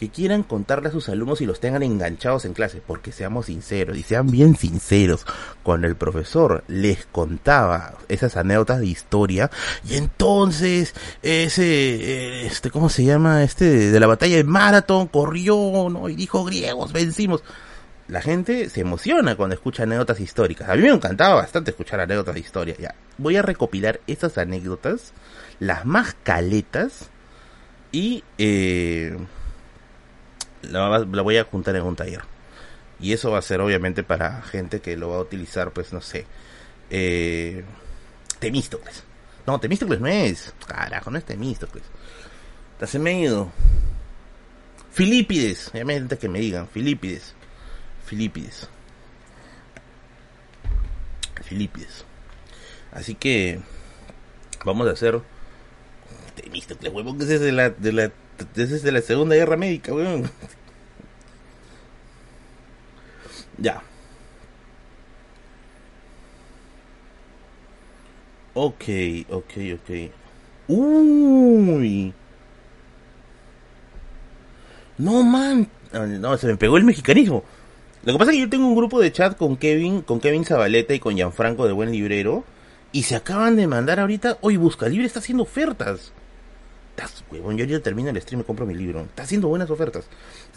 que 0.00 0.08
quieran 0.08 0.44
contarle 0.44 0.88
a 0.88 0.92
sus 0.92 1.10
alumnos 1.10 1.42
y 1.42 1.46
los 1.46 1.60
tengan 1.60 1.82
enganchados 1.82 2.46
en 2.46 2.54
clase, 2.54 2.80
porque 2.86 3.12
seamos 3.12 3.46
sinceros 3.46 3.98
y 3.98 4.02
sean 4.02 4.30
bien 4.30 4.56
sinceros, 4.56 5.26
cuando 5.62 5.86
el 5.88 5.94
profesor 5.94 6.64
les 6.68 7.04
contaba 7.04 7.98
esas 8.08 8.38
anécdotas 8.38 8.80
de 8.80 8.86
historia, 8.86 9.50
y 9.86 9.96
entonces 9.96 10.94
ese, 11.20 11.64
eh, 11.64 12.46
este, 12.46 12.70
¿cómo 12.70 12.88
se 12.88 13.04
llama? 13.04 13.44
Este, 13.44 13.90
de 13.90 14.00
la 14.00 14.06
batalla 14.06 14.36
de 14.36 14.44
Maratón, 14.44 15.08
corrió, 15.08 15.90
¿no? 15.90 16.08
Y 16.08 16.16
dijo, 16.16 16.46
griegos, 16.46 16.94
vencimos 16.94 17.44
la 18.08 18.22
gente 18.22 18.70
se 18.70 18.80
emociona 18.80 19.36
cuando 19.36 19.54
escucha 19.54 19.82
anécdotas 19.82 20.18
históricas. 20.18 20.68
A 20.68 20.76
mí 20.76 20.82
me 20.82 20.88
encantaba 20.88 21.34
bastante 21.34 21.72
escuchar 21.72 22.00
anécdotas 22.00 22.34
de 22.34 22.40
historia. 22.40 22.74
Ya, 22.76 22.94
voy 23.18 23.36
a 23.36 23.42
recopilar 23.42 24.00
esas 24.06 24.38
anécdotas 24.38 25.12
las 25.60 25.84
más 25.84 26.16
caletas 26.24 27.10
y 27.92 28.24
eh, 28.38 29.16
la, 30.62 30.98
voy 30.98 31.36
a 31.36 31.44
juntar 31.44 31.76
en 31.76 31.82
un 31.82 31.96
taller. 31.96 32.22
Y 32.98 33.12
eso 33.12 33.30
va 33.30 33.38
a 33.38 33.42
ser 33.42 33.60
obviamente 33.60 34.02
para 34.02 34.42
gente 34.42 34.80
que 34.80 34.96
lo 34.96 35.08
va 35.08 35.16
a 35.16 35.20
utilizar, 35.20 35.72
pues 35.72 35.92
no 35.92 36.00
sé, 36.00 36.26
eh, 36.90 37.64
Temístocles. 38.38 39.04
No, 39.46 39.58
Temístocles 39.58 40.00
no 40.00 40.06
es. 40.06 40.54
Carajo, 40.66 41.10
no 41.10 41.18
es 41.18 41.24
Temístocles. 41.24 41.84
Te 42.78 42.98
medio. 42.98 43.50
Filipides. 44.92 45.68
Obviamente 45.72 46.18
que 46.18 46.28
me 46.28 46.40
digan. 46.40 46.68
Filipides. 46.68 47.34
Filipides. 48.06 48.68
Filipides. 51.42 52.04
Así 52.92 53.14
que 53.14 53.60
vamos 54.64 54.88
a 54.88 54.92
hacer 54.92 55.20
Temístocles, 56.34 56.92
huevón, 56.92 57.18
que 57.18 57.24
es 57.24 57.40
de 57.40 57.52
la, 57.52 57.70
de 57.70 57.92
la, 57.92 58.12
ese 58.56 58.76
es 58.76 58.82
de 58.82 58.92
la 58.92 59.02
Segunda 59.02 59.36
Guerra 59.36 59.56
Médica, 59.56 59.92
weón. 59.92 60.30
ya. 63.58 63.82
Ok, 68.54 68.84
ok, 69.30 69.52
ok. 69.74 70.10
Uy. 70.68 72.12
No, 74.98 75.22
man. 75.22 75.68
No, 75.92 76.36
se 76.36 76.46
me 76.46 76.56
pegó 76.56 76.76
el 76.76 76.84
mexicanismo. 76.84 77.44
Lo 78.04 78.12
que 78.12 78.18
pasa 78.18 78.30
es 78.30 78.36
que 78.36 78.42
yo 78.42 78.50
tengo 78.50 78.66
un 78.66 78.76
grupo 78.76 79.00
de 79.00 79.12
chat 79.12 79.36
con 79.36 79.56
Kevin, 79.56 80.02
con 80.02 80.20
Kevin 80.20 80.44
Zabaleta 80.44 80.94
y 80.94 81.00
con 81.00 81.14
Gianfranco 81.16 81.66
de 81.66 81.72
Buen 81.72 81.90
Librero. 81.90 82.44
Y 82.92 83.04
se 83.04 83.16
acaban 83.16 83.56
de 83.56 83.66
mandar 83.66 84.00
ahorita, 84.00 84.38
hoy 84.40 84.56
Busca 84.56 84.88
Libre 84.88 85.06
está 85.06 85.20
haciendo 85.20 85.44
ofertas. 85.44 86.12
Yo 87.32 87.64
ya 87.64 87.80
termino 87.80 88.10
el 88.10 88.20
stream 88.20 88.40
y 88.40 88.44
compro 88.44 88.66
mi 88.66 88.74
libro. 88.74 89.00
Está 89.02 89.22
haciendo 89.22 89.48
buenas 89.48 89.70
ofertas. 89.70 90.06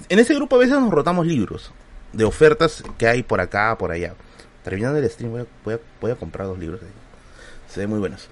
En 0.10 0.20
ese 0.20 0.34
grupo 0.36 0.56
a 0.56 0.60
veces 0.60 0.80
nos 0.80 0.92
rotamos 0.92 1.26
libros. 1.26 1.72
De 2.12 2.24
ofertas 2.24 2.84
que 2.98 3.08
hay 3.08 3.24
por 3.24 3.42
acá, 3.42 3.78
por 3.78 3.92
allá. 3.92 4.16
Terminando 4.64 5.00
el 5.00 5.10
stream 5.10 5.46
voy 5.64 6.12
a, 6.12 6.16
comprar 6.16 6.48
dos 6.48 6.60
libros. 6.60 6.82
Se 7.68 7.82
ven 7.82 7.90
muy 7.90 8.00
buenos. 8.00 8.30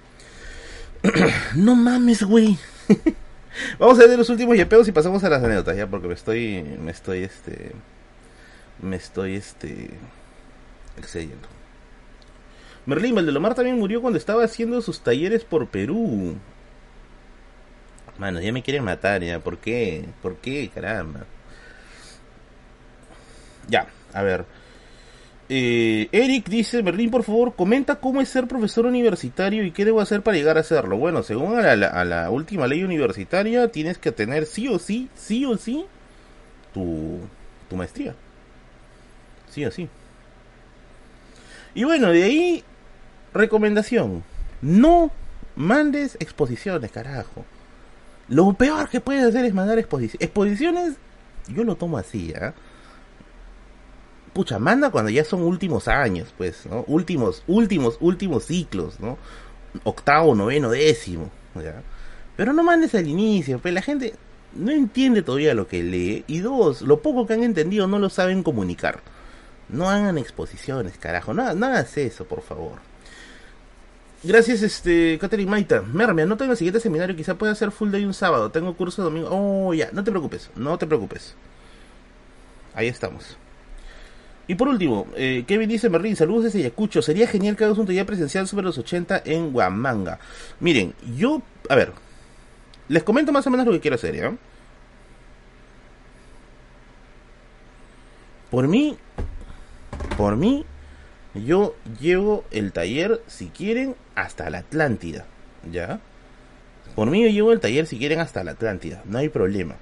no 1.55 1.76
mames, 1.76 2.24
güey. 2.24 2.57
Vamos 3.80 3.99
a 3.99 4.07
ver 4.07 4.18
los 4.18 4.30
últimos 4.30 4.55
yepeos 4.55 4.88
y 4.88 4.91
pasamos 4.91 5.24
a 5.24 5.30
las 5.30 5.43
anécdotas 5.43 5.76
ya 5.76 5.88
porque 5.88 6.07
me 6.07 6.14
estoy 6.14 6.64
me 6.82 6.91
estoy 6.91 7.24
este 7.24 7.74
me 8.82 8.95
estoy 8.95 9.36
este 9.36 9.89
excediendo. 10.97 11.47
Merlín 12.86 13.14
Valdelomar 13.14 13.53
también 13.53 13.78
murió 13.78 14.01
cuando 14.01 14.18
estaba 14.18 14.43
haciendo 14.43 14.82
sus 14.82 15.01
talleres 15.01 15.43
por 15.43 15.68
Perú. 15.68 16.36
Mano, 18.22 18.39
ya 18.39 18.51
me 18.53 18.61
quieren 18.61 18.84
matar, 18.84 19.24
ya. 19.24 19.39
¿Por 19.39 19.57
qué? 19.57 20.05
¿Por 20.22 20.38
qué? 20.38 20.69
Caramba. 20.69 21.26
Ya, 23.67 23.88
a 24.13 24.22
ver. 24.22 24.45
Eh, 25.49 26.07
Eric 26.11 26.47
dice, 26.47 26.84
Merlín, 26.84 27.09
por 27.09 27.24
favor, 27.24 27.55
comenta 27.55 27.95
cómo 27.95 28.22
es 28.22 28.30
ser 28.30 28.47
profesor 28.47 28.86
universitario 28.86 29.65
y 29.65 29.72
qué 29.72 29.86
debo 29.86 30.01
hacer 30.01 30.22
para 30.22 30.38
llegar 30.38 30.59
a 30.59 30.63
serlo. 30.63 30.97
Bueno, 30.97 31.24
según 31.24 31.57
a 31.57 31.76
la, 31.76 31.88
a 31.88 32.05
la 32.05 32.30
última 32.30 32.67
ley 32.67 32.84
universitaria, 32.84 33.69
tienes 33.69 33.97
que 33.97 34.11
tener 34.11 34.45
sí 34.45 34.67
o 34.67 34.78
sí, 34.78 35.09
sí 35.15 35.43
o 35.45 35.57
sí, 35.57 35.88
tu, 36.76 37.22
tu 37.72 37.76
maestría. 37.76 38.13
Sí 39.49 39.65
o 39.65 39.72
sí. 39.72 39.89
Y 41.74 41.86
bueno, 41.86 42.11
de 42.11 42.24
ahí 42.24 42.63
Recomendación. 43.34 44.24
No 44.61 45.09
mandes 45.55 46.17
exposiciones, 46.19 46.91
carajo. 46.91 47.45
Lo 48.32 48.54
peor 48.54 48.88
que 48.88 49.02
puedes 49.02 49.26
hacer 49.26 49.44
es 49.44 49.54
mandar 49.54 49.78
exposiciones. 49.78 50.26
Exposiciones, 50.26 50.94
yo 51.50 51.66
lo 51.66 51.76
tomo 51.76 51.98
así, 51.98 52.34
¿ah? 52.34 52.54
Pucha, 54.32 54.58
manda 54.58 54.90
cuando 54.90 55.12
ya 55.12 55.26
son 55.26 55.42
últimos 55.42 55.90
años, 55.90 56.34
pues, 56.38 56.66
¿no? 56.66 56.86
Últimos, 56.88 57.44
últimos, 57.48 57.98
últimos 58.00 58.46
ciclos, 58.46 59.02
¿no? 59.02 59.18
Octavo, 59.84 60.34
noveno, 60.34 60.70
décimo, 60.70 61.30
¿ya? 61.56 61.82
Pero 62.38 62.54
no 62.54 62.64
mandes 62.64 62.96
al 62.96 63.06
inicio, 63.06 63.60
pues 63.60 63.74
la 63.74 63.82
gente 63.82 64.14
no 64.54 64.72
entiende 64.72 65.24
todavía 65.24 65.54
lo 65.54 65.68
que 65.68 65.84
lee. 65.84 66.24
Y 66.28 66.40
dos, 66.40 66.84
lo 66.84 67.02
poco 67.02 67.28
que 67.28 67.34
han 67.34 67.44
entendido 67.44 67.86
no 67.86 68.00
lo 68.00 68.10
saben 68.10 68.44
comunicar. 68.44 69.02
No 69.68 69.90
hagan 69.90 70.18
exposiciones, 70.18 70.98
carajo. 70.98 71.34
No, 71.34 71.54
no 71.54 71.66
hagas 71.66 71.98
eso, 71.98 72.24
por 72.24 72.42
favor. 72.42 72.80
Gracias, 74.24 74.61
este, 74.61 75.17
Catherine 75.19 75.49
Maita. 75.49 75.82
Mermia, 75.82 76.26
no 76.26 76.38
tengo 76.38 76.51
el 76.51 76.57
siguiente 76.57 76.80
seminario, 76.80 77.15
quizá 77.15 77.36
pueda 77.36 77.55
ser 77.55 77.72
full 77.72 77.89
day 77.89 78.05
un 78.05 78.13
sábado. 78.13 78.51
Tengo 78.51 78.76
curso 78.76 79.01
domingo. 79.03 79.30
Oh, 79.32 79.74
ya, 79.74 79.89
no 79.91 80.03
te 80.03 80.11
preocupes, 80.11 80.51
no 80.55 80.78
te 80.78 80.86
preocupes. 80.86 81.36
Ahí 82.76 82.88
estamos. 82.88 83.38
Y 84.47 84.55
por 84.55 84.67
último, 84.67 85.07
eh, 85.15 85.43
Kevin 85.47 85.69
dice, 85.69 85.89
Merlin, 85.89 86.15
saludos 86.15 86.45
desde 86.45 86.59
Ayacucho. 86.59 87.01
Sería 87.01 87.28
genial 87.28 87.55
que 87.55 87.63
hagas 87.63 87.78
un 87.78 87.88
taller 87.88 88.05
presencial 88.05 88.47
sobre 88.47 88.65
los 88.65 88.78
80 88.78 89.24
en 89.26 89.51
Guamanga. 89.51 90.19
Miren, 90.59 90.93
yo, 91.15 91.41
a 91.69 91.76
ver, 91.76 91.93
les 92.88 93.03
comento 93.03 93.32
más 93.32 93.47
o 93.47 93.49
menos 93.49 93.65
lo 93.65 93.72
que 93.72 93.80
quiero 93.80 93.95
hacer, 93.95 94.15
¿ya? 94.15 94.36
Por 98.51 98.67
mí, 98.67 98.97
por 100.17 100.36
mí, 100.36 100.65
yo 101.34 101.76
llevo 102.00 102.44
el 102.52 102.72
taller, 102.72 103.22
si 103.28 103.48
quieren, 103.48 103.96
hasta 104.16 104.50
la 104.50 104.60
Atlántida, 104.60 105.26
¿ya? 105.72 106.00
Por 106.96 107.10
mí 107.10 107.24
yo 107.24 107.30
llevo 107.30 107.52
el 107.52 107.60
taller, 107.60 107.88
si 107.88 107.98
quieren, 107.98 108.20
hasta 108.20 108.44
la 108.44 108.52
Atlántida, 108.52 109.02
no 109.06 109.18
hay 109.18 109.30
problema. 109.30 109.78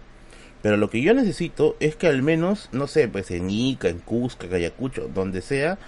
Pero 0.61 0.77
lo 0.77 0.89
que 0.89 1.01
yo 1.01 1.13
necesito 1.13 1.75
es 1.79 1.95
que 1.95 2.07
al 2.07 2.21
menos, 2.21 2.69
no 2.71 2.87
sé, 2.87 3.07
pues 3.07 3.31
en 3.31 3.49
Ica, 3.49 3.87
en 3.87 3.99
Cusca, 3.99 4.47
Ayacucho, 4.53 5.09
donde 5.13 5.41
sea, 5.41 5.79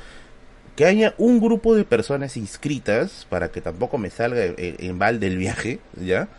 que 0.75 0.85
haya 0.85 1.13
un 1.17 1.41
grupo 1.41 1.75
de 1.75 1.83
personas 1.83 2.37
inscritas, 2.37 3.27
para 3.29 3.51
que 3.51 3.61
tampoco 3.61 3.97
me 3.97 4.09
salga 4.09 4.39
en 4.57 4.97
balde 4.97 5.27
el 5.27 5.37
viaje, 5.37 5.79
¿ya? 5.95 6.29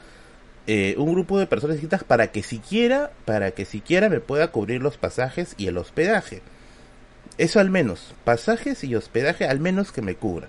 Eh, 0.67 0.95
un 0.97 1.13
grupo 1.13 1.39
de 1.39 1.47
personas 1.47 1.77
inscritas 1.77 2.05
para 2.05 2.29
que 2.29 2.43
siquiera, 2.43 3.11
para 3.25 3.51
que 3.51 3.65
siquiera 3.65 4.09
me 4.09 4.21
pueda 4.21 4.49
cubrir 4.53 4.81
los 4.81 4.97
pasajes 4.97 5.55
y 5.59 5.67
el 5.67 5.77
hospedaje. 5.77 6.41
Eso 7.39 7.61
al 7.61 7.71
menos, 7.71 8.15
pasajes 8.25 8.85
y 8.85 8.95
hospedaje 8.95 9.47
al 9.47 9.61
menos 9.61 9.93
que 9.93 10.03
me 10.03 10.15
cubra. 10.15 10.49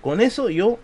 Con 0.00 0.20
eso 0.20 0.48
yo 0.48 0.78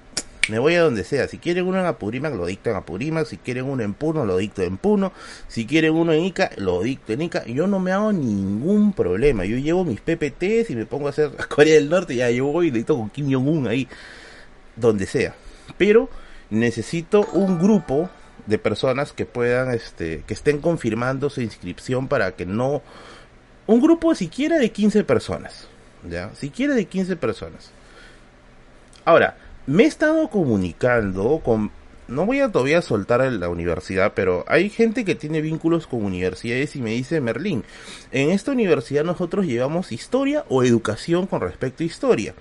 me 0.49 0.59
voy 0.59 0.75
a 0.75 0.83
donde 0.83 1.05
sea. 1.05 1.27
Si 1.27 1.39
quieren 1.39 1.67
uno 1.67 1.81
en 1.81 1.87
Apurímac, 1.87 2.35
lo 2.35 2.47
dicto 2.47 2.71
en 2.71 2.77
Apurímac. 2.77 3.27
Si 3.27 3.37
quieren 3.39 3.65
uno 3.65 3.83
en 3.83 3.95
Puno, 3.95 4.25
lo 4.25 4.37
dicto 4.37 4.63
en 4.63 4.77
Puno. 4.77 5.13
Si 5.49 5.67
quieren 5.67 5.95
uno 5.95 6.13
en 6.13 6.25
Ica, 6.25 6.51
lo 6.57 6.83
dicto 6.83 7.13
en 7.13 7.23
Ica. 7.23 7.45
Yo 7.47 7.67
no 7.67 7.81
me 7.81 7.93
hago 7.93 8.13
ningún 8.13 8.93
problema. 8.93 9.45
Yo 9.45 9.57
llevo 9.57 9.85
mis 9.85 10.01
PPTs 10.01 10.71
y 10.71 10.77
me 10.77 10.87
pongo 10.87 11.09
a 11.09 11.11
hacer 11.11 11.31
Corea 11.49 11.75
del 11.75 11.89
Norte. 11.89 12.15
Ya 12.15 12.31
yo 12.31 12.47
voy 12.47 12.69
y 12.69 12.71
dicto 12.71 12.97
con 12.97 13.11
Kim 13.11 13.33
Jong-un 13.33 13.67
ahí. 13.67 13.89
Donde 14.77 15.07
sea. 15.07 15.35
Pero 15.79 16.09
necesito 16.51 17.27
un 17.33 17.59
grupo 17.59 18.09
de 18.47 18.59
personas 18.59 19.13
que 19.13 19.27
puedan, 19.27 19.73
este, 19.73 20.23
que 20.27 20.35
estén 20.35 20.61
confirmando 20.61 21.31
su 21.31 21.41
inscripción 21.41 22.07
para 22.07 22.37
que 22.37 22.47
no, 22.47 22.83
un 23.67 23.81
grupo 23.81 24.15
siquiera 24.15 24.59
de 24.59 24.71
15 24.71 25.05
personas, 25.05 25.67
ya, 26.09 26.35
siquiera 26.35 26.75
de 26.75 26.85
15 26.87 27.17
personas. 27.17 27.71
Ahora, 29.05 29.37
me 29.67 29.85
he 29.85 29.87
estado 29.87 30.29
comunicando 30.29 31.41
con 31.45 31.71
no 32.09 32.25
voy 32.25 32.41
a 32.41 32.51
todavía 32.51 32.83
soltar 32.83 33.21
a 33.21 33.31
la 33.31 33.49
universidad, 33.49 34.13
pero 34.15 34.45
hay 34.47 34.71
gente 34.71 35.05
que 35.05 35.15
tiene 35.15 35.41
vínculos 35.41 35.87
con 35.87 36.05
universidades 36.05 36.77
y 36.77 36.83
me 36.83 36.91
dice, 36.91 37.21
Merlín, 37.21 37.65
en 38.13 38.31
esta 38.31 38.53
universidad 38.53 39.05
nosotros 39.05 39.47
llevamos 39.47 39.93
historia 39.93 40.45
o 40.49 40.63
educación 40.63 41.27
con 41.27 41.41
respecto 41.41 41.83
a 41.83 41.87
historia. 41.87 42.35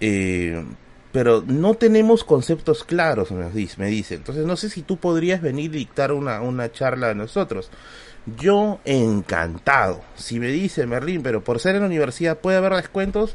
Eh, 0.00 0.64
pero 1.12 1.42
no 1.46 1.74
tenemos 1.74 2.24
conceptos 2.24 2.84
claros, 2.84 3.30
me 3.32 3.50
dice, 3.50 3.76
me 3.78 3.88
dice. 3.88 4.14
Entonces 4.14 4.46
no 4.46 4.56
sé 4.56 4.68
si 4.68 4.82
tú 4.82 4.96
podrías 4.98 5.42
venir 5.42 5.74
y 5.74 5.78
dictar 5.78 6.12
una, 6.12 6.40
una 6.40 6.70
charla 6.70 7.10
a 7.10 7.14
nosotros. 7.14 7.70
Yo 8.38 8.80
encantado. 8.84 10.02
Si 10.14 10.38
me 10.38 10.48
dice 10.48 10.86
Merlín, 10.86 11.22
pero 11.22 11.42
por 11.42 11.58
ser 11.58 11.74
en 11.74 11.82
la 11.82 11.86
universidad 11.86 12.38
puede 12.38 12.58
haber 12.58 12.74
descuentos, 12.74 13.34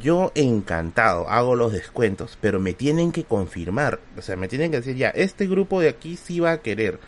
yo 0.00 0.32
encantado, 0.34 1.28
hago 1.28 1.54
los 1.54 1.72
descuentos, 1.72 2.38
pero 2.40 2.58
me 2.58 2.72
tienen 2.72 3.12
que 3.12 3.24
confirmar, 3.24 4.00
o 4.16 4.22
sea, 4.22 4.36
me 4.36 4.48
tienen 4.48 4.70
que 4.70 4.78
decir 4.78 4.96
ya, 4.96 5.10
este 5.10 5.46
grupo 5.46 5.80
de 5.80 5.90
aquí 5.90 6.16
sí 6.16 6.40
va 6.40 6.52
a 6.52 6.60
querer. 6.62 6.98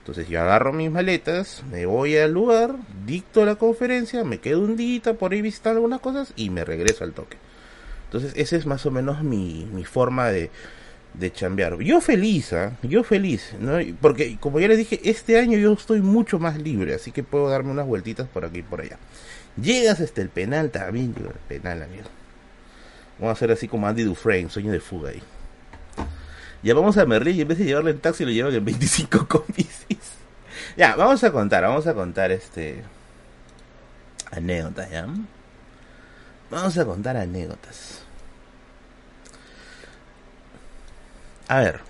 Entonces 0.00 0.28
yo 0.28 0.38
agarro 0.38 0.74
mis 0.74 0.90
maletas, 0.90 1.62
me 1.70 1.86
voy 1.86 2.18
al 2.18 2.32
lugar, 2.32 2.76
dicto 3.06 3.46
la 3.46 3.54
conferencia, 3.54 4.22
me 4.24 4.38
quedo 4.38 4.60
un 4.60 4.76
día 4.76 5.14
por 5.14 5.32
ahí 5.32 5.40
visitar 5.40 5.72
algunas 5.72 6.00
cosas 6.00 6.34
y 6.36 6.50
me 6.50 6.66
regreso 6.66 7.04
al 7.04 7.14
toque. 7.14 7.38
Entonces 8.04 8.34
esa 8.36 8.56
es 8.56 8.66
más 8.66 8.84
o 8.84 8.90
menos 8.90 9.22
mi, 9.22 9.66
mi 9.72 9.84
forma 9.84 10.28
de, 10.28 10.50
de 11.14 11.32
chambear. 11.32 11.78
Yo 11.78 12.00
feliz, 12.00 12.52
¿eh? 12.52 12.70
yo 12.82 13.04
feliz, 13.04 13.54
¿no? 13.58 13.78
Porque 14.00 14.36
como 14.38 14.60
ya 14.60 14.68
les 14.68 14.78
dije, 14.78 15.00
este 15.04 15.38
año 15.38 15.56
yo 15.58 15.72
estoy 15.72 16.00
mucho 16.00 16.38
más 16.38 16.58
libre, 16.58 16.94
así 16.94 17.12
que 17.12 17.22
puedo 17.22 17.48
darme 17.48 17.70
unas 17.70 17.86
vueltitas 17.86 18.28
por 18.28 18.44
aquí 18.44 18.58
y 18.58 18.62
por 18.62 18.80
allá. 18.80 18.98
Llegas 19.60 20.00
hasta 20.00 20.20
el 20.20 20.28
penal 20.28 20.70
también, 20.70 21.14
el 21.16 21.32
penal, 21.48 21.82
amigo. 21.82 22.04
Vamos 23.18 23.30
a 23.30 23.32
hacer 23.32 23.52
así 23.52 23.68
como 23.68 23.86
Andy 23.86 24.02
Dufresne, 24.02 24.50
sueño 24.50 24.72
de 24.72 24.80
fuga 24.80 25.10
ahí. 25.10 25.22
Ya 26.62 26.74
vamos 26.74 26.96
a 26.96 27.04
Merlin 27.04 27.36
y 27.36 27.40
en 27.42 27.48
vez 27.48 27.58
de 27.58 27.64
llevarlo 27.64 27.90
en 27.90 27.98
taxi 27.98 28.24
lo 28.24 28.30
llevan 28.30 28.54
en 28.54 28.64
25 28.64 29.28
comisis. 29.28 29.98
Ya, 30.76 30.96
vamos 30.96 31.22
a 31.22 31.30
contar, 31.30 31.62
vamos 31.62 31.86
a 31.86 31.94
contar 31.94 32.32
este 32.32 32.82
anécdotas, 34.32 34.90
¿ya? 34.90 35.06
Vamos 36.50 36.76
a 36.76 36.84
contar 36.84 37.16
anécdotas. 37.16 38.03
A 41.48 41.60
ver. 41.60 41.80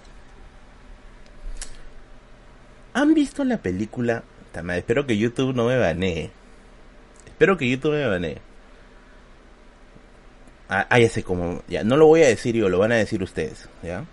¿Han 2.94 3.14
visto 3.14 3.44
la 3.44 3.58
película? 3.58 4.22
Espero 4.76 5.06
que 5.06 5.18
YouTube 5.18 5.54
no 5.54 5.66
me 5.66 5.78
banee. 5.78 6.30
Espero 7.26 7.56
que 7.56 7.68
YouTube 7.68 7.94
me 7.94 8.06
banee. 8.06 8.38
Ah, 10.68 10.86
ah, 10.88 10.98
ya 10.98 11.08
sé 11.08 11.22
cómo. 11.22 11.62
Ya, 11.68 11.84
no 11.84 11.96
lo 11.96 12.06
voy 12.06 12.22
a 12.22 12.28
decir 12.28 12.54
yo, 12.54 12.68
lo 12.68 12.78
van 12.78 12.92
a 12.92 12.96
decir 12.96 13.22
ustedes. 13.22 13.68
¿Ya? 13.82 14.04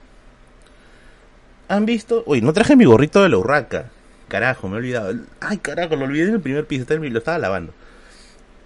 ¿Han 1.67 1.85
visto? 1.85 2.23
Uy, 2.25 2.41
no 2.41 2.53
traje 2.53 2.75
mi 2.75 2.85
gorrito 2.85 3.21
de 3.23 3.29
la 3.29 3.37
urraca. 3.37 3.89
Carajo, 4.27 4.67
me 4.67 4.75
he 4.75 4.79
olvidado. 4.79 5.13
Ay, 5.39 5.57
carajo, 5.57 5.95
lo 5.95 6.05
olvidé 6.05 6.29
en 6.29 6.35
el 6.35 6.41
primer 6.41 6.65
piso. 6.65 6.85
Lo 6.89 7.19
estaba 7.19 7.37
lavando. 7.37 7.73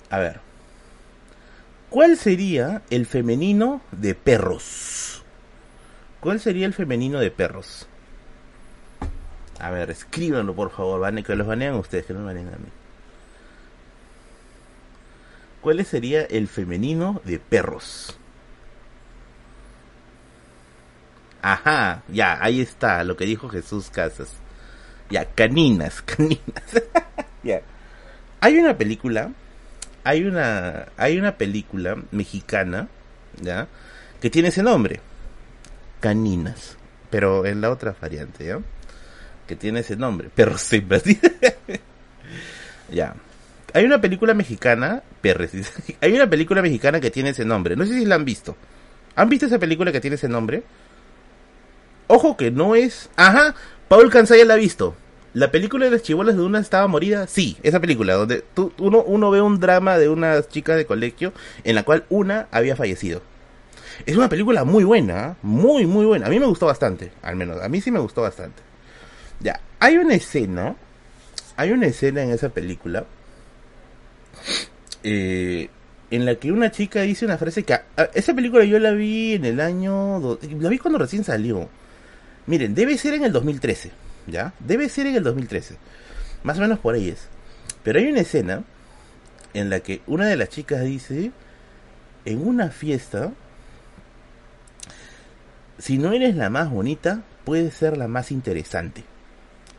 A 0.09 0.19
ver. 0.19 0.39
¿Cuál 1.89 2.17
sería 2.17 2.81
el 2.89 3.05
femenino 3.05 3.81
de 3.91 4.15
perros? 4.15 5.14
¿Cuál 6.25 6.39
sería 6.39 6.65
el 6.65 6.73
femenino 6.73 7.19
de 7.19 7.29
perros? 7.29 7.85
A 9.59 9.69
ver, 9.69 9.91
escríbanlo 9.91 10.55
por 10.55 10.71
favor, 10.71 10.99
van 10.99 11.21
que 11.21 11.35
los 11.35 11.45
banean 11.45 11.75
ustedes, 11.75 12.07
que 12.07 12.13
no 12.13 12.21
me 12.21 12.25
banean 12.25 12.47
a 12.47 12.57
mí. 12.57 12.65
¿Cuál 15.61 15.85
sería 15.85 16.23
el 16.23 16.47
femenino 16.47 17.21
de 17.25 17.37
perros? 17.37 18.17
Ajá, 21.43 22.01
ya, 22.07 22.43
ahí 22.43 22.59
está 22.59 23.03
lo 23.03 23.15
que 23.15 23.25
dijo 23.27 23.47
Jesús 23.47 23.91
Casas. 23.91 24.29
Ya, 25.11 25.25
caninas, 25.25 26.01
caninas. 26.01 26.39
ya. 27.43 27.61
Hay 28.41 28.57
una 28.57 28.75
película, 28.75 29.29
hay 30.03 30.23
una, 30.23 30.87
hay 30.97 31.19
una 31.19 31.37
película 31.37 32.01
mexicana, 32.09 32.87
ya, 33.39 33.67
que 34.19 34.31
tiene 34.31 34.47
ese 34.47 34.63
nombre, 34.63 35.01
caninas, 36.05 36.77
pero 37.09 37.47
en 37.47 37.61
la 37.61 37.71
otra 37.71 37.95
variante, 37.99 38.45
ya, 38.45 38.59
que 39.47 39.55
tiene 39.55 39.79
ese 39.79 39.95
nombre, 39.95 40.29
perros 40.29 40.61
siempre. 40.61 41.01
ya. 42.91 43.15
Hay 43.73 43.85
una 43.85 43.99
película 43.99 44.35
mexicana, 44.35 45.01
perres, 45.21 45.73
hay 46.01 46.13
una 46.13 46.29
película 46.29 46.61
mexicana 46.61 47.01
que 47.01 47.09
tiene 47.09 47.31
ese 47.31 47.43
nombre. 47.43 47.75
No 47.75 47.87
sé 47.87 47.97
si 47.97 48.05
la 48.05 48.13
han 48.13 48.23
visto. 48.23 48.55
¿Han 49.15 49.29
visto 49.29 49.47
esa 49.47 49.57
película 49.57 49.91
que 49.91 49.99
tiene 49.99 50.13
ese 50.13 50.29
nombre? 50.29 50.61
Ojo 52.05 52.37
que 52.37 52.51
no 52.51 52.75
es... 52.75 53.09
Ajá, 53.15 53.55
Paul 53.87 54.11
Cansaya 54.11 54.45
la 54.45 54.53
ha 54.53 54.57
visto. 54.57 54.95
La 55.33 55.49
película 55.49 55.85
de 55.85 55.91
las 55.91 56.03
chibolas 56.03 56.35
de 56.35 56.43
una 56.43 56.59
estaba 56.59 56.87
morida, 56.87 57.25
sí, 57.25 57.57
esa 57.63 57.79
película, 57.79 58.13
donde 58.13 58.43
tú, 58.53 58.73
uno, 58.77 59.01
uno 59.01 59.31
ve 59.31 59.41
un 59.41 59.59
drama 59.59 59.97
de 59.97 60.07
unas 60.07 60.49
chicas 60.49 60.77
de 60.77 60.85
colegio 60.85 61.33
en 61.63 61.73
la 61.73 61.81
cual 61.81 62.05
una 62.09 62.47
había 62.51 62.75
fallecido. 62.75 63.23
Es 64.05 64.15
una 64.17 64.29
película 64.29 64.63
muy 64.65 64.83
buena, 64.83 65.37
muy, 65.41 65.85
muy 65.85 66.05
buena. 66.05 66.27
A 66.27 66.29
mí 66.29 66.39
me 66.39 66.45
gustó 66.45 66.65
bastante, 66.65 67.11
al 67.21 67.35
menos. 67.35 67.61
A 67.61 67.69
mí 67.69 67.81
sí 67.81 67.91
me 67.91 67.99
gustó 67.99 68.21
bastante. 68.21 68.61
Ya, 69.39 69.59
hay 69.79 69.97
una 69.97 70.15
escena, 70.15 70.75
hay 71.55 71.71
una 71.71 71.87
escena 71.87 72.23
en 72.23 72.31
esa 72.31 72.49
película 72.49 73.05
eh, 75.03 75.69
en 76.11 76.25
la 76.25 76.35
que 76.35 76.51
una 76.51 76.71
chica 76.71 77.01
dice 77.01 77.25
una 77.25 77.37
frase 77.37 77.63
que... 77.63 77.77
esa 78.13 78.33
película 78.33 78.63
yo 78.63 78.79
la 78.79 78.91
vi 78.91 79.33
en 79.33 79.45
el 79.45 79.59
año... 79.59 80.39
La 80.59 80.69
vi 80.69 80.77
cuando 80.77 80.99
recién 80.99 81.23
salió. 81.23 81.69
Miren, 82.47 82.75
debe 82.75 82.97
ser 82.97 83.15
en 83.15 83.23
el 83.23 83.31
2013, 83.31 83.91
¿ya? 84.27 84.53
Debe 84.59 84.89
ser 84.89 85.07
en 85.07 85.15
el 85.15 85.23
2013. 85.23 85.77
Más 86.43 86.57
o 86.57 86.61
menos 86.61 86.79
por 86.79 86.95
ahí 86.95 87.09
es. 87.09 87.27
Pero 87.83 87.99
hay 87.99 88.07
una 88.07 88.21
escena 88.21 88.63
en 89.53 89.69
la 89.69 89.79
que 89.79 90.01
una 90.07 90.27
de 90.27 90.35
las 90.35 90.49
chicas 90.49 90.83
dice, 90.83 91.31
en 92.25 92.47
una 92.47 92.69
fiesta, 92.69 93.31
si 95.77 95.97
no 95.97 96.13
eres 96.13 96.35
la 96.35 96.49
más 96.49 96.69
bonita, 96.69 97.23
puedes 97.43 97.73
ser 97.73 97.97
la 97.97 98.07
más 98.07 98.31
interesante. 98.31 99.03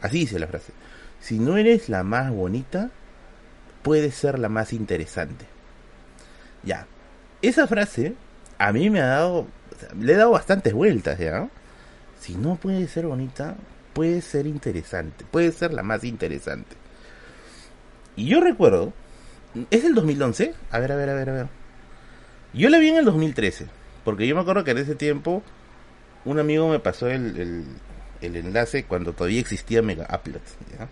Así 0.01 0.21
dice 0.21 0.39
la 0.39 0.47
frase. 0.47 0.73
Si 1.21 1.39
no 1.39 1.57
eres 1.57 1.89
la 1.89 2.03
más 2.03 2.31
bonita, 2.31 2.91
puede 3.83 4.11
ser 4.11 4.39
la 4.39 4.49
más 4.49 4.73
interesante. 4.73 5.47
Ya, 6.63 6.87
esa 7.43 7.67
frase 7.67 8.15
a 8.59 8.73
mí 8.73 8.91
me 8.91 9.01
ha 9.01 9.07
dado, 9.07 9.47
le 9.99 10.13
he 10.13 10.17
dado 10.17 10.33
bastantes 10.33 10.73
vueltas, 10.73 11.19
¿ya? 11.19 11.49
Si 12.21 12.35
no 12.35 12.57
puede 12.57 12.89
ser 12.89 13.07
bonita, 13.07 13.57
puede 13.93 14.21
ser 14.21 14.47
interesante, 14.47 15.25
puede 15.31 15.53
ser 15.53 15.73
la 15.73 15.83
más 15.83 16.05
interesante. 16.05 16.77
Y 18.17 18.27
yo 18.27 18.41
recuerdo, 18.41 18.93
¿es 19.71 19.85
el 19.85 19.95
2011? 19.95 20.55
A 20.71 20.79
ver, 20.79 20.93
a 20.93 20.97
ver, 20.97 21.11
a 21.11 21.15
ver, 21.15 21.31
a 21.31 21.33
ver. 21.33 21.47
Yo 22.55 22.71
la 22.71 22.79
vi 22.79 22.89
en 22.89 22.97
el 22.97 23.05
2013, 23.05 23.67
porque 24.05 24.27
yo 24.27 24.35
me 24.35 24.41
acuerdo 24.41 24.65
que 24.65 24.71
en 24.71 24.79
ese 24.79 24.95
tiempo 24.95 25.43
un 26.27 26.39
amigo 26.41 26.69
me 26.69 26.81
pasó 26.81 27.09
el, 27.09 27.65
el, 28.21 28.37
enlace 28.37 28.85
cuando 28.85 29.13
todavía 29.13 29.41
existía 29.41 29.81
Mega 29.81 30.07
Upload, 30.13 30.43
¿ya? 30.77 30.89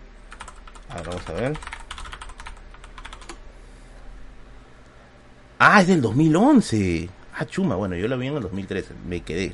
Ahora 0.89 1.09
vamos 1.09 1.29
a 1.29 1.33
ver. 1.33 1.57
Ah, 5.59 5.81
es 5.81 5.87
del 5.87 6.01
2011. 6.01 7.09
Ah, 7.33 7.45
chuma, 7.45 7.75
bueno, 7.75 7.95
yo 7.95 8.07
lo 8.07 8.17
vi 8.17 8.27
en 8.27 8.35
el 8.35 8.41
2013, 8.41 8.93
me 9.07 9.21
quedé. 9.21 9.53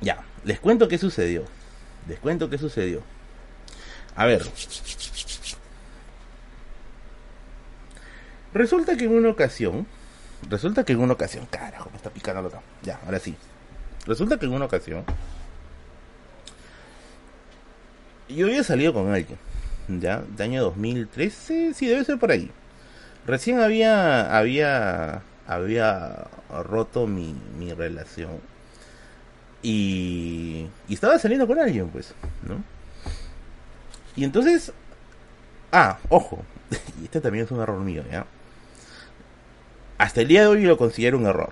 Ya, 0.00 0.24
les 0.44 0.60
cuento 0.60 0.86
qué 0.86 0.98
sucedió. 0.98 1.44
Les 2.08 2.18
cuento 2.20 2.48
qué 2.48 2.58
sucedió. 2.58 3.02
A 4.14 4.26
ver. 4.26 4.42
Resulta 8.54 8.96
que 8.96 9.04
en 9.04 9.14
una 9.14 9.30
ocasión, 9.30 9.86
resulta 10.48 10.84
que 10.84 10.92
en 10.92 11.00
una 11.00 11.14
ocasión, 11.14 11.46
carajo, 11.46 11.90
me 11.90 11.96
está 11.96 12.10
picando 12.10 12.42
loca. 12.42 12.60
Ya, 12.82 13.00
ahora 13.04 13.18
sí. 13.18 13.34
Resulta 14.06 14.38
que 14.38 14.46
en 14.46 14.52
una 14.52 14.66
ocasión, 14.66 15.04
yo 18.28 18.46
había 18.46 18.62
salido 18.62 18.92
con 18.94 19.12
alguien, 19.12 19.38
ya, 19.88 20.22
de 20.36 20.44
año 20.44 20.62
2013, 20.62 21.74
sí, 21.74 21.86
debe 21.86 22.04
ser 22.04 22.18
por 22.18 22.30
ahí. 22.30 22.50
Recién 23.26 23.60
había, 23.60 24.36
había, 24.36 25.22
había 25.46 26.26
roto 26.62 27.06
mi, 27.06 27.34
mi 27.58 27.72
relación. 27.72 28.40
Y, 29.62 30.66
y 30.88 30.94
estaba 30.94 31.18
saliendo 31.18 31.46
con 31.46 31.58
alguien, 31.58 31.88
pues, 31.88 32.14
¿no? 32.46 32.62
Y 34.16 34.24
entonces, 34.24 34.72
ah, 35.72 35.98
ojo, 36.08 36.42
y 37.00 37.04
este 37.04 37.20
también 37.20 37.44
es 37.44 37.50
un 37.50 37.60
error 37.60 37.80
mío, 37.80 38.04
¿ya? 38.10 38.26
Hasta 39.98 40.20
el 40.20 40.28
día 40.28 40.42
de 40.42 40.46
hoy 40.46 40.62
lo 40.62 40.78
considero 40.78 41.18
un 41.18 41.26
error. 41.26 41.50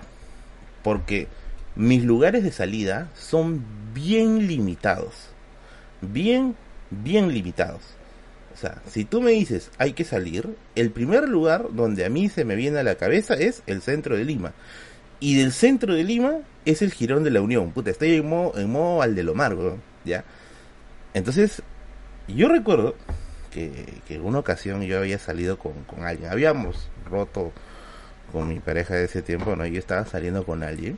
Porque 0.83 1.27
mis 1.75 2.03
lugares 2.03 2.43
de 2.43 2.51
salida 2.51 3.09
son 3.13 3.63
bien 3.93 4.47
limitados. 4.47 5.13
Bien, 6.01 6.55
bien 6.89 7.33
limitados. 7.33 7.81
O 8.53 8.59
sea, 8.59 8.81
si 8.89 9.05
tú 9.05 9.21
me 9.21 9.31
dices 9.31 9.69
hay 9.77 9.93
que 9.93 10.03
salir, 10.03 10.55
el 10.75 10.89
primer 10.89 11.29
lugar 11.29 11.67
donde 11.73 12.05
a 12.05 12.09
mí 12.09 12.29
se 12.29 12.45
me 12.45 12.55
viene 12.55 12.79
a 12.79 12.83
la 12.83 12.95
cabeza 12.95 13.35
es 13.35 13.61
el 13.67 13.81
centro 13.81 14.15
de 14.15 14.25
Lima. 14.25 14.53
Y 15.19 15.37
del 15.37 15.51
centro 15.51 15.93
de 15.93 16.03
Lima 16.03 16.37
es 16.65 16.81
el 16.81 16.91
Girón 16.91 17.23
de 17.23 17.31
la 17.31 17.41
Unión. 17.41 17.71
Puta, 17.71 17.91
estoy 17.91 18.15
en 18.15 18.29
modo, 18.29 18.57
en 18.57 18.71
modo 18.71 18.97
Valdelomar, 18.97 19.55
¿ya? 20.05 20.23
Entonces, 21.13 21.61
yo 22.27 22.47
recuerdo 22.47 22.95
que, 23.51 24.01
en 24.09 24.25
una 24.25 24.39
ocasión 24.39 24.83
yo 24.83 24.99
había 24.99 25.19
salido 25.19 25.57
con, 25.57 25.73
con 25.83 26.05
alguien. 26.05 26.31
Habíamos 26.31 26.89
roto 27.09 27.51
con 28.37 28.47
mi 28.49 28.59
pareja 28.59 28.95
de 28.95 29.05
ese 29.05 29.21
tiempo, 29.21 29.55
¿no? 29.55 29.65
Yo 29.65 29.79
estaba 29.79 30.05
saliendo 30.05 30.45
con 30.45 30.63
alguien. 30.63 30.97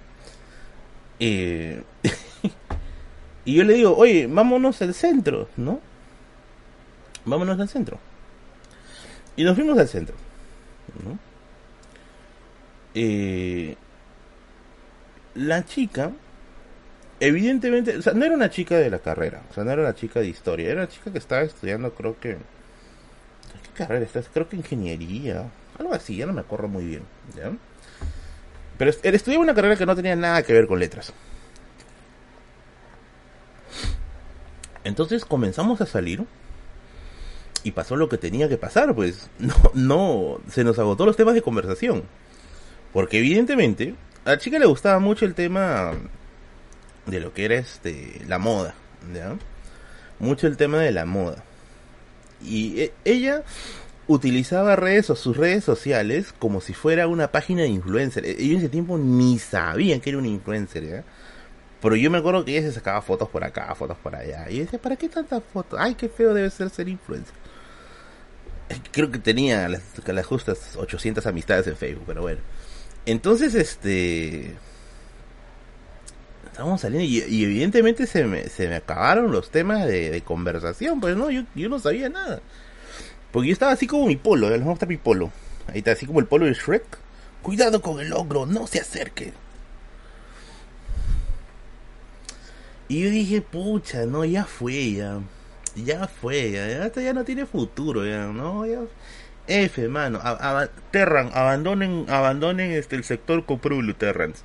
Y 3.46 3.56
yo 3.56 3.64
le 3.64 3.74
digo, 3.74 3.96
oye, 3.98 4.28
vámonos 4.28 4.80
al 4.84 4.94
centro, 4.94 5.50
¿no? 5.58 5.80
Vámonos 7.26 7.60
al 7.60 7.68
centro. 7.68 7.98
Y 9.36 9.44
nos 9.44 9.56
fuimos 9.56 9.78
al 9.80 9.88
centro. 9.88 10.16
¿no? 11.04 11.18
Eh, 12.94 13.76
la 15.34 15.66
chica, 15.66 16.12
evidentemente, 17.20 17.98
o 17.98 18.02
sea, 18.02 18.14
no 18.14 18.26
era 18.26 18.36
una 18.36 18.50
chica 18.50 18.78
de 18.78 18.90
la 18.90 19.00
carrera, 19.00 19.42
o 19.50 19.54
sea, 19.54 19.64
no 19.64 19.72
era 19.72 19.82
una 19.82 19.96
chica 19.96 20.20
de 20.20 20.28
historia, 20.28 20.70
era 20.70 20.82
una 20.82 20.90
chica 20.90 21.12
que 21.12 21.18
estaba 21.18 21.42
estudiando, 21.42 21.94
creo 21.94 22.20
que. 22.20 22.34
¿Qué 22.34 23.70
carrera 23.74 24.06
estás? 24.06 24.30
Creo 24.32 24.48
que 24.48 24.58
ingeniería, 24.58 25.50
algo 25.80 25.94
así, 25.94 26.18
ya 26.18 26.26
no 26.26 26.34
me 26.34 26.42
acuerdo 26.42 26.68
muy 26.68 26.86
bien, 26.86 27.04
¿ya? 27.36 27.52
Pero 28.78 28.92
él 29.04 29.16
estudiaba 29.16 29.44
una 29.44 29.56
carrera 29.56 29.76
que 29.76 29.86
no 29.86 29.96
tenía 29.96 30.16
nada 30.16 30.44
que 30.44 30.54
ver 30.54 30.68
con 30.68 30.80
letras. 30.80 31.14
Entonces 34.84 35.26
comenzamos 35.26 35.82
a 35.82 35.86
salir 35.86 36.26
y 37.64 37.72
pasó 37.72 37.96
lo 37.96 38.08
que 38.08 38.18
tenía 38.18 38.48
que 38.48 38.58
pasar, 38.58 38.96
pues 38.96 39.30
no, 39.40 39.54
no, 39.74 40.42
se 40.50 40.64
nos 40.64 40.80
agotó 40.80 41.06
los 41.06 41.18
temas 41.18 41.34
de 41.34 41.42
conversación. 41.42 42.04
Porque 42.94 43.20
evidentemente 43.20 43.96
a 44.26 44.32
la 44.32 44.38
chica 44.38 44.60
le 44.60 44.66
gustaba 44.66 45.00
mucho 45.00 45.26
el 45.26 45.36
tema 45.36 45.92
de 47.06 47.20
lo 47.20 47.34
que 47.34 47.46
era 47.46 47.56
este 47.56 48.22
la 48.28 48.40
moda, 48.40 48.76
¿ya? 49.14 49.36
Mucho 50.20 50.48
el 50.48 50.58
tema 50.58 50.80
de 50.80 50.92
la 50.92 51.06
moda. 51.06 51.44
Y 52.42 52.82
e, 52.82 52.94
ella 53.06 53.44
utilizaba 54.10 54.76
redes 54.76 55.12
o 55.12 55.16
sus 55.16 55.38
redes 55.38 55.64
sociales 55.64 56.34
como 56.40 56.62
si 56.62 56.74
fuera 56.74 57.08
una 57.08 57.32
página 57.32 57.62
de 57.62 57.68
influencer. 57.68 58.26
Ellos 58.26 58.42
en 58.42 58.58
ese 58.58 58.70
tiempo 58.70 58.98
ni 58.98 59.38
sabían 59.38 60.02
que 60.02 60.10
era 60.10 60.18
un 60.18 60.26
influencer. 60.26 61.04
Pero 61.80 61.96
yo 61.96 62.10
me 62.10 62.18
acuerdo 62.18 62.44
que 62.44 62.58
ella 62.58 62.68
se 62.68 62.74
sacaba 62.74 63.04
fotos 63.04 63.30
por 63.30 63.44
acá, 63.44 63.74
fotos 63.76 63.98
por 64.00 64.16
allá. 64.16 64.50
Y 64.50 64.62
decía, 64.62 64.82
¿para 64.82 64.96
qué 64.96 65.08
tantas 65.10 65.44
fotos? 65.54 65.80
Ay, 65.80 65.94
qué 65.94 66.10
feo 66.10 66.34
debe 66.34 66.50
ser 66.50 66.72
ser 66.72 66.90
influencer. 66.90 67.36
Creo 68.92 69.12
que 69.12 69.20
tenía 69.20 69.70
las, 69.70 70.26
justas 70.26 70.76
800 70.76 71.26
amistades 71.28 71.68
en 71.68 71.78
Facebook, 71.78 72.06
pero 72.08 72.24
bueno. 72.24 72.42
Entonces, 73.06 73.54
este... 73.54 74.56
Estábamos 76.46 76.82
saliendo 76.82 77.06
y, 77.08 77.44
evidentemente 77.44 78.08
se 78.08 78.26
me, 78.26 78.50
se 78.50 78.68
me 78.68 78.76
acabaron 78.76 79.32
los 79.32 79.52
temas 79.52 79.86
de, 79.86 80.22
conversación, 80.26 81.00
pues 81.00 81.16
no, 81.16 81.30
yo, 81.30 81.44
yo 81.54 81.70
no 81.70 81.78
sabía 81.78 82.10
nada. 82.10 82.42
Porque 83.32 83.50
yo 83.50 83.54
estaba 83.54 83.72
así 83.72 83.88
como 83.88 84.08
mi 84.08 84.16
polo, 84.16 84.50
les 84.50 84.62
mostrar 84.62 84.90
mi 84.90 84.98
polo. 84.98 85.32
Ahí 85.68 85.80
está, 85.80 85.92
así 85.92 86.06
como 86.06 86.20
el 86.20 86.26
polo 86.26 86.46
de 86.46 86.54
Shrek. 86.54 86.84
Cuidado 87.42 87.82
con 87.82 88.00
el 88.00 88.12
ogro, 88.14 88.46
no 88.46 88.68
se 88.68 88.80
acerque. 88.80 89.34
Y 92.88 93.04
yo 93.04 93.10
dije, 93.12 93.42
pucha, 93.42 94.06
no, 94.06 94.26
ya 94.26 94.46
fue, 94.46 94.94
ya. 94.94 95.20
Ya 95.76 96.08
fue, 96.08 96.52
ya. 96.52 96.86
Esto 96.86 97.02
ya 97.02 97.14
no 97.14 97.24
tiene 97.24 97.46
futuro, 97.46 98.06
ya, 98.06 98.26
¿no? 98.26 98.66
Ya. 98.66 98.80
F, 99.48 99.88
mano. 99.88 100.20
Terran, 100.92 101.30
abandonen, 101.34 102.06
abandonen 102.10 102.72
este, 102.72 102.96
el 102.96 103.04
sector 103.04 103.46
Coprulu, 103.46 103.94
Terrans. 103.94 104.44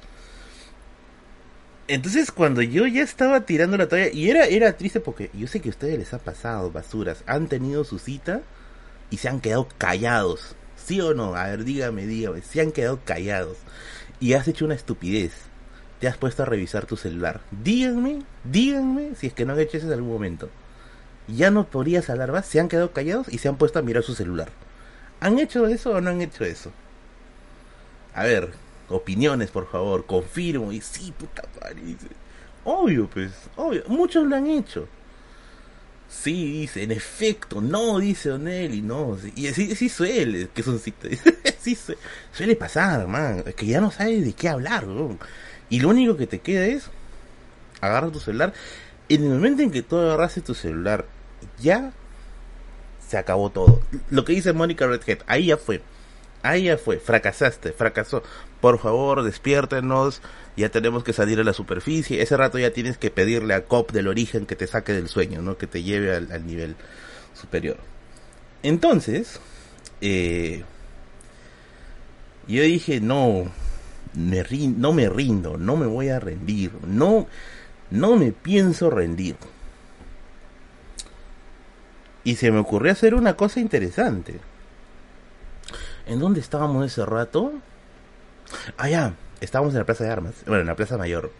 Entonces 1.86 2.32
cuando 2.32 2.62
yo 2.62 2.86
ya 2.86 3.02
estaba 3.02 3.42
tirando 3.44 3.76
la 3.76 3.88
toalla, 3.88 4.10
y 4.10 4.30
era, 4.30 4.46
era 4.46 4.76
triste 4.76 5.00
porque 5.00 5.30
yo 5.34 5.46
sé 5.46 5.60
que 5.60 5.68
a 5.68 5.70
ustedes 5.70 5.98
les 5.98 6.14
ha 6.14 6.18
pasado, 6.18 6.70
basuras, 6.70 7.22
han 7.26 7.46
tenido 7.46 7.84
su 7.84 7.98
cita 7.98 8.40
y 9.10 9.18
se 9.18 9.28
han 9.28 9.40
quedado 9.40 9.68
callados. 9.78 10.54
¿Sí 10.76 11.00
o 11.00 11.14
no? 11.14 11.34
A 11.34 11.46
ver, 11.46 11.64
dígame, 11.64 12.06
dígame, 12.06 12.42
se 12.42 12.60
han 12.60 12.72
quedado 12.72 13.00
callados. 13.04 13.56
Y 14.20 14.34
has 14.34 14.46
hecho 14.48 14.64
una 14.64 14.74
estupidez. 14.74 15.32
Te 16.00 16.08
has 16.08 16.16
puesto 16.16 16.42
a 16.42 16.46
revisar 16.46 16.86
tu 16.86 16.96
celular. 16.96 17.40
Díganme, 17.50 18.22
díganme 18.44 19.14
si 19.14 19.28
es 19.28 19.32
que 19.32 19.44
no 19.44 19.54
han 19.54 19.60
hecho 19.60 19.78
eso 19.78 19.86
en 19.86 19.94
algún 19.94 20.12
momento. 20.12 20.50
Ya 21.26 21.50
no 21.50 21.66
podrías 21.66 22.10
hablar 22.10 22.32
más, 22.32 22.46
se 22.46 22.60
han 22.60 22.68
quedado 22.68 22.92
callados 22.92 23.28
y 23.30 23.38
se 23.38 23.48
han 23.48 23.56
puesto 23.56 23.78
a 23.78 23.82
mirar 23.82 24.02
su 24.02 24.14
celular. 24.14 24.50
¿Han 25.20 25.38
hecho 25.38 25.66
eso 25.66 25.92
o 25.92 26.00
no 26.00 26.10
han 26.10 26.20
hecho 26.20 26.44
eso? 26.44 26.70
A 28.14 28.24
ver, 28.24 28.52
opiniones, 28.90 29.50
por 29.50 29.70
favor, 29.70 30.04
confirmo. 30.04 30.72
Y 30.72 30.80
sí, 30.80 31.12
puta 31.16 31.44
madre. 31.60 31.96
Obvio, 32.64 33.08
pues, 33.08 33.32
obvio. 33.56 33.82
Muchos 33.88 34.26
lo 34.26 34.36
han 34.36 34.46
hecho. 34.46 34.86
Sí, 36.22 36.60
dice, 36.60 36.82
en 36.82 36.92
efecto, 36.92 37.60
no, 37.60 37.98
dice 37.98 38.30
Onelli, 38.32 38.80
no. 38.80 39.18
Y 39.34 39.48
sí, 39.48 39.74
sí 39.74 39.88
suele, 39.88 40.48
que 40.54 40.62
son 40.62 40.78
sí 41.60 41.74
suele, 41.74 42.00
suele 42.32 42.56
pasar, 42.56 43.06
man. 43.06 43.42
Es 43.46 43.54
que 43.54 43.66
ya 43.66 43.80
no 43.80 43.90
sabes 43.90 44.24
de 44.24 44.32
qué 44.32 44.48
hablar, 44.48 44.86
Y 45.68 45.80
lo 45.80 45.88
único 45.90 46.16
que 46.16 46.26
te 46.26 46.38
queda 46.38 46.66
es 46.66 46.90
agarra 47.80 48.10
tu 48.10 48.20
celular. 48.20 48.54
En 49.08 49.24
el 49.24 49.30
momento 49.30 49.62
en 49.62 49.70
que 49.70 49.82
tú 49.82 49.96
agarraste 49.96 50.40
tu 50.40 50.54
celular, 50.54 51.06
ya 51.60 51.92
se 53.06 53.18
acabó 53.18 53.50
todo. 53.50 53.82
Lo 54.10 54.24
que 54.24 54.32
dice 54.32 54.52
Mónica 54.52 54.86
Redhead, 54.86 55.18
ahí 55.26 55.46
ya 55.46 55.56
fue. 55.58 55.82
Ahí 56.44 56.64
ya 56.64 56.76
fue, 56.76 56.98
fracasaste, 56.98 57.72
fracasó. 57.72 58.22
Por 58.60 58.78
favor, 58.78 59.22
despiértenos, 59.22 60.20
ya 60.58 60.68
tenemos 60.68 61.02
que 61.02 61.14
salir 61.14 61.40
a 61.40 61.42
la 61.42 61.54
superficie. 61.54 62.20
Ese 62.20 62.36
rato 62.36 62.58
ya 62.58 62.70
tienes 62.70 62.98
que 62.98 63.10
pedirle 63.10 63.54
a 63.54 63.64
COP 63.64 63.92
del 63.92 64.08
origen 64.08 64.44
que 64.44 64.54
te 64.54 64.66
saque 64.66 64.92
del 64.92 65.08
sueño, 65.08 65.40
¿no? 65.40 65.56
Que 65.56 65.66
te 65.66 65.82
lleve 65.82 66.14
al, 66.14 66.46
nivel 66.46 66.76
superior. 67.32 67.78
Entonces, 68.62 69.40
eh, 70.02 70.64
yo 72.46 72.62
dije, 72.62 73.00
no, 73.00 73.50
me 74.12 74.44
no 74.76 74.92
me 74.92 75.08
rindo, 75.08 75.56
no 75.56 75.78
me 75.78 75.86
voy 75.86 76.10
a 76.10 76.20
rendir, 76.20 76.72
no, 76.86 77.26
no 77.90 78.16
me 78.16 78.32
pienso 78.32 78.90
rendir. 78.90 79.36
Y 82.22 82.36
se 82.36 82.50
me 82.50 82.58
ocurrió 82.58 82.92
hacer 82.92 83.14
una 83.14 83.32
cosa 83.34 83.60
interesante. 83.60 84.40
¿En 86.06 86.20
dónde 86.20 86.40
estábamos 86.40 86.84
ese 86.84 87.04
rato? 87.04 87.52
Ah, 88.76 88.88
ya, 88.88 89.14
estábamos 89.40 89.74
en 89.74 89.80
la 89.80 89.86
Plaza 89.86 90.04
de 90.04 90.10
Armas, 90.10 90.34
bueno, 90.46 90.60
en 90.60 90.66
la 90.66 90.76
Plaza 90.76 90.98
Mayor. 90.98 91.30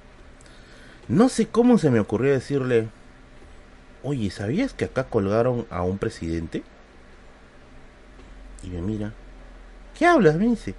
No 1.08 1.28
sé 1.28 1.46
cómo 1.48 1.78
se 1.78 1.90
me 1.90 2.00
ocurrió 2.00 2.32
decirle, 2.32 2.88
oye, 4.02 4.30
¿sabías 4.30 4.72
que 4.72 4.86
acá 4.86 5.04
colgaron 5.04 5.66
a 5.70 5.82
un 5.82 5.98
presidente? 5.98 6.62
Y 8.62 8.68
me 8.68 8.80
mira, 8.80 9.12
¿qué 9.98 10.06
hablas? 10.06 10.36
Me 10.36 10.46
dice, 10.46 10.74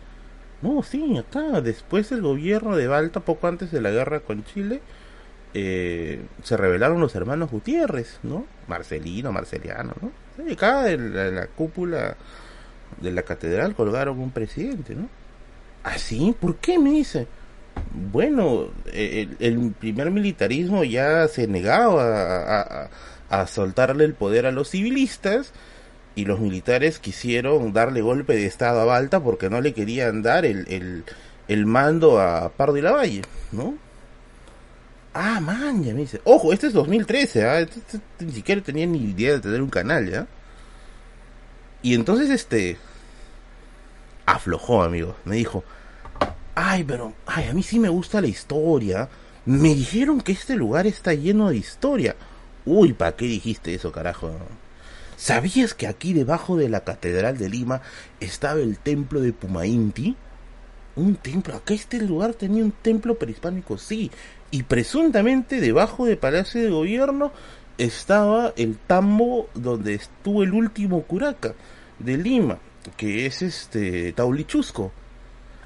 no, 0.62 0.82
sí, 0.82 1.18
acá, 1.18 1.62
después 1.62 2.10
del 2.10 2.22
gobierno 2.22 2.76
de 2.76 2.88
Balta, 2.88 3.20
poco 3.20 3.48
antes 3.48 3.72
de 3.72 3.82
la 3.82 3.92
guerra 3.92 4.22
con 4.22 4.44
Chile, 4.46 4.82
eh, 5.54 6.26
se 6.44 6.58
revelaron 6.58 7.00
los 7.00 7.16
hermanos 7.16 7.52
Gutiérrez, 7.52 8.20
¿no? 8.24 8.46
Marcelino, 8.68 9.32
Marceliano, 9.32 9.94
¿no? 10.02 10.12
Y 10.44 10.54
acá 10.54 10.92
en 10.92 11.36
la, 11.36 11.48
cúpula 11.48 12.18
de 13.02 13.12
la 13.12 13.24
catedral 13.24 13.76
colgaron 13.76 14.20
un 14.20 14.32
presidente, 14.32 14.96
¿no? 14.96 15.08
¿Así? 15.84 16.34
¿Ah, 16.34 16.38
¿Por 16.39 16.56
qué? 16.58 16.80
Me 16.80 16.91
dice. 16.91 17.28
Bueno, 18.12 18.70
el, 18.93 19.74
primer 19.80 20.12
militarismo 20.12 20.84
ya 20.84 21.28
se 21.28 21.48
negaba 21.48 22.89
a, 23.30 23.48
soltarle 23.48 24.06
el 24.06 24.14
poder 24.14 24.46
a 24.46 24.52
los 24.52 24.70
civilistas 24.70 25.52
y 26.16 26.26
los 26.26 26.39
militares 26.39 27.00
quisieron 27.00 27.74
darle 27.74 28.02
golpe 28.02 28.34
de 28.34 28.46
estado 28.46 28.80
a 28.80 28.86
Balta 28.86 29.20
porque 29.20 29.50
no 29.50 29.60
le 29.60 29.74
querían 29.74 30.22
dar 30.22 30.46
el, 30.46 30.66
el, 30.70 31.04
el 31.50 31.66
mando 31.66 32.22
a 32.22 32.50
Pardo 32.50 32.78
y 32.78 32.82
Lavalle, 32.82 33.22
¿no? 33.52 33.76
Ah, 35.14 35.39
man, 35.39 35.82
ya 35.82 35.93
me 35.93 36.02
dice. 36.02 36.20
Ojo, 36.26 36.52
este 36.52 36.68
es 36.68 36.74
2013, 36.74 37.46
¿ah? 37.46 37.60
Este, 37.62 37.80
este, 37.80 37.98
este, 37.98 38.26
ni 38.26 38.34
siquiera 38.34 38.62
tenía 38.62 38.86
ni 38.86 39.00
idea 39.00 39.34
de 39.34 39.39
tener 39.39 39.62
un 39.62 39.70
canal, 39.70 40.10
¿ya? 40.10 40.28
Y 41.86 41.94
entonces, 41.94 42.32
este. 42.32 42.78
Aflojó, 44.26 44.82
amigo. 44.82 45.16
Me 45.24 45.36
dijo. 45.36 45.64
Ay, 46.56 46.84
pero. 46.84 47.14
Ay, 47.28 47.48
a 47.48 47.54
mí 47.54 47.62
sí 47.62 47.78
me 47.78 47.90
gusta 47.90 48.22
la 48.22 48.28
historia. 48.28 49.08
Me 49.46 49.76
dijeron 49.76 50.20
que 50.20 50.32
este 50.32 50.56
lugar 50.56 50.88
está 50.88 51.14
lleno 51.14 51.52
de 51.52 51.58
historia. 51.58 52.16
Uy, 52.66 52.94
¿para 52.94 53.16
qué 53.16 53.26
dijiste 53.26 53.76
eso, 53.76 53.92
carajo? 53.92 54.32
¿Sabías 55.16 55.76
que 55.76 55.86
aquí 55.86 56.14
debajo 56.14 56.58
de 56.58 56.70
la 56.70 56.80
Catedral 56.80 57.38
de 57.38 57.50
Lima 57.50 57.84
estaba 58.20 58.62
el 58.62 58.80
templo 58.80 59.22
de 59.22 59.34
Pumainti? 59.34 60.16
Un 60.96 61.18
templo, 61.18 61.56
acá 61.56 61.76
este 61.76 62.02
lugar 62.02 62.34
tenía 62.34 62.64
un 62.64 62.72
templo 62.72 63.20
prehispánico, 63.20 63.78
sí. 63.78 64.10
Y 64.50 64.64
presuntamente 64.64 65.62
debajo 65.62 66.08
del 66.08 66.18
Palacio 66.18 66.64
de 66.64 66.72
Gobierno 66.72 67.32
estaba 67.78 68.54
el 68.58 68.76
tambo 68.76 69.50
donde 69.54 69.94
estuvo 69.94 70.42
el 70.42 70.54
último 70.54 71.04
curaca 71.04 71.54
de 72.00 72.18
Lima, 72.18 72.60
que 72.98 73.26
es 73.26 73.41
este 73.41 74.14
Taulichusco. 74.14 74.91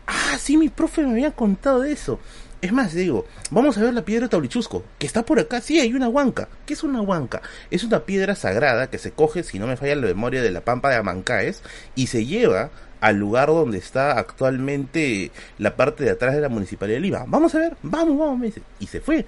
Ah, 0.07 0.37
sí, 0.39 0.57
mi 0.57 0.69
profe 0.69 1.03
me 1.03 1.11
había 1.11 1.31
contado 1.31 1.81
de 1.81 1.91
eso. 1.91 2.19
Es 2.61 2.73
más, 2.73 2.93
digo, 2.93 3.25
vamos 3.51 3.77
a 3.77 3.81
ver 3.81 3.93
la 3.93 4.03
piedra 4.03 4.27
Taulichusco, 4.27 4.83
que 4.97 5.07
está 5.07 5.23
por 5.23 5.39
acá. 5.39 5.61
Sí, 5.61 5.79
hay 5.79 5.93
una 5.93 6.09
huanca. 6.09 6.49
¿Qué 6.65 6.73
es 6.73 6.83
una 6.83 7.01
huanca? 7.01 7.41
Es 7.71 7.85
una 7.85 8.01
piedra 8.01 8.35
sagrada 8.35 8.89
que 8.89 8.97
se 8.97 9.11
coge, 9.11 9.43
si 9.43 9.59
no 9.59 9.67
me 9.67 9.77
falla 9.77 9.95
la 9.95 10.07
memoria, 10.07 10.41
de 10.41 10.51
la 10.51 10.61
pampa 10.61 10.89
de 10.89 10.97
Amancaes 10.97 11.63
y 11.95 12.07
se 12.07 12.25
lleva 12.25 12.69
al 12.99 13.15
lugar 13.15 13.47
donde 13.47 13.77
está 13.77 14.19
actualmente 14.19 15.31
la 15.57 15.77
parte 15.77 16.03
de 16.03 16.11
atrás 16.11 16.35
de 16.35 16.41
la 16.41 16.49
Municipalidad 16.49 16.97
de 16.97 17.01
Lima. 17.01 17.23
Vamos 17.27 17.55
a 17.55 17.59
ver, 17.59 17.77
vamos, 17.81 18.19
vamos. 18.19 18.51
Y 18.79 18.87
se 18.87 18.99
fue. 18.99 19.25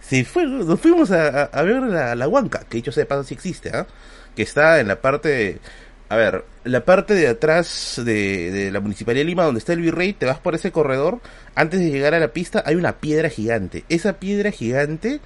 Se 0.00 0.24
fue, 0.24 0.46
nos 0.46 0.80
fuimos 0.80 1.10
a, 1.10 1.50
ver 1.62 1.82
la, 1.82 2.14
la, 2.14 2.28
huanca, 2.28 2.60
que 2.68 2.76
dicho 2.76 2.92
sea 2.92 3.02
de 3.02 3.06
paso 3.06 3.24
sí 3.24 3.34
existe, 3.34 3.70
¿ah? 3.74 3.86
Que 4.36 4.42
está 4.42 4.78
en 4.78 4.86
la 4.86 5.00
parte... 5.00 5.58
a 6.08 6.16
ver, 6.16 6.44
la 6.64 6.84
parte 6.84 7.14
de 7.14 7.28
atrás 7.28 8.00
de, 8.02 8.50
de, 8.50 8.70
la 8.70 8.80
Municipalidad 8.80 9.20
de 9.20 9.26
Lima, 9.26 9.44
donde 9.44 9.58
está 9.58 9.74
el 9.74 9.82
virrey, 9.82 10.14
te 10.14 10.24
vas 10.24 10.38
por 10.38 10.54
ese 10.54 10.72
corredor, 10.72 11.20
antes 11.54 11.80
de 11.80 11.90
llegar 11.90 12.14
a 12.14 12.20
la 12.20 12.28
pista 12.28 12.62
hay 12.64 12.76
una 12.76 12.98
piedra 12.98 13.28
gigante. 13.28 13.84
Esa 13.88 14.14
piedra 14.14 14.50
gigante, 14.50 15.20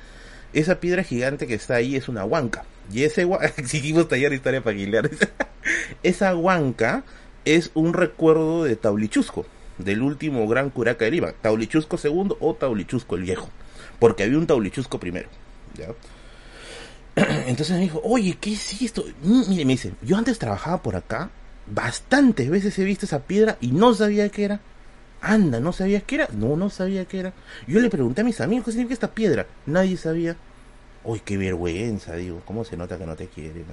esa 0.52 0.80
piedra 0.80 1.04
gigante 1.04 1.46
que 1.46 1.54
está 1.54 1.76
ahí 1.76 1.94
es 1.94 2.08
una 2.08 2.24
huanca. 2.24 2.64
Y 2.92 3.04
ese 3.04 3.28
exigimos 3.56 4.08
taller 4.08 4.32
historia 4.32 4.60
familiar. 4.60 5.08
esa 6.02 6.34
huanca 6.34 7.04
es 7.44 7.70
un 7.74 7.94
recuerdo 7.94 8.64
de 8.64 8.76
Taulichusco, 8.76 9.46
del 9.78 10.02
último 10.02 10.46
gran 10.48 10.70
curaca 10.70 11.04
de 11.04 11.12
Lima, 11.12 11.32
Taulichusco 11.40 11.98
II 12.02 12.36
o 12.40 12.54
Taulichusco 12.54 13.16
el 13.16 13.22
viejo, 13.22 13.48
porque 13.98 14.24
había 14.24 14.38
un 14.38 14.46
Taulichusco 14.46 14.98
primero. 14.98 15.28
¿ya? 15.76 15.86
Entonces 17.46 17.76
me 17.76 17.82
dijo, 17.82 18.00
oye, 18.04 18.36
¿qué 18.40 18.52
es 18.52 18.82
esto? 18.82 19.04
Mire, 19.22 19.64
me 19.64 19.72
dice, 19.72 19.92
yo 20.02 20.16
antes 20.16 20.38
trabajaba 20.38 20.82
por 20.82 20.96
acá, 20.96 21.30
bastantes 21.66 22.48
veces 22.48 22.78
he 22.78 22.84
visto 22.84 23.06
esa 23.06 23.20
piedra 23.20 23.58
y 23.60 23.68
no 23.68 23.94
sabía 23.94 24.28
qué 24.28 24.44
era. 24.44 24.60
Anda, 25.20 25.60
¿no 25.60 25.72
sabías 25.72 26.02
qué 26.02 26.16
era? 26.16 26.28
No, 26.32 26.56
no 26.56 26.68
sabía 26.68 27.04
qué 27.04 27.20
era. 27.20 27.32
Yo 27.68 27.78
le 27.80 27.90
pregunté 27.90 28.22
a 28.22 28.24
mis 28.24 28.40
amigos 28.40 28.64
qué 28.64 28.72
significa 28.72 28.94
esta 28.94 29.14
piedra. 29.14 29.46
Nadie 29.66 29.96
sabía. 29.96 30.36
Uy, 31.04 31.20
qué 31.20 31.36
vergüenza, 31.36 32.16
digo. 32.16 32.42
¿Cómo 32.44 32.64
se 32.64 32.76
nota 32.76 32.98
que 32.98 33.06
no 33.06 33.14
te 33.14 33.28
quieren? 33.28 33.64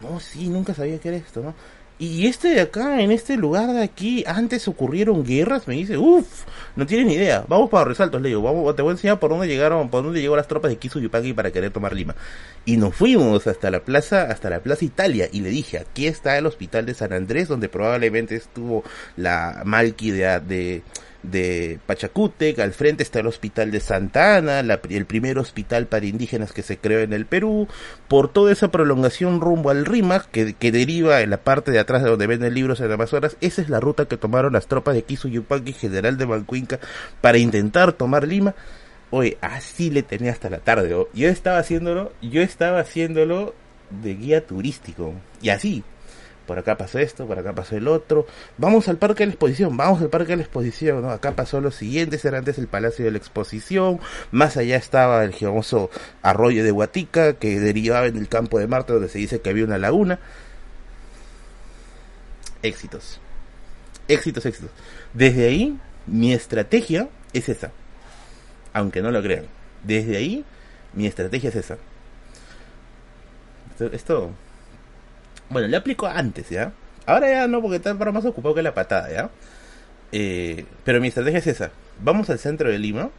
No, 0.00 0.10
no 0.10 0.20
sí, 0.20 0.48
nunca 0.48 0.74
sabía 0.74 0.98
qué 0.98 1.08
era 1.08 1.18
esto, 1.18 1.40
¿no? 1.40 1.54
Y 2.02 2.26
este 2.26 2.48
de 2.48 2.62
acá, 2.62 3.00
en 3.00 3.12
este 3.12 3.36
lugar 3.36 3.72
de 3.72 3.80
aquí, 3.80 4.24
antes 4.26 4.66
ocurrieron 4.66 5.24
guerras, 5.24 5.68
me 5.68 5.74
dice, 5.74 5.96
uff, 5.96 6.42
no 6.74 6.84
tienen 6.84 7.06
ni 7.06 7.14
idea. 7.14 7.44
Vamos 7.46 7.70
para 7.70 7.84
resaltos, 7.84 8.20
le 8.20 8.30
digo, 8.30 8.42
vamos, 8.42 8.74
te 8.74 8.82
voy 8.82 8.90
a 8.90 8.94
enseñar 8.94 9.20
por 9.20 9.30
dónde 9.30 9.46
llegaron, 9.46 9.88
por 9.88 10.02
dónde 10.02 10.20
llegó 10.20 10.34
las 10.34 10.48
tropas 10.48 10.72
de 10.72 10.78
Kisu 10.78 10.98
Yupagi 10.98 11.32
para 11.32 11.52
querer 11.52 11.70
tomar 11.70 11.92
Lima. 11.92 12.16
Y 12.64 12.76
nos 12.76 12.96
fuimos 12.96 13.46
hasta 13.46 13.70
la 13.70 13.84
plaza, 13.84 14.22
hasta 14.22 14.50
la 14.50 14.58
plaza 14.58 14.84
Italia, 14.84 15.28
y 15.30 15.42
le 15.42 15.50
dije, 15.50 15.78
aquí 15.78 16.08
está 16.08 16.36
el 16.36 16.46
hospital 16.46 16.86
de 16.86 16.94
San 16.94 17.12
Andrés, 17.12 17.46
donde 17.46 17.68
probablemente 17.68 18.34
estuvo 18.34 18.82
la 19.16 19.62
Malqui 19.64 20.10
de, 20.10 20.40
de 20.40 20.82
de 21.22 21.78
Pachacútec, 21.86 22.58
al 22.58 22.72
frente 22.72 23.02
está 23.02 23.20
el 23.20 23.26
Hospital 23.26 23.70
de 23.70 23.80
Santa 23.80 24.36
Ana, 24.36 24.60
el 24.60 25.06
primer 25.06 25.38
hospital 25.38 25.86
para 25.86 26.06
indígenas 26.06 26.52
que 26.52 26.62
se 26.62 26.78
creó 26.78 27.00
en 27.00 27.12
el 27.12 27.26
Perú, 27.26 27.68
por 28.08 28.28
toda 28.28 28.52
esa 28.52 28.70
prolongación 28.70 29.40
rumbo 29.40 29.70
al 29.70 29.86
RIMAC, 29.86 30.30
que, 30.30 30.54
que 30.54 30.72
deriva 30.72 31.20
en 31.20 31.30
la 31.30 31.38
parte 31.38 31.70
de 31.70 31.78
atrás 31.78 32.02
de 32.02 32.10
donde 32.10 32.26
venden 32.26 32.54
libros 32.54 32.80
en 32.80 32.90
Amazonas, 32.90 33.36
esa 33.40 33.62
es 33.62 33.68
la 33.68 33.80
ruta 33.80 34.06
que 34.06 34.16
tomaron 34.16 34.52
las 34.52 34.66
tropas 34.66 34.94
de 34.94 35.02
Kisu 35.02 35.28
Yupanqui, 35.28 35.72
general 35.72 36.16
de 36.18 36.24
Bancuinca, 36.24 36.80
para 37.20 37.38
intentar 37.38 37.92
tomar 37.92 38.26
Lima. 38.26 38.54
Oye, 39.10 39.36
así 39.42 39.90
le 39.90 40.02
tenía 40.02 40.32
hasta 40.32 40.48
la 40.48 40.58
tarde. 40.58 40.88
Yo 41.12 41.28
estaba 41.28 41.58
haciéndolo, 41.58 42.12
yo 42.22 42.40
estaba 42.40 42.80
haciéndolo 42.80 43.54
de 43.90 44.14
guía 44.14 44.46
turístico. 44.46 45.14
Y 45.42 45.50
así, 45.50 45.84
por 46.52 46.58
acá 46.58 46.76
pasó 46.76 46.98
esto, 46.98 47.26
por 47.26 47.38
acá 47.38 47.54
pasó 47.54 47.78
el 47.78 47.88
otro, 47.88 48.26
vamos 48.58 48.86
al 48.86 48.98
parque 48.98 49.22
de 49.22 49.28
la 49.28 49.32
exposición, 49.32 49.74
vamos 49.74 50.02
al 50.02 50.10
parque 50.10 50.32
de 50.32 50.36
la 50.36 50.42
exposición, 50.42 51.00
¿no? 51.00 51.10
Acá 51.10 51.34
pasó 51.34 51.62
lo 51.62 51.70
siguiente, 51.70 52.20
era 52.22 52.36
antes 52.36 52.58
el 52.58 52.66
Palacio 52.66 53.06
de 53.06 53.10
la 53.10 53.16
Exposición, 53.16 54.00
más 54.32 54.58
allá 54.58 54.76
estaba 54.76 55.24
el 55.24 55.32
famoso 55.32 55.88
arroyo 56.20 56.62
de 56.62 56.70
Huatica, 56.70 57.32
que 57.38 57.58
derivaba 57.58 58.04
en 58.04 58.18
el 58.18 58.28
campo 58.28 58.58
de 58.58 58.66
Marte, 58.66 58.92
donde 58.92 59.08
se 59.08 59.18
dice 59.18 59.40
que 59.40 59.48
había 59.48 59.64
una 59.64 59.78
laguna. 59.78 60.18
Éxitos. 62.62 63.18
Éxitos, 64.06 64.44
éxitos. 64.44 64.72
Desde 65.14 65.46
ahí, 65.46 65.78
mi 66.06 66.34
estrategia 66.34 67.08
es 67.32 67.48
esa. 67.48 67.72
Aunque 68.74 69.00
no 69.00 69.10
lo 69.10 69.22
crean. 69.22 69.46
Desde 69.84 70.18
ahí, 70.18 70.44
mi 70.92 71.06
estrategia 71.06 71.48
es 71.48 71.56
esa. 71.56 71.78
esto 73.90 74.32
bueno, 75.52 75.68
le 75.68 75.76
aplico 75.76 76.06
antes, 76.06 76.48
¿ya? 76.50 76.72
Ahora 77.06 77.30
ya 77.30 77.48
no, 77.48 77.60
porque 77.60 77.76
está 77.76 77.94
para 77.94 78.12
más 78.12 78.24
ocupado 78.24 78.54
que 78.54 78.62
la 78.62 78.74
patada, 78.74 79.10
¿ya? 79.10 79.30
Eh, 80.12 80.66
pero 80.84 81.00
mi 81.00 81.08
estrategia 81.08 81.38
es 81.38 81.46
esa. 81.46 81.70
Vamos 82.00 82.30
al 82.30 82.38
centro 82.38 82.70
de 82.70 82.78
Lima 82.78 83.10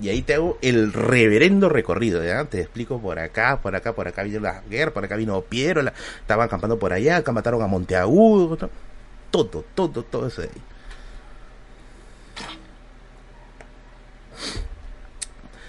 y 0.00 0.08
ahí 0.08 0.22
te 0.22 0.34
hago 0.34 0.58
el 0.62 0.92
reverendo 0.92 1.68
recorrido, 1.68 2.24
¿ya? 2.24 2.44
Te 2.44 2.60
explico 2.60 3.00
por 3.00 3.18
acá, 3.18 3.60
por 3.62 3.76
acá, 3.76 3.94
por 3.94 4.08
acá 4.08 4.22
vino 4.22 4.40
la 4.40 4.62
guerra, 4.62 4.92
por 4.92 5.04
acá 5.04 5.16
vino 5.16 5.40
Piero, 5.42 5.82
la, 5.82 5.92
estaban 6.20 6.46
acampando 6.46 6.78
por 6.78 6.92
allá, 6.92 7.18
acá 7.18 7.32
mataron 7.32 7.62
a 7.62 7.66
Monteagudo, 7.66 8.56
todo, 9.30 9.64
todo, 9.74 10.02
todo 10.02 10.26
eso 10.26 10.42
de 10.42 10.48
ahí. 10.48 10.62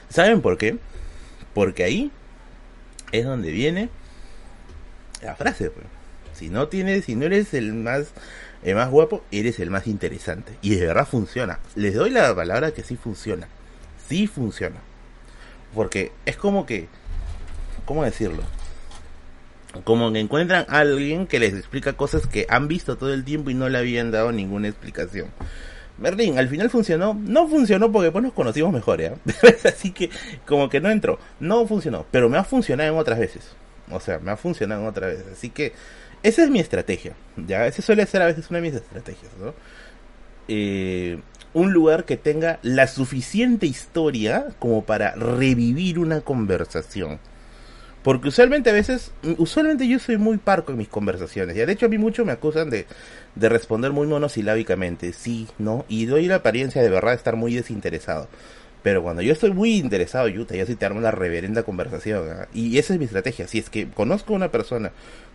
¿Saben 0.09 0.41
por 0.41 0.57
qué? 0.57 0.77
Porque 1.53 1.83
ahí 1.83 2.11
es 3.11 3.25
donde 3.25 3.51
viene 3.51 3.89
la 5.21 5.35
frase, 5.35 5.69
pues. 5.69 6.00
Si 6.41 6.49
no 6.49 6.69
tienes, 6.69 7.05
si 7.05 7.15
no 7.15 7.27
eres 7.27 7.53
el 7.53 7.71
más, 7.71 8.13
el 8.63 8.73
más 8.73 8.89
guapo, 8.89 9.23
eres 9.31 9.59
el 9.59 9.69
más 9.69 9.85
interesante. 9.85 10.57
Y 10.63 10.73
de 10.73 10.87
verdad 10.87 11.07
funciona. 11.07 11.59
Les 11.75 11.93
doy 11.93 12.09
la 12.09 12.35
palabra 12.35 12.71
que 12.71 12.81
sí 12.81 12.95
funciona. 12.95 13.47
Sí 14.09 14.25
funciona. 14.25 14.77
Porque 15.75 16.11
es 16.25 16.37
como 16.37 16.65
que, 16.65 16.87
¿cómo 17.85 18.03
decirlo? 18.03 18.41
Como 19.83 20.11
que 20.11 20.19
encuentran 20.19 20.65
a 20.67 20.79
alguien 20.79 21.27
que 21.27 21.37
les 21.37 21.53
explica 21.53 21.93
cosas 21.93 22.25
que 22.25 22.47
han 22.49 22.67
visto 22.67 22.97
todo 22.97 23.13
el 23.13 23.23
tiempo 23.23 23.51
y 23.51 23.53
no 23.53 23.69
le 23.69 23.77
habían 23.77 24.09
dado 24.09 24.31
ninguna 24.31 24.67
explicación. 24.67 25.27
Merlin, 25.99 26.39
al 26.39 26.49
final 26.49 26.71
funcionó. 26.71 27.13
No 27.13 27.47
funcionó 27.47 27.91
porque 27.91 28.05
después 28.05 28.23
nos 28.23 28.33
conocimos 28.33 28.73
mejor, 28.73 28.99
¿eh? 28.99 29.13
Así 29.63 29.91
que 29.91 30.09
como 30.47 30.69
que 30.69 30.81
no 30.81 30.89
entró. 30.89 31.19
No 31.39 31.67
funcionó, 31.67 32.07
pero 32.09 32.29
me 32.29 32.39
ha 32.39 32.43
funcionado 32.43 32.91
en 32.91 32.97
otras 32.97 33.19
veces. 33.19 33.51
O 33.91 33.99
sea, 33.99 34.17
me 34.17 34.31
ha 34.31 34.37
funcionado 34.37 34.81
en 34.81 34.87
otras 34.87 35.11
veces. 35.11 35.25
Así 35.33 35.51
que 35.51 35.73
esa 36.23 36.43
es 36.43 36.49
mi 36.49 36.59
estrategia, 36.59 37.13
¿ya? 37.35 37.65
Esa 37.65 37.81
suele 37.81 38.05
ser 38.05 38.21
a 38.21 38.27
veces 38.27 38.49
una 38.49 38.59
de 38.59 38.69
mis 38.69 38.75
estrategias, 38.75 39.31
¿no? 39.39 39.53
Eh, 40.47 41.19
un 41.53 41.73
lugar 41.73 42.05
que 42.05 42.17
tenga 42.17 42.59
la 42.61 42.87
suficiente 42.87 43.65
historia 43.65 44.47
como 44.59 44.83
para 44.85 45.15
revivir 45.15 45.99
una 45.99 46.21
conversación. 46.21 47.19
Porque 48.03 48.29
usualmente 48.29 48.69
a 48.71 48.73
veces, 48.73 49.11
usualmente 49.37 49.87
yo 49.87 49.99
soy 49.99 50.17
muy 50.17 50.37
parco 50.37 50.71
en 50.71 50.79
mis 50.79 50.87
conversaciones. 50.87 51.55
Ya 51.55 51.65
de 51.65 51.73
hecho 51.73 51.85
a 51.85 51.89
mí 51.89 51.97
mucho 51.97 52.25
me 52.25 52.31
acusan 52.31 52.69
de, 52.69 52.87
de 53.35 53.49
responder 53.49 53.91
muy 53.91 54.07
monosilábicamente, 54.07 55.13
sí, 55.13 55.47
no, 55.59 55.85
y 55.87 56.05
doy 56.05 56.25
la 56.27 56.35
apariencia 56.35 56.81
de 56.81 56.89
verdad 56.89 57.11
de 57.11 57.17
estar 57.17 57.35
muy 57.35 57.53
desinteresado. 57.53 58.27
Pero 58.83 59.03
cuando 59.03 59.21
yo 59.21 59.33
estoy 59.33 59.51
muy 59.51 59.75
interesado, 59.75 60.27
Yuta, 60.27 60.55
yo 60.55 60.65
sí 60.65 60.75
te 60.75 60.85
armo 60.85 60.99
una 60.99 61.11
reverenda 61.11 61.63
conversación. 61.63 62.27
¿ah? 62.31 62.47
Y 62.53 62.77
esa 62.79 62.93
es 62.93 62.99
mi 62.99 63.05
estrategia. 63.05 63.47
Si 63.47 63.59
es 63.59 63.69
que 63.69 63.87
conozco 63.87 64.33
a 64.33 64.37
una 64.37 64.49
persona 64.49 64.91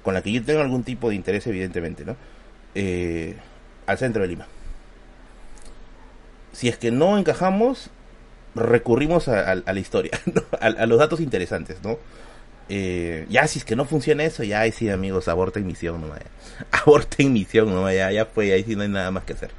con 0.06 0.14
la 0.14 0.22
que 0.22 0.30
yo 0.30 0.40
tengo 0.44 0.60
algún 0.60 0.84
tipo 0.84 1.08
de 1.08 1.16
interés, 1.16 1.48
evidentemente, 1.48 2.04
¿no? 2.04 2.16
Eh, 2.76 3.34
al 3.86 3.98
centro 3.98 4.22
de 4.22 4.28
Lima. 4.28 4.46
Si 6.52 6.68
es 6.68 6.78
que 6.78 6.92
no 6.92 7.18
encajamos, 7.18 7.90
recurrimos 8.54 9.26
a, 9.26 9.56
la 9.56 9.80
historia, 9.80 10.12
a, 10.60 10.86
los 10.86 11.00
datos 11.00 11.18
interesantes, 11.18 11.78
¿no? 11.82 11.98
Eh, 12.68 13.26
ya 13.30 13.48
si 13.48 13.58
es 13.58 13.64
que 13.64 13.74
no 13.74 13.84
funciona 13.84 14.22
eso, 14.22 14.44
ya 14.44 14.60
ahí 14.60 14.70
sí 14.70 14.88
amigos, 14.88 15.26
aborten 15.26 15.66
misión, 15.66 16.00
no 16.00 16.06
vaya. 16.06 16.26
Aborten 16.70 17.32
misión, 17.32 17.74
no 17.74 17.82
vaya, 17.82 18.12
ya 18.12 18.26
fue, 18.26 18.52
ahí 18.52 18.62
sí 18.62 18.76
no 18.76 18.82
hay 18.82 18.88
nada 18.88 19.10
más 19.10 19.24
que 19.24 19.32
hacer. 19.32 19.50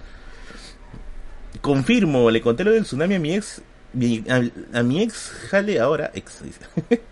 Confirmo, 1.60 2.32
le 2.32 2.40
conté 2.40 2.64
lo 2.64 2.72
del 2.72 2.84
tsunami 2.84 3.16
a 3.16 3.20
mi 3.20 3.34
ex 3.36 3.62
a, 4.74 4.84
mi 4.84 5.02
ex 5.02 5.30
jale 5.50 5.80
ahora, 5.80 6.12
ex, 6.14 6.42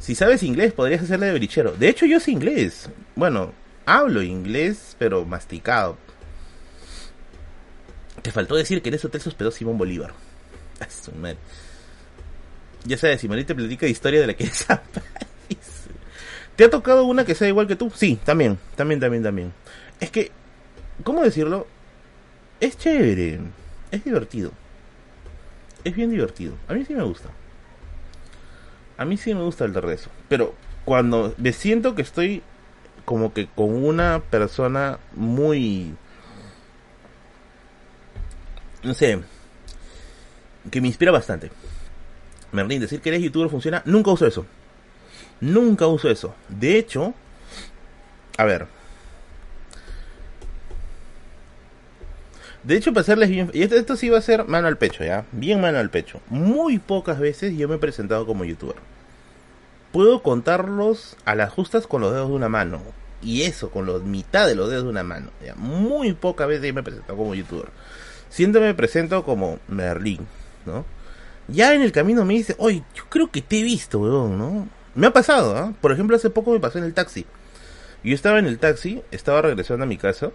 si 0.00 0.14
sabes 0.14 0.42
inglés, 0.42 0.72
podrías 0.72 1.02
hacerle 1.02 1.26
de 1.26 1.34
brichero. 1.34 1.72
De 1.72 1.88
hecho, 1.88 2.06
yo 2.06 2.18
sé 2.18 2.32
inglés. 2.32 2.88
Bueno, 3.14 3.52
hablo 3.84 4.22
inglés, 4.22 4.96
pero 4.98 5.26
masticado. 5.26 5.98
Te 8.22 8.32
faltó 8.32 8.56
decir 8.56 8.82
que 8.82 8.88
en 8.88 8.96
ese 8.96 9.06
hotel 9.06 9.20
se 9.20 9.50
Simón 9.52 9.78
Bolívar. 9.78 10.12
Ya 12.86 12.96
sabes, 12.96 13.20
Simón 13.20 13.44
te 13.44 13.54
platica 13.54 13.84
de 13.84 13.92
historia 13.92 14.22
de 14.22 14.26
la 14.26 14.32
que 14.32 14.50
¿Te 16.56 16.64
ha 16.64 16.70
tocado 16.70 17.04
una 17.04 17.26
que 17.26 17.34
sea 17.34 17.46
igual 17.46 17.66
que 17.66 17.76
tú? 17.76 17.92
Sí, 17.94 18.18
también, 18.24 18.58
también, 18.74 18.98
también, 18.98 19.22
también. 19.22 19.52
Es 20.00 20.10
que, 20.10 20.30
¿cómo 21.04 21.22
decirlo? 21.22 21.66
es 22.60 22.78
chévere, 22.78 23.38
es 23.90 24.04
divertido. 24.04 24.52
Es 25.84 25.94
bien 25.94 26.10
divertido. 26.10 26.54
A 26.68 26.74
mí 26.74 26.84
sí 26.86 26.94
me 26.94 27.02
gusta. 27.02 27.28
A 29.00 29.06
mí 29.06 29.16
sí 29.16 29.34
me 29.34 29.40
gusta 29.40 29.64
el 29.64 29.72
de 29.72 29.94
eso. 29.94 30.10
Pero 30.28 30.54
cuando 30.84 31.34
me 31.38 31.54
siento 31.54 31.94
que 31.94 32.02
estoy 32.02 32.42
como 33.06 33.32
que 33.32 33.46
con 33.46 33.82
una 33.82 34.20
persona 34.20 34.98
muy... 35.14 35.94
No 38.82 38.92
sé. 38.92 39.22
Que 40.70 40.82
me 40.82 40.88
inspira 40.88 41.10
bastante. 41.12 41.50
Merlin, 42.52 42.82
decir 42.82 43.00
que 43.00 43.08
eres 43.08 43.22
youtuber 43.22 43.48
funciona. 43.48 43.80
Nunca 43.86 44.10
uso 44.10 44.26
eso. 44.26 44.44
Nunca 45.40 45.86
uso 45.86 46.10
eso. 46.10 46.34
De 46.50 46.76
hecho, 46.76 47.14
a 48.36 48.44
ver, 48.44 48.66
De 52.62 52.76
hecho, 52.76 52.92
para 52.92 53.04
serles 53.04 53.30
bien... 53.30 53.50
Y 53.54 53.62
esto, 53.62 53.96
sí 53.96 54.10
va 54.10 54.18
a 54.18 54.22
ser 54.22 54.46
mano 54.46 54.68
al 54.68 54.76
pecho, 54.76 55.04
¿ya? 55.04 55.24
Bien 55.32 55.60
mano 55.60 55.78
al 55.78 55.90
pecho. 55.90 56.20
Muy 56.28 56.78
pocas 56.78 57.18
veces 57.18 57.56
yo 57.56 57.68
me 57.68 57.76
he 57.76 57.78
presentado 57.78 58.26
como 58.26 58.44
youtuber. 58.44 58.76
Puedo 59.92 60.22
contarlos 60.22 61.16
a 61.24 61.34
las 61.34 61.50
justas 61.50 61.86
con 61.86 62.02
los 62.02 62.12
dedos 62.12 62.28
de 62.28 62.34
una 62.34 62.48
mano. 62.48 62.82
Y 63.22 63.42
eso, 63.42 63.70
con 63.70 63.86
los 63.86 64.02
mitad 64.02 64.46
de 64.46 64.54
los 64.54 64.68
dedos 64.68 64.84
de 64.84 64.90
una 64.90 65.02
mano. 65.02 65.30
¿ya? 65.44 65.54
Muy 65.54 66.12
pocas 66.12 66.48
veces 66.48 66.72
me 66.74 66.80
he 66.80 66.84
presentado 66.84 67.16
como 67.16 67.34
youtuber. 67.34 67.68
Siempre 68.28 68.60
me 68.60 68.74
presento 68.74 69.24
como 69.24 69.58
Merlin, 69.66 70.26
¿no? 70.66 70.84
Ya 71.48 71.74
en 71.74 71.82
el 71.82 71.90
camino 71.90 72.24
me 72.24 72.34
dice, 72.34 72.54
oye, 72.58 72.84
yo 72.94 73.04
creo 73.08 73.28
que 73.28 73.42
te 73.42 73.58
he 73.58 73.62
visto, 73.62 73.98
weón, 73.98 74.38
¿no? 74.38 74.68
Me 74.94 75.08
ha 75.08 75.12
pasado, 75.12 75.56
¿ah? 75.56 75.72
Por 75.80 75.90
ejemplo, 75.90 76.14
hace 76.14 76.30
poco 76.30 76.52
me 76.52 76.60
pasó 76.60 76.78
en 76.78 76.84
el 76.84 76.94
taxi. 76.94 77.26
Yo 78.04 78.14
estaba 78.14 78.38
en 78.38 78.46
el 78.46 78.58
taxi, 78.58 79.02
estaba 79.10 79.42
regresando 79.42 79.82
a 79.82 79.86
mi 79.86 79.96
casa 79.96 80.30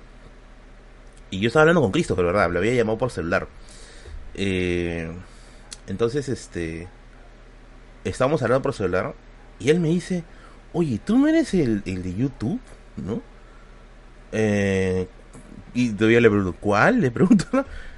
y 1.35 1.39
yo 1.39 1.47
estaba 1.47 1.63
hablando 1.63 1.81
con 1.81 1.91
Cristo, 1.91 2.15
pero 2.15 2.27
verdad, 2.27 2.49
lo 2.49 2.59
había 2.59 2.73
llamado 2.73 2.97
por 2.97 3.11
celular. 3.11 3.47
Eh, 4.35 5.11
entonces, 5.87 6.29
este. 6.29 6.87
Estábamos 8.05 8.41
hablando 8.41 8.61
por 8.61 8.73
celular. 8.73 9.13
Y 9.59 9.69
él 9.69 9.81
me 9.81 9.89
dice: 9.89 10.23
Oye, 10.71 10.99
¿tú 11.03 11.17
no 11.17 11.27
eres 11.27 11.53
el, 11.53 11.83
de 11.83 12.15
YouTube? 12.15 12.59
¿No? 12.97 13.21
Eh, 14.31 15.07
y 15.73 15.89
todavía 15.91 16.21
le 16.21 16.29
pregunto: 16.29 16.57
¿Cuál? 16.59 17.01
Le 17.01 17.11
pregunto: 17.11 17.45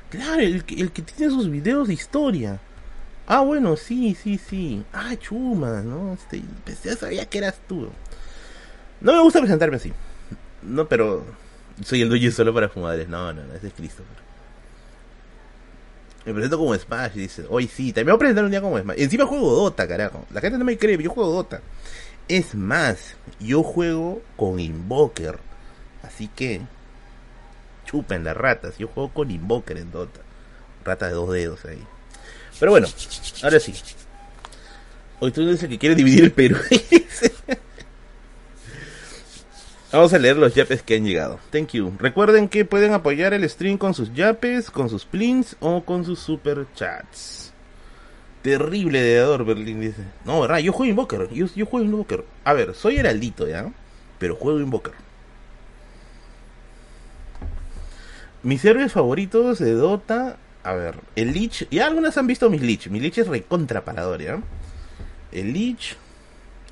Claro, 0.09 0.41
el, 0.41 0.63
el 0.75 0.91
que 0.91 1.01
tiene 1.03 1.31
sus 1.31 1.49
videos 1.49 1.87
de 1.87 1.93
historia. 1.93 2.59
Ah, 3.27 3.41
bueno, 3.41 3.75
sí, 3.75 4.15
sí, 4.15 4.39
sí. 4.39 4.83
Ah, 4.93 5.15
chuma, 5.19 5.81
¿no? 5.81 6.13
Este, 6.13 6.41
pues 6.63 6.81
ya 6.81 6.95
sabía 6.95 7.25
que 7.25 7.37
eras 7.37 7.59
tú. 7.67 7.89
No 9.01 9.13
me 9.13 9.21
gusta 9.21 9.41
presentarme 9.41 9.75
así. 9.75 9.93
No, 10.63 10.87
pero 10.87 11.23
soy 11.83 12.01
el 12.01 12.09
dueño 12.09 12.31
solo 12.31 12.53
para 12.53 12.69
fumadores. 12.69 13.07
No, 13.07 13.33
no, 13.33 13.43
no, 13.43 13.53
ese 13.53 13.67
es 13.67 13.73
Christopher. 13.73 14.27
Me 16.25 16.33
presento 16.33 16.57
como 16.57 16.75
Smash 16.75 17.11
y 17.15 17.19
dice, 17.19 17.45
hoy 17.49 17.67
sí, 17.67 17.93
también 17.93 18.07
voy 18.07 18.15
a 18.15 18.19
presentar 18.19 18.43
un 18.43 18.51
día 18.51 18.61
como 18.61 18.77
Smash. 18.77 18.99
Encima 18.99 19.25
juego 19.25 19.55
Dota, 19.55 19.87
carajo. 19.87 20.25
La 20.33 20.41
gente 20.41 20.57
no 20.57 20.65
me 20.65 20.77
cree, 20.77 20.97
yo 21.01 21.09
juego 21.09 21.31
Dota. 21.31 21.61
Es 22.27 22.53
más, 22.53 23.15
yo 23.39 23.63
juego 23.63 24.21
con 24.35 24.59
Invoker. 24.59 25.39
Así 26.03 26.27
que, 26.27 26.61
chupen 27.85 28.23
las 28.23 28.35
ratas. 28.35 28.77
Yo 28.77 28.87
juego 28.87 29.09
con 29.13 29.31
Invoker 29.31 29.77
en 29.77 29.91
Dota. 29.91 30.19
Rata 30.83 31.07
de 31.07 31.13
dos 31.13 31.31
dedos 31.31 31.63
ahí. 31.65 31.81
Pero 32.59 32.71
bueno, 32.71 32.87
ahora 33.43 33.59
sí. 33.59 33.73
Hoy 35.19 35.31
tú 35.31 35.47
dices 35.49 35.69
que 35.69 35.77
quiere 35.77 35.95
dividir 35.95 36.25
el 36.25 36.31
Perú. 36.31 36.57
Vamos 39.97 40.13
a 40.13 40.19
leer 40.19 40.37
los 40.37 40.53
yapes 40.53 40.83
que 40.83 40.95
han 40.95 41.05
llegado. 41.05 41.39
Thank 41.49 41.69
you. 41.69 41.91
Recuerden 41.97 42.49
que 42.49 42.65
pueden 42.65 42.93
apoyar 42.93 43.33
el 43.33 43.49
stream 43.49 43.79
con 43.79 43.95
sus 43.95 44.13
yapes, 44.13 44.69
con 44.69 44.91
sus 44.91 45.05
plins 45.05 45.55
o 45.59 45.83
con 45.83 46.05
sus 46.05 46.19
super 46.19 46.67
chats. 46.75 47.51
Terrible 48.43 49.01
deador, 49.01 49.43
Berlín 49.43 49.81
dice. 49.81 50.03
No, 50.23 50.41
verdad, 50.41 50.59
yo 50.59 50.71
juego 50.71 50.91
Invoker. 50.91 51.29
Yo, 51.33 51.47
yo 51.47 51.65
juego 51.65 51.83
Invoker. 51.83 52.23
A 52.43 52.53
ver, 52.53 52.75
soy 52.75 52.97
heraldito, 52.97 53.47
¿ya? 53.47 53.71
Pero 54.19 54.35
juego 54.35 54.59
Invoker. 54.59 54.93
Mis 58.43 58.63
héroes 58.65 58.91
favoritos 58.91 59.57
de 59.57 59.71
Dota. 59.71 60.37
A 60.61 60.73
ver, 60.73 60.93
el 61.15 61.33
Lich. 61.33 61.67
Ya 61.71 61.87
algunas 61.87 62.15
han 62.19 62.27
visto 62.27 62.51
mis 62.51 62.61
Lich. 62.61 62.87
Mi 62.91 62.99
Lich 62.99 63.17
es 63.17 63.27
recontra 63.27 63.83
parador, 63.83 64.21
¿ya? 64.21 64.39
El 65.31 65.53
Lich. 65.53 65.97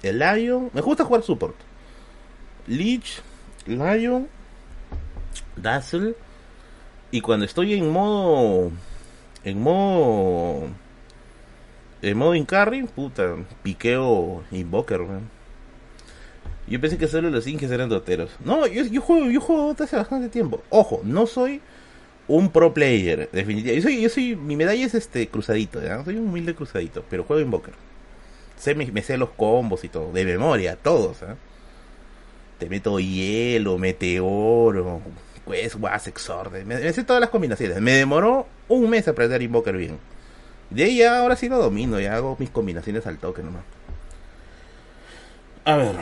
El 0.03 0.19
Lion. 0.19 0.69
Me 0.73 0.81
gusta 0.81 1.03
jugar 1.03 1.23
support. 1.23 1.55
Lich, 2.67 3.21
Lion, 3.65 4.27
Dazzle. 5.55 6.15
Y 7.11 7.21
cuando 7.21 7.45
estoy 7.45 7.73
en 7.73 7.89
modo. 7.89 8.71
En 9.43 9.61
modo. 9.61 10.67
En 12.01 12.17
modo 12.17 12.35
Incarry, 12.35 12.83
puta, 12.83 13.35
piqueo 13.63 14.43
Invoker, 14.51 15.01
Yo 16.67 16.81
pensé 16.81 16.97
que 16.97 17.07
solo 17.07 17.29
los 17.29 17.47
Inges 17.47 17.71
eran 17.71 17.89
doteros. 17.89 18.31
No, 18.43 18.67
yo, 18.67 19.01
juego, 19.01 19.29
yo 19.31 19.41
juego 19.41 19.67
Dota 19.67 19.85
hace 19.85 19.95
bastante 19.95 20.29
tiempo. 20.29 20.61
Ojo, 20.69 21.01
no 21.03 21.25
soy 21.25 21.61
un 22.27 22.49
pro 22.49 22.73
player, 22.73 23.29
definitivamente. 23.31 23.75
Yo 23.75 23.81
soy, 23.81 24.01
yo 24.01 24.09
soy, 24.09 24.35
mi 24.35 24.55
medalla 24.55 24.85
es 24.85 24.93
este 24.93 25.27
cruzadito, 25.29 25.81
¿ya? 25.81 26.03
Soy 26.03 26.17
un 26.17 26.27
humilde 26.27 26.53
cruzadito, 26.53 27.03
pero 27.09 27.23
juego 27.23 27.41
Invoker. 27.41 27.73
Me 28.93 29.01
sé 29.01 29.17
los 29.17 29.29
combos 29.31 29.83
y 29.83 29.89
todo, 29.89 30.11
de 30.11 30.25
memoria, 30.25 30.75
todos, 30.75 31.21
¿eh? 31.23 31.35
Meto 32.69 32.99
hielo, 32.99 33.77
meteoro, 33.77 35.01
pues, 35.45 35.75
was, 35.75 36.07
exorde. 36.07 36.65
Me, 36.65 36.91
sé 36.93 37.03
todas 37.03 37.21
las 37.21 37.29
combinaciones. 37.29 37.79
Me 37.81 37.93
demoró 37.93 38.47
un 38.67 38.89
mes 38.89 39.07
aprender 39.07 39.41
Invoker 39.41 39.77
bien. 39.77 39.99
De 40.69 40.83
ahí 40.83 40.97
ya 40.97 41.19
ahora 41.19 41.35
sí 41.35 41.47
lo 41.47 41.57
domino, 41.57 41.99
ya 41.99 42.15
hago 42.15 42.35
mis 42.39 42.49
combinaciones 42.49 43.05
al 43.07 43.17
toque 43.17 43.43
nomás. 43.43 43.63
A 45.65 45.75
ver. 45.75 45.95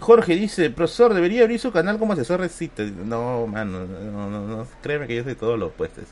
Jorge 0.00 0.36
dice, 0.36 0.70
profesor, 0.70 1.12
debería 1.12 1.42
abrir 1.42 1.58
su 1.58 1.72
canal 1.72 1.98
como 1.98 2.12
asesor 2.12 2.40
de 2.40 2.48
sitio. 2.48 2.84
No, 2.86 3.46
mano, 3.46 3.84
no, 3.84 4.30
no, 4.30 4.46
no, 4.46 4.66
créeme 4.80 5.06
que 5.06 5.16
yo 5.16 5.24
soy 5.24 5.34
todo 5.34 5.56
lo 5.56 5.66
opuesto. 5.66 6.02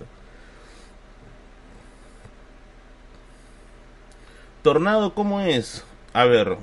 Tornado, 4.62 5.14
¿cómo 5.14 5.41
es? 5.41 5.85
A 6.12 6.24
ver, 6.24 6.57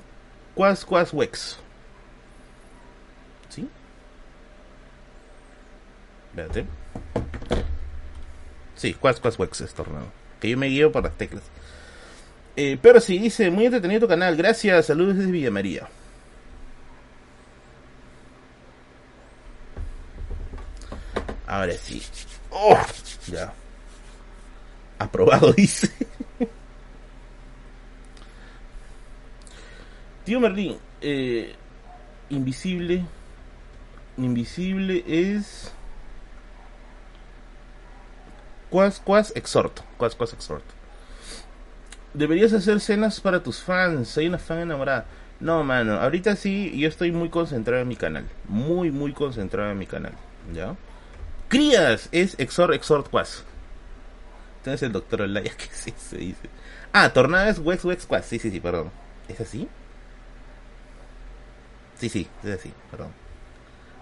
Quas 0.55 0.84
Quas 0.84 1.14
Wex. 1.14 1.62
Espérate. 6.34 6.66
Sí, 8.76 8.96
Quas 8.96 9.20
Quas 9.20 9.38
Wex 9.38 9.62
es 9.62 9.74
tornado. 9.76 10.08
Que 10.42 10.50
yo 10.50 10.58
me 10.58 10.66
guío 10.66 10.92
por 10.92 11.04
las 11.04 11.16
teclas. 11.16 11.44
Eh, 12.56 12.80
pero 12.82 13.00
sí, 13.00 13.20
dice, 13.20 13.52
muy 13.52 13.66
entretenido 13.66 14.02
tu 14.02 14.08
canal. 14.08 14.36
Gracias, 14.36 14.88
saludos 14.88 15.18
desde 15.18 15.32
Villa 15.32 15.52
María. 15.52 15.88
Ahora 21.46 21.74
sí. 21.74 22.02
Oh, 22.50 22.80
ya. 23.28 23.54
Aprobado, 24.97 25.54
dice. 25.58 25.92
Tío 30.26 30.39
Merlín, 30.39 30.78
eh, 31.00 31.54
invisible. 32.30 33.05
Invisible 34.18 35.04
es. 35.08 35.72
Quas, 38.74 39.00
quas, 39.00 39.32
exhorto. 39.36 39.83
Quas, 40.00 40.16
quas, 40.16 40.33
exhorto. 40.33 40.74
Deberías 42.16 42.54
hacer 42.54 42.79
cenas 42.79 43.21
para 43.21 43.43
tus 43.43 43.62
fans. 43.62 44.08
Soy 44.09 44.25
una 44.25 44.39
fan 44.39 44.62
enamorada. 44.62 45.05
No, 45.39 45.63
mano. 45.63 46.00
Ahorita 46.00 46.36
sí, 46.36 46.75
yo 46.75 46.87
estoy 46.87 47.12
muy 47.12 47.29
concentrado 47.29 47.83
en 47.83 47.87
mi 47.87 47.95
canal. 47.95 48.25
Muy, 48.47 48.89
muy 48.89 49.13
concentrado 49.13 49.70
en 49.70 49.78
mi 49.78 49.86
canal. 49.86 50.13
¿Ya? 50.55 50.75
Crías 51.50 52.09
es 52.12 52.33
exhort, 52.39 52.74
exhort, 52.74 53.12
quas. 53.12 53.43
Entonces 54.58 54.82
el 54.82 54.91
doctor 54.91 55.21
Olaya, 55.21 55.51
¿qué 55.58 55.67
sí 55.71 55.93
se 55.95 56.17
dice? 56.17 56.50
Ah, 56.93 57.13
tornado 57.13 57.51
es 57.51 57.59
wex, 57.59 57.86
wex, 57.86 58.08
quas. 58.08 58.25
Sí, 58.25 58.39
sí, 58.39 58.50
sí, 58.50 58.59
perdón. 58.59 58.89
¿Es 59.28 59.39
así? 59.39 59.67
Sí, 62.00 62.09
sí, 62.09 62.28
es 62.43 62.55
así, 62.55 62.74
perdón. 62.89 63.12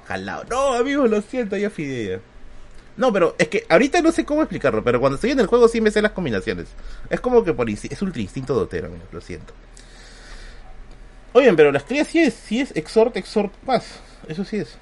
Jalado. 0.08 0.46
No, 0.50 0.76
amigos, 0.76 1.10
lo 1.10 1.22
siento, 1.22 1.58
ya 1.58 1.70
fidea. 1.70 2.22
No, 2.98 3.14
pero 3.14 3.36
es 3.40 3.48
que 3.48 3.66
ahorita 3.70 4.02
no 4.02 4.12
sé 4.12 4.26
cómo 4.26 4.42
explicarlo, 4.42 4.84
pero 4.84 5.00
cuando 5.00 5.16
estoy 5.16 5.32
en 5.32 5.40
el 5.40 5.48
juego 5.48 5.68
sí 5.68 5.82
me 5.82 5.92
sé 5.92 6.02
las 6.02 6.12
combinaciones. 6.12 6.68
Es 7.10 7.20
como 7.20 7.44
que 7.44 7.54
por 7.54 7.70
es 7.70 8.02
ultra 8.02 8.22
instinto 8.22 8.54
dotero, 8.54 8.90
lo 9.12 9.22
siento. 9.22 9.54
Oigan, 11.34 11.56
pero 11.56 11.72
las 11.72 11.84
crías 11.84 12.08
sí 12.08 12.20
es, 12.20 12.34
sí 12.34 12.60
es 12.60 12.76
exhort, 12.76 13.16
exhort, 13.16 13.54
paz. 13.66 14.00
Eso 14.28 14.44
sí 14.44 14.58
es. 14.58 14.78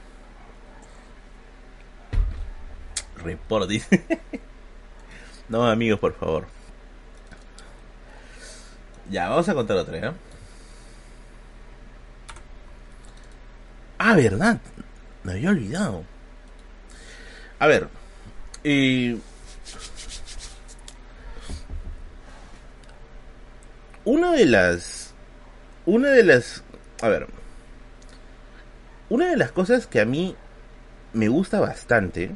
Report, 3.23 3.69
dice. 3.69 4.03
no, 5.49 5.67
amigos, 5.67 5.99
por 5.99 6.13
favor. 6.15 6.47
Ya, 9.11 9.29
vamos 9.29 9.47
a 9.49 9.53
contar 9.53 9.77
otra, 9.77 9.97
¿eh? 9.97 10.11
Ah, 13.97 14.15
verdad. 14.15 14.59
Me 15.23 15.33
había 15.33 15.49
olvidado. 15.49 16.03
A 17.59 17.67
ver, 17.67 17.89
Y 18.63 19.17
una 24.03 24.33
de 24.33 24.45
las 24.45 25.13
una 25.85 26.09
de 26.09 26.23
las 26.23 26.63
a 27.01 27.07
ver 27.09 27.27
una 29.09 29.29
de 29.29 29.37
las 29.37 29.51
cosas 29.51 29.87
que 29.87 30.01
a 30.01 30.05
mí 30.05 30.35
me 31.13 31.27
gusta 31.29 31.59
bastante 31.59 32.31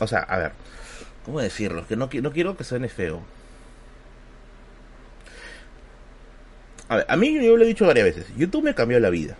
o 0.00 0.06
sea 0.06 0.20
a 0.20 0.38
ver 0.38 0.52
cómo 1.24 1.40
decirlo 1.40 1.86
que 1.86 1.96
no, 1.96 2.08
no 2.12 2.32
quiero 2.32 2.56
que 2.56 2.64
suene 2.64 2.88
feo. 2.88 3.22
A 6.88 6.96
ver 6.96 7.06
a 7.08 7.16
mí 7.16 7.34
yo 7.34 7.56
lo 7.56 7.64
he 7.64 7.68
dicho 7.68 7.86
varias 7.86 8.06
veces 8.06 8.26
YouTube 8.36 8.64
me 8.64 8.74
cambió 8.74 8.98
la 8.98 9.10
vida 9.10 9.36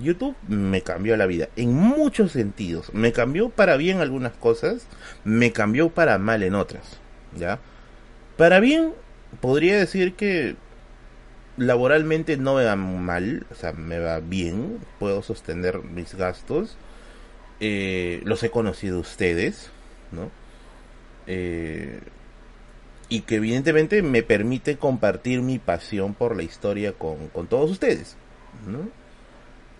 YouTube 0.00 0.36
me 0.48 0.82
cambió 0.82 1.16
la 1.16 1.26
vida 1.26 1.48
en 1.56 1.74
muchos 1.74 2.32
sentidos. 2.32 2.92
Me 2.92 3.12
cambió 3.12 3.48
para 3.48 3.76
bien 3.76 4.00
algunas 4.00 4.32
cosas, 4.32 4.86
me 5.24 5.52
cambió 5.52 5.90
para 5.90 6.18
mal 6.18 6.42
en 6.42 6.54
otras, 6.54 6.98
¿ya? 7.36 7.58
Para 8.36 8.60
bien 8.60 8.92
podría 9.40 9.78
decir 9.78 10.14
que 10.14 10.56
laboralmente 11.56 12.36
no 12.36 12.56
me 12.56 12.64
va 12.64 12.76
mal, 12.76 13.46
o 13.50 13.54
sea, 13.54 13.72
me 13.72 13.98
va 13.98 14.20
bien, 14.20 14.78
puedo 14.98 15.22
sostener 15.22 15.82
mis 15.82 16.14
gastos, 16.14 16.76
eh, 17.60 18.20
los 18.24 18.42
he 18.42 18.50
conocido 18.50 18.98
ustedes, 18.98 19.70
¿no? 20.10 20.30
Eh, 21.26 22.00
y 23.08 23.20
que 23.20 23.36
evidentemente 23.36 24.02
me 24.02 24.22
permite 24.22 24.78
compartir 24.78 25.42
mi 25.42 25.58
pasión 25.58 26.14
por 26.14 26.34
la 26.34 26.42
historia 26.42 26.92
con, 26.94 27.28
con 27.28 27.46
todos 27.46 27.70
ustedes, 27.70 28.16
¿no? 28.66 29.01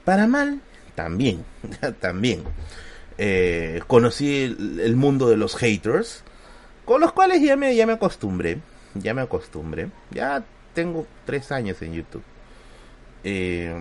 Para 0.05 0.27
mal, 0.27 0.61
también, 0.95 1.45
también. 2.01 2.45
Eh, 3.19 3.81
conocí 3.87 4.43
el, 4.43 4.97
mundo 4.97 5.29
de 5.29 5.37
los 5.37 5.57
haters, 5.57 6.25
con 6.85 7.01
los 7.01 7.13
cuales 7.13 7.41
ya 7.41 7.57
me, 7.57 7.75
ya 7.77 7.87
me 7.87 7.93
acostumbré, 7.93 8.59
ya 8.95 9.15
me 9.15 9.23
acostumbré. 9.23 9.91
Ya 10.11 10.45
tengo 10.75 11.07
tres 11.25 11.53
años 11.53 11.81
en 11.83 11.95
YouTube. 11.95 12.25
Eh, 13.25 13.75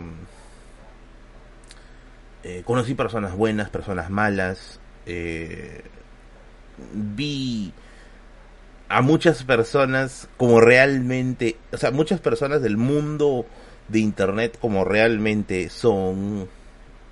eh, 2.44 2.62
conocí 2.66 2.94
personas 2.94 3.36
buenas, 3.36 3.70
personas 3.70 4.10
malas. 4.10 4.80
vi 6.94 7.74
a 8.90 9.02
muchas 9.02 9.44
personas 9.44 10.28
como 10.38 10.60
realmente, 10.60 11.56
o 11.72 11.78
sea, 11.78 11.92
muchas 11.92 12.20
personas 12.20 12.62
del 12.62 12.78
mundo 12.78 13.46
de 13.92 14.00
internet 14.00 14.58
como 14.60 14.86
realmente 14.86 15.70
son. 15.70 16.48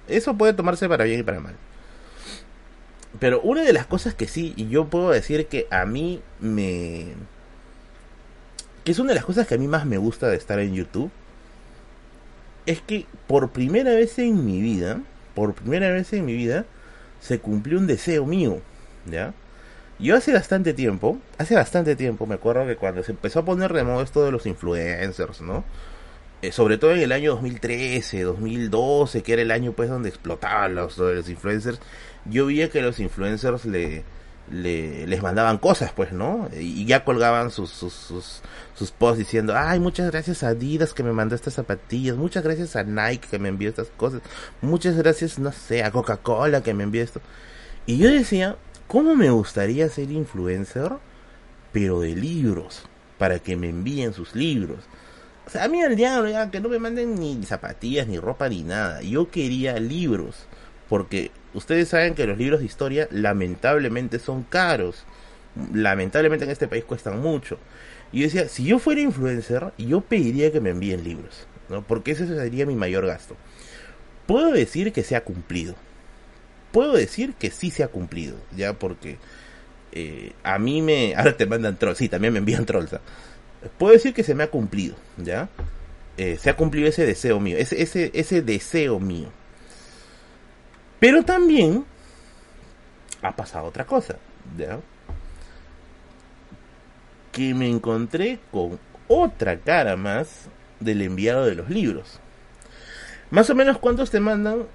Eso 0.08 0.36
puede 0.36 0.54
tomarse 0.54 0.90
para 0.90 1.04
bien 1.04 1.20
y 1.20 1.24
para 1.24 1.40
mal. 1.40 1.56
Pero 3.20 3.42
una 3.42 3.64
de 3.64 3.74
las 3.74 3.86
cosas 3.86 4.14
que 4.14 4.28
sí, 4.28 4.54
y 4.56 4.70
yo 4.70 4.86
puedo 4.88 5.10
decir 5.10 5.48
que 5.48 5.68
a 5.72 5.86
mí 5.86 6.22
me... 6.40 7.08
que 8.84 8.92
es 8.92 9.00
una 9.00 9.10
de 9.10 9.16
las 9.16 9.26
cosas 9.26 9.48
que 9.48 9.56
a 9.56 9.58
mí 9.58 9.68
más 9.68 9.86
me 9.86 9.98
gusta 9.98 10.28
de 10.28 10.38
estar 10.38 10.60
en 10.60 10.76
YouTube, 10.76 11.12
es 12.66 12.82
que 12.82 13.06
por 13.26 13.50
primera 13.50 13.92
vez 13.92 14.20
en 14.20 14.46
mi 14.46 14.62
vida, 14.62 15.02
por 15.34 15.54
primera 15.56 15.90
vez 15.90 16.14
en 16.14 16.26
mi 16.26 16.34
vida, 16.34 16.66
se 17.20 17.40
cumplió 17.40 17.80
un 17.80 17.88
deseo 17.88 18.26
mío, 18.26 18.62
¿ya? 19.10 19.34
Yo 19.98 20.16
hace 20.16 20.32
bastante 20.32 20.74
tiempo, 20.74 21.20
hace 21.38 21.56
bastante 21.56 21.96
tiempo, 21.96 22.26
me 22.26 22.36
acuerdo 22.36 22.66
que 22.68 22.78
cuando 22.78 23.04
se 23.04 23.12
empezó 23.12 23.40
a 23.40 23.46
poner 23.46 23.74
de 23.74 23.84
moda 23.84 24.04
esto 24.04 24.24
de 24.24 24.32
los 24.32 24.46
influencers, 24.46 25.42
¿no? 25.42 25.66
Eh, 26.42 26.54
sobre 26.54 26.78
todo 26.78 26.94
en 26.94 27.00
el 27.00 27.12
año 27.12 27.32
2013, 27.32 28.22
2012, 28.24 29.24
que 29.24 29.34
era 29.34 29.42
el 29.42 29.52
año 29.52 29.74
pues 29.74 29.90
donde 29.90 30.08
explotaban 30.10 30.74
los, 30.74 30.98
los 30.98 31.30
influencers, 31.30 31.80
yo 32.26 32.46
veía 32.46 32.70
que 32.70 32.82
los 32.82 33.00
influencers 33.00 33.66
le, 33.66 34.04
le, 34.52 35.06
les 35.06 35.22
mandaban 35.22 35.58
cosas, 35.58 35.92
pues, 35.94 36.12
¿no? 36.14 36.50
Y 36.58 36.86
ya 36.86 37.04
colgaban 37.04 37.52
sus, 37.52 37.70
sus, 37.70 37.94
sus, 37.94 38.42
sus, 38.74 38.92
posts 38.92 39.20
diciendo, 39.20 39.54
ay, 39.56 39.80
muchas 39.80 40.12
gracias 40.12 40.44
a 40.44 40.50
Adidas 40.50 40.94
que 40.94 41.04
me 41.04 41.12
mandó 41.12 41.36
estas 41.36 41.56
zapatillas, 41.56 42.16
muchas 42.16 42.44
gracias 42.44 42.76
a 42.76 42.84
Nike 42.84 43.28
que 43.30 43.40
me 43.40 43.50
envió 43.50 43.70
estas 43.70 43.90
cosas, 43.98 44.22
muchas 44.62 44.96
gracias, 44.96 45.40
no 45.40 45.52
sé, 45.52 45.84
a 45.84 45.92
Coca-Cola 45.92 46.64
que 46.64 46.74
me 46.74 46.84
envió 46.84 47.04
esto. 47.04 47.22
Y 47.86 47.98
yo 47.98 48.10
decía, 48.10 48.58
¿cómo 48.88 49.16
me 49.16 49.30
gustaría 49.30 49.90
ser 49.90 50.12
influencer, 50.12 50.94
pero 51.72 52.00
de 52.00 52.16
libros, 52.16 52.84
para 53.18 53.40
que 53.40 53.56
me 53.56 53.70
envíen 53.70 54.14
sus 54.14 54.36
libros? 54.36 54.80
A 55.56 55.68
mí 55.68 55.82
al 55.82 55.96
diablo, 55.96 56.32
que 56.52 56.60
no 56.60 56.70
me 56.70 56.80
manden 56.80 57.16
ni 57.16 57.44
zapatillas, 57.44 58.08
ni 58.08 58.20
ropa, 58.20 58.50
ni 58.50 58.64
nada. 58.64 59.02
Yo 59.02 59.30
quería 59.32 59.80
libros. 59.80 60.46
Porque 60.88 61.32
ustedes 61.54 61.90
saben 61.90 62.16
que 62.16 62.26
los 62.26 62.38
libros 62.38 62.60
de 62.60 62.66
historia 62.66 63.08
lamentablemente 63.12 64.20
son 64.20 64.44
caros. 64.44 65.06
Lamentablemente 65.74 66.46
en 66.46 66.52
este 66.52 66.68
país 66.68 66.84
cuestan 66.84 67.22
mucho. 67.22 67.58
Y 68.12 68.20
yo 68.20 68.24
decía, 68.26 68.48
si 68.50 68.66
yo 68.66 68.80
fuera 68.80 69.02
influencer, 69.02 69.72
yo 69.78 70.02
pediría 70.02 70.52
que 70.52 70.60
me 70.60 70.72
envíen 70.72 71.04
libros. 71.04 71.48
¿no? 71.70 71.84
Porque 71.84 72.12
ese 72.12 72.28
sería 72.28 72.66
mi 72.66 72.76
mayor 72.76 73.06
gasto. 73.06 73.36
Puedo 74.26 74.52
decir 74.52 74.92
que 74.92 75.04
se 75.04 75.16
ha 75.16 75.24
cumplido. 75.24 75.76
Puedo 76.72 76.94
decir 76.94 77.34
que 77.34 77.52
sí 77.52 77.72
se 77.72 77.84
ha 77.84 77.88
cumplido. 77.88 78.36
Ya 78.56 78.74
porque 78.74 79.18
eh, 79.92 80.34
a 80.44 80.60
mí 80.60 80.82
me... 80.82 81.16
Ahora 81.18 81.38
te 81.38 81.46
mandan 81.46 81.78
trolls. 81.78 81.98
Sí, 81.98 82.10
también 82.10 82.34
me 82.34 82.40
envían 82.40 82.66
trolls. 82.66 82.92
Puedo 83.78 83.94
decir 83.94 84.14
que 84.14 84.24
se 84.24 84.36
me 84.36 84.44
ha 84.44 84.50
cumplido, 84.50 84.96
¿ya? 85.18 85.50
Eh, 86.18 86.38
se 86.38 86.50
ha 86.50 86.56
cumplido 86.56 86.88
ese 86.88 87.06
deseo 87.06 87.40
mío, 87.40 87.58
ese, 87.58 87.82
ese, 87.82 88.12
ese 88.14 88.42
deseo 88.42 89.00
mío. 89.00 89.30
Pero 91.00 91.24
también 91.24 91.86
ha 93.22 93.36
pasado 93.36 93.66
otra 93.66 93.86
cosa, 93.86 94.18
¿ya? 94.58 94.80
Que 97.32 97.54
me 97.54 97.70
encontré 97.70 98.40
con 98.52 98.80
otra 99.08 99.58
cara 99.60 99.96
más 99.96 100.48
del 100.80 101.02
enviado 101.02 101.46
de 101.46 101.56
los 101.56 101.70
libros. 101.70 102.20
Más 103.32 103.50
o 103.50 103.56
menos 103.56 103.78
cuántos 103.78 104.10
te 104.12 104.20
mandan? 104.20 104.66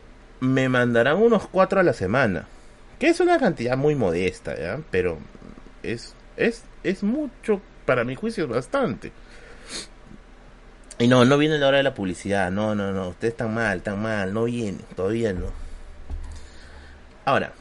Me 0.41 0.69
mandarán 0.69 1.17
unos 1.17 1.47
cuatro 1.49 1.81
a 1.81 1.83
la 1.83 1.93
semana. 1.93 2.47
Que 2.99 3.09
es 3.09 3.21
una 3.21 3.39
cantidad 3.39 3.77
muy 3.77 3.95
modesta, 3.95 4.57
¿ya? 4.59 4.81
Pero 4.91 5.19
es, 5.83 6.15
es, 6.37 6.63
es 6.85 7.03
mucho 7.03 7.61
para 7.85 8.05
mi 8.05 8.15
juicio 8.15 8.45
es 8.45 8.51
bastante. 8.51 9.13
Y 10.99 11.09
no, 11.09 11.25
no 11.25 11.39
viene 11.39 11.59
la 11.59 11.69
hora 11.69 11.79
de 11.79 11.83
la 11.83 11.95
publicidad. 11.95 12.51
No, 12.51 12.75
no, 12.75 12.93
no. 12.93 13.09
Ustedes 13.09 13.33
están 13.33 13.53
mal, 13.53 13.79
están 13.79 14.01
mal. 14.01 14.33
No 14.33 14.45
viene. 14.45 14.79
Todavía 14.95 15.33
no. 15.33 15.47
Ahora. 17.25 17.53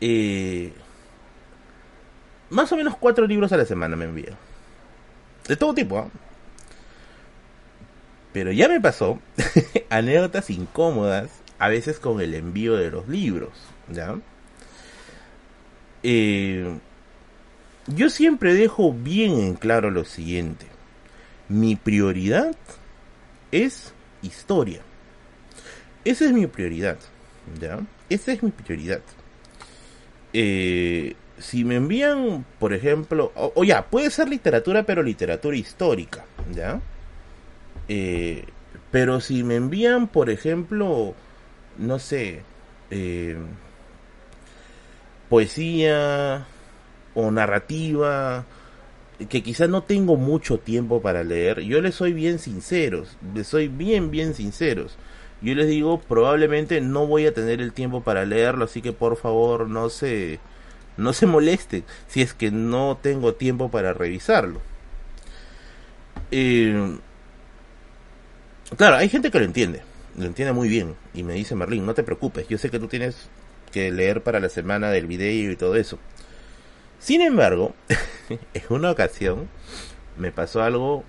Eh, 0.00 0.72
más 2.50 2.70
o 2.72 2.76
menos 2.76 2.96
cuatro 2.96 3.26
libros 3.26 3.52
a 3.52 3.56
la 3.56 3.64
semana 3.64 3.96
me 3.96 4.04
envío. 4.04 4.36
De 5.48 5.56
todo 5.56 5.74
tipo. 5.74 5.98
¿ah? 5.98 6.08
Pero 8.32 8.52
ya 8.52 8.68
me 8.68 8.80
pasó 8.80 9.18
anécdotas 9.90 10.50
incómodas. 10.50 11.30
A 11.58 11.68
veces 11.68 11.98
con 11.98 12.20
el 12.20 12.34
envío 12.34 12.76
de 12.76 12.90
los 12.90 13.08
libros. 13.08 13.52
¿Ya? 13.90 14.16
Eh, 16.02 16.78
yo 17.94 18.10
siempre 18.10 18.54
dejo 18.54 18.92
bien 18.92 19.38
en 19.38 19.54
claro 19.54 19.90
lo 19.90 20.04
siguiente. 20.04 20.66
Mi 21.48 21.76
prioridad 21.76 22.56
es 23.52 23.92
historia. 24.22 24.80
Esa 26.04 26.24
es 26.24 26.32
mi 26.32 26.46
prioridad. 26.46 26.98
¿Ya? 27.60 27.80
Esa 28.08 28.32
es 28.32 28.42
mi 28.42 28.50
prioridad. 28.50 29.00
Eh, 30.32 31.14
si 31.38 31.64
me 31.64 31.76
envían, 31.76 32.44
por 32.58 32.72
ejemplo, 32.72 33.32
o, 33.34 33.64
ya, 33.64 33.86
puede 33.86 34.10
ser 34.10 34.28
literatura, 34.28 34.84
pero 34.84 35.02
literatura 35.02 35.56
histórica, 35.56 36.24
¿ya? 36.52 36.80
Eh, 37.88 38.44
pero 38.90 39.20
si 39.20 39.42
me 39.42 39.56
envían, 39.56 40.08
por 40.08 40.30
ejemplo, 40.30 41.14
no 41.78 41.98
sé, 41.98 42.42
eh, 42.90 43.36
poesía, 45.28 46.46
o 47.14 47.30
narrativa 47.30 48.44
que 49.28 49.42
quizás 49.42 49.68
no 49.68 49.82
tengo 49.82 50.16
mucho 50.16 50.58
tiempo 50.58 51.02
para 51.02 51.24
leer, 51.24 51.60
yo 51.60 51.80
les 51.80 51.94
soy 51.94 52.12
bien 52.12 52.38
sinceros, 52.38 53.16
les 53.34 53.46
soy 53.46 53.68
bien, 53.68 54.10
bien 54.10 54.34
sinceros. 54.34 54.96
Yo 55.42 55.54
les 55.54 55.68
digo, 55.68 56.00
probablemente 56.00 56.80
no 56.80 57.06
voy 57.06 57.26
a 57.26 57.34
tener 57.34 57.60
el 57.60 57.72
tiempo 57.72 58.02
para 58.02 58.24
leerlo, 58.24 58.64
así 58.64 58.82
que 58.82 58.92
por 58.92 59.16
favor 59.16 59.68
no 59.68 59.88
se, 59.88 60.38
no 60.96 61.12
se 61.12 61.26
molesten 61.26 61.84
si 62.08 62.22
es 62.22 62.34
que 62.34 62.50
no 62.50 62.98
tengo 63.00 63.34
tiempo 63.34 63.70
para 63.70 63.92
revisarlo. 63.92 64.60
Eh, 66.30 66.98
claro, 68.76 68.96
hay 68.96 69.08
gente 69.08 69.30
que 69.30 69.38
lo 69.38 69.44
entiende, 69.44 69.82
lo 70.16 70.26
entiende 70.26 70.52
muy 70.52 70.68
bien, 70.68 70.94
y 71.14 71.22
me 71.22 71.34
dice 71.34 71.54
Merlín, 71.54 71.86
no 71.86 71.94
te 71.94 72.02
preocupes, 72.02 72.46
yo 72.48 72.58
sé 72.58 72.70
que 72.70 72.78
tú 72.78 72.86
tienes 72.86 73.28
que 73.72 73.90
leer 73.90 74.22
para 74.22 74.40
la 74.40 74.48
semana 74.48 74.90
del 74.90 75.06
video 75.06 75.52
y 75.52 75.56
todo 75.56 75.76
eso. 75.76 75.98
Sin 77.00 77.22
embargo, 77.22 77.74
en 78.28 78.62
una 78.68 78.90
ocasión 78.90 79.48
me 80.18 80.30
pasó 80.30 80.62
algo, 80.62 81.02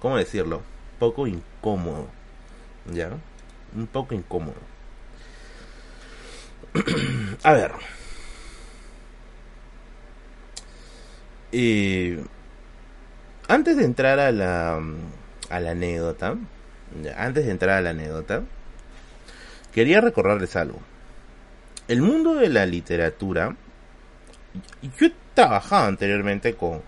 ¿cómo 0.00 0.16
decirlo? 0.16 0.62
Poco 0.98 1.26
incómodo. 1.26 2.08
¿Ya? 2.90 3.10
Un 3.76 3.86
poco 3.86 4.14
incómodo. 4.14 4.56
A 7.42 7.52
ver. 7.52 7.72
Eh, 11.52 12.24
antes 13.46 13.76
de 13.76 13.84
entrar 13.84 14.18
a 14.18 14.32
la, 14.32 14.80
a 15.50 15.60
la 15.60 15.70
anécdota, 15.70 16.36
antes 17.16 17.44
de 17.44 17.50
entrar 17.50 17.76
a 17.76 17.80
la 17.82 17.90
anécdota, 17.90 18.42
quería 19.72 20.00
recordarles 20.00 20.56
algo. 20.56 20.80
El 21.86 22.00
mundo 22.00 22.34
de 22.34 22.48
la 22.48 22.66
literatura, 22.66 23.54
yo 24.98 25.06
he 25.06 25.12
trabajado 25.34 25.86
anteriormente 25.86 26.54
con, 26.54 26.82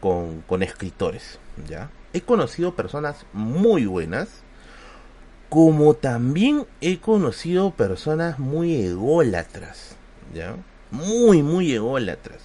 con, 0.00 0.42
con 0.42 0.62
escritores, 0.62 1.38
¿ya? 1.68 1.90
He 2.12 2.20
conocido 2.20 2.74
personas 2.74 3.26
muy 3.32 3.86
buenas, 3.86 4.42
como 5.48 5.94
también 5.94 6.66
he 6.80 6.98
conocido 6.98 7.72
personas 7.72 8.38
muy 8.38 8.74
ególatras, 8.82 9.96
¿ya? 10.34 10.56
Muy, 10.90 11.42
muy 11.42 11.72
ególatras, 11.72 12.40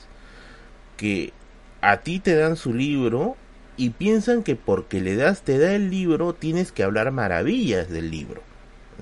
que 0.98 1.34
a 1.82 1.98
ti 1.98 2.20
te 2.20 2.36
dan 2.36 2.56
su 2.56 2.74
libro 2.74 3.36
y 3.78 3.92
piensan 3.92 4.44
que 4.44 4.56
porque 4.56 5.00
le 5.00 5.16
das, 5.16 5.42
te 5.42 5.58
da 5.58 5.74
el 5.74 5.90
libro, 5.90 6.34
tienes 6.34 6.72
que 6.72 6.84
hablar 6.84 7.12
maravillas 7.12 7.90
del 7.90 8.12
libro, 8.12 8.42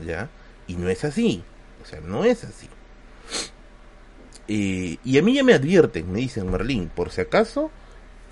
¿ya? 0.06 0.30
Y 0.68 0.76
no 0.76 0.90
es 0.90 1.04
así, 1.06 1.44
o 1.82 1.86
sea, 1.86 2.02
no 2.02 2.26
es 2.26 2.44
así. 2.44 2.68
Y 4.48 5.18
a 5.18 5.22
mí 5.22 5.34
ya 5.34 5.44
me 5.44 5.54
advierten, 5.54 6.12
me 6.12 6.20
dicen, 6.20 6.52
Merlín, 6.52 6.90
por 6.90 7.10
si 7.12 7.22
acaso, 7.22 7.72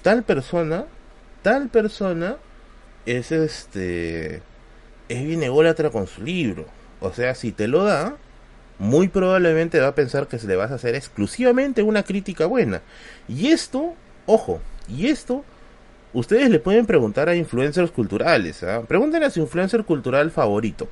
tal 0.04 0.24
persona, 0.24 0.86
tal 1.42 1.70
persona 1.70 2.38
es 3.06 3.32
este, 3.32 4.42
es 5.10 5.26
bien 5.26 5.44
ególatra 5.44 5.90
con 5.90 6.08
su 6.08 6.24
libro. 6.24 6.66
O 7.00 7.12
sea, 7.14 7.36
si 7.36 7.52
te 7.52 7.68
lo 7.68 7.84
da, 7.84 8.16
muy 8.80 9.08
probablemente 9.08 9.80
va 9.80 9.88
a 9.88 9.96
pensar 9.96 10.28
que 10.28 10.40
se 10.40 10.48
le 10.48 10.56
vas 10.56 10.72
a 10.72 10.76
hacer 10.76 10.96
exclusivamente 10.96 11.84
una 11.84 12.04
crítica 12.04 12.46
buena. 12.46 12.82
Y 13.28 13.48
esto, 13.48 13.96
ojo, 14.26 14.62
y 14.88 15.08
esto 15.08 15.44
ustedes 16.14 16.50
le 16.50 16.60
pueden 16.60 16.86
preguntar 16.86 17.28
a 17.30 17.36
influencers 17.36 17.92
culturales. 17.92 18.64
¿ah? 18.64 18.84
Pregúntenle 18.88 19.26
a 19.26 19.32
su 19.32 19.40
influencer 19.42 19.84
cultural 19.84 20.32
favorito. 20.32 20.88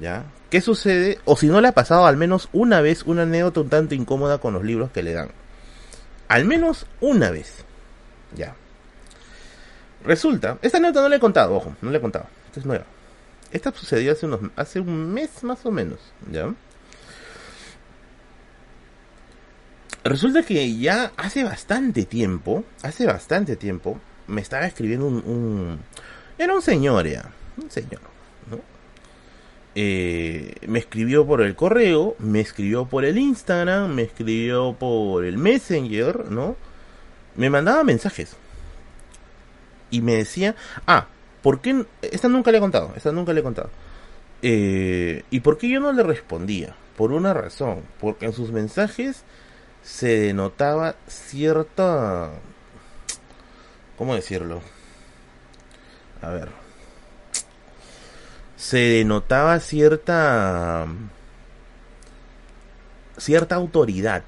¿Ya? 0.00 0.24
¿Qué 0.52 0.60
sucede? 0.60 1.18
O 1.24 1.34
si 1.34 1.46
no 1.46 1.62
le 1.62 1.68
ha 1.68 1.72
pasado 1.72 2.04
al 2.04 2.18
menos 2.18 2.50
una 2.52 2.82
vez 2.82 3.04
una 3.04 3.22
anécdota 3.22 3.62
un 3.62 3.70
tanto 3.70 3.94
incómoda 3.94 4.36
con 4.36 4.52
los 4.52 4.62
libros 4.62 4.90
que 4.90 5.02
le 5.02 5.14
dan. 5.14 5.30
Al 6.28 6.44
menos 6.44 6.84
una 7.00 7.30
vez. 7.30 7.64
Ya. 8.36 8.54
Resulta, 10.04 10.58
esta 10.60 10.76
anécdota 10.76 11.00
no 11.00 11.08
le 11.08 11.16
he 11.16 11.20
contado, 11.20 11.54
ojo, 11.54 11.74
no 11.80 11.90
le 11.90 11.96
he 11.96 12.00
contado. 12.02 12.26
Esta 12.48 12.60
es 12.60 12.66
nueva. 12.66 12.84
Esta 13.50 13.72
sucedió 13.72 14.12
hace 14.12 14.26
unos 14.26 14.40
hace 14.54 14.78
un 14.78 15.14
mes 15.14 15.42
más 15.42 15.64
o 15.64 15.70
menos, 15.70 16.00
¿ya? 16.30 16.52
Resulta 20.04 20.42
que 20.42 20.76
ya 20.76 21.12
hace 21.16 21.44
bastante 21.44 22.04
tiempo, 22.04 22.62
hace 22.82 23.06
bastante 23.06 23.56
tiempo, 23.56 23.98
me 24.26 24.42
estaba 24.42 24.66
escribiendo 24.66 25.06
un, 25.06 25.80
era 26.36 26.54
un 26.54 26.60
señor 26.60 27.06
ya, 27.06 27.30
un 27.56 27.70
señor, 27.70 28.02
¿no? 28.50 28.71
Eh, 29.74 30.54
me 30.66 30.78
escribió 30.78 31.26
por 31.26 31.40
el 31.40 31.54
correo, 31.56 32.14
me 32.18 32.40
escribió 32.40 32.86
por 32.86 33.04
el 33.04 33.18
Instagram, 33.18 33.94
me 33.94 34.02
escribió 34.02 34.74
por 34.78 35.24
el 35.24 35.38
Messenger, 35.38 36.30
¿no? 36.30 36.56
Me 37.36 37.50
mandaba 37.50 37.84
mensajes. 37.84 38.36
Y 39.90 40.00
me 40.02 40.16
decía, 40.16 40.54
ah, 40.86 41.06
¿por 41.42 41.60
qué? 41.60 41.84
Esta 42.02 42.28
nunca 42.28 42.50
le 42.50 42.58
he 42.58 42.60
contado, 42.60 42.92
esta 42.96 43.12
nunca 43.12 43.32
le 43.32 43.40
he 43.40 43.42
contado. 43.42 43.70
Eh, 44.42 45.24
¿Y 45.30 45.40
por 45.40 45.58
qué 45.58 45.68
yo 45.68 45.80
no 45.80 45.92
le 45.92 46.02
respondía? 46.02 46.74
Por 46.96 47.12
una 47.12 47.32
razón, 47.32 47.82
porque 48.00 48.26
en 48.26 48.32
sus 48.32 48.50
mensajes 48.52 49.24
se 49.82 50.18
denotaba 50.18 50.96
cierta 51.06 52.32
¿Cómo 54.02 54.16
decirlo? 54.16 54.60
A 56.22 56.30
ver. 56.30 56.61
Se 58.62 58.78
denotaba 58.78 59.58
cierta. 59.58 60.86
cierta 63.16 63.56
autoridad. 63.56 64.22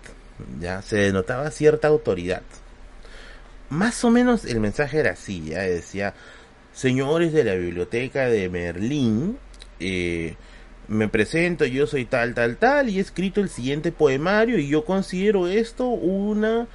Ya, 0.60 0.82
se 0.82 0.96
denotaba 0.96 1.52
cierta 1.52 1.86
autoridad. 1.86 2.42
Más 3.70 4.04
o 4.04 4.10
menos 4.10 4.44
el 4.44 4.58
mensaje 4.58 4.98
era 4.98 5.12
así, 5.12 5.50
ya 5.50 5.60
decía, 5.60 6.14
señores 6.72 7.32
de 7.32 7.44
la 7.44 7.54
biblioteca 7.54 8.26
de 8.26 8.48
Merlín, 8.48 9.38
eh, 9.78 10.34
me 10.88 11.06
presento, 11.08 11.64
yo 11.64 11.86
soy 11.86 12.04
tal, 12.04 12.34
tal, 12.34 12.56
tal, 12.56 12.88
y 12.88 12.98
he 12.98 13.00
escrito 13.00 13.40
el 13.40 13.48
siguiente 13.48 13.92
poemario 13.92 14.58
y 14.58 14.66
yo 14.66 14.84
considero 14.84 15.46
esto 15.46 15.86
una 15.86 16.66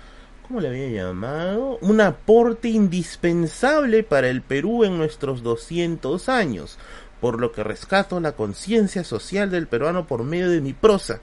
¿cómo 0.49 0.61
le 0.61 0.69
había 0.69 1.03
llamado? 1.03 1.77
Un 1.81 2.01
aporte 2.01 2.69
indispensable 2.69 4.01
para 4.01 4.29
el 4.29 4.41
Perú 4.41 4.83
en 4.83 4.97
nuestros 4.97 5.43
200 5.43 6.27
años, 6.27 6.79
por 7.21 7.39
lo 7.39 7.51
que 7.51 7.63
rescato 7.63 8.19
la 8.19 8.33
conciencia 8.33 9.03
social 9.03 9.51
del 9.51 9.67
peruano 9.67 10.07
por 10.07 10.23
medio 10.23 10.49
de 10.49 10.61
mi 10.61 10.73
prosa. 10.73 11.19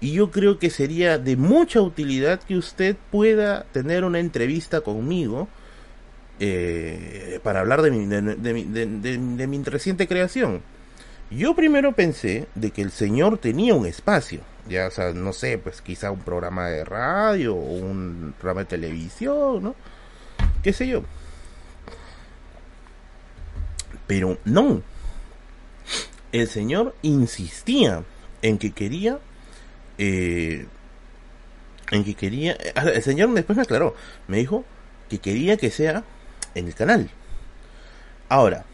Y 0.00 0.12
yo 0.12 0.30
creo 0.30 0.58
que 0.58 0.70
sería 0.70 1.18
de 1.18 1.36
mucha 1.36 1.80
utilidad 1.80 2.40
que 2.40 2.56
usted 2.56 2.96
pueda 3.10 3.64
tener 3.72 4.04
una 4.04 4.18
entrevista 4.18 4.80
conmigo 4.80 5.48
eh, 6.38 7.38
para 7.42 7.60
hablar 7.60 7.82
de 7.82 7.90
mi, 7.90 8.06
de 8.06 9.46
mi 9.46 9.62
reciente 9.62 10.08
creación. 10.08 10.62
Yo 11.30 11.54
primero 11.54 11.92
pensé 11.92 12.48
de 12.54 12.70
que 12.72 12.82
el 12.82 12.90
señor 12.90 13.38
tenía 13.38 13.74
un 13.74 13.86
espacio, 13.86 14.40
ya, 14.68 14.88
o 14.88 14.90
sea, 14.90 15.12
no 15.12 15.32
sé, 15.32 15.58
pues 15.58 15.80
quizá 15.80 16.10
un 16.10 16.20
programa 16.20 16.68
de 16.68 16.84
radio 16.84 17.54
un 17.54 18.34
programa 18.38 18.60
de 18.62 18.66
televisión, 18.66 19.62
¿no? 19.62 19.74
¿Qué 20.62 20.72
sé 20.72 20.86
yo? 20.86 21.02
Pero 24.06 24.38
no. 24.44 24.82
El 26.32 26.48
señor 26.48 26.94
insistía 27.02 28.04
en 28.42 28.58
que 28.58 28.72
quería 28.72 29.18
eh, 29.98 30.66
en 31.90 32.04
que 32.04 32.14
quería 32.14 32.56
ah, 32.74 32.84
el 32.88 33.02
señor 33.02 33.32
después 33.34 33.56
me 33.56 33.62
aclaró 33.62 33.94
me 34.28 34.38
dijo 34.38 34.64
que 35.08 35.18
quería 35.18 35.56
que 35.56 35.70
sea 35.70 36.04
en 36.54 36.68
el 36.68 36.74
canal 36.74 37.10
ahora 38.28 38.64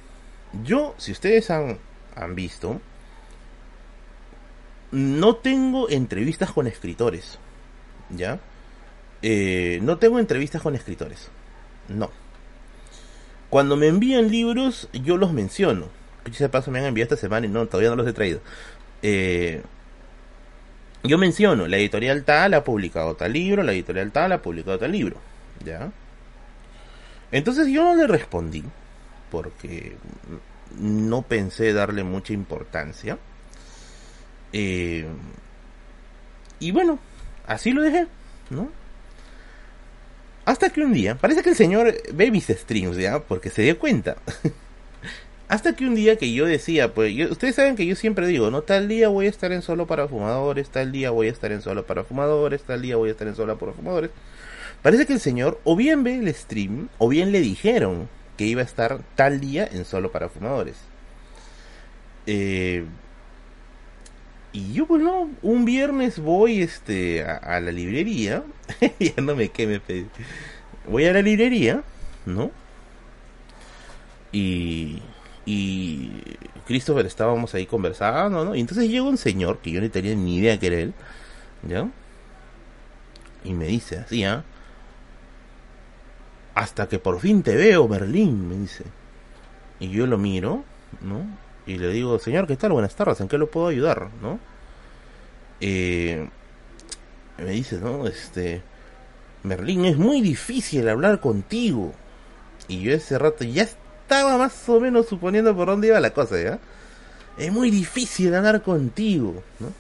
yo 0.62 0.95
si 0.99 1.11
ustedes 1.11 1.51
han, 1.51 1.78
han 2.15 2.35
visto 2.37 2.81
no 4.91 5.37
tengo 5.37 5.91
entrevistas 5.91 6.53
con 6.53 6.66
escritores, 6.66 7.39
¿ya? 8.11 8.41
Eh, 9.23 9.81
no 9.83 9.99
tengo 9.99 10.19
entrevistas 10.19 10.62
con 10.62 10.74
escritores, 10.74 11.28
no. 11.89 12.11
Cuando 13.51 13.77
me 13.77 13.89
envían 13.89 14.31
libros, 14.31 14.89
yo 14.93 15.16
los 15.16 15.33
menciono. 15.33 15.89
Que 16.27 16.48
paso 16.48 16.70
me 16.70 16.81
han 16.81 16.86
enviado 16.86 17.15
esta 17.15 17.20
semana 17.20 17.47
y 17.47 17.48
no, 17.48 17.66
todavía 17.66 17.90
no 17.90 17.97
los 17.97 18.07
he 18.09 18.12
traído. 18.12 18.40
Eh, 19.03 19.62
yo 21.05 21.19
menciono, 21.19 21.69
la 21.69 21.77
editorial 21.77 22.24
tal 22.24 22.55
ha 22.55 22.65
publicado 22.65 23.15
tal 23.15 23.32
libro, 23.32 23.62
la 23.62 23.73
editorial 23.73 24.11
tal 24.11 24.32
ha 24.32 24.43
publicado 24.43 24.78
tal 24.78 24.90
libro, 24.90 25.16
¿ya? 25.65 25.93
Entonces 27.31 27.69
yo 27.69 27.85
no 27.85 27.94
le 27.94 28.07
respondí, 28.09 28.65
porque 29.31 29.97
no 30.81 31.23
pensé 31.23 31.73
darle 31.73 32.03
mucha 32.03 32.32
importancia. 32.32 33.19
Eh, 34.53 35.07
y 36.59 36.70
bueno, 36.73 36.98
así 37.47 37.73
lo 37.73 37.82
dejé, 37.82 38.07
¿no? 38.51 38.70
Hasta 40.44 40.70
que 40.70 40.81
un 40.81 40.93
día, 40.93 41.16
parece 41.16 41.43
que 41.43 41.51
el 41.51 41.57
señor 41.57 41.94
ve 42.12 42.31
mis 42.31 42.47
streams, 42.47 42.97
¿ya? 42.97 43.20
Porque 43.20 43.51
se 43.51 43.62
dio 43.62 43.78
cuenta. 43.78 44.16
Hasta 45.48 45.77
que 45.77 45.86
un 45.86 45.94
día 45.94 46.16
que 46.16 46.32
yo 46.32 46.44
decía, 46.44 46.93
pues, 46.93 47.14
ustedes 47.31 47.55
saben 47.55 47.77
que 47.77 47.86
yo 47.86 47.94
siempre 47.94 48.27
digo, 48.27 48.51
¿no? 48.51 48.62
Tal 48.62 48.89
día 48.89 49.09
voy 49.09 49.27
a 49.27 49.31
estar 49.31 49.52
en 49.52 49.62
solo 49.62 49.86
para 49.86 50.09
fumadores, 50.09 50.70
tal 50.70 50.90
día 50.90 51.10
voy 51.10 51.28
a 51.28 51.31
estar 51.31 51.52
en 51.52 51.62
solo 51.62 51.86
para 51.86 52.02
fumadores, 52.02 52.62
tal 52.62 52.82
día 52.82 52.97
voy 52.97 53.10
a 53.10 53.12
estar 53.12 53.28
en 53.28 53.36
solo 53.36 53.56
para 53.56 53.73
fumadores. 53.73 54.10
Parece 54.82 55.06
que 55.06 55.12
el 55.12 55.20
señor 55.20 55.60
o 55.64 55.77
bien 55.77 56.02
ve 56.02 56.18
el 56.18 56.35
stream, 56.35 56.89
o 56.98 57.09
bien 57.09 57.31
le 57.31 57.40
dijeron 57.40 58.09
que 58.36 58.44
iba 58.44 58.60
a 58.60 58.64
estar 58.64 59.01
tal 59.14 59.40
día 59.40 59.68
en 59.70 59.85
solo 59.85 60.10
para 60.10 60.28
fumadores. 60.28 60.77
Eh, 62.27 62.85
y 64.52 64.73
yo, 64.73 64.86
pues 64.86 65.02
no, 65.02 65.31
un 65.43 65.64
viernes 65.64 66.18
voy 66.18 66.62
este 66.62 67.24
a, 67.24 67.60
la 67.60 67.70
librería. 67.70 68.43
ya 68.98 69.23
no 69.23 69.36
me 69.36 69.51
queme, 69.51 69.81
voy 70.89 71.05
a 71.05 71.12
la 71.12 71.23
librería, 71.23 71.82
¿no? 72.24 72.51
Y, 74.32 75.02
y 75.47 76.10
Christopher 76.66 77.06
estábamos 77.06 77.55
ahí 77.55 77.64
conversando, 77.66 78.44
¿no? 78.44 78.55
Y 78.55 78.60
entonces 78.60 78.89
llega 78.89 79.05
un 79.05 79.16
señor 79.16 79.59
que 79.59 79.70
yo 79.70 79.81
no 79.81 79.90
tenía 79.90 80.14
ni 80.14 80.36
idea 80.36 80.59
que 80.59 80.66
era 80.66 80.77
él, 80.77 80.94
¿ya? 81.66 81.89
Y 83.44 83.55
me 83.55 83.66
dice 83.66 83.98
así, 83.98 84.24
¿ah? 84.24 84.44
Hasta 86.55 86.89
que 86.89 86.98
por 86.98 87.20
fin 87.20 87.43
te 87.43 87.55
veo, 87.55 87.86
Berlín, 87.86 88.48
me 88.48 88.56
dice. 88.56 88.85
Y 89.78 89.90
yo 89.90 90.06
lo 90.06 90.18
miro, 90.18 90.64
¿no? 91.01 91.24
y 91.66 91.78
le 91.78 91.89
digo, 91.89 92.18
señor, 92.18 92.47
¿qué 92.47 92.56
tal? 92.56 92.73
Buenas 92.73 92.94
tardes, 92.94 93.20
¿en 93.20 93.28
qué 93.28 93.39
lo 93.39 93.51
puedo 93.51 93.66
ayudar? 93.66 94.09
¿No? 94.23 94.39
Eh, 95.60 96.28
me 97.39 97.51
dice, 97.51 97.78
¿no? 97.78 98.06
Este, 98.06 98.62
Merlín, 99.43 99.85
es 99.85 99.97
muy 99.97 100.20
difícil 100.20 100.89
hablar 100.89 101.18
contigo. 101.18 101.93
Y 102.68 102.82
yo 102.82 102.93
ese 102.93 103.18
rato 103.18 103.44
ya 103.44 103.68
estaba 104.07 104.39
más 104.39 104.69
o 104.69 104.78
menos 104.78 105.07
suponiendo 105.07 105.55
por 105.57 105.66
dónde 105.66 105.89
iba 105.89 105.99
la 105.99 106.11
cosa, 106.11 106.41
¿ya? 106.41 106.61
Es 107.37 107.51
muy 107.51 107.73
difícil 107.73 108.33
hablar 108.37 108.62
contigo, 108.62 109.43
¿no? 109.59 109.73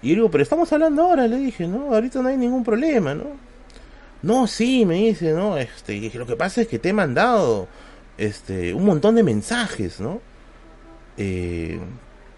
Y 0.00 0.08
yo 0.08 0.14
digo, 0.14 0.30
pero 0.30 0.42
estamos 0.42 0.72
hablando 0.72 1.02
ahora, 1.02 1.28
le 1.28 1.36
dije, 1.36 1.68
¿no? 1.68 1.94
Ahorita 1.94 2.22
no 2.22 2.30
hay 2.30 2.38
ningún 2.38 2.64
problema, 2.64 3.14
¿no? 3.14 3.26
No, 4.22 4.46
sí, 4.46 4.86
me 4.86 4.94
dice, 4.94 5.32
¿no? 5.32 5.58
Este, 5.58 6.10
lo 6.14 6.26
que 6.26 6.34
pasa 6.34 6.62
es 6.62 6.68
que 6.68 6.78
te 6.78 6.88
he 6.88 6.92
mandado, 6.94 7.68
este, 8.16 8.72
un 8.72 8.86
montón 8.86 9.16
de 9.16 9.22
mensajes, 9.22 10.00
¿no? 10.00 10.22
Eh, 11.18 11.78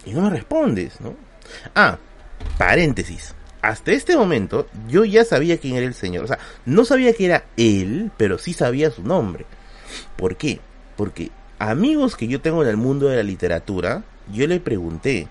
y 0.04 0.12
no 0.12 0.22
me 0.22 0.30
respondes, 0.30 1.00
¿no? 1.00 1.14
Ah, 1.76 1.96
paréntesis. 2.58 3.36
Hasta 3.62 3.92
este 3.92 4.16
momento 4.16 4.66
yo 4.88 5.04
ya 5.04 5.24
sabía 5.24 5.58
quién 5.58 5.76
era 5.76 5.86
el 5.86 5.94
señor. 5.94 6.24
O 6.24 6.26
sea, 6.26 6.40
no 6.66 6.84
sabía 6.84 7.12
que 7.12 7.26
era 7.26 7.44
él, 7.56 8.10
pero 8.16 8.36
sí 8.36 8.52
sabía 8.52 8.90
su 8.90 9.02
nombre. 9.04 9.46
¿Por 10.16 10.36
qué? 10.36 10.58
Porque 10.96 11.30
amigos 11.58 12.16
que 12.16 12.28
yo 12.28 12.40
tengo 12.40 12.62
en 12.62 12.68
el 12.68 12.76
mundo 12.76 13.08
de 13.08 13.16
la 13.16 13.22
literatura, 13.22 14.04
yo 14.32 14.46
le 14.46 14.60
pregunté, 14.60 15.28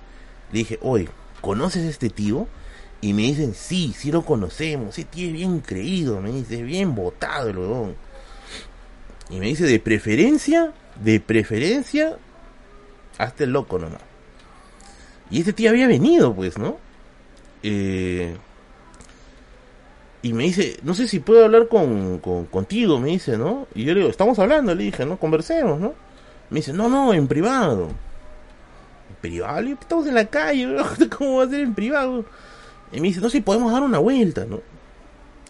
le 0.52 0.60
dije, 0.60 0.80
oye, 0.82 1.10
¿conoces 1.42 1.86
a 1.86 1.90
este 1.90 2.10
tío? 2.10 2.48
Y 3.02 3.14
me 3.14 3.24
dicen, 3.24 3.54
sí, 3.54 3.94
sí 3.98 4.12
lo 4.12 4.24
conocemos, 4.24 4.98
ese 4.98 5.04
tío 5.04 5.28
es 5.28 5.34
bien 5.34 5.60
creído, 5.60 6.22
me 6.22 6.32
dice, 6.32 6.64
bien 6.64 6.96
votado 6.96 7.50
el 7.50 7.58
huevón. 7.58 7.96
Y 9.30 9.40
me 9.40 9.48
dice, 9.48 9.66
de 9.66 9.80
preferencia, 9.80 10.74
de 11.02 11.20
preferencia, 11.20 12.18
hasta 13.18 13.44
el 13.44 13.52
loco 13.52 13.80
nomás. 13.80 14.02
Y 15.30 15.40
este 15.40 15.54
tío 15.54 15.70
había 15.70 15.88
venido, 15.88 16.34
pues, 16.34 16.58
¿no? 16.58 16.78
Eh, 17.64 18.36
y 20.24 20.32
me 20.32 20.46
dice, 20.46 20.78
no 20.84 20.94
sé 20.94 21.10
si 21.10 21.20
puedo 21.20 21.44
hablar 21.44 21.68
con, 21.68 22.20
contigo, 22.20 22.98
me 22.98 23.10
dice, 23.10 23.38
¿no? 23.38 23.68
Y 23.76 23.84
yo 23.84 23.94
le 23.94 24.00
digo, 24.00 24.10
estamos 24.10 24.40
hablando, 24.40 24.74
le 24.74 24.86
dije, 24.86 25.06
¿no? 25.06 25.20
Conversemos, 25.20 25.82
¿no? 25.82 25.94
Me 26.50 26.62
dice, 26.62 26.72
no, 26.72 26.88
no, 26.88 27.14
en 27.14 27.28
privado. 27.28 27.90
¿En 29.10 29.16
privado? 29.20 29.68
Estamos 29.68 30.08
en 30.08 30.16
la 30.16 30.26
calle, 30.26 30.78
¿cómo 31.18 31.40
va 31.40 31.44
a 31.44 31.50
ser 31.50 31.60
en 31.60 31.76
privado? 31.76 32.24
Y 32.94 33.02
me 33.02 33.10
dice, 33.10 33.20
no 33.20 33.30
sé, 33.30 33.38
si 33.38 33.42
podemos 33.42 33.74
dar 33.74 33.84
una 33.84 34.00
vuelta, 34.00 34.46
¿no? 34.46 34.62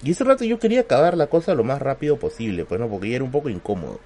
Y 0.01 0.09
ese 0.09 0.23
rato 0.23 0.43
yo 0.43 0.57
quería 0.57 0.81
acabar 0.81 1.15
la 1.15 1.27
cosa 1.27 1.53
lo 1.53 1.63
más 1.63 1.79
rápido 1.79 2.17
posible, 2.17 2.65
pues, 2.65 2.81
¿no? 2.81 2.89
Porque 2.89 3.09
ya 3.09 3.17
era 3.17 3.23
un 3.23 3.31
poco 3.31 3.49
incómodo. 3.49 3.99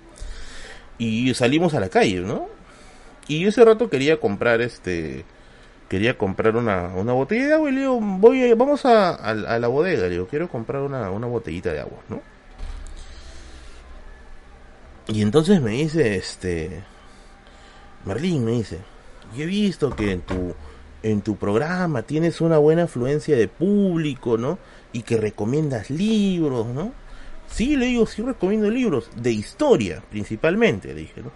Y 0.98 1.34
salimos 1.34 1.76
a 1.76 1.80
la 1.80 1.88
calle, 1.88 2.20
¿no? 2.20 2.50
Y 3.30 3.46
ese 3.46 3.64
rato 3.64 3.90
quería 3.90 4.20
comprar 4.20 4.60
este 4.60 5.24
quería 5.88 6.18
comprar 6.18 6.56
una, 6.56 6.88
una 6.96 7.14
botella 7.14 7.48
de 7.48 7.54
agua 7.54 7.70
y 7.70 7.74
le 7.74 7.82
digo, 7.82 8.00
voy 8.02 8.54
vamos 8.54 8.86
a, 8.86 9.34
la 9.34 9.68
bodega, 9.68 10.04
le 10.04 10.10
digo, 10.10 10.28
quiero 10.28 10.50
comprar 10.50 10.82
una, 10.82 11.10
una 11.12 11.28
botellita 11.28 11.72
de 11.72 11.80
agua, 11.80 12.00
¿no? 12.10 12.22
Y 15.08 15.22
entonces 15.22 15.62
me 15.62 15.72
dice, 15.72 16.18
este, 16.18 16.84
Merlín 18.06 18.44
me 18.44 18.52
dice, 18.52 18.80
yo 19.36 19.44
he 19.44 19.46
visto 19.46 19.96
que 19.96 20.12
en 20.12 20.22
tu, 20.22 20.54
en 21.02 21.22
tu 21.22 21.38
programa 21.38 22.02
tienes 22.02 22.42
una 22.42 22.58
buena 22.58 22.84
afluencia 22.84 23.38
de 23.38 23.48
público, 23.48 24.38
¿no? 24.38 24.60
Y 24.92 25.04
que 25.04 25.18
recomiendas 25.18 25.90
libros, 25.90 26.68
¿no? 26.68 26.92
Sí, 27.50 27.78
le 27.78 27.86
digo, 27.86 28.06
sí 28.06 28.22
recomiendo 28.22 28.70
libros, 28.70 29.10
de 29.16 29.32
historia 29.32 30.04
principalmente, 30.10 30.90
le 30.90 31.02
dije, 31.02 31.22
¿no? 31.22 31.32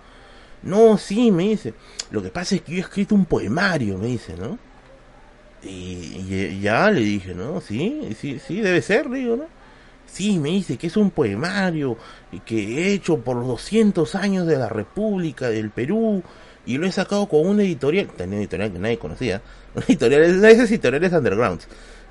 No, 0.63 0.97
sí, 0.97 1.31
me 1.31 1.49
dice. 1.49 1.73
Lo 2.11 2.21
que 2.21 2.29
pasa 2.29 2.55
es 2.55 2.61
que 2.61 2.73
yo 2.73 2.77
he 2.79 2.81
escrito 2.81 3.15
un 3.15 3.25
poemario, 3.25 3.97
me 3.97 4.07
dice, 4.07 4.35
¿no? 4.37 4.57
Y, 5.63 6.59
ya 6.61 6.89
le 6.91 7.01
dije, 7.01 7.33
¿no? 7.33 7.61
Sí, 7.61 8.15
sí, 8.19 8.39
sí, 8.45 8.61
debe 8.61 8.81
ser, 8.81 9.09
digo, 9.09 9.37
¿no? 9.37 9.45
Sí, 10.05 10.39
me 10.39 10.49
dice 10.49 10.77
que 10.77 10.87
es 10.87 10.97
un 10.97 11.11
poemario 11.11 11.97
que 12.45 12.89
he 12.89 12.93
hecho 12.93 13.19
por 13.19 13.37
los 13.37 13.47
200 13.47 14.15
años 14.15 14.45
de 14.45 14.57
la 14.57 14.67
República 14.67 15.49
del 15.49 15.69
Perú 15.69 16.21
y 16.65 16.77
lo 16.77 16.85
he 16.85 16.91
sacado 16.91 17.27
con 17.27 17.47
una 17.47 17.63
editorial, 17.63 18.09
una 18.17 18.35
editorial 18.35 18.73
que 18.73 18.79
nadie 18.79 18.97
conocía, 18.97 19.41
una 19.75 19.85
editorial, 19.85 20.43
esas 20.45 20.69
editoriales 20.69 21.13
underground, 21.13 21.61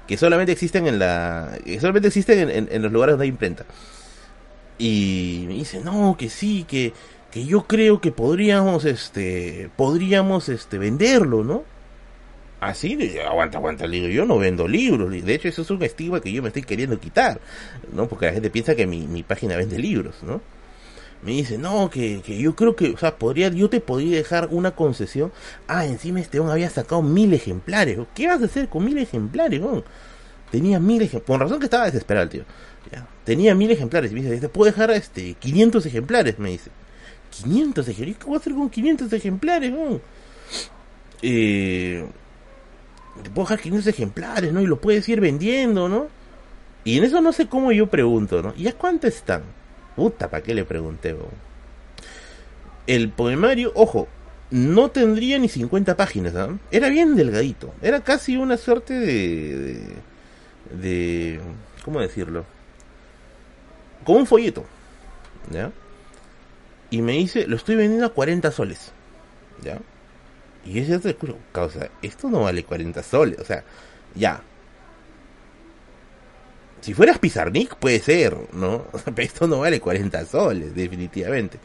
que 0.07 0.17
solamente 0.17 0.53
existen 0.53 0.87
en 0.87 0.99
la, 0.99 1.59
que 1.65 1.79
solamente 1.79 2.09
existen 2.09 2.51
en, 2.51 2.69
en 2.71 2.83
los 2.83 2.91
lugares 2.91 3.15
donde 3.15 3.25
hay 3.25 3.31
imprenta. 3.31 3.67
Y 4.79 5.45
me 5.47 5.55
dice, 5.55 5.81
no, 5.81 6.17
que 6.19 6.31
sí, 6.31 6.65
que, 6.67 6.95
que 7.31 7.45
yo 7.45 7.67
creo 7.67 8.01
que 8.01 8.13
podríamos, 8.13 8.85
este, 8.85 9.71
podríamos, 9.77 10.49
este, 10.49 10.79
venderlo, 10.79 11.45
¿no? 11.45 11.65
Así, 12.61 13.19
aguanta, 13.19 13.59
aguanta, 13.59 13.89
digo, 13.89 14.09
yo 14.09 14.27
no 14.27 14.39
vendo 14.39 14.69
libros, 14.69 15.11
de 15.11 15.35
hecho 15.35 15.49
eso 15.49 15.63
es 15.63 15.71
un 15.71 15.83
estigma 15.83 16.21
que 16.21 16.31
yo 16.31 16.43
me 16.43 16.49
estoy 16.49 16.63
queriendo 16.63 17.01
quitar, 17.01 17.41
¿no? 17.95 18.07
Porque 18.07 18.27
la 18.27 18.33
gente 18.33 18.51
piensa 18.51 18.75
que 18.75 18.87
mi, 18.87 19.07
mi 19.07 19.23
página 19.23 19.57
vende 19.57 19.79
libros, 19.79 20.17
¿no? 20.23 20.43
Me 21.23 21.33
dice, 21.33 21.59
no, 21.59 21.91
que, 21.91 22.23
que 22.23 22.39
yo 22.39 22.57
creo 22.57 22.77
que, 22.77 22.91
o 22.91 22.99
sea, 22.99 23.17
podría, 23.17 23.49
yo 23.49 23.69
te 23.69 23.81
podría 23.81 24.17
dejar 24.17 24.49
una 24.51 24.71
concesión. 24.71 25.33
Ah, 25.69 25.85
encima 25.85 26.21
este 26.21 26.41
hombre 26.41 26.55
había 26.55 26.71
sacado 26.71 27.03
mil 27.03 27.35
ejemplares. 27.35 27.99
¿Qué 28.15 28.27
vas 28.27 28.41
a 28.41 28.47
hacer 28.47 28.69
con 28.69 28.87
mil 28.87 28.97
ejemplares, 28.97 29.61
¿no? 29.61 29.85
Tenía 30.51 30.81
mil 30.81 31.03
ejemplares. 31.03 31.27
Con 31.27 31.41
razón 31.41 31.59
que 31.59 31.67
estaba 31.67 31.85
desesperado 31.85 32.29
tío. 32.31 32.45
Tenía 33.25 33.55
mil 33.55 33.71
ejemplares. 33.71 34.13
Me 34.13 34.23
dice, 34.23 34.41
te 34.41 34.49
puedo 34.49 34.71
dejar 34.71 34.91
este 34.93 35.35
500 35.35 35.85
ejemplares, 35.85 36.39
me 36.39 36.51
dice. 36.51 36.71
500 37.31 37.89
ejemplares. 37.89 38.19
¿Qué 38.19 38.25
voy 38.27 38.35
a 38.35 38.39
hacer 38.39 38.55
con 38.55 38.71
500 38.71 39.13
ejemplares? 39.13 39.73
No? 39.73 40.01
Eh, 41.23 42.07
te 43.23 43.31
puedo 43.31 43.47
dejar 43.47 43.61
500 43.61 43.87
ejemplares, 43.89 44.53
¿no? 44.53 44.61
Y 44.61 44.67
lo 44.67 44.81
puedes 44.81 45.09
ir 45.09 45.21
vendiendo, 45.21 45.89
¿no? 45.89 46.09
Y 46.85 46.99
en 46.99 47.05
eso 47.05 47.21
no 47.21 47.33
sé 47.33 47.47
cómo 47.47 47.73
yo 47.73 47.89
pregunto, 47.89 48.43
¿no? 48.43 48.55
¿Y 48.57 48.69
a 48.69 48.73
cuánto 48.73 49.07
están? 49.07 49.43
Puta, 49.97 50.31
¿para 50.31 50.43
qué 50.43 50.55
le 50.55 50.65
pregunté? 50.65 51.15
El 52.87 53.11
poemario, 53.11 53.73
ojo, 53.75 54.09
no 54.51 54.91
tendría 54.91 55.39
ni 55.39 55.49
50 55.49 55.97
páginas, 55.97 56.33
¿no? 56.33 56.59
Era 56.71 56.89
bien 56.89 57.17
delgadito. 57.17 57.75
Era 57.83 58.01
casi 58.01 58.37
una 58.37 58.57
suerte 58.57 58.95
de, 58.95 59.59
de, 59.59 59.87
de 60.81 61.41
¿cómo 61.85 62.01
decirlo? 62.01 62.45
Como 64.05 64.21
un 64.21 64.27
folleto, 64.27 64.65
¿ya? 65.51 65.71
Y 66.91 67.03
me 67.03 67.13
dice, 67.13 67.47
lo 67.47 67.57
estoy 67.57 67.77
vendiendo 67.77 68.07
a 68.07 68.13
40 68.13 68.51
soles. 68.51 68.93
¿Ya? 69.63 69.79
Y 70.65 70.93
otro 70.93 71.11
escucho, 71.11 71.39
causa, 71.53 71.89
esto 72.03 72.29
no 72.29 72.43
vale 72.43 72.65
40 72.65 73.03
soles, 73.03 73.39
o 73.39 73.45
sea, 73.45 73.65
ya. 74.15 74.43
Si 76.81 76.95
fueras 76.95 77.19
Pizarnik 77.19 77.77
puede 77.77 78.01
ser, 78.01 78.37
¿no? 78.53 78.85
Pero 79.05 79.23
esto 79.23 79.47
no 79.47 79.61
vale 79.61 79.81
40 79.81 80.25
soles, 80.27 80.75
definitivamente. 80.75 81.59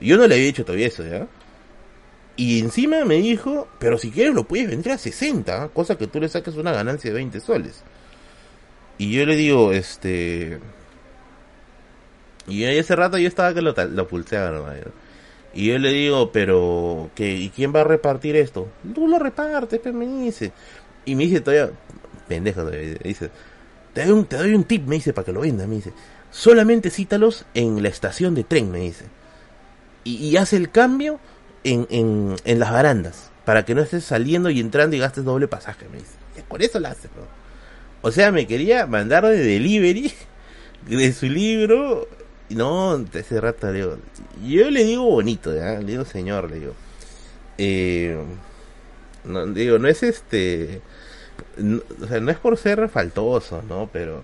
Yo 0.00 0.16
no 0.16 0.26
le 0.26 0.34
había 0.34 0.46
dicho 0.46 0.64
todavía 0.64 0.88
eso, 0.88 1.06
¿ya? 1.06 1.26
Y 2.36 2.58
encima 2.58 3.04
me 3.04 3.16
dijo, 3.16 3.68
pero 3.78 3.96
si 3.96 4.10
quieres 4.10 4.34
lo 4.34 4.42
puedes 4.42 4.68
vender 4.68 4.94
a 4.94 4.98
60, 4.98 5.68
cosa 5.68 5.96
que 5.96 6.08
tú 6.08 6.18
le 6.20 6.28
sacas 6.28 6.56
una 6.56 6.72
ganancia 6.72 7.10
de 7.10 7.14
20 7.14 7.38
soles. 7.38 7.84
Y 8.98 9.12
yo 9.12 9.24
le 9.24 9.36
digo, 9.36 9.72
este, 9.72 10.58
y 12.46 12.64
ese 12.64 12.94
rato 12.96 13.18
yo 13.18 13.28
estaba 13.28 13.54
que 13.54 13.62
lo, 13.62 13.72
lo 13.72 14.08
pulseaba 14.08 14.74
Y 15.54 15.68
yo 15.68 15.78
le 15.78 15.90
digo, 15.90 16.30
pero, 16.32 17.10
¿qué, 17.14 17.34
¿y 17.34 17.50
quién 17.50 17.74
va 17.74 17.80
a 17.80 17.84
repartir 17.84 18.36
esto? 18.36 18.68
Tú 18.94 19.08
lo 19.08 19.18
repartes, 19.18 19.80
me 19.92 20.06
dice. 20.06 20.52
Y 21.04 21.14
me 21.14 21.24
dice 21.24 21.40
todavía, 21.40 21.70
pendejo, 22.28 22.66
dice, 22.70 23.30
te 23.92 24.04
doy, 24.04 24.12
un, 24.12 24.26
te 24.26 24.36
doy 24.36 24.54
un 24.54 24.64
tip, 24.64 24.86
me 24.86 24.96
dice, 24.96 25.12
para 25.12 25.24
que 25.24 25.32
lo 25.32 25.40
venda, 25.40 25.66
me 25.66 25.76
dice. 25.76 25.92
Solamente 26.30 26.90
cítalos 26.90 27.46
en 27.54 27.82
la 27.82 27.88
estación 27.88 28.34
de 28.34 28.44
tren, 28.44 28.70
me 28.70 28.80
dice. 28.80 29.06
Y, 30.02 30.16
y 30.16 30.36
hace 30.36 30.56
el 30.56 30.70
cambio 30.70 31.20
en, 31.62 31.86
en, 31.90 32.36
en, 32.44 32.58
las 32.58 32.72
barandas, 32.72 33.30
para 33.44 33.64
que 33.64 33.74
no 33.74 33.82
estés 33.82 34.04
saliendo 34.04 34.50
y 34.50 34.60
entrando 34.60 34.96
y 34.96 34.98
gastes 34.98 35.24
doble 35.24 35.48
pasaje, 35.48 35.86
me 35.90 35.98
dice. 35.98 36.14
Y 36.36 36.42
con 36.42 36.60
eso 36.60 36.80
lo 36.80 36.88
hace, 36.88 37.08
O 38.02 38.10
sea, 38.10 38.32
me 38.32 38.46
quería 38.46 38.86
mandar 38.86 39.24
de 39.26 39.42
delivery 39.42 40.12
de 40.88 41.12
su 41.12 41.26
libro 41.26 42.06
no, 42.50 43.04
ese 43.12 43.40
rato 43.40 43.68
le 43.68 43.78
digo, 43.78 43.98
yo 44.44 44.70
le 44.70 44.84
digo 44.84 45.04
bonito, 45.04 45.52
le 45.52 45.84
digo 45.84 46.04
señor, 46.04 46.50
le 46.50 46.60
digo. 46.60 46.74
Eh, 47.58 48.16
no, 49.24 49.46
digo, 49.46 49.78
no 49.78 49.88
es 49.88 50.02
este, 50.02 50.82
o 52.02 52.06
sea, 52.06 52.20
no 52.20 52.30
es 52.30 52.38
por 52.38 52.56
ser 52.56 52.88
faltoso, 52.88 53.62
¿no? 53.62 53.88
Pero 53.92 54.22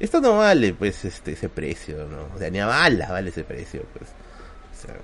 esto 0.00 0.20
no 0.20 0.38
vale, 0.38 0.74
pues, 0.74 1.04
este, 1.04 1.32
ese 1.32 1.48
precio, 1.48 2.06
¿no? 2.08 2.34
O 2.34 2.38
sea, 2.38 2.50
ni 2.50 2.60
a 2.60 2.66
balas 2.66 3.10
vale 3.10 3.30
ese 3.30 3.44
precio, 3.44 3.84
pues. 3.96 4.10
O 4.10 4.86
sea, 4.86 4.96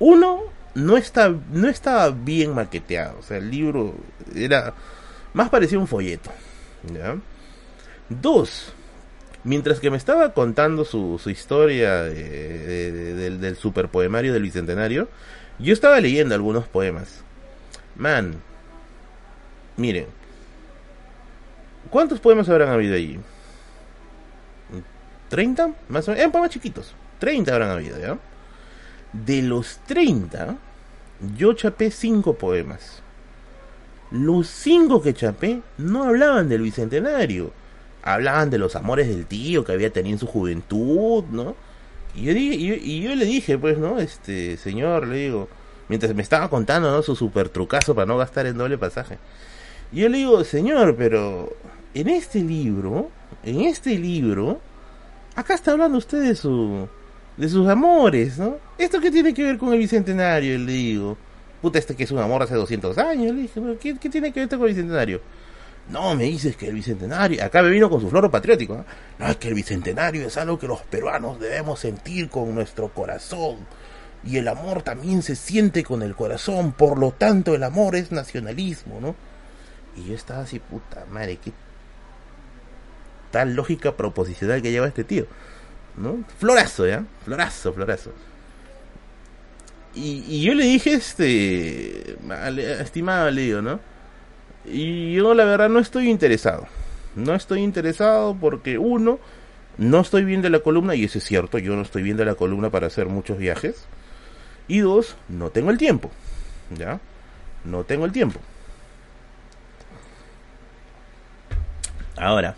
uno, 0.00 0.42
no 0.74 0.96
está, 0.96 1.32
no 1.52 1.68
estaba 1.68 2.10
bien 2.10 2.54
maqueteado, 2.54 3.18
o 3.18 3.22
sea, 3.22 3.38
el 3.38 3.50
libro 3.50 3.94
era, 4.34 4.74
más 5.34 5.50
parecía 5.50 5.78
un 5.78 5.86
folleto, 5.86 6.30
¿ya? 6.92 7.16
Dos, 8.08 8.72
Mientras 9.44 9.80
que 9.80 9.90
me 9.90 9.96
estaba 9.96 10.32
contando 10.34 10.84
su, 10.84 11.18
su 11.22 11.30
historia 11.30 12.02
del, 12.02 13.40
del 13.40 13.56
super 13.56 13.88
poemario 13.88 14.32
del 14.32 14.42
Bicentenario, 14.42 15.08
yo 15.58 15.72
estaba 15.72 16.00
leyendo 16.00 16.34
algunos 16.34 16.66
poemas. 16.66 17.22
Man, 17.96 18.34
miren, 19.76 20.06
¿cuántos 21.90 22.20
poemas 22.20 22.48
habrán 22.48 22.68
habido 22.68 22.94
allí? 22.94 23.18
30, 25.28 25.74
más 25.88 26.06
o 26.06 26.10
menos, 26.10 26.20
eran 26.20 26.32
poemas 26.32 26.50
chiquitos, 26.50 26.94
30 27.18 27.52
habrán 27.52 27.70
habido, 27.70 27.98
¿ya? 27.98 28.18
De 29.12 29.42
los 29.42 29.78
30, 29.86 30.56
yo 31.36 31.52
chapé 31.52 31.90
5 31.90 32.34
poemas. 32.34 33.02
Los 34.10 34.48
5 34.48 35.02
que 35.02 35.12
chapé 35.12 35.60
no 35.76 36.04
hablaban 36.04 36.48
del 36.48 36.62
bicentenario, 36.62 37.52
hablaban 38.14 38.50
de 38.50 38.58
los 38.58 38.76
amores 38.76 39.08
del 39.08 39.26
tío 39.26 39.64
que 39.64 39.72
había 39.72 39.90
tenido 39.90 40.14
en 40.14 40.20
su 40.20 40.26
juventud, 40.26 41.24
¿no? 41.30 41.54
Y 42.14 42.24
yo, 42.24 42.32
yo 42.32 43.14
le 43.14 43.24
dije, 43.24 43.58
pues, 43.58 43.78
¿no? 43.78 43.98
Este, 43.98 44.56
señor, 44.56 45.06
le 45.06 45.16
digo, 45.16 45.48
mientras 45.88 46.14
me 46.14 46.22
estaba 46.22 46.48
contando, 46.48 46.90
¿no? 46.90 47.02
Su 47.02 47.14
super 47.14 47.48
trucazo 47.48 47.94
para 47.94 48.06
no 48.06 48.16
gastar 48.16 48.46
en 48.46 48.58
doble 48.58 48.78
pasaje. 48.78 49.18
Y 49.92 50.00
yo 50.00 50.08
le 50.08 50.18
digo, 50.18 50.42
señor, 50.44 50.96
pero 50.96 51.52
en 51.94 52.08
este 52.08 52.40
libro, 52.40 53.10
en 53.44 53.62
este 53.62 53.98
libro, 53.98 54.60
acá 55.34 55.54
está 55.54 55.72
hablando 55.72 55.98
usted 55.98 56.22
de 56.22 56.34
su, 56.34 56.88
de 57.36 57.48
sus 57.48 57.68
amores, 57.68 58.38
¿no? 58.38 58.56
¿Esto 58.78 59.00
qué 59.00 59.10
tiene 59.10 59.32
que 59.34 59.44
ver 59.44 59.58
con 59.58 59.72
el 59.72 59.78
bicentenario? 59.78 60.58
Le 60.58 60.72
digo, 60.72 61.16
puta, 61.62 61.78
este 61.78 61.94
que 61.94 62.04
es 62.04 62.10
un 62.10 62.18
amor 62.18 62.42
hace 62.42 62.54
200 62.54 62.96
años, 62.98 63.34
le 63.34 63.42
dije, 63.42 63.60
¿qué, 63.80 63.96
qué 63.98 64.08
tiene 64.08 64.32
que 64.32 64.40
ver 64.40 64.44
esto 64.44 64.58
con 64.58 64.68
el 64.68 64.74
bicentenario? 64.74 65.20
No, 65.90 66.14
me 66.14 66.24
dices 66.24 66.56
que 66.56 66.68
el 66.68 66.74
bicentenario, 66.74 67.42
acá 67.42 67.62
me 67.62 67.70
vino 67.70 67.88
con 67.88 68.00
su 68.00 68.10
floro 68.10 68.30
patriótico, 68.30 68.84
¿no? 69.18 69.26
es 69.26 69.36
que 69.36 69.48
el 69.48 69.54
bicentenario 69.54 70.26
es 70.26 70.36
algo 70.36 70.58
que 70.58 70.66
los 70.66 70.82
peruanos 70.82 71.40
debemos 71.40 71.80
sentir 71.80 72.28
con 72.28 72.54
nuestro 72.54 72.88
corazón. 72.88 73.56
Y 74.24 74.36
el 74.36 74.48
amor 74.48 74.82
también 74.82 75.22
se 75.22 75.36
siente 75.36 75.82
con 75.84 76.02
el 76.02 76.14
corazón, 76.14 76.72
por 76.72 76.98
lo 76.98 77.12
tanto 77.12 77.54
el 77.54 77.62
amor 77.62 77.96
es 77.96 78.12
nacionalismo, 78.12 79.00
¿no? 79.00 79.14
Y 79.96 80.08
yo 80.08 80.14
estaba 80.14 80.42
así, 80.42 80.58
puta 80.58 81.06
madre, 81.10 81.38
qué 81.42 81.52
tal 83.30 83.54
lógica 83.54 83.96
proposicional 83.96 84.60
que 84.60 84.70
lleva 84.70 84.88
este 84.88 85.04
tío. 85.04 85.26
¿No? 85.96 86.24
Florazo, 86.38 86.86
¿ya? 86.86 87.04
Florazo, 87.24 87.72
florazo. 87.72 88.12
Y, 89.94 90.42
yo 90.42 90.54
le 90.54 90.64
dije, 90.64 90.92
este, 90.94 92.16
estimado 92.80 93.30
Leo, 93.30 93.62
¿no? 93.62 93.80
Y 94.70 95.14
yo 95.14 95.34
la 95.34 95.44
verdad 95.44 95.68
no 95.68 95.78
estoy 95.78 96.08
interesado. 96.08 96.66
No 97.14 97.34
estoy 97.34 97.60
interesado 97.60 98.36
porque 98.38 98.78
uno, 98.78 99.18
no 99.76 100.00
estoy 100.00 100.24
viendo 100.24 100.48
la 100.48 100.60
columna, 100.60 100.94
y 100.94 101.04
eso 101.04 101.18
es 101.18 101.24
cierto, 101.24 101.58
yo 101.58 101.74
no 101.74 101.82
estoy 101.82 102.02
viendo 102.02 102.24
la 102.24 102.34
columna 102.34 102.70
para 102.70 102.86
hacer 102.86 103.06
muchos 103.06 103.38
viajes. 103.38 103.86
Y 104.68 104.80
dos, 104.80 105.16
no 105.28 105.50
tengo 105.50 105.70
el 105.70 105.78
tiempo. 105.78 106.10
¿Ya? 106.76 107.00
No 107.64 107.84
tengo 107.84 108.04
el 108.04 108.12
tiempo. 108.12 108.40
Ahora, 112.16 112.56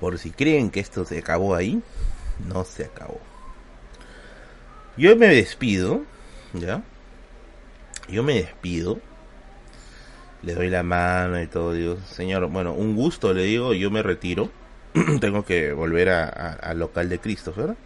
por 0.00 0.18
si 0.18 0.30
creen 0.30 0.70
que 0.70 0.80
esto 0.80 1.04
se 1.04 1.18
acabó 1.18 1.54
ahí, 1.54 1.82
no 2.46 2.64
se 2.64 2.84
acabó. 2.84 3.20
Yo 4.96 5.16
me 5.16 5.28
despido, 5.28 6.02
¿ya? 6.52 6.82
Yo 8.08 8.22
me 8.22 8.34
despido. 8.34 9.00
Le 10.42 10.54
doy 10.54 10.70
la 10.70 10.82
mano 10.82 11.40
y 11.40 11.46
todo, 11.46 11.72
digo, 11.72 11.98
señor, 12.10 12.46
bueno, 12.48 12.72
un 12.72 12.96
gusto, 12.96 13.32
le 13.32 13.44
digo, 13.44 13.74
yo 13.74 13.90
me 13.90 14.02
retiro. 14.02 14.50
Tengo 15.20 15.44
que 15.44 15.72
volver 15.72 16.10
al 16.10 16.78
local 16.78 17.08
de 17.08 17.18
Christopher. 17.18 17.76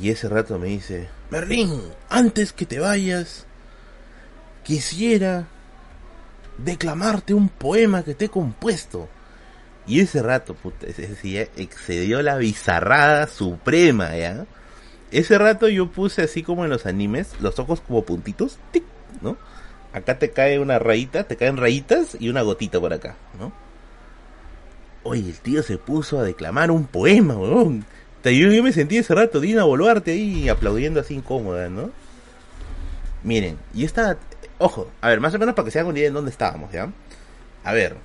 Y 0.00 0.10
ese 0.10 0.28
rato 0.28 0.58
me 0.58 0.66
dice, 0.66 1.08
Merlín, 1.30 1.80
antes 2.08 2.52
que 2.52 2.66
te 2.66 2.80
vayas, 2.80 3.46
quisiera 4.64 5.46
declamarte 6.58 7.34
un 7.34 7.48
poema 7.48 8.02
que 8.02 8.14
te 8.14 8.26
he 8.26 8.28
compuesto. 8.28 9.08
Y 9.86 10.00
ese 10.00 10.22
rato, 10.22 10.54
puta, 10.54 10.86
ese, 10.86 11.50
excedió 11.56 12.22
la 12.22 12.36
bizarrada 12.36 13.26
suprema, 13.26 14.16
¿ya? 14.16 14.46
Ese 15.10 15.38
rato 15.38 15.68
yo 15.68 15.90
puse 15.92 16.22
así 16.22 16.42
como 16.42 16.64
en 16.64 16.70
los 16.70 16.86
animes, 16.86 17.32
los 17.40 17.58
ojos 17.58 17.80
como 17.80 18.04
puntitos, 18.04 18.58
tic, 18.72 18.82
¿no? 19.20 19.36
Acá 19.94 20.18
te 20.18 20.32
cae 20.32 20.58
una 20.58 20.80
rayita, 20.80 21.22
te 21.22 21.36
caen 21.36 21.56
rayitas 21.56 22.16
y 22.18 22.28
una 22.28 22.42
gotita 22.42 22.80
por 22.80 22.92
acá, 22.92 23.14
¿no? 23.38 23.52
Oye, 25.04 25.30
el 25.30 25.38
tío 25.38 25.62
se 25.62 25.78
puso 25.78 26.18
a 26.18 26.24
declamar 26.24 26.72
un 26.72 26.86
poema, 26.86 27.36
weón. 27.36 27.86
Yo, 28.24 28.30
yo 28.32 28.62
me 28.64 28.72
sentí 28.72 28.96
ese 28.96 29.14
rato, 29.14 29.38
Dina 29.38 29.62
Boluarte 29.62 30.10
ahí 30.10 30.48
aplaudiendo 30.48 30.98
así 30.98 31.14
incómoda, 31.14 31.68
¿no? 31.68 31.92
Miren, 33.22 33.56
y 33.72 33.84
esta, 33.84 34.18
ojo, 34.58 34.90
a 35.00 35.10
ver, 35.10 35.20
más 35.20 35.32
o 35.32 35.38
menos 35.38 35.54
para 35.54 35.64
que 35.64 35.70
se 35.70 35.78
hagan 35.78 35.90
una 35.90 35.98
idea 36.00 36.08
de 36.08 36.14
dónde 36.14 36.32
estábamos, 36.32 36.72
¿ya? 36.72 36.90
A 37.62 37.72
ver, 37.72 37.96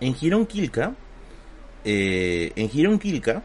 en 0.00 0.14
Girón 0.14 0.46
Quilca, 0.46 0.94
eh, 1.84 2.52
en 2.56 2.70
Girón 2.70 2.98
Quilca, 2.98 3.42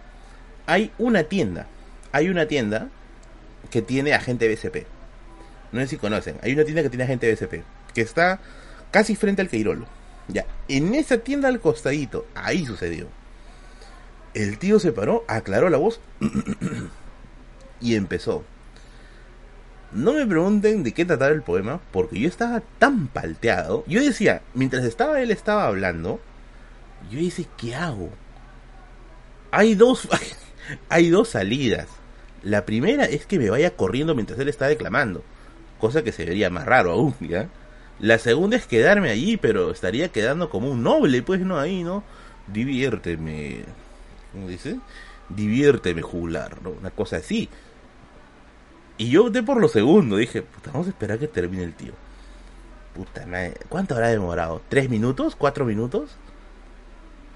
hay 0.67 0.93
una 0.99 1.23
tienda, 1.23 1.67
hay 2.13 2.29
una 2.29 2.47
tienda 2.47 2.87
que 3.69 3.81
tiene 3.81 4.13
agente 4.13 4.47
BCP. 4.47 4.94
No 5.75 5.81
sé 5.81 5.87
si 5.87 5.97
conocen, 5.97 6.37
hay 6.41 6.53
una 6.53 6.63
tienda 6.63 6.83
que 6.83 6.89
tiene 6.89 7.03
agente 7.03 7.29
BCP, 7.29 7.65
que 7.93 7.99
está 7.99 8.39
casi 8.91 9.17
frente 9.17 9.41
al 9.41 9.49
Queirolo. 9.49 9.85
Ya, 10.29 10.45
en 10.69 10.95
esa 10.95 11.17
tienda 11.17 11.49
al 11.49 11.59
costadito, 11.59 12.25
ahí 12.33 12.65
sucedió. 12.65 13.07
El 14.33 14.57
tío 14.57 14.79
se 14.79 14.93
paró, 14.93 15.25
aclaró 15.27 15.69
la 15.69 15.77
voz 15.77 15.99
y 17.81 17.95
empezó. 17.95 18.45
No 19.91 20.13
me 20.13 20.25
pregunten 20.25 20.83
de 20.83 20.93
qué 20.93 21.03
trataba 21.03 21.33
el 21.33 21.41
poema, 21.41 21.81
porque 21.91 22.21
yo 22.21 22.29
estaba 22.29 22.61
tan 22.79 23.07
palteado. 23.07 23.83
Yo 23.85 24.01
decía, 24.01 24.43
mientras 24.53 24.85
estaba 24.85 25.21
él 25.21 25.29
estaba 25.29 25.67
hablando, 25.67 26.21
yo 27.11 27.19
dije, 27.19 27.47
¿qué 27.57 27.75
hago? 27.75 28.11
Hay 29.51 29.75
dos, 29.75 30.07
hay 30.87 31.09
dos 31.09 31.27
salidas. 31.27 31.89
La 32.43 32.65
primera 32.65 33.03
es 33.03 33.25
que 33.25 33.39
me 33.39 33.49
vaya 33.49 33.75
corriendo 33.75 34.15
mientras 34.15 34.39
él 34.39 34.47
está 34.47 34.67
declamando, 34.67 35.21
cosa 35.79 36.03
que 36.03 36.11
se 36.11 36.25
vería 36.25 36.49
más 36.49 36.65
raro 36.65 36.91
aún, 36.91 37.15
¿ya? 37.19 37.49
La 37.99 38.17
segunda 38.17 38.57
es 38.57 38.65
quedarme 38.65 39.09
allí, 39.09 39.37
pero 39.37 39.71
estaría 39.71 40.09
quedando 40.09 40.49
como 40.49 40.69
un 40.69 40.83
noble, 40.83 41.21
pues 41.21 41.41
no 41.41 41.59
ahí, 41.59 41.83
¿no? 41.83 42.03
Diviérteme. 42.47 43.63
¿Cómo 44.33 44.47
dice? 44.47 44.79
Diviérteme 45.29 46.01
jugular, 46.01 46.61
¿no? 46.61 46.71
Una 46.71 46.91
cosa 46.91 47.17
así. 47.17 47.49
Y 48.97 49.09
yo 49.09 49.25
opté 49.25 49.43
por 49.43 49.59
lo 49.59 49.67
segundo, 49.67 50.17
dije, 50.17 50.41
puta, 50.41 50.71
vamos 50.71 50.87
a 50.87 50.91
esperar 50.91 51.19
que 51.19 51.27
termine 51.27 51.63
el 51.63 51.73
tío. 51.73 51.93
Puta 52.93 53.25
madre, 53.25 53.55
¿cuánto 53.67 53.93
habrá 53.93 54.07
demorado? 54.09 54.61
¿Tres 54.69 54.89
minutos? 54.89 55.35
¿Cuatro 55.35 55.65
minutos? 55.65 56.11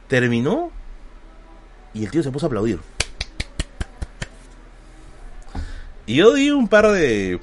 Terminó 0.08 0.72
y 1.94 2.06
el 2.06 2.12
tío 2.12 2.24
se 2.24 2.32
puso 2.32 2.46
a 2.46 2.48
aplaudir. 2.48 2.80
Y 6.06 6.16
yo 6.16 6.34
di 6.34 6.50
un 6.50 6.68
par 6.68 6.88
de... 6.92 7.40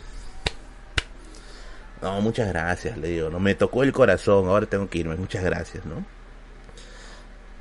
No, 2.02 2.20
muchas 2.20 2.48
gracias, 2.48 2.98
le 2.98 3.08
digo, 3.08 3.30
no 3.30 3.40
me 3.40 3.54
tocó 3.54 3.82
el 3.82 3.92
corazón, 3.92 4.48
ahora 4.48 4.66
tengo 4.66 4.88
que 4.88 4.98
irme, 4.98 5.16
muchas 5.16 5.42
gracias, 5.42 5.84
¿no? 5.86 6.04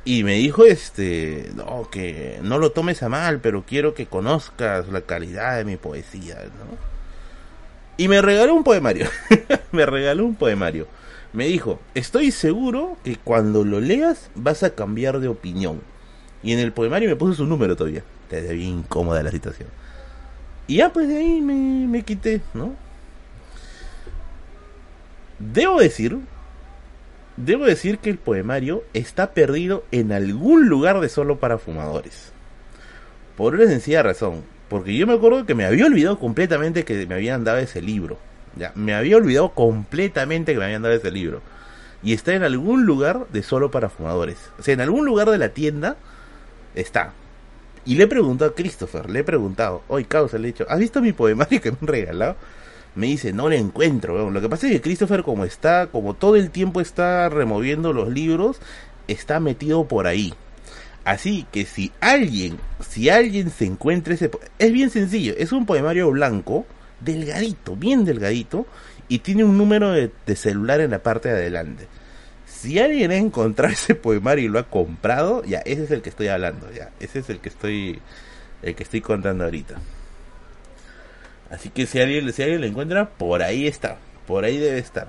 Y 0.04 0.24
me 0.24 0.34
dijo, 0.34 0.66
este, 0.66 1.50
no, 1.56 1.90
que 1.90 2.40
no 2.44 2.60
lo 2.60 2.72
tomes 2.72 3.02
a 3.02 3.10
mal, 3.10 3.40
pero 3.40 3.64
quiero 3.66 3.96
que 3.96 4.06
conozcas 4.06 4.88
la 4.90 5.02
calidad 5.02 5.58
de 5.58 5.66
mi 5.66 5.78
poesía, 5.78 6.36
¿no? 6.36 6.78
Y 7.98 8.08
me 8.08 8.22
regaló 8.22 8.54
un 8.54 8.64
poemario. 8.64 9.10
me 9.72 9.86
regaló 9.86 10.26
un 10.26 10.36
poemario. 10.36 10.88
Me 11.34 11.48
dijo, 11.48 11.80
estoy 11.96 12.32
seguro 12.32 12.98
que 13.04 13.16
cuando 13.18 13.64
lo 13.64 13.80
leas 13.80 14.30
vas 14.36 14.64
a 14.64 14.76
cambiar 14.76 15.20
de 15.20 15.28
opinión. 15.28 15.82
Y 16.44 16.54
en 16.54 16.60
el 16.60 16.72
poemario 16.72 17.10
me 17.10 17.16
puso 17.16 17.34
su 17.34 17.46
número 17.46 17.76
todavía. 17.76 18.04
Te 18.30 18.42
bien 18.54 18.80
incómoda 18.80 19.24
la 19.24 19.32
situación. 19.32 19.70
Y 20.68 20.78
ya 20.78 20.92
pues 20.92 21.08
de 21.08 21.18
ahí 21.18 21.42
me, 21.42 21.88
me 21.88 22.04
quité, 22.04 22.42
¿no? 22.54 22.76
Debo 25.40 25.80
decir 25.80 26.18
Debo 27.38 27.66
decir 27.66 27.98
que 28.00 28.10
el 28.10 28.18
poemario 28.18 28.84
está 28.94 29.34
perdido 29.34 29.84
en 29.92 30.14
algún 30.14 30.70
lugar 30.70 31.02
de 31.02 31.10
solo 31.10 31.38
para 31.38 31.58
fumadores. 31.58 32.32
Por 33.36 33.56
una 33.56 33.66
sencilla 33.66 34.04
razón. 34.04 34.44
Porque 34.70 34.96
yo 34.96 35.06
me 35.06 35.14
acuerdo 35.14 35.46
que 35.46 35.54
me 35.54 35.66
había 35.66 35.86
olvidado 35.86 36.18
completamente 36.18 36.86
que 36.86 37.06
me 37.06 37.16
habían 37.16 37.44
dado 37.44 37.58
ese 37.58 37.82
libro. 37.82 38.18
Ya, 38.56 38.72
me 38.74 38.96
había 38.96 39.18
olvidado 39.18 39.50
completamente 39.50 40.54
que 40.54 40.60
me 40.60 40.66
habían 40.66 40.82
dado 40.82 40.96
ese 40.96 41.12
libro. 41.12 41.42
Y 42.02 42.14
está 42.14 42.34
en 42.34 42.44
algún 42.44 42.86
lugar 42.86 43.28
de 43.34 43.44
solo 43.44 43.70
para 43.70 43.90
fumadores. 43.90 44.38
O 44.58 44.64
sea, 44.64 44.74
en 44.74 44.82
algún 44.82 45.06
lugar 45.06 45.30
de 45.30 45.38
la 45.38 45.50
tienda 45.50 45.98
está. 46.74 47.12
Y 47.84 47.96
le 47.96 48.06
he 48.06 48.08
preguntado 48.08 48.52
a 48.52 48.56
Christopher, 48.56 49.10
le 49.10 49.20
he 49.20 49.24
preguntado, 49.24 49.84
hoy 49.88 50.06
causa, 50.06 50.38
le 50.38 50.48
he 50.48 50.52
dicho, 50.52 50.66
¿has 50.70 50.80
visto 50.80 51.02
mi 51.02 51.12
poemario 51.12 51.62
que 51.62 51.72
me 51.72 51.78
han 51.82 51.88
regalado? 51.88 52.36
Me 52.96 53.08
dice, 53.08 53.34
no 53.34 53.50
le 53.50 53.58
encuentro. 53.58 54.32
lo 54.32 54.42
que 54.42 54.50
pasa 54.50 54.68
es 54.68 54.74
que 54.74 54.82
Christopher, 54.82 55.24
como 55.24 55.46
está, 55.46 55.88
como 55.88 56.14
todo 56.14 56.36
el 56.36 56.50
tiempo 56.50 56.82
está 56.82 57.30
removiendo 57.30 57.94
los 57.94 58.10
libros, 58.10 58.60
está 59.08 59.40
metido 59.40 59.88
por 59.88 60.08
ahí. 60.08 60.34
Así 61.04 61.46
que 61.52 61.66
si 61.66 61.92
alguien, 62.00 62.58
si 62.88 63.10
alguien 63.10 63.52
se 63.52 63.66
encuentra 63.66 64.16
ese... 64.16 64.32
Es 64.58 64.72
bien 64.72 64.90
sencillo, 64.90 65.36
es 65.38 65.52
un 65.52 65.66
poemario 65.66 66.10
blanco, 66.10 66.66
delgadito, 67.00 67.76
bien 67.76 68.06
delgadito, 68.06 68.66
y 69.08 69.20
tiene 69.20 69.44
un 69.44 69.58
número 69.58 69.92
de, 69.92 70.12
celular 70.36 70.80
en 70.80 70.92
la 70.92 71.04
parte 71.04 71.30
de 71.30 71.36
adelante. 71.36 71.88
Si 72.48 72.80
alguien 72.80 73.12
ha 73.12 73.18
encontrado 73.18 73.74
ese 73.74 73.94
poemario 73.94 74.46
y 74.46 74.48
lo 74.48 74.58
ha 74.58 74.70
comprado, 74.70 75.44
ya, 75.44 75.60
ese 75.60 75.84
es 75.84 75.92
el 75.92 76.02
que 76.02 76.10
estoy 76.10 76.30
hablando, 76.30 76.72
ya. 76.72 76.92
Ese 77.00 77.20
es 77.20 77.30
el 77.30 77.40
que 77.40 77.50
estoy, 77.50 78.00
el 78.64 78.74
que 78.74 78.84
estoy 78.84 79.02
contando 79.02 79.44
ahorita. 79.44 79.76
Así 81.50 81.70
que 81.70 81.86
si 81.86 82.00
alguien, 82.00 82.32
si 82.34 82.42
alguien 82.44 82.62
lo 82.62 82.68
encuentra, 82.68 83.10
por 83.10 83.44
ahí 83.44 83.68
está. 83.68 83.98
Por 84.28 84.44
ahí 84.44 84.58
debe 84.58 84.80
estar. 84.80 85.08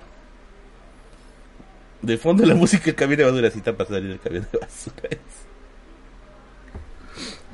De 2.02 2.18
fondo 2.18 2.44
la 2.44 2.54
música 2.56 2.90
el 2.90 2.96
camión 2.96 3.18
de 3.18 3.24
basura, 3.24 3.50
si 3.50 3.58
está 3.58 3.76
pasando 3.76 4.12
el 4.12 4.20
camión 4.20 4.46
de 4.52 4.58
basura. 4.58 5.08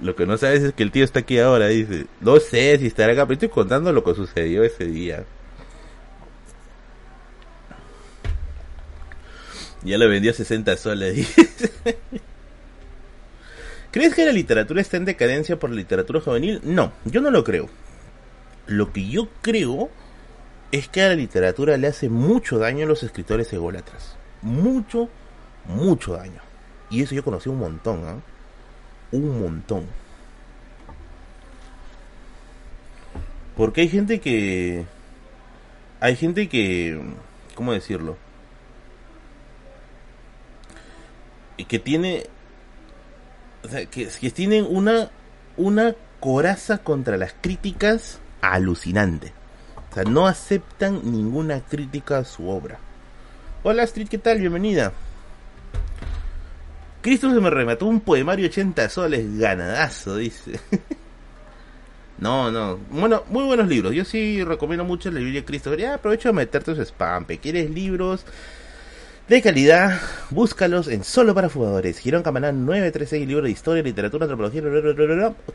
Lo 0.02 0.16
que 0.16 0.26
no 0.26 0.36
sabes 0.36 0.62
es 0.62 0.74
que 0.74 0.82
el 0.82 0.90
tío 0.90 1.04
está 1.04 1.20
aquí 1.20 1.38
ahora, 1.38 1.68
dice. 1.68 2.06
No 2.20 2.40
sé 2.40 2.76
si 2.78 2.86
estará 2.86 3.12
acá, 3.12 3.24
pero 3.24 3.34
estoy 3.34 3.48
contando 3.50 3.92
lo 3.92 4.02
que 4.02 4.14
sucedió 4.14 4.64
ese 4.64 4.86
día. 4.86 5.24
Ya 9.84 9.98
lo 9.98 10.08
vendió 10.08 10.30
a 10.32 10.34
60 10.34 10.76
soles. 10.76 11.34
¿Crees 13.92 14.14
que 14.14 14.24
la 14.24 14.32
literatura 14.32 14.80
está 14.80 14.96
en 14.96 15.04
decadencia 15.04 15.58
por 15.58 15.70
la 15.70 15.76
literatura 15.76 16.20
juvenil? 16.20 16.60
No, 16.64 16.92
yo 17.04 17.20
no 17.20 17.30
lo 17.30 17.44
creo. 17.44 17.68
Lo 18.66 18.92
que 18.92 19.08
yo 19.08 19.28
creo 19.42 19.90
es 20.70 20.88
que 20.88 21.02
a 21.02 21.08
la 21.08 21.14
literatura 21.14 21.76
le 21.76 21.88
hace 21.88 22.08
mucho 22.08 22.58
daño 22.58 22.84
a 22.84 22.88
los 22.88 23.02
escritores 23.02 23.52
ególatras. 23.52 24.16
Mucho, 24.40 25.08
mucho 25.66 26.14
daño. 26.14 26.40
Y 26.90 27.02
eso 27.02 27.14
yo 27.14 27.24
conocí 27.24 27.48
un 27.48 27.58
montón, 27.58 28.06
¿ah? 28.06 28.16
Un 29.12 29.40
montón. 29.40 29.86
Porque 33.56 33.82
hay 33.82 33.88
gente 33.88 34.20
que... 34.20 34.86
Hay 36.00 36.16
gente 36.16 36.48
que... 36.48 37.00
¿Cómo 37.54 37.72
decirlo? 37.72 38.16
que 41.64 41.78
tiene 41.78 42.24
o 43.64 43.68
sea, 43.68 43.86
que, 43.86 44.06
que 44.08 44.30
tienen 44.30 44.66
una 44.68 45.10
una 45.56 45.94
coraza 46.20 46.78
contra 46.78 47.16
las 47.16 47.34
críticas 47.40 48.18
alucinante. 48.42 49.32
O 49.90 49.94
sea, 49.94 50.04
no 50.04 50.26
aceptan 50.26 51.00
ninguna 51.04 51.60
crítica 51.60 52.18
a 52.18 52.24
su 52.24 52.48
obra. 52.48 52.78
Hola 53.62 53.84
Street, 53.84 54.08
¿qué 54.08 54.18
tal? 54.18 54.40
Bienvenida. 54.40 54.92
Cristo 57.00 57.32
se 57.32 57.40
me 57.40 57.50
remató 57.50 57.86
un 57.86 58.00
poemario 58.00 58.46
80 58.46 58.88
soles, 58.88 59.38
ganadazo, 59.38 60.16
dice. 60.16 60.60
no, 62.18 62.50
no. 62.50 62.78
Bueno, 62.90 63.24
muy 63.28 63.44
buenos 63.44 63.68
libros. 63.68 63.94
Yo 63.94 64.04
sí 64.04 64.42
recomiendo 64.44 64.84
mucho 64.84 65.10
la 65.10 65.18
Biblia 65.18 65.40
de 65.40 65.44
Cristo. 65.44 65.74
Ya 65.74 65.94
aprovecho 65.94 66.28
a 66.28 66.32
meterte 66.32 66.74
su 66.74 66.82
spam. 66.82 67.24
¿Quieres 67.24 67.70
libros? 67.70 68.24
De 69.28 69.40
calidad, 69.40 70.00
búscalos 70.30 70.88
en 70.88 71.04
Solo 71.04 71.34
para 71.34 71.48
Jugadores. 71.48 71.98
Girón 71.98 72.22
Camaná 72.22 72.52
936, 72.52 73.26
libro 73.26 73.44
de 73.44 73.50
historia, 73.50 73.82
literatura, 73.82 74.24
antropología, 74.24 74.62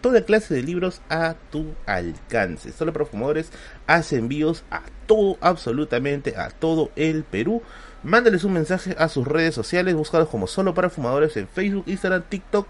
toda 0.02 0.22
clase 0.22 0.54
de 0.54 0.64
libros 0.64 1.02
a 1.10 1.36
tu 1.52 1.74
alcance. 1.86 2.72
Solo 2.72 2.94
para 2.94 3.06
Fumadores 3.06 3.52
hace 3.86 4.18
envíos 4.18 4.64
a 4.72 4.84
todo, 5.06 5.38
absolutamente 5.42 6.36
a 6.38 6.50
todo 6.50 6.92
el 6.96 7.24
Perú. 7.24 7.62
Mándales 8.04 8.44
un 8.46 8.54
mensaje 8.54 8.96
a 8.98 9.10
sus 9.10 9.28
redes 9.28 9.54
sociales, 9.54 9.96
búscalos 9.96 10.30
como 10.30 10.48
Solo 10.48 10.74
para 10.74 10.90
Fumadores 10.90 11.36
en 11.38 11.48
Facebook, 11.48 11.84
Instagram, 11.88 12.24
TikTok 12.30 12.68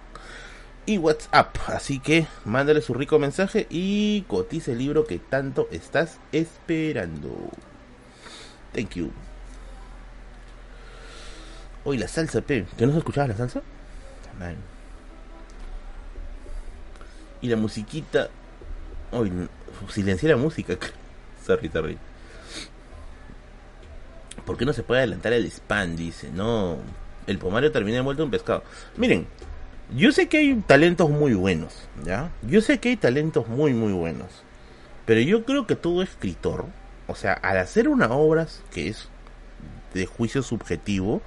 y 0.86 0.98
WhatsApp. 0.98 1.56
Así 1.68 2.00
que 2.00 2.28
mándale 2.44 2.82
su 2.82 2.94
rico 2.94 3.20
mensaje 3.20 3.68
y 3.70 4.26
cotice 4.28 4.72
el 4.72 4.80
libro 4.80 5.06
que 5.06 5.20
tanto 5.20 5.68
estás 5.72 6.20
esperando. 6.32 7.50
Thank 8.74 8.96
you. 8.96 9.27
Hoy 11.90 11.98
la 11.98 12.10
salsa, 12.10 12.42
pe. 12.42 12.66
¿Que 12.78 12.86
no 12.86 12.92
se 12.92 12.98
escuchaba 12.98 13.30
la 13.30 13.38
salsa? 13.38 13.62
Y 17.40 17.48
la 17.48 17.56
musiquita. 17.56 18.28
Hoy 19.14 19.32
silencié 19.90 20.28
la 20.28 20.36
música. 20.36 20.78
sorry, 21.46 21.70
sorry. 21.70 21.98
¿Por 24.46 24.58
qué 24.58 24.66
no 24.66 24.74
se 24.74 24.84
puede 24.84 25.00
adelantar 25.00 25.32
el 25.32 25.46
spam? 25.46 25.96
Dice, 25.96 26.30
no. 26.30 26.76
El 27.26 27.38
pomario 27.38 27.72
termina 27.72 28.00
envuelto 28.00 28.22
en 28.22 28.32
pescado. 28.32 28.64
Miren, 28.98 29.26
yo 29.96 30.12
sé 30.12 30.28
que 30.28 30.40
hay 30.40 30.56
talentos 30.56 31.10
muy 31.10 31.36
buenos, 31.36 31.88
¿ya? 32.04 32.32
Yo 32.42 32.60
sé 32.60 32.80
que 32.80 32.90
hay 32.90 32.98
talentos 32.98 33.48
muy, 33.48 33.74
muy 33.74 33.94
buenos. 33.94 34.28
Pero 35.06 35.22
yo 35.22 35.46
creo 35.46 35.66
que 35.66 35.78
todo 35.78 36.04
escritor, 36.04 36.66
o 37.08 37.16
sea, 37.16 37.32
al 37.32 37.58
hacer 37.60 37.88
una 37.88 38.12
obra 38.12 38.46
que 38.74 38.90
es 38.90 39.08
de 39.94 40.06
juicio 40.06 40.44
subjetivo, 40.44 41.22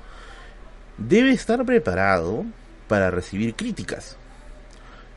debe 1.00 1.32
estar 1.32 1.64
preparado 1.64 2.44
para 2.86 3.10
recibir 3.10 3.54
críticas. 3.54 4.16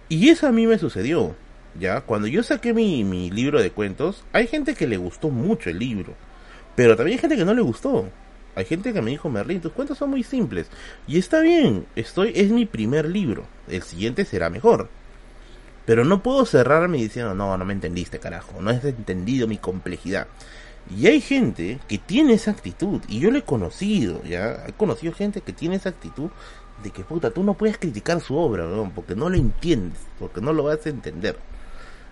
Y 0.10 0.30
eso 0.30 0.48
a 0.48 0.52
mí 0.52 0.66
me 0.66 0.80
sucedió. 0.80 1.36
Ya, 1.80 2.02
cuando 2.02 2.28
yo 2.28 2.44
saqué 2.44 2.74
mi, 2.74 3.04
mi 3.04 3.32
libro 3.32 3.62
de 3.62 3.72
cuentos, 3.72 4.24
hay 4.32 4.48
gente 4.48 4.76
que 4.76 4.88
le 4.88 4.98
gustó 4.98 5.30
mucho 5.30 5.70
el 5.70 5.80
libro. 5.80 6.14
Pero 6.76 6.96
también 6.96 7.18
hay 7.18 7.22
gente 7.22 7.38
que 7.38 7.46
no 7.46 7.54
le 7.54 7.62
gustó. 7.62 8.10
Hay 8.56 8.66
gente 8.66 8.94
que 8.94 9.02
me 9.02 9.12
dijo, 9.12 9.30
Merlin, 9.30 9.62
tus 9.62 9.72
cuentos 9.72 9.98
son 9.98 10.12
muy 10.12 10.24
simples. 10.24 10.68
Y 11.08 11.18
está 11.18 11.42
bien, 11.42 11.86
estoy, 11.96 12.32
es 12.36 12.52
mi 12.52 12.66
primer 12.66 13.10
libro. 13.10 13.46
El 13.68 13.82
siguiente 13.82 14.26
será 14.26 14.50
mejor. 14.50 14.90
Pero 15.86 16.06
no 16.06 16.22
puedo 16.22 16.46
cerrarme 16.46 16.98
diciendo, 16.98 17.34
no, 17.34 17.58
no 17.58 17.66
me 17.66 17.74
entendiste, 17.74 18.20
carajo. 18.20 18.62
No 18.62 18.70
has 18.70 18.86
entendido 18.86 19.48
mi 19.48 19.58
complejidad. 19.58 20.28
Y 20.90 21.08
hay 21.08 21.22
gente 21.22 21.80
que 21.88 21.98
tiene 21.98 22.34
esa 22.34 22.52
actitud, 22.52 23.02
y 23.08 23.20
yo 23.20 23.32
lo 23.32 23.38
he 23.38 23.44
conocido, 23.44 24.22
ya, 24.24 24.66
he 24.68 24.74
conocido 24.74 25.14
gente 25.14 25.42
que 25.42 25.54
tiene 25.54 25.76
esa 25.76 25.90
actitud 25.90 26.30
de 26.84 26.92
que 26.92 27.04
puta, 27.04 27.32
tú 27.32 27.44
no 27.44 27.54
puedes 27.54 27.78
criticar 27.78 28.20
su 28.20 28.36
obra, 28.36 28.66
porque 28.94 29.16
no 29.16 29.30
lo 29.30 29.38
entiendes, 29.38 30.00
porque 30.20 30.42
no 30.42 30.52
lo 30.54 30.64
vas 30.64 30.86
a 30.86 30.90
entender. 30.90 31.38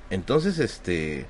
Entonces, 0.10 0.60
este, 0.60 1.26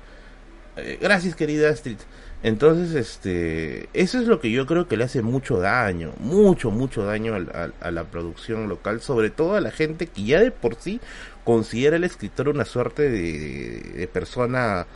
eh, 0.76 0.98
gracias 1.00 1.34
querida 1.34 1.70
Astrid. 1.70 1.98
Entonces, 2.44 2.94
este, 2.94 3.88
eso 3.92 4.18
es 4.18 4.26
lo 4.26 4.40
que 4.40 4.50
yo 4.50 4.66
creo 4.66 4.88
que 4.88 4.96
le 4.96 5.04
hace 5.04 5.22
mucho 5.22 5.58
daño, 5.58 6.12
mucho, 6.18 6.70
mucho 6.72 7.04
daño 7.04 7.34
a, 7.34 7.90
la 7.90 8.04
producción 8.04 8.68
local, 8.68 9.00
sobre 9.00 9.30
todo 9.30 9.54
a 9.54 9.60
la 9.60 9.70
gente 9.70 10.06
que 10.08 10.24
ya 10.24 10.40
de 10.40 10.50
por 10.50 10.74
sí 10.74 11.00
considera 11.44 11.96
al 11.96 12.04
escritor 12.04 12.48
una 12.48 12.64
suerte 12.64 13.08
de 13.10 14.08
persona 14.12 14.86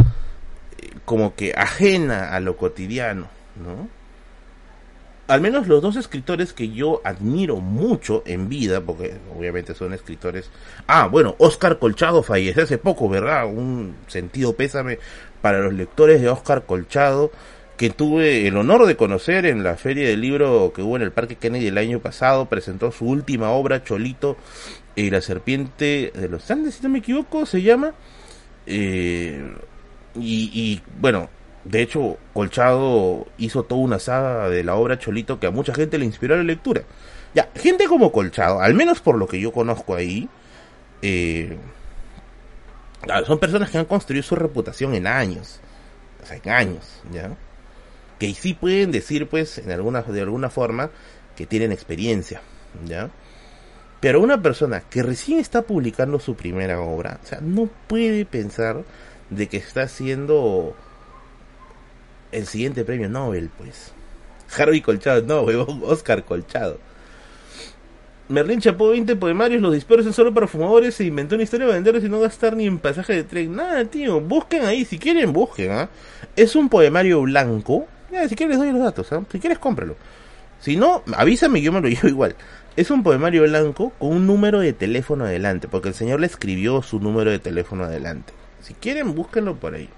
como 1.05 1.35
que 1.35 1.53
ajena 1.57 2.35
a 2.35 2.41
lo 2.41 2.57
cotidiano, 2.57 3.29
¿no? 3.57 3.89
Al 5.29 5.41
menos 5.41 5.67
los 5.67 5.83
dos 5.83 5.97
escritores 5.97 6.53
que 6.53 6.69
yo 6.69 7.01
admiro 7.03 7.57
mucho 7.57 8.23
en 8.27 8.49
vida, 8.49 8.81
porque 8.81 9.15
obviamente 9.37 9.75
son 9.75 9.93
escritores. 9.93 10.51
Ah, 10.87 11.09
bueno, 11.09 11.35
Oscar 11.39 11.81
Colchado 11.81 12.23
falleció 12.23 12.63
hace 12.63 12.79
poco, 12.79 13.09
¿verdad? 13.09 13.47
Un 13.47 13.97
sentido 14.07 14.55
pésame 14.55 15.01
para 15.43 15.59
los 15.59 15.75
lectores 15.75 16.21
de 16.21 16.29
Oscar 16.29 16.65
Colchado, 16.65 17.33
que 17.77 17.91
tuve 17.91 18.47
el 18.47 18.57
honor 18.57 18.87
de 18.87 18.97
conocer 18.97 19.47
en 19.47 19.65
la 19.65 19.77
feria 19.77 20.09
del 20.09 20.21
libro 20.21 20.73
que 20.73 20.83
hubo 20.83 20.95
en 20.95 21.03
el 21.03 21.11
Parque 21.11 21.35
Kennedy 21.35 21.67
el 21.67 21.79
año 21.79 21.99
pasado. 21.99 22.47
Presentó 22.47 22.93
su 22.93 23.07
última 23.07 23.51
obra, 23.51 23.83
Cholito, 23.83 24.37
y 24.95 25.11
la 25.11 25.21
serpiente 25.21 26.13
de 26.15 26.29
los 26.29 26.49
Andes, 26.53 26.77
si 26.77 26.85
no 26.85 26.89
me 26.89 27.01
equivoco, 27.01 27.47
se 27.47 27.63
llama. 27.63 27.95
Eh, 28.65 29.45
y, 30.19 30.83
bueno, 30.99 31.29
de 31.65 31.83
hecho, 31.83 32.17
Colchado 32.33 33.27
hizo 33.39 33.65
toda 33.65 33.81
una 33.81 33.99
saga 33.99 34.49
de 34.49 34.63
la 34.63 34.77
obra 34.77 34.99
Cholito 34.99 35.41
que 35.41 35.49
a 35.49 35.51
mucha 35.51 35.75
gente 35.75 35.99
le 35.99 36.05
inspiró 36.05 36.37
la 36.37 36.45
lectura. 36.45 36.83
Ya, 37.35 37.51
gente 37.57 37.87
como 37.87 38.13
Colchado, 38.13 38.61
al 38.61 38.75
menos 38.75 39.01
por 39.01 39.19
lo 39.19 39.27
que 39.27 39.41
yo 39.41 39.53
conozco 39.53 39.95
ahí, 39.95 40.29
eh, 41.03 41.57
son 43.27 43.39
personas 43.39 43.71
que 43.71 43.79
han 43.79 43.85
construido 43.85 44.23
su 44.23 44.37
reputación 44.37 44.95
en 44.95 45.07
años. 45.07 45.61
O 46.23 46.27
sea, 46.27 46.39
en 46.43 46.51
años, 46.51 47.03
¿ya? 47.13 47.37
Que 48.19 48.33
sí 48.33 48.55
pueden 48.55 48.93
decir, 48.93 49.29
pues, 49.29 49.59
en 49.59 49.71
alguna, 49.73 50.03
de 50.03 50.21
alguna 50.21 50.51
forma, 50.51 50.91
que 51.35 51.47
tienen 51.47 51.73
experiencia, 51.73 52.41
¿ya? 52.85 53.11
Pero 54.01 54.21
una 54.21 54.41
persona 54.41 54.81
que 54.89 55.03
recién 55.03 55.41
está 55.41 55.63
publicando 55.63 56.21
su 56.21 56.37
primera 56.37 56.81
obra, 56.81 57.19
o 57.23 57.27
sea, 57.27 57.41
no 57.41 57.69
puede 57.87 58.25
pensar 58.25 58.85
de 59.31 59.49
que 59.49 59.57
está 59.57 59.83
haciendo 59.83 60.75
el 62.33 62.47
siguiente 62.47 62.85
premio 62.85 63.09
Nobel, 63.09 63.51
pues. 63.57 63.93
Harvey 64.57 64.81
Colchado, 64.81 65.23
no, 65.23 65.43
huevón, 65.43 65.83
Oscar 65.85 66.25
Colchado. 66.25 66.79
Merlin 68.29 68.61
chapó 68.61 68.89
20 68.89 69.15
poemarios, 69.17 69.63
los 69.63 69.73
dispersos 69.73 70.15
solo 70.15 70.35
para 70.35 70.49
fumadores, 70.49 70.97
se 70.97 71.05
inventó 71.05 71.37
una 71.37 71.45
historia 71.45 71.67
de 71.67 71.75
venderlos 71.75 72.03
y 72.03 72.09
no 72.09 72.19
gastar 72.19 72.57
ni 72.57 72.67
en 72.67 72.79
pasaje 72.79 73.13
de 73.13 73.23
tren. 73.23 73.55
Nada, 73.55 73.85
tío, 73.85 74.21
busquen 74.21 74.65
ahí, 74.65 74.85
si 74.85 74.99
quieren, 74.99 75.33
busquen, 75.33 75.71
¿ah? 75.71 75.89
Es 76.35 76.57
un 76.57 76.69
poemario 76.69 77.23
blanco. 77.23 77.87
si 78.29 78.35
quieren 78.35 78.51
les 78.51 78.59
doy 78.59 78.73
los 78.73 78.83
datos, 78.83 79.13
¿ah? 79.13 79.23
Si 79.31 79.39
quieres, 79.39 79.61
cómpralo. 79.61 79.97
Si 80.59 80.77
no, 80.77 81.03
avísame, 81.15 81.63
yo 81.63 81.71
me 81.71 81.81
lo 81.81 81.89
llevo 81.89 82.09
igual. 82.09 82.35
Es 82.75 82.91
un 82.91 83.05
poemario 83.05 83.43
blanco 83.43 83.93
con 83.99 84.09
un 84.09 84.27
número 84.27 84.59
de 84.59 84.73
teléfono 84.73 85.25
adelante, 85.25 85.69
porque 85.69 85.89
el 85.89 85.95
señor 85.95 86.19
le 86.19 86.27
escribió 86.27 86.83
su 86.83 86.99
número 86.99 87.31
de 87.31 87.39
teléfono 87.39 87.85
adelante. 87.85 88.33
Si 88.67 88.75
quieren, 88.75 89.15
búsquenlo 89.15 89.55
por 89.55 89.77
ahí. 89.77 89.89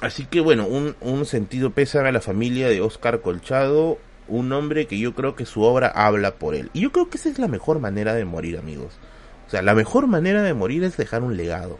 Así 0.00 0.24
que 0.24 0.40
bueno, 0.40 0.66
un, 0.66 1.26
sentido 1.26 1.72
pésame 1.72 2.08
a 2.08 2.12
la 2.12 2.22
familia 2.22 2.68
de 2.68 2.80
Oscar 2.80 3.20
Colchado. 3.20 3.98
Un 4.26 4.48
nombre 4.48 4.86
que 4.86 4.98
yo 4.98 5.14
creo 5.14 5.36
que 5.36 5.44
su 5.44 5.60
obra 5.60 5.88
habla 5.88 6.36
por 6.36 6.54
él. 6.54 6.70
Y 6.72 6.80
yo 6.80 6.90
creo 6.90 7.10
que 7.10 7.18
esa 7.18 7.28
es 7.28 7.38
la 7.38 7.48
mejor 7.48 7.80
manera 7.80 8.14
de 8.14 8.24
morir, 8.24 8.56
amigos. 8.56 8.94
O 9.46 9.50
sea, 9.50 9.60
la 9.60 9.74
mejor 9.74 10.06
manera 10.06 10.40
de 10.40 10.54
morir 10.54 10.84
es 10.84 10.96
dejar 10.96 11.22
un 11.22 11.36
legado. 11.36 11.78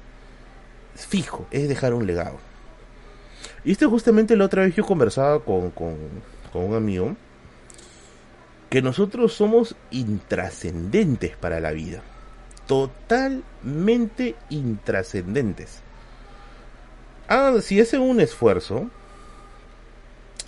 Fijo, 0.95 1.47
es 1.51 1.67
dejar 1.67 1.95
un 1.95 2.07
legado. 2.07 2.37
Y 3.65 3.73
esto 3.73 3.89
justamente 3.89 4.37
la 4.37 4.45
otra 4.45 4.65
vez 4.65 4.77
yo 4.77 4.85
conversaba 4.85 5.43
con, 5.43 5.71
con, 5.71 5.97
con 6.53 6.63
un 6.63 6.75
amigo. 6.75 7.17
Que 8.69 8.83
nosotros 8.83 9.33
somos 9.33 9.77
intrascendentes 9.91 11.39
para 11.39 11.59
la 11.59 11.71
vida. 11.71 12.03
Totalmente 12.67 14.35
intrascendentes. 14.51 15.81
Ah, 17.29 17.55
si 17.61 17.81
hacen 17.81 18.01
un 18.01 18.21
esfuerzo, 18.21 18.89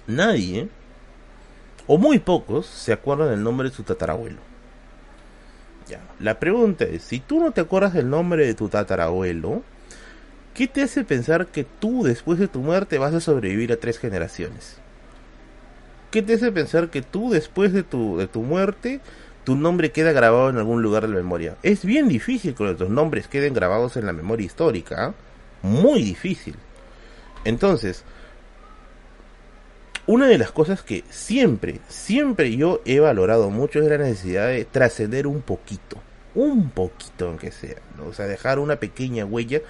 nadie, 0.06 0.68
o 1.86 1.98
muy 1.98 2.18
pocos, 2.18 2.66
se 2.66 2.92
acuerdan 2.92 3.30
del 3.30 3.42
nombre 3.42 3.68
de 3.68 3.74
su 3.74 3.82
tatarabuelo. 3.82 4.38
Ya. 5.88 6.00
La 6.20 6.38
pregunta 6.38 6.84
es, 6.84 7.02
si 7.02 7.18
tú 7.18 7.40
no 7.40 7.52
te 7.52 7.62
acuerdas 7.62 7.94
del 7.94 8.10
nombre 8.10 8.46
de 8.46 8.54
tu 8.54 8.68
tatarabuelo, 8.68 9.62
¿qué 10.54 10.68
te 10.68 10.82
hace 10.82 11.02
pensar 11.04 11.46
que 11.46 11.64
tú 11.64 12.02
después 12.02 12.38
de 12.38 12.48
tu 12.48 12.60
muerte 12.60 12.98
vas 12.98 13.14
a 13.14 13.20
sobrevivir 13.20 13.72
a 13.72 13.76
tres 13.76 13.98
generaciones? 13.98 14.76
¿Qué 16.10 16.22
te 16.22 16.34
hace 16.34 16.52
pensar 16.52 16.90
que 16.90 17.02
tú 17.02 17.30
después 17.30 17.72
de 17.72 17.82
tu, 17.82 18.18
de 18.18 18.26
tu 18.26 18.42
muerte 18.42 19.00
tu 19.48 19.56
nombre 19.56 19.92
queda 19.92 20.12
grabado 20.12 20.50
en 20.50 20.58
algún 20.58 20.82
lugar 20.82 21.04
de 21.04 21.08
la 21.08 21.14
memoria? 21.14 21.56
Es 21.62 21.82
bien 21.82 22.06
difícil 22.06 22.54
que 22.54 22.74
tus 22.74 22.90
nombres 22.90 23.28
queden 23.28 23.54
grabados 23.54 23.96
en 23.96 24.04
la 24.04 24.12
memoria 24.12 24.44
histórica. 24.44 25.14
Muy 25.62 26.02
difícil. 26.02 26.54
Entonces, 27.46 28.04
una 30.06 30.26
de 30.26 30.36
las 30.36 30.52
cosas 30.52 30.82
que 30.82 31.02
siempre, 31.08 31.80
siempre 31.88 32.54
yo 32.58 32.82
he 32.84 33.00
valorado 33.00 33.48
mucho 33.48 33.78
es 33.78 33.88
la 33.88 33.96
necesidad 33.96 34.48
de 34.48 34.66
trascender 34.66 35.26
un 35.26 35.40
poquito, 35.40 35.96
un 36.34 36.68
poquito 36.68 37.28
aunque 37.28 37.50
sea, 37.50 37.76
o 38.06 38.12
sea, 38.12 38.26
dejar 38.26 38.58
una 38.58 38.76
pequeña 38.76 39.24
huella 39.24 39.62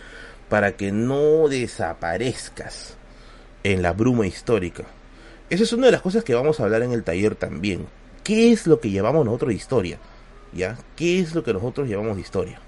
para 0.49 0.73
que 0.73 0.91
no 0.91 1.47
desaparezcas 1.47 2.97
en 3.63 3.83
la 3.83 3.93
bruma 3.93 4.27
histórica. 4.27 4.83
Esa 5.51 5.63
es 5.63 5.73
una 5.73 5.87
de 5.87 5.93
las 5.93 6.03
cosas 6.03 6.25
que 6.25 6.35
vamos 6.35 6.59
a 6.59 6.65
hablar 6.65 6.83
en 6.83 6.91
el 6.91 7.05
taller 7.05 7.37
también. 7.37 7.87
¿Qué 8.29 8.53
es 8.53 8.67
lo 8.67 8.79
que 8.79 8.91
llamamos 8.91 9.25
nosotros 9.25 9.49
de 9.49 9.55
historia? 9.55 9.99
¿Ya? 10.53 10.77
¿Qué 10.97 11.19
es 11.19 11.35
lo 11.35 11.43
que 11.43 11.55
nosotros 11.55 11.89
llamamos 11.89 12.17
de 12.17 12.23
historia? 12.23 12.61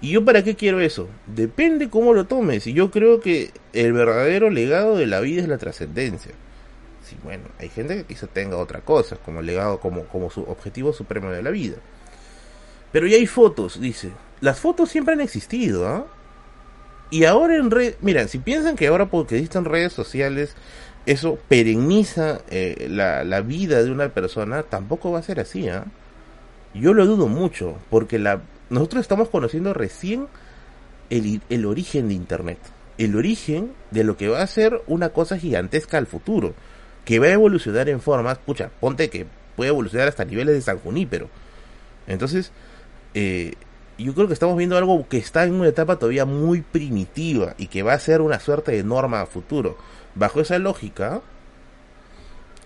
¿Y 0.00 0.12
yo 0.12 0.24
para 0.24 0.44
qué 0.44 0.54
quiero 0.54 0.80
eso? 0.80 1.08
Depende 1.26 1.90
cómo 1.90 2.14
lo 2.14 2.26
tomes. 2.26 2.66
Y 2.68 2.72
yo 2.72 2.92
creo 2.92 3.20
que 3.20 3.50
el 3.72 3.92
verdadero 3.92 4.50
legado 4.50 4.96
de 4.96 5.06
la 5.06 5.18
vida 5.18 5.42
es 5.42 5.48
la 5.48 5.58
trascendencia 5.58 6.32
sí, 7.04 7.16
bueno, 7.22 7.44
hay 7.58 7.68
gente 7.68 7.96
que 7.96 8.04
quizá 8.04 8.26
tenga 8.26 8.56
otra 8.56 8.80
cosa, 8.80 9.16
como 9.16 9.42
legado, 9.42 9.78
como, 9.78 10.04
como 10.04 10.30
su 10.30 10.42
objetivo 10.42 10.92
supremo 10.92 11.30
de 11.30 11.42
la 11.42 11.50
vida. 11.50 11.76
Pero 12.92 13.06
ya 13.06 13.16
hay 13.16 13.26
fotos, 13.26 13.80
dice. 13.80 14.12
Las 14.40 14.58
fotos 14.60 14.90
siempre 14.90 15.14
han 15.14 15.20
existido, 15.20 15.86
¿ah? 15.86 16.06
Y 17.10 17.24
ahora 17.24 17.56
en 17.56 17.70
red, 17.70 17.94
miren, 18.00 18.28
si 18.28 18.38
piensan 18.38 18.76
que 18.76 18.86
ahora 18.86 19.06
porque 19.06 19.36
existen 19.36 19.64
redes 19.64 19.92
sociales, 19.92 20.54
eso 21.06 21.38
perenniza 21.48 22.40
eh, 22.50 22.86
la, 22.90 23.24
la, 23.24 23.40
vida 23.40 23.82
de 23.82 23.90
una 23.90 24.08
persona, 24.08 24.62
tampoco 24.62 25.12
va 25.12 25.18
a 25.18 25.22
ser 25.22 25.40
así, 25.40 25.68
¿ah? 25.68 25.84
Yo 26.74 26.92
lo 26.92 27.06
dudo 27.06 27.28
mucho, 27.28 27.76
porque 27.90 28.18
la, 28.18 28.40
nosotros 28.70 29.02
estamos 29.02 29.28
conociendo 29.28 29.74
recién 29.74 30.26
el, 31.10 31.40
el 31.48 31.66
origen 31.66 32.08
de 32.08 32.14
Internet, 32.14 32.58
el 32.98 33.16
origen 33.16 33.72
de 33.90 34.04
lo 34.04 34.16
que 34.16 34.28
va 34.28 34.42
a 34.42 34.46
ser 34.46 34.82
una 34.86 35.10
cosa 35.10 35.38
gigantesca 35.38 35.98
al 35.98 36.06
futuro 36.06 36.54
que 37.04 37.18
va 37.18 37.26
a 37.26 37.32
evolucionar 37.32 37.88
en 37.88 38.00
formas, 38.00 38.38
pucha, 38.38 38.70
ponte 38.80 39.10
que 39.10 39.26
puede 39.56 39.70
evolucionar 39.70 40.08
hasta 40.08 40.24
niveles 40.24 40.54
de 40.54 40.62
San 40.62 40.78
Junípero. 40.78 41.28
Entonces, 42.06 42.50
eh, 43.14 43.54
yo 43.98 44.14
creo 44.14 44.26
que 44.26 44.32
estamos 44.32 44.56
viendo 44.56 44.76
algo 44.76 45.06
que 45.08 45.18
está 45.18 45.44
en 45.44 45.54
una 45.54 45.68
etapa 45.68 45.98
todavía 45.98 46.24
muy 46.24 46.62
primitiva 46.62 47.54
y 47.58 47.68
que 47.68 47.82
va 47.82 47.92
a 47.92 47.98
ser 47.98 48.20
una 48.20 48.40
suerte 48.40 48.72
de 48.72 48.82
norma 48.82 49.20
a 49.20 49.26
futuro. 49.26 49.76
Bajo 50.14 50.40
esa 50.40 50.58
lógica, 50.58 51.22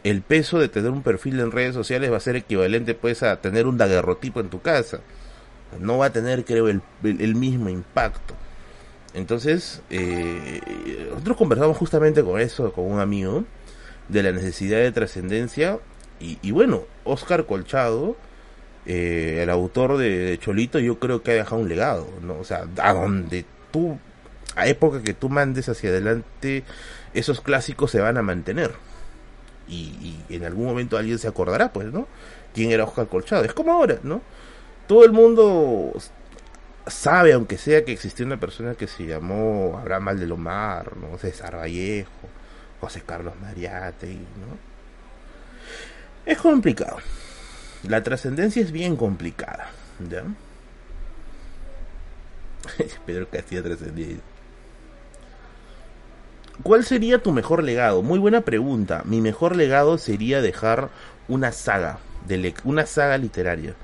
el 0.05 0.23
peso 0.23 0.59
de 0.59 0.69
tener 0.69 0.91
un 0.91 1.03
perfil 1.03 1.41
en 1.41 1.51
redes 1.51 1.75
sociales 1.75 2.11
va 2.13 2.17
a 2.17 2.21
ser 2.21 2.37
equivalente 2.37 2.95
pues 2.95 3.23
a 3.23 3.41
tener 3.41 3.67
un 3.67 3.79
daguerrotipo 3.79 4.41
en 4.41 4.49
tu 4.49 4.61
casa. 4.61 5.01
No 5.81 5.99
va 5.99 6.07
a 6.07 6.13
tener, 6.13 6.45
creo, 6.45 6.69
el, 6.69 6.83
el, 7.03 7.35
mismo 7.35 7.69
impacto. 7.69 8.35
Entonces, 9.13 9.83
eh, 9.91 10.61
nosotros 11.11 11.37
conversamos 11.37 11.77
justamente 11.77 12.23
con 12.23 12.41
eso, 12.41 12.73
con 12.73 12.91
un 12.91 13.01
amigo, 13.01 13.45
de 14.09 14.23
la 14.23 14.33
necesidad 14.33 14.79
de 14.79 14.93
trascendencia. 14.93 15.79
Y, 16.21 16.51
bueno, 16.51 16.85
Oscar 17.05 17.47
Colchado, 17.47 18.17
eh, 18.87 19.41
el 19.43 19.51
autor 19.51 19.99
de, 19.99 20.39
Cholito, 20.41 20.79
yo 20.79 20.99
creo 20.99 21.23
que 21.23 21.33
ha 21.33 21.35
dejado 21.35 21.61
un 21.61 21.69
legado, 21.69 22.09
¿no? 22.23 22.39
O 22.39 22.45
sea, 22.45 22.67
a 22.79 22.93
donde 22.93 23.45
tú, 23.71 23.99
a 24.59 24.67
época 24.67 25.03
que 25.03 25.15
tú 25.15 25.29
mandes 25.29 25.69
hacia 25.69 25.91
adelante, 25.91 26.65
esos 27.15 27.41
clásicos 27.41 27.91
se 27.91 28.01
van 28.01 28.17
a 28.17 28.23
mantener. 28.23 28.73
Y, 29.69 30.25
y 30.29 30.35
en 30.35 30.45
algún 30.45 30.67
momento 30.67 30.97
alguien 30.97 31.19
se 31.19 31.29
acordará, 31.29 31.73
pues, 31.73 31.93
¿no? 31.93 32.09
¿Quién 32.55 32.71
era 32.73 32.85
Oscar 32.85 33.07
Colchado? 33.07 33.45
Es 33.45 33.53
como 33.55 33.73
ahora, 33.73 33.99
¿no? 34.03 34.21
Todo 34.87 35.05
el 35.05 35.13
mundo 35.13 35.93
sabe, 36.87 37.33
aunque 37.33 37.59
sea 37.59 37.85
que 37.85 37.93
existió 37.93 38.27
una 38.27 38.41
persona 38.41 38.75
que 38.75 38.87
se 38.87 39.07
llamó 39.07 39.79
Abraham 39.79 40.09
Aldelomar, 40.09 40.97
¿no? 40.97 41.19
César 41.19 41.57
Vallejo, 41.57 42.11
José 42.81 43.03
Carlos 43.05 43.35
Mariate, 43.41 44.13
¿no? 44.15 44.59
Es 46.27 46.39
complicado. 46.39 46.99
La 47.85 48.03
trascendencia 48.03 48.63
es 48.63 48.73
bien 48.73 48.97
complicada, 48.97 49.71
¿ya? 50.09 50.25
Pedro 53.07 53.29
Castillo 53.29 53.63
trascendido. 53.63 54.21
¿Cuál 56.63 56.85
sería 56.85 57.23
tu 57.23 57.33
mejor 57.33 57.63
legado? 57.63 58.03
Muy 58.03 58.19
buena 58.19 58.41
pregunta. 58.41 59.03
Mi 59.05 59.21
mejor 59.21 59.55
legado 59.55 59.97
sería 59.97 60.43
dejar 60.43 60.91
una 61.29 61.53
saga, 61.53 61.99
una 62.65 62.85
saga 62.85 63.17
literaria. 63.17 63.75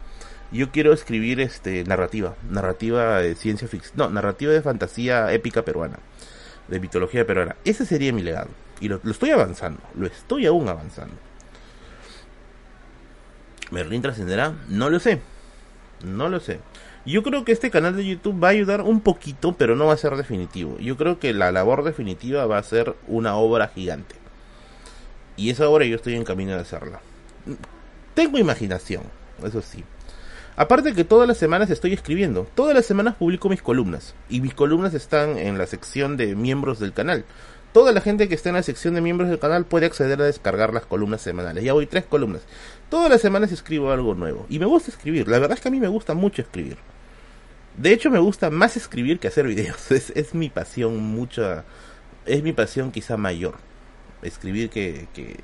Yo 0.51 0.70
quiero 0.70 0.92
escribir 0.92 1.40
este 1.40 1.84
narrativa, 1.84 2.36
narrativa 2.51 3.20
de 3.20 3.34
ciencia 3.36 3.68
ficción, 3.68 3.96
no, 3.96 4.10
narrativa 4.10 4.52
de 4.52 4.62
fantasía 4.62 5.32
épica 5.32 5.64
peruana, 5.64 5.98
de 6.68 6.80
mitología 6.80 7.26
peruana. 7.26 7.56
Ese 7.64 7.86
sería 7.86 8.12
mi 8.12 8.22
legado. 8.22 8.51
Y 8.80 8.88
lo, 8.88 9.01
estoy 9.05 9.30
avanzando, 9.30 9.80
lo 9.94 10.06
estoy 10.06 10.46
aún 10.46 10.68
avanzando. 10.68 11.14
¿Merlin 13.70 14.02
trascenderá? 14.02 14.52
No 14.68 14.90
lo 14.90 14.98
sé. 14.98 15.20
No 16.05 16.28
lo 16.28 16.40
sé. 16.40 16.60
Yo 17.06 17.22
creo 17.22 17.44
que 17.44 17.52
este 17.52 17.70
canal 17.70 17.97
de 17.97 18.06
YouTube 18.06 18.43
va 18.43 18.48
a 18.48 18.52
ayudar 18.52 18.81
un 18.81 19.01
poquito, 19.01 19.52
pero 19.52 19.76
no 19.76 19.86
va 19.86 19.93
a 19.93 19.98
ser 19.98 20.16
definitivo. 20.16 20.78
Yo 20.78 20.97
creo 20.97 21.18
que 21.18 21.35
la 21.35 21.52
labor 21.52 21.85
definitiva 21.85 22.47
va 22.47 22.56
a 22.56 22.62
ser 22.62 22.97
una 23.06 23.36
obra 23.36 23.68
gigante. 23.68 24.16
Y 25.36 25.51
esa 25.51 25.68
obra 25.68 25.85
yo 25.85 25.97
estoy 25.97 26.14
en 26.14 26.24
camino 26.24 26.52
de 26.52 26.60
hacerla. 26.60 27.01
Tengo 28.14 28.39
imaginación, 28.39 29.02
eso 29.44 29.60
sí. 29.60 29.85
Aparte 30.56 30.94
que 30.94 31.05
todas 31.05 31.28
las 31.28 31.36
semanas 31.36 31.68
estoy 31.68 31.93
escribiendo. 31.93 32.47
Todas 32.55 32.74
las 32.74 32.86
semanas 32.86 33.16
publico 33.16 33.51
mis 33.51 33.60
columnas. 33.60 34.14
Y 34.31 34.40
mis 34.40 34.55
columnas 34.55 34.94
están 34.94 35.36
en 35.36 35.59
la 35.59 35.66
sección 35.66 36.16
de 36.16 36.35
miembros 36.35 36.78
del 36.78 36.94
canal. 36.94 37.24
Toda 37.74 37.93
la 37.93 38.01
gente 38.01 38.28
que 38.28 38.36
está 38.36 38.51
en 38.51 38.55
la 38.55 38.62
sección 38.62 38.94
de 38.94 39.01
miembros 39.01 39.28
del 39.28 39.40
canal 39.40 39.66
puede 39.66 39.86
acceder 39.86 40.22
a 40.22 40.26
descargar 40.26 40.72
las 40.72 40.86
columnas 40.86 41.20
semanales. 41.20 41.64
Ya 41.64 41.72
voy 41.72 41.86
tres 41.86 42.05
columnas. 42.05 42.43
Todas 42.89 43.10
las 43.10 43.20
semanas 43.20 43.51
escribo 43.51 43.90
algo 43.90 44.14
nuevo. 44.14 44.47
Y 44.48 44.60
me 44.60 44.66
gusta 44.66 44.93
escribir. 44.93 45.26
La 45.26 45.40
verdad 45.40 45.59
es 45.59 45.60
que 45.60 45.68
a 45.68 45.72
mí 45.72 45.81
me 45.81 45.89
gusta 45.89 46.14
mucho 46.14 46.40
escribir. 46.40 46.78
De 47.76 47.92
hecho, 47.92 48.10
me 48.10 48.18
gusta 48.18 48.51
más 48.51 48.76
escribir 48.76 49.18
que 49.18 49.28
hacer 49.28 49.46
videos. 49.46 49.90
Es, 49.90 50.34
mi 50.34 50.48
pasión 50.48 50.98
mucha. 50.98 51.64
Es 52.26 52.42
mi 52.42 52.52
pasión 52.52 52.92
quizá 52.92 53.16
mayor. 53.16 53.56
Escribir 54.22 54.70
que, 54.70 55.09
que, 55.12 55.36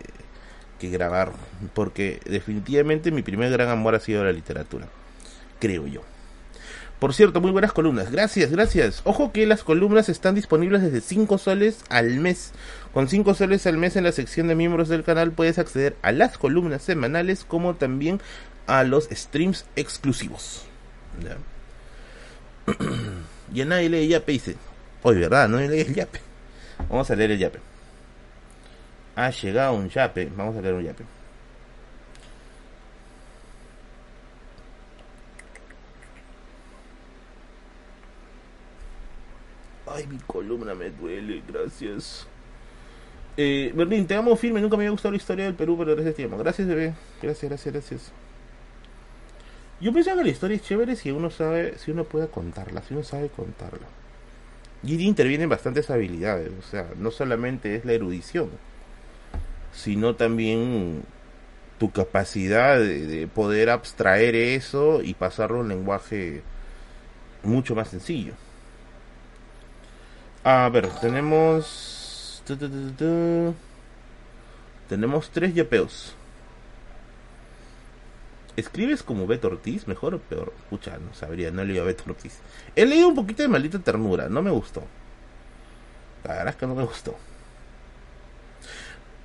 que 0.79 0.91
grabar. 0.91 1.33
Porque 1.75 2.21
definitivamente 2.25 3.11
mi 3.11 3.23
primer 3.23 3.51
gran 3.51 3.69
amor 3.69 3.95
ha 3.95 4.01
sido 4.01 4.25
la 4.25 4.33
literatura. 4.33 4.89
Creo 5.59 5.87
yo. 5.87 6.03
Por 7.01 7.15
cierto, 7.15 7.41
muy 7.41 7.51
buenas 7.51 7.73
columnas. 7.73 8.13
Gracias, 8.13 8.51
gracias. 8.51 9.01
Ojo 9.05 9.33
que 9.33 9.47
las 9.47 9.65
columnas 9.65 10.11
están 10.11 10.35
disponibles 10.35 10.83
desde 10.83 11.01
5 11.01 11.39
soles 11.39 11.83
al 11.89 12.19
mes. 12.21 12.53
Con 12.93 13.09
5 13.09 13.35
soles 13.35 13.67
al 13.67 13.79
mes 13.79 13.97
en 13.97 14.05
la 14.05 14.13
sección 14.13 14.49
de 14.49 14.55
miembros 14.55 14.89
del 14.89 15.03
canal 15.03 15.33
puedes 15.33 15.59
acceder 15.59 15.97
a 16.03 16.13
las 16.13 16.37
columnas 16.37 16.83
semanales 16.83 17.45
como 17.45 17.75
también 17.75 18.21
a 18.67 18.85
los 18.85 19.09
streams 19.11 19.65
exclusivos. 19.77 20.67
¿Ya? 21.25 21.39
y 23.55 23.61
a 23.61 23.65
nadie 23.65 23.89
lee 23.89 24.09
yape 24.09 24.33
dice. 24.33 24.57
Hoy, 25.03 25.19
¿verdad? 25.19 25.49
No 25.49 25.59
lee 25.59 25.81
el 25.81 25.95
yape. 25.95 26.21
Vamos 26.89 27.11
a 27.11 27.17
leer 27.17 27.33
el 27.33 27.39
yape. 27.39 27.59
Ha 29.17 29.31
llegado 29.31 29.75
un 29.75 29.89
yape. 29.89 30.31
Vamos 30.37 30.57
a 30.57 30.61
leer 30.61 30.75
un 30.75 30.85
yape. 30.85 31.05
Ay, 39.87 40.07
mi 40.07 40.19
columna 40.19 40.75
me 40.75 40.91
duele, 40.91 41.43
gracias. 41.49 42.27
Eh, 43.37 43.73
Berlín, 43.75 44.07
te 44.07 44.15
amo 44.15 44.37
firme, 44.37 44.61
nunca 44.61 44.77
me 44.77 44.85
había 44.85 44.91
gustado 44.93 45.13
la 45.13 45.17
historia 45.17 45.47
del 45.47 45.55
Perú, 45.55 45.77
pero 45.79 45.95
gracias 45.95 46.15
tiempo. 46.15 46.37
Gracias, 46.37 46.69
bebé. 46.69 46.95
Gracias, 47.21 47.49
gracias, 47.51 47.75
gracias. 47.75 48.13
Yo 49.81 49.93
pienso 49.93 50.15
que 50.15 50.25
la 50.25 50.31
historia 50.31 50.57
es 50.57 50.63
chévere 50.63 50.95
si 50.95 51.11
uno 51.11 51.31
sabe, 51.31 51.79
si 51.79 51.91
uno 51.91 52.05
puede 52.05 52.29
contarla, 52.29 52.83
si 52.83 52.95
uno 52.95 53.03
sabe 53.03 53.29
contarla. 53.29 53.87
Y 54.83 55.03
intervienen 55.03 55.49
bastantes 55.49 55.91
habilidades, 55.91 56.51
o 56.59 56.63
sea, 56.63 56.89
no 56.99 57.11
solamente 57.11 57.77
es 57.77 57.85
la 57.85 57.93
erudición, 57.93 58.51
sino 59.73 60.17
también 60.17 61.03
tu 61.79 61.91
capacidad 61.91 62.79
de, 62.79 63.27
poder 63.35 63.71
abstraer 63.71 64.35
eso 64.35 65.03
y 65.03 65.15
pasarlo 65.15 65.59
a 65.59 65.61
un 65.61 65.69
lenguaje 65.69 66.43
mucho 67.43 67.75
más 67.75 67.89
sencillo. 67.89 68.35
A 70.45 70.69
ver, 70.71 70.89
tenemos... 71.01 72.43
Tenemos 74.89 75.31
tres 75.31 75.55
yapeos. 75.55 76.17
¿Escribes 78.57 79.03
como 79.03 79.27
Beto 79.27 79.49
Ortiz? 79.49 79.87
¿Mejor 79.87 80.15
o 80.15 80.19
peor? 80.19 80.53
Pucha, 80.69 80.99
no 80.99 81.15
sabría, 81.15 81.51
no 81.51 81.63
he 81.63 81.67
leído 81.67 81.83
a 81.83 81.87
Beto 81.87 82.05
Ortiz. 82.09 82.39
He 82.77 82.87
leído 82.87 83.09
un 83.09 83.15
poquito 83.15 83.43
de 83.43 83.49
Maldita 83.49 83.79
Ternura, 83.79 84.29
no 84.29 84.43
me 84.43 84.51
gustó. 84.51 84.83
La 86.25 86.35
verdad 86.35 86.49
es 86.49 86.57
que 86.57 86.67
no 86.67 86.75
me 86.75 86.85
gustó. 86.85 87.17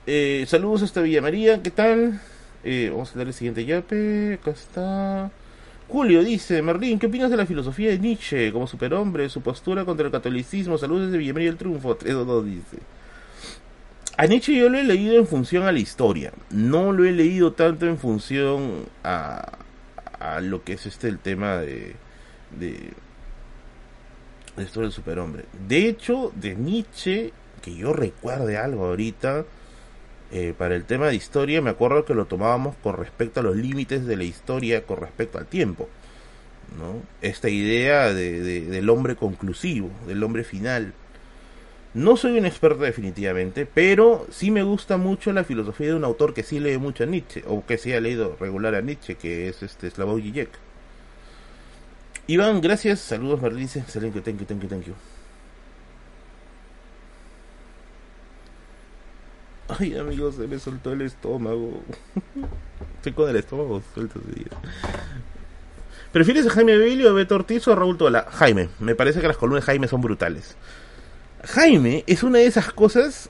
Eh, 0.07 0.45
saludos 0.47 0.83
hasta 0.83 1.01
Villa 1.01 1.21
María, 1.21 1.61
¿qué 1.61 1.71
tal? 1.71 2.21
Eh, 2.63 2.89
vamos 2.91 3.13
a 3.13 3.17
dar 3.17 3.27
el 3.27 3.33
siguiente 3.33 3.65
yape. 3.65 4.35
Acá 4.35 4.51
está. 4.51 5.31
Julio 5.87 6.23
dice, 6.23 6.61
Merlín, 6.61 6.97
¿qué 6.97 7.07
opinas 7.07 7.29
de 7.29 7.37
la 7.37 7.45
filosofía 7.45 7.91
de 7.91 7.99
Nietzsche 7.99 8.51
como 8.51 8.65
superhombre, 8.65 9.29
su 9.29 9.41
postura 9.41 9.85
contra 9.85 10.05
el 10.07 10.11
catolicismo? 10.11 10.77
Saludos 10.77 11.07
desde 11.07 11.19
Villa 11.19 11.33
María 11.33 11.49
del 11.49 11.57
Triunfo, 11.57 11.95
322 11.95 12.45
dice. 12.45 12.83
A 14.17 14.27
Nietzsche 14.27 14.55
yo 14.55 14.69
lo 14.69 14.77
he 14.77 14.83
leído 14.83 15.17
en 15.17 15.27
función 15.27 15.63
a 15.63 15.73
la 15.73 15.79
historia, 15.79 16.31
no 16.49 16.93
lo 16.93 17.03
he 17.03 17.11
leído 17.11 17.51
tanto 17.51 17.85
en 17.85 17.97
función 17.97 18.85
a, 19.03 19.59
lo 20.41 20.63
que 20.63 20.73
es 20.73 20.85
este 20.85 21.09
el 21.09 21.19
tema 21.19 21.57
de, 21.57 21.95
de, 22.57 22.91
de 24.55 24.63
esto 24.63 24.81
del 24.81 24.93
superhombre. 24.93 25.45
De 25.67 25.87
hecho, 25.87 26.31
de 26.35 26.55
Nietzsche, 26.55 27.33
que 27.61 27.75
yo 27.75 27.91
recuerde 27.91 28.57
algo 28.57 28.85
ahorita, 28.85 29.45
eh, 30.31 30.53
para 30.57 30.75
el 30.75 30.85
tema 30.85 31.07
de 31.07 31.15
historia, 31.15 31.61
me 31.61 31.69
acuerdo 31.69 32.05
que 32.05 32.15
lo 32.15 32.25
tomábamos 32.25 32.75
con 32.81 32.97
respecto 32.97 33.41
a 33.41 33.43
los 33.43 33.55
límites 33.55 34.05
de 34.05 34.15
la 34.15 34.23
historia, 34.23 34.83
con 34.85 34.97
respecto 34.97 35.37
al 35.37 35.45
tiempo. 35.45 35.87
¿no? 36.77 37.01
Esta 37.21 37.49
idea 37.49 38.13
de, 38.13 38.41
del 38.41 38.89
hombre 38.89 39.15
conclusivo, 39.15 39.91
del 40.07 40.23
hombre 40.23 40.43
final 40.43 40.93
no 41.95 42.17
soy 42.17 42.37
un 42.37 42.45
experto 42.45 42.83
definitivamente, 42.83 43.65
pero 43.65 44.27
sí 44.29 44.51
me 44.51 44.63
gusta 44.63 44.97
mucho 44.97 45.31
la 45.31 45.45
filosofía 45.45 45.87
de 45.87 45.93
un 45.93 46.03
autor 46.03 46.33
que 46.33 46.43
sí 46.43 46.59
lee 46.59 46.77
mucho 46.77 47.05
a 47.05 47.07
Nietzsche, 47.07 47.43
o 47.47 47.65
que 47.65 47.77
sí 47.77 47.93
ha 47.93 48.01
leído 48.01 48.35
regular 48.37 48.75
a 48.75 48.81
Nietzsche, 48.81 49.15
que 49.15 49.47
es 49.47 49.63
este 49.63 49.89
Slavoj 49.89 50.21
Žižek. 50.21 50.49
Iván, 52.27 52.59
gracias, 52.59 52.99
saludos 52.99 53.41
Marlice, 53.41 53.79
excelente, 53.79 54.19
thank 54.19 54.39
you, 54.39 54.45
thank 54.45 54.61
you, 54.61 54.67
thank 54.67 54.83
you. 54.83 54.93
Ay 59.79 59.97
amigos, 59.97 60.35
se 60.35 60.47
me 60.47 60.59
soltó 60.59 60.91
el 60.91 61.01
estómago. 61.01 61.81
Estoy 62.97 63.13
con 63.13 63.29
el 63.29 63.37
estómago 63.37 63.81
suelto 63.93 64.19
ese 64.19 64.39
día. 64.39 64.51
¿Prefieres 66.11 66.45
a 66.45 66.49
Jaime 66.49 66.77
Belli 66.77 67.05
o 67.05 67.13
Beto 67.13 67.35
Ortiz 67.35 67.65
o 67.69 67.71
a 67.71 67.75
Raúl 67.75 67.97
Tola? 67.97 68.27
Jaime, 68.31 68.67
me 68.79 68.95
parece 68.95 69.21
que 69.21 69.27
las 69.29 69.37
columnas 69.37 69.63
de 69.63 69.67
Jaime 69.67 69.87
son 69.87 70.01
brutales. 70.01 70.57
Jaime 71.45 72.03
es 72.07 72.23
una 72.23 72.39
de 72.39 72.47
esas 72.47 72.71
cosas. 72.71 73.29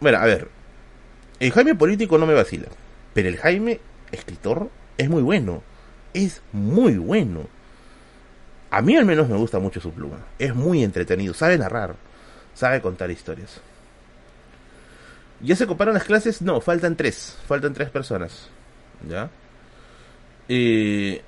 Bueno, 0.00 0.18
a 0.18 0.24
ver. 0.24 0.48
El 1.40 1.52
Jaime 1.52 1.74
político 1.74 2.18
no 2.18 2.26
me 2.26 2.34
vacila. 2.34 2.68
Pero 3.12 3.28
el 3.28 3.36
Jaime 3.36 3.80
escritor 4.12 4.70
es 4.98 5.08
muy 5.08 5.22
bueno. 5.22 5.62
Es 6.12 6.42
muy 6.52 6.96
bueno. 6.96 7.48
A 8.70 8.82
mí 8.82 8.96
al 8.96 9.04
menos 9.04 9.28
me 9.28 9.36
gusta 9.36 9.58
mucho 9.58 9.80
su 9.80 9.92
pluma. 9.92 10.18
Es 10.38 10.54
muy 10.54 10.82
entretenido. 10.82 11.34
Sabe 11.34 11.58
narrar. 11.58 11.96
Sabe 12.54 12.80
contar 12.80 13.10
historias. 13.10 13.60
¿Ya 15.40 15.56
se 15.56 15.66
comparan 15.66 15.94
las 15.94 16.04
clases? 16.04 16.40
No, 16.42 16.60
faltan 16.60 16.96
tres. 16.96 17.38
Faltan 17.46 17.74
tres 17.74 17.90
personas. 17.90 18.48
¿Ya? 19.08 19.30
Eh, 20.48 21.22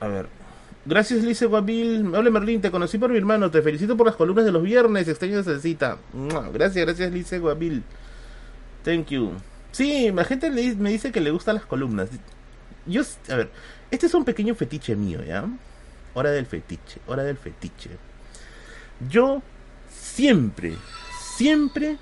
a 0.00 0.08
ver. 0.08 0.41
Gracias, 0.84 1.22
Lice 1.22 1.46
Guabil. 1.46 2.12
Hola, 2.12 2.30
Merlín. 2.30 2.60
Te 2.60 2.70
conocí 2.70 2.98
por 2.98 3.10
mi 3.10 3.18
hermano. 3.18 3.50
Te 3.50 3.62
felicito 3.62 3.96
por 3.96 4.06
las 4.06 4.16
columnas 4.16 4.44
de 4.44 4.50
los 4.50 4.62
viernes. 4.62 5.06
Extraño 5.06 5.38
esa 5.38 5.58
cita. 5.60 5.98
Gracias, 6.52 6.84
gracias, 6.84 7.12
Lice 7.12 7.38
Guabil. 7.38 7.84
Thank 8.84 9.10
you. 9.10 9.32
Sí, 9.70 10.10
la 10.10 10.24
gente 10.24 10.50
me 10.50 10.90
dice 10.90 11.12
que 11.12 11.20
le 11.20 11.30
gustan 11.30 11.54
las 11.54 11.66
columnas. 11.66 12.10
Yo, 12.84 13.02
a 13.30 13.36
ver, 13.36 13.50
este 13.92 14.06
es 14.06 14.14
un 14.14 14.24
pequeño 14.24 14.56
fetiche 14.56 14.96
mío, 14.96 15.22
¿ya? 15.24 15.46
Hora 16.14 16.32
del 16.32 16.46
fetiche, 16.46 17.00
hora 17.06 17.22
del 17.22 17.36
fetiche. 17.36 17.90
Yo 19.08 19.40
siempre, 19.88 20.74
siempre, 21.36 21.96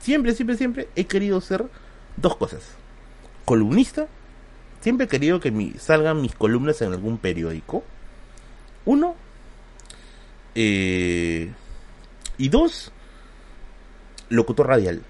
siempre, 0.00 0.34
siempre, 0.34 0.56
siempre 0.56 0.88
he 0.96 1.06
querido 1.06 1.40
ser 1.40 1.66
dos 2.16 2.36
cosas. 2.36 2.62
Columnista. 3.44 4.08
Siempre 4.80 5.06
he 5.06 5.08
querido 5.08 5.40
que 5.40 5.50
mi, 5.50 5.72
salgan 5.78 6.20
mis 6.20 6.34
columnas 6.34 6.82
en 6.82 6.92
algún 6.92 7.18
periódico 7.18 7.84
uno. 8.88 9.14
Eh, 10.54 11.52
y 12.38 12.48
dos. 12.48 12.90
Locutor 14.30 14.66
radial. 14.66 15.02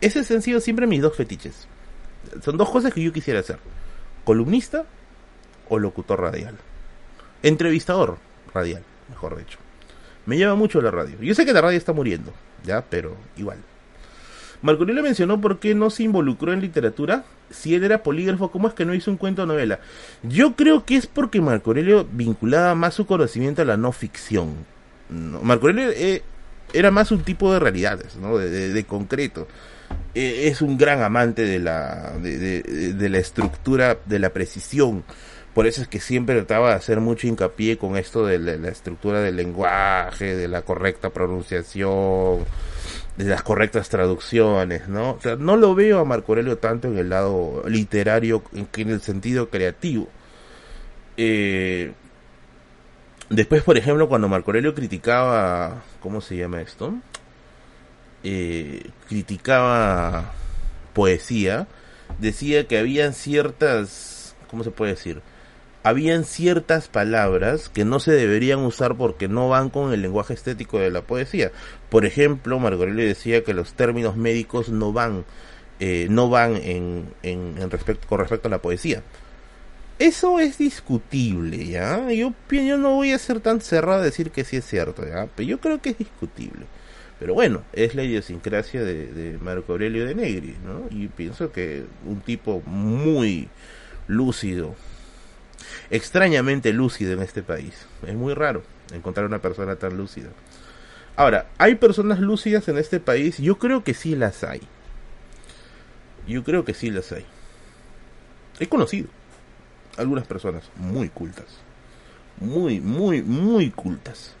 Ese 0.00 0.20
han 0.34 0.42
sido 0.42 0.60
siempre 0.60 0.86
mis 0.86 1.02
dos 1.02 1.16
fetiches. 1.16 1.66
Son 2.44 2.56
dos 2.56 2.70
cosas 2.70 2.94
que 2.94 3.02
yo 3.02 3.12
quisiera 3.12 3.40
hacer. 3.40 3.58
Columnista 4.24 4.84
o 5.68 5.78
locutor 5.78 6.20
radial. 6.20 6.56
Entrevistador 7.42 8.18
radial, 8.54 8.84
mejor 9.08 9.36
dicho. 9.36 9.58
Me 10.26 10.36
lleva 10.36 10.54
mucho 10.54 10.80
la 10.80 10.92
radio. 10.92 11.20
Yo 11.20 11.34
sé 11.34 11.44
que 11.44 11.52
la 11.52 11.60
radio 11.60 11.78
está 11.78 11.92
muriendo, 11.92 12.32
ya, 12.64 12.82
pero 12.82 13.16
igual. 13.36 13.58
Marco 14.62 14.82
Aurelio 14.82 15.02
mencionó 15.02 15.40
por 15.40 15.58
qué 15.58 15.74
no 15.74 15.90
se 15.90 16.04
involucró 16.04 16.52
en 16.52 16.60
literatura. 16.60 17.24
Si 17.50 17.74
él 17.74 17.82
era 17.84 18.02
polígrafo, 18.02 18.50
¿cómo 18.50 18.68
es 18.68 18.74
que 18.74 18.84
no 18.84 18.94
hizo 18.94 19.10
un 19.10 19.16
cuento 19.16 19.42
o 19.42 19.46
novela? 19.46 19.80
Yo 20.22 20.54
creo 20.54 20.84
que 20.84 20.96
es 20.96 21.06
porque 21.06 21.40
Marco 21.40 21.70
Aurelio 21.70 22.06
vinculaba 22.10 22.74
más 22.76 22.94
su 22.94 23.04
conocimiento 23.04 23.62
a 23.62 23.64
la 23.64 23.76
no 23.76 23.90
ficción. 23.90 24.54
Marco 25.10 25.66
Aurelio 25.66 25.90
eh, 25.90 26.22
era 26.72 26.90
más 26.92 27.10
un 27.10 27.22
tipo 27.22 27.52
de 27.52 27.58
realidades, 27.58 28.16
¿no? 28.16 28.38
de, 28.38 28.84
concreto. 28.84 29.48
Eh, 30.14 30.48
es 30.48 30.62
un 30.62 30.78
gran 30.78 31.02
amante 31.02 31.42
de 31.42 31.58
la, 31.58 32.12
de, 32.20 33.08
la 33.10 33.18
estructura, 33.18 33.98
de 34.06 34.18
la 34.20 34.30
precisión. 34.30 35.02
Por 35.54 35.66
eso 35.66 35.82
es 35.82 35.88
que 35.88 36.00
siempre 36.00 36.36
trataba 36.36 36.70
de 36.70 36.76
hacer 36.76 37.00
mucho 37.00 37.26
hincapié 37.26 37.76
con 37.76 37.96
esto 37.96 38.24
de 38.24 38.38
la 38.38 38.68
estructura 38.68 39.20
del 39.20 39.36
lenguaje, 39.36 40.34
de 40.36 40.48
la 40.48 40.62
correcta 40.62 41.10
pronunciación 41.10 42.46
de 43.16 43.24
las 43.24 43.42
correctas 43.42 43.88
traducciones, 43.88 44.88
¿no? 44.88 45.12
O 45.12 45.20
sea, 45.20 45.36
no 45.36 45.56
lo 45.56 45.74
veo 45.74 45.98
a 45.98 46.04
Marco 46.04 46.32
Aurelio 46.32 46.58
tanto 46.58 46.88
en 46.88 46.98
el 46.98 47.10
lado 47.10 47.62
literario 47.66 48.42
que 48.70 48.82
en 48.82 48.90
el 48.90 49.00
sentido 49.00 49.50
creativo. 49.50 50.08
Eh, 51.16 51.92
después, 53.28 53.62
por 53.62 53.76
ejemplo, 53.76 54.08
cuando 54.08 54.28
Marco 54.28 54.50
Aurelio 54.50 54.74
criticaba, 54.74 55.82
¿cómo 56.00 56.20
se 56.20 56.36
llama 56.36 56.62
esto? 56.62 56.94
Eh, 58.24 58.90
criticaba 59.08 60.32
poesía, 60.94 61.66
decía 62.18 62.66
que 62.66 62.78
habían 62.78 63.12
ciertas, 63.12 64.34
¿cómo 64.48 64.64
se 64.64 64.70
puede 64.70 64.92
decir? 64.92 65.20
Habían 65.82 66.24
ciertas 66.24 66.88
palabras 66.88 67.68
que 67.68 67.84
no 67.84 68.00
se 68.00 68.12
deberían 68.12 68.60
usar 68.60 68.96
porque 68.96 69.28
no 69.28 69.48
van 69.48 69.70
con 69.70 69.92
el 69.92 70.02
lenguaje 70.02 70.34
estético 70.34 70.78
de 70.78 70.90
la 70.90 71.02
poesía. 71.02 71.50
Por 71.90 72.06
ejemplo, 72.06 72.58
Margorelli 72.58 73.04
decía 73.04 73.42
que 73.42 73.54
los 73.54 73.74
términos 73.74 74.16
médicos 74.16 74.68
no 74.68 74.92
van, 74.92 75.24
eh, 75.80 76.06
no 76.10 76.28
van 76.28 76.56
en, 76.56 77.12
en, 77.22 77.70
respecto, 77.70 78.06
con 78.06 78.20
respecto 78.20 78.48
a 78.48 78.50
la 78.50 78.62
poesía. 78.62 79.02
Eso 79.98 80.40
es 80.40 80.58
discutible, 80.58 81.66
¿ya? 81.66 82.10
Yo, 82.10 82.32
yo 82.50 82.78
no 82.78 82.94
voy 82.94 83.12
a 83.12 83.18
ser 83.18 83.40
tan 83.40 83.60
cerrado 83.60 84.00
a 84.00 84.04
decir 84.04 84.30
que 84.30 84.44
sí 84.44 84.56
es 84.56 84.66
cierto, 84.66 85.06
¿ya? 85.06 85.28
Pero 85.34 85.48
yo 85.48 85.60
creo 85.60 85.80
que 85.80 85.90
es 85.90 85.98
discutible. 85.98 86.66
Pero 87.18 87.34
bueno, 87.34 87.62
es 87.72 87.94
la 87.94 88.02
idiosincrasia 88.02 88.82
de, 88.82 89.06
de 89.06 89.38
Marco 89.38 89.72
Aurelio 89.72 90.04
de 90.04 90.14
Negri, 90.14 90.56
¿no? 90.64 90.86
Y 90.90 91.06
pienso 91.06 91.52
que 91.52 91.84
un 92.04 92.20
tipo 92.20 92.62
muy 92.66 93.48
lúcido, 94.08 94.74
extrañamente 95.92 96.72
lúcido 96.72 97.12
en 97.12 97.22
este 97.22 97.42
país. 97.42 97.86
Es 98.04 98.14
muy 98.14 98.32
raro 98.34 98.62
encontrar 98.92 99.26
una 99.26 99.40
persona 99.40 99.76
tan 99.76 99.96
lúcida. 99.96 100.30
Ahora, 101.16 101.46
¿hay 101.58 101.74
personas 101.74 102.18
lúcidas 102.18 102.66
en 102.68 102.78
este 102.78 102.98
país? 102.98 103.36
Yo 103.36 103.58
creo 103.58 103.84
que 103.84 103.92
sí 103.92 104.16
las 104.16 104.42
hay. 104.42 104.62
Yo 106.26 106.42
creo 106.42 106.64
que 106.64 106.72
sí 106.72 106.90
las 106.90 107.12
hay. 107.12 107.26
He 108.58 108.68
conocido 108.68 109.08
algunas 109.98 110.26
personas 110.26 110.64
muy 110.76 111.10
cultas. 111.10 111.46
Muy, 112.40 112.80
muy, 112.80 113.22
muy 113.22 113.70
cultas. 113.70 114.34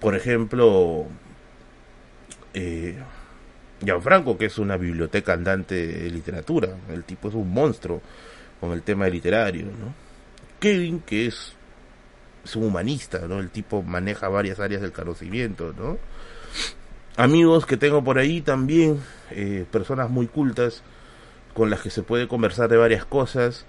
Por 0.00 0.16
ejemplo, 0.16 1.06
eh, 2.52 2.96
Gianfranco, 3.80 4.36
que 4.36 4.46
es 4.46 4.58
una 4.58 4.76
biblioteca 4.76 5.34
andante 5.34 5.86
de 5.86 6.10
literatura, 6.10 6.76
el 6.92 7.04
tipo 7.04 7.28
es 7.28 7.34
un 7.34 7.54
monstruo 7.54 8.02
con 8.60 8.72
el 8.72 8.82
tema 8.82 9.08
literario, 9.08 9.66
¿no? 9.66 9.94
Kevin, 10.60 11.00
que 11.00 11.26
es, 11.26 11.52
es 12.44 12.56
un 12.56 12.64
humanista, 12.64 13.26
¿no? 13.28 13.40
El 13.40 13.50
tipo 13.50 13.82
maneja 13.82 14.28
varias 14.28 14.60
áreas 14.60 14.82
del 14.82 14.92
conocimiento, 14.92 15.74
¿no? 15.76 15.98
Amigos 17.16 17.66
que 17.66 17.76
tengo 17.76 18.02
por 18.02 18.18
ahí 18.18 18.40
también, 18.40 19.00
eh, 19.30 19.66
personas 19.70 20.10
muy 20.10 20.26
cultas, 20.26 20.82
con 21.54 21.70
las 21.70 21.80
que 21.82 21.90
se 21.90 22.02
puede 22.02 22.26
conversar 22.26 22.68
de 22.68 22.76
varias 22.76 23.04
cosas. 23.04 23.66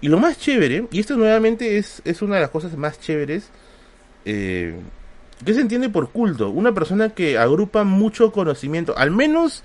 Y 0.00 0.08
lo 0.08 0.18
más 0.18 0.38
chévere, 0.38 0.86
y 0.90 1.00
esto 1.00 1.16
nuevamente 1.16 1.78
es, 1.78 2.02
es 2.04 2.22
una 2.22 2.36
de 2.36 2.42
las 2.42 2.50
cosas 2.50 2.76
más 2.76 3.00
chéveres, 3.00 3.50
eh, 4.24 4.74
¿Qué 5.44 5.52
se 5.52 5.60
entiende 5.60 5.88
por 5.88 6.10
culto? 6.10 6.50
Una 6.50 6.72
persona 6.72 7.10
que 7.10 7.38
agrupa 7.38 7.84
mucho 7.84 8.32
conocimiento, 8.32 8.96
al 8.96 9.10
menos 9.10 9.62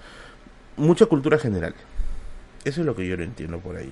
mucha 0.77 1.05
cultura 1.05 1.37
general. 1.37 1.73
Eso 2.65 2.81
es 2.81 2.87
lo 2.87 2.95
que 2.95 3.07
yo 3.07 3.15
no 3.15 3.23
entiendo 3.23 3.59
por 3.59 3.77
ahí. 3.77 3.91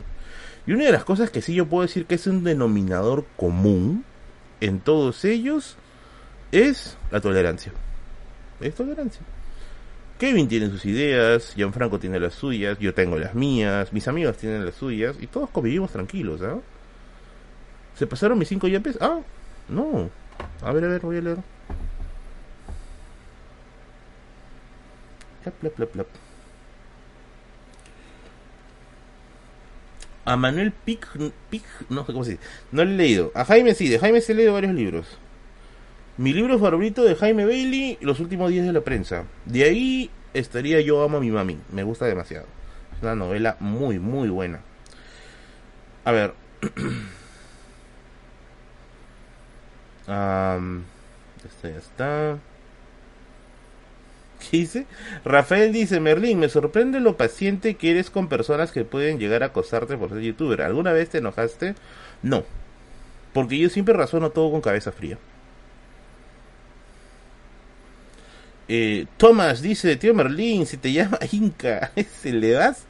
Y 0.67 0.73
una 0.73 0.83
de 0.83 0.91
las 0.91 1.05
cosas 1.05 1.31
que 1.31 1.41
sí 1.41 1.55
yo 1.55 1.65
puedo 1.65 1.83
decir 1.83 2.05
que 2.05 2.15
es 2.15 2.27
un 2.27 2.43
denominador 2.43 3.25
común 3.37 4.03
en 4.59 4.81
todos 4.81 5.23
ellos 5.23 5.77
es 6.51 6.97
la 7.09 7.21
tolerancia. 7.21 7.71
Es 8.59 8.75
tolerancia. 8.75 9.21
Kevin 10.19 10.47
tiene 10.47 10.69
sus 10.69 10.85
ideas, 10.85 11.53
Gianfranco 11.55 11.99
tiene 11.99 12.19
las 12.19 12.33
suyas, 12.33 12.77
yo 12.79 12.93
tengo 12.93 13.17
las 13.17 13.33
mías, 13.35 13.93
mis 13.93 14.07
amigos 14.07 14.37
tienen 14.37 14.65
las 14.65 14.75
suyas 14.75 15.15
y 15.21 15.27
todos 15.27 15.49
convivimos 15.51 15.91
tranquilos, 15.91 16.41
¿ah? 16.41 16.57
¿Se 17.95 18.07
pasaron 18.07 18.37
mis 18.37 18.47
cinco 18.47 18.67
yapes? 18.67 18.97
Ah, 18.99 19.19
no. 19.69 20.09
A 20.61 20.71
ver, 20.71 20.83
a 20.83 20.87
ver, 20.87 21.01
voy 21.01 21.17
a 21.17 21.21
leer. 21.21 21.37
A 30.27 30.35
Manuel 30.35 30.73
Pic, 30.73 31.07
no 31.87 32.05
sé 32.05 32.11
cómo 32.11 32.25
se 32.25 32.31
dice, 32.31 32.43
no 32.73 32.83
lo 32.83 32.91
he 32.91 32.95
leído. 32.95 33.31
A 33.33 33.45
Jaime 33.45 33.73
sí, 33.73 33.87
de 33.87 33.97
Jaime 33.97 34.19
se 34.19 34.33
he 34.33 34.35
leído 34.35 34.51
varios 34.51 34.73
libros. 34.73 35.07
Mi 36.17 36.33
libro 36.33 36.59
favorito 36.59 37.05
de 37.05 37.15
Jaime 37.15 37.45
Bailey, 37.45 37.97
Los 38.01 38.19
últimos 38.19 38.49
días 38.49 38.65
de 38.65 38.73
la 38.73 38.81
prensa. 38.81 39.23
De 39.45 39.63
ahí 39.63 40.11
estaría 40.33 40.81
Yo 40.81 41.01
amo 41.01 41.19
a 41.19 41.21
mi 41.21 41.31
mami, 41.31 41.57
me 41.71 41.83
gusta 41.83 42.07
demasiado. 42.07 42.45
Es 42.97 43.01
una 43.01 43.15
novela 43.15 43.55
muy, 43.61 43.99
muy 43.99 44.27
buena. 44.27 44.59
A 46.03 46.11
ver. 46.11 46.33
um, 50.09 50.83
ya 51.63 51.69
está. 51.69 52.37
¿Qué 54.49 54.57
dice? 54.57 54.85
Rafael 55.25 55.73
dice, 55.73 55.99
Merlín, 55.99 56.39
me 56.39 56.49
sorprende 56.49 56.99
lo 56.99 57.17
paciente 57.17 57.75
que 57.75 57.91
eres 57.91 58.09
con 58.09 58.29
personas 58.29 58.71
que 58.71 58.85
pueden 58.85 59.19
llegar 59.19 59.43
a 59.43 59.47
acosarte 59.47 59.97
por 59.97 60.09
ser 60.09 60.19
youtuber. 60.21 60.61
¿Alguna 60.61 60.93
vez 60.93 61.09
te 61.09 61.17
enojaste? 61.19 61.75
No. 62.21 62.43
Porque 63.33 63.57
yo 63.57 63.69
siempre 63.69 63.93
razono 63.93 64.31
todo 64.31 64.51
con 64.51 64.61
cabeza 64.61 64.91
fría. 64.91 65.17
Eh, 68.69 69.05
Thomas 69.15 69.61
dice, 69.61 69.95
tío 69.95 70.13
Merlín, 70.13 70.65
si 70.65 70.77
te 70.77 70.91
llama 70.93 71.19
Inca, 71.31 71.91
si 72.21 72.31
le 72.31 72.51
das, 72.51 72.85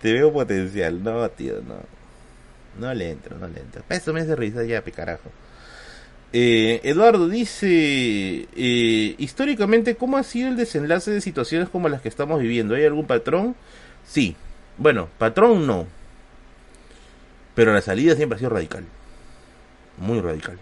te 0.00 0.12
veo 0.12 0.32
potencial. 0.32 1.02
No, 1.02 1.28
tío, 1.30 1.60
no. 1.62 1.76
No 2.78 2.94
le 2.94 3.10
entro, 3.10 3.36
no 3.38 3.48
le 3.48 3.60
entro. 3.60 3.82
Eso 3.88 4.12
me 4.12 4.20
hace 4.20 4.36
risa 4.36 4.62
ya, 4.64 4.82
picarajo. 4.82 5.30
Eh, 6.32 6.80
Eduardo 6.84 7.28
dice, 7.28 7.68
eh, 8.54 9.14
históricamente, 9.18 9.96
¿cómo 9.96 10.18
ha 10.18 10.22
sido 10.22 10.48
el 10.48 10.56
desenlace 10.56 11.10
de 11.10 11.20
situaciones 11.20 11.68
como 11.68 11.88
las 11.88 12.02
que 12.02 12.08
estamos 12.08 12.40
viviendo? 12.40 12.74
¿Hay 12.74 12.84
algún 12.84 13.06
patrón? 13.06 13.56
Sí. 14.06 14.36
Bueno, 14.76 15.08
patrón 15.18 15.66
no. 15.66 15.86
Pero 17.54 17.72
la 17.72 17.80
salida 17.80 18.14
siempre 18.14 18.36
ha 18.36 18.38
sido 18.38 18.50
radical. 18.50 18.84
Muy 19.96 20.20
radical. 20.20 20.58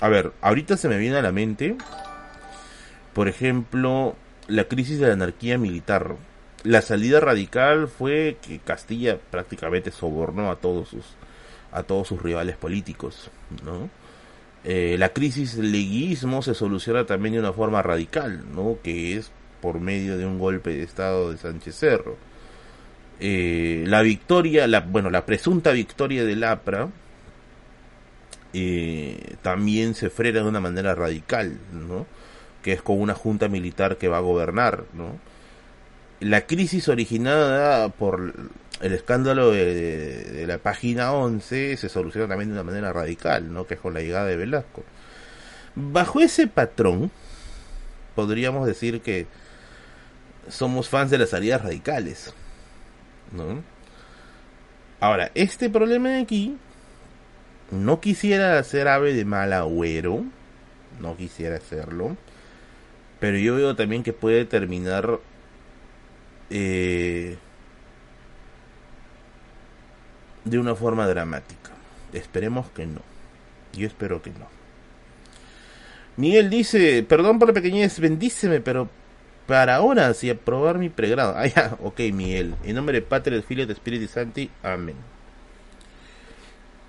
A 0.00 0.08
ver, 0.08 0.32
ahorita 0.40 0.76
se 0.76 0.88
me 0.88 0.98
viene 0.98 1.16
a 1.16 1.22
la 1.22 1.32
mente, 1.32 1.76
por 3.14 3.28
ejemplo, 3.28 4.14
la 4.46 4.64
crisis 4.64 4.98
de 4.98 5.06
la 5.06 5.14
anarquía 5.14 5.58
militar. 5.58 6.16
La 6.64 6.82
salida 6.82 7.20
radical 7.20 7.88
fue 7.88 8.36
que 8.42 8.58
Castilla 8.58 9.18
prácticamente 9.30 9.90
sobornó 9.90 10.50
a 10.50 10.56
todos 10.56 10.88
sus 10.88 11.04
a 11.76 11.82
todos 11.82 12.08
sus 12.08 12.22
rivales 12.22 12.56
políticos, 12.56 13.30
¿no? 13.62 13.90
Eh, 14.64 14.96
la 14.98 15.10
crisis 15.10 15.56
del 15.56 15.70
leguismo 15.70 16.40
se 16.40 16.54
soluciona 16.54 17.04
también 17.04 17.34
de 17.34 17.40
una 17.40 17.52
forma 17.52 17.82
radical, 17.82 18.44
¿no? 18.54 18.78
Que 18.82 19.16
es 19.16 19.30
por 19.60 19.78
medio 19.78 20.16
de 20.16 20.24
un 20.24 20.38
golpe 20.38 20.70
de 20.70 20.82
estado 20.82 21.30
de 21.30 21.36
Sánchez 21.36 21.76
Cerro. 21.76 22.16
Eh, 23.20 23.84
la 23.86 24.00
victoria, 24.00 24.66
la, 24.66 24.80
bueno, 24.80 25.10
la 25.10 25.26
presunta 25.26 25.72
victoria 25.72 26.24
del 26.24 26.44
APRA 26.44 26.88
eh, 28.54 29.36
también 29.42 29.94
se 29.94 30.08
frena 30.08 30.40
de 30.40 30.48
una 30.48 30.60
manera 30.60 30.94
radical, 30.94 31.58
¿no? 31.72 32.06
Que 32.62 32.72
es 32.72 32.82
con 32.82 32.98
una 32.98 33.14
junta 33.14 33.48
militar 33.48 33.98
que 33.98 34.08
va 34.08 34.16
a 34.16 34.20
gobernar, 34.20 34.84
¿no? 34.94 35.18
La 36.20 36.46
crisis 36.46 36.88
originada 36.88 37.90
por 37.90 38.32
el 38.80 38.92
escándalo 38.92 39.50
de, 39.50 40.44
la 40.46 40.58
página 40.58 41.12
11 41.12 41.76
se 41.76 41.88
soluciona 41.88 42.28
también 42.28 42.50
de 42.50 42.54
una 42.54 42.62
manera 42.62 42.92
radical, 42.92 43.52
¿no? 43.52 43.66
Que 43.66 43.74
es 43.74 43.80
con 43.80 43.94
la 43.94 44.00
llegada 44.00 44.26
de 44.26 44.36
Velasco. 44.36 44.84
Bajo 45.74 46.20
ese 46.20 46.46
patrón, 46.46 47.10
podríamos 48.14 48.66
decir 48.66 49.00
que 49.00 49.26
somos 50.48 50.88
fans 50.88 51.10
de 51.10 51.18
las 51.18 51.30
salidas 51.30 51.62
radicales, 51.62 52.34
¿no? 53.32 53.62
Ahora, 55.00 55.30
este 55.34 55.68
problema 55.68 56.10
de 56.10 56.22
aquí, 56.22 56.56
no 57.70 58.00
quisiera 58.00 58.62
ser 58.62 58.88
ave 58.88 59.12
de 59.12 59.24
mal 59.24 59.52
agüero, 59.52 60.24
no 61.00 61.16
quisiera 61.16 61.56
hacerlo, 61.56 62.16
pero 63.20 63.38
yo 63.38 63.56
veo 63.56 63.76
también 63.76 64.02
que 64.02 64.12
puede 64.12 64.44
terminar 64.44 65.18
eh, 66.50 67.36
de 70.46 70.58
una 70.58 70.74
forma 70.74 71.06
dramática. 71.06 71.72
Esperemos 72.12 72.70
que 72.70 72.86
no. 72.86 73.00
Yo 73.74 73.86
espero 73.86 74.22
que 74.22 74.30
no. 74.30 74.46
Miguel 76.16 76.48
dice, 76.48 77.02
perdón 77.02 77.38
por 77.38 77.48
la 77.48 77.54
pequeñez, 77.54 78.00
bendíceme, 78.00 78.60
pero 78.60 78.88
para 79.46 79.76
ahora, 79.76 80.14
si 80.14 80.30
aprobar 80.30 80.78
mi 80.78 80.88
pregrado. 80.88 81.34
Ah, 81.36 81.46
ya, 81.46 81.76
ok, 81.82 82.00
Miguel. 82.12 82.54
En 82.64 82.76
nombre 82.76 83.00
de 83.00 83.02
Padre, 83.02 83.32
del 83.32 83.42
Filio, 83.42 83.66
de 83.66 83.74
Espíritu 83.74 84.06
Santi. 84.06 84.50
Amén. 84.62 84.96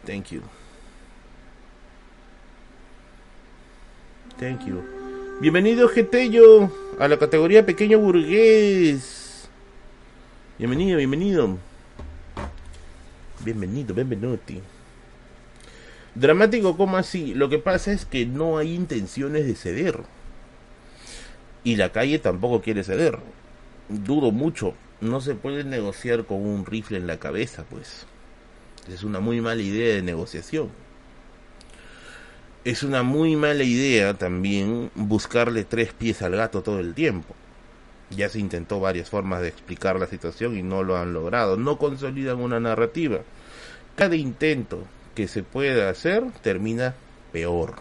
Thank 0.06 0.28
you. 0.28 0.42
Thank 4.40 4.66
you. 4.66 4.84
Bienvenido, 5.42 5.90
Getello, 5.90 6.72
a 7.00 7.08
la 7.08 7.18
categoría 7.18 7.66
pequeño 7.66 8.00
burgués. 8.00 9.50
Bienvenido, 10.58 10.98
bienvenido. 10.98 11.58
Bienvenido, 13.48 13.96
benvenuti. 13.96 14.60
Dramático, 16.16 16.76
como 16.76 16.98
así? 16.98 17.34
Lo 17.34 17.48
que 17.48 17.60
pasa 17.60 17.94
es 17.94 18.04
que 18.04 18.26
no 18.26 18.58
hay 18.58 18.76
intenciones 18.76 19.48
de 19.48 19.56
ceder. 19.56 20.02
Y 21.64 21.78
la 21.78 21.94
calle 21.94 22.20
tampoco 22.20 22.62
quiere 22.62 22.84
ceder. 22.84 23.20
Dudo 23.88 24.32
mucho. 24.32 24.74
No 25.00 25.22
se 25.22 25.34
puede 25.34 25.64
negociar 25.64 26.26
con 26.26 26.46
un 26.46 26.66
rifle 26.66 26.98
en 26.98 27.08
la 27.08 27.20
cabeza, 27.20 27.64
pues. 27.70 28.06
Es 28.92 29.04
una 29.04 29.22
muy 29.22 29.40
mala 29.40 29.62
idea 29.62 29.96
de 29.96 30.02
negociación. 30.02 30.68
Es 32.66 32.84
una 32.84 33.02
muy 33.02 33.38
mala 33.38 33.64
idea 33.64 34.14
también 34.16 34.92
buscarle 34.94 35.64
tres 35.64 35.94
pies 35.94 36.22
al 36.22 36.36
gato 36.36 36.64
todo 36.64 36.82
el 36.82 36.94
tiempo. 36.94 37.34
Ya 38.10 38.30
se 38.30 38.40
intentó 38.40 38.80
varias 38.80 39.10
formas 39.10 39.42
de 39.42 39.50
explicar 39.50 40.00
la 40.00 40.08
situación 40.08 40.58
y 40.58 40.64
no 40.64 40.84
lo 40.84 40.98
han 40.98 41.14
logrado. 41.14 41.58
No 41.58 41.78
consolidan 41.78 42.40
una 42.40 42.60
narrativa 42.60 43.20
cada 43.98 44.16
intento 44.16 44.86
que 45.16 45.28
se 45.28 45.44
pueda 45.44 45.90
hacer 45.90 46.24
termina 46.42 46.94
peor. 47.34 47.76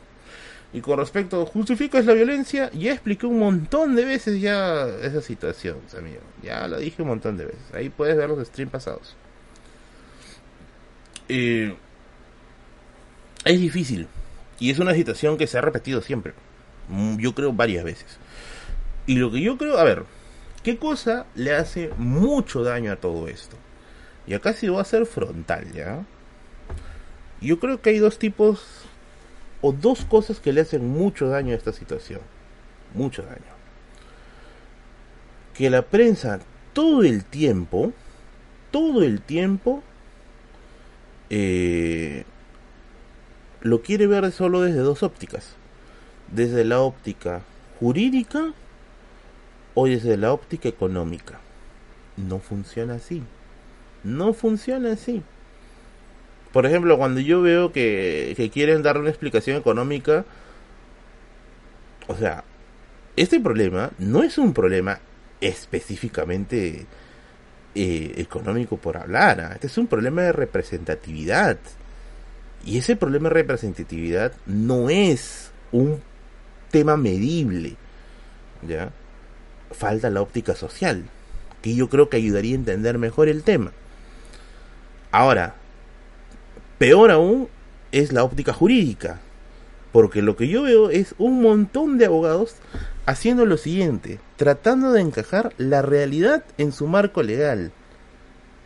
Y 0.72 0.80
con 0.80 0.98
respecto 0.98 1.46
justificas 1.46 2.06
la 2.06 2.14
violencia, 2.14 2.70
ya 2.72 2.92
expliqué 2.92 3.26
un 3.26 3.38
montón 3.38 3.94
de 3.94 4.04
veces 4.04 4.40
ya 4.40 4.88
esa 5.02 5.20
situación, 5.20 5.76
amigo. 5.96 6.20
Ya 6.42 6.66
lo 6.66 6.78
dije 6.78 7.02
un 7.02 7.08
montón 7.08 7.36
de 7.36 7.44
veces. 7.44 7.62
Ahí 7.72 7.90
puedes 7.90 8.16
ver 8.16 8.30
los 8.30 8.44
streams 8.48 8.72
pasados. 8.72 9.14
Eh, 11.28 11.76
es 13.44 13.60
difícil. 13.60 14.08
Y 14.58 14.70
es 14.70 14.78
una 14.78 14.94
situación 14.94 15.36
que 15.36 15.46
se 15.46 15.58
ha 15.58 15.60
repetido 15.60 16.00
siempre. 16.00 16.32
Mm, 16.88 17.18
yo 17.18 17.34
creo 17.34 17.52
varias 17.52 17.84
veces. 17.84 18.18
Y 19.06 19.16
lo 19.16 19.30
que 19.30 19.40
yo 19.40 19.58
creo, 19.58 19.78
a 19.78 19.84
ver, 19.84 20.04
¿qué 20.66 20.78
cosa 20.78 21.26
le 21.36 21.54
hace 21.54 21.92
mucho 21.96 22.64
daño 22.64 22.90
a 22.90 22.96
todo 22.96 23.28
esto? 23.28 23.56
Y 24.26 24.34
acá 24.34 24.52
sí 24.52 24.66
va 24.66 24.80
a 24.80 24.84
ser 24.84 25.06
frontal, 25.06 25.70
¿ya? 25.72 26.04
Yo 27.40 27.60
creo 27.60 27.80
que 27.80 27.90
hay 27.90 28.00
dos 28.00 28.18
tipos 28.18 28.82
o 29.62 29.70
dos 29.70 30.04
cosas 30.04 30.40
que 30.40 30.52
le 30.52 30.62
hacen 30.62 30.84
mucho 30.84 31.28
daño 31.28 31.52
a 31.52 31.56
esta 31.56 31.72
situación. 31.72 32.20
Mucho 32.94 33.22
daño. 33.22 33.54
que 35.54 35.70
la 35.70 35.82
prensa 35.82 36.40
todo 36.72 37.04
el 37.04 37.24
tiempo, 37.24 37.92
todo 38.72 39.04
el 39.04 39.20
tiempo, 39.20 39.84
eh, 41.30 42.24
lo 43.60 43.82
quiere 43.82 44.08
ver 44.08 44.32
solo 44.32 44.62
desde 44.62 44.80
dos 44.80 45.04
ópticas. 45.04 45.54
Desde 46.32 46.64
la 46.64 46.80
óptica 46.80 47.42
jurídica 47.78 48.52
o 49.76 49.86
desde 49.86 50.16
la 50.16 50.32
óptica 50.32 50.68
económica. 50.68 51.38
No 52.16 52.40
funciona 52.40 52.94
así. 52.94 53.22
No 54.02 54.32
funciona 54.32 54.92
así. 54.92 55.22
Por 56.50 56.64
ejemplo, 56.64 56.96
cuando 56.96 57.20
yo 57.20 57.42
veo 57.42 57.72
que, 57.72 58.50
quieren 58.52 58.82
dar 58.82 58.98
una 58.98 59.10
explicación 59.10 59.58
económica, 59.58 60.24
o 62.06 62.16
sea, 62.16 62.42
este 63.16 63.38
problema 63.38 63.90
no 63.98 64.22
es 64.22 64.38
un 64.38 64.54
problema 64.54 64.98
específicamente 65.42 66.86
eh, 67.74 68.14
económico 68.16 68.78
por 68.78 68.96
hablar, 68.96 69.40
¿ah? 69.42 69.52
este 69.54 69.66
es 69.66 69.76
un 69.76 69.88
problema 69.88 70.22
de 70.22 70.32
representatividad. 70.32 71.58
Y 72.64 72.78
ese 72.78 72.96
problema 72.96 73.28
de 73.28 73.34
representatividad 73.34 74.32
no 74.46 74.88
es 74.88 75.50
un 75.70 76.00
tema 76.70 76.96
medible, 76.96 77.76
¿ya? 78.66 78.90
Falta 79.70 80.10
la 80.10 80.22
óptica 80.22 80.54
social, 80.54 81.04
que 81.62 81.74
yo 81.74 81.88
creo 81.88 82.08
que 82.08 82.16
ayudaría 82.16 82.52
a 82.52 82.56
entender 82.56 82.98
mejor 82.98 83.28
el 83.28 83.42
tema. 83.42 83.72
Ahora, 85.10 85.54
peor 86.78 87.10
aún 87.10 87.48
es 87.92 88.12
la 88.12 88.24
óptica 88.24 88.52
jurídica, 88.52 89.20
porque 89.92 90.22
lo 90.22 90.36
que 90.36 90.48
yo 90.48 90.62
veo 90.62 90.90
es 90.90 91.14
un 91.18 91.40
montón 91.40 91.98
de 91.98 92.06
abogados 92.06 92.56
haciendo 93.06 93.46
lo 93.46 93.56
siguiente, 93.56 94.20
tratando 94.36 94.92
de 94.92 95.00
encajar 95.00 95.54
la 95.56 95.80
realidad 95.80 96.44
en 96.58 96.72
su 96.72 96.86
marco 96.86 97.22
legal. 97.22 97.72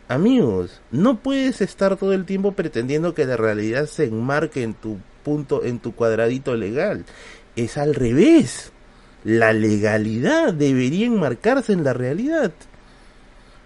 Amigos, 0.09 0.81
no 0.91 1.19
puedes 1.19 1.61
estar 1.61 1.95
todo 1.95 2.11
el 2.11 2.25
tiempo 2.25 2.51
pretendiendo 2.51 3.13
que 3.13 3.25
la 3.25 3.37
realidad 3.37 3.85
se 3.85 4.05
enmarque 4.05 4.63
en 4.63 4.73
tu 4.73 4.97
punto, 5.23 5.63
en 5.63 5.79
tu 5.79 5.95
cuadradito 5.95 6.55
legal. 6.57 7.05
Es 7.55 7.77
al 7.77 7.95
revés. 7.95 8.70
La 9.23 9.53
legalidad 9.53 10.53
debería 10.53 11.05
enmarcarse 11.05 11.73
en 11.73 11.83
la 11.83 11.93
realidad. 11.93 12.51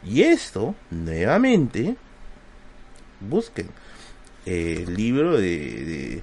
Y 0.03 0.21
esto, 0.23 0.75
nuevamente, 0.91 1.95
busquen 3.21 3.69
el 4.45 4.93
libro 4.93 5.37
de, 5.37 6.21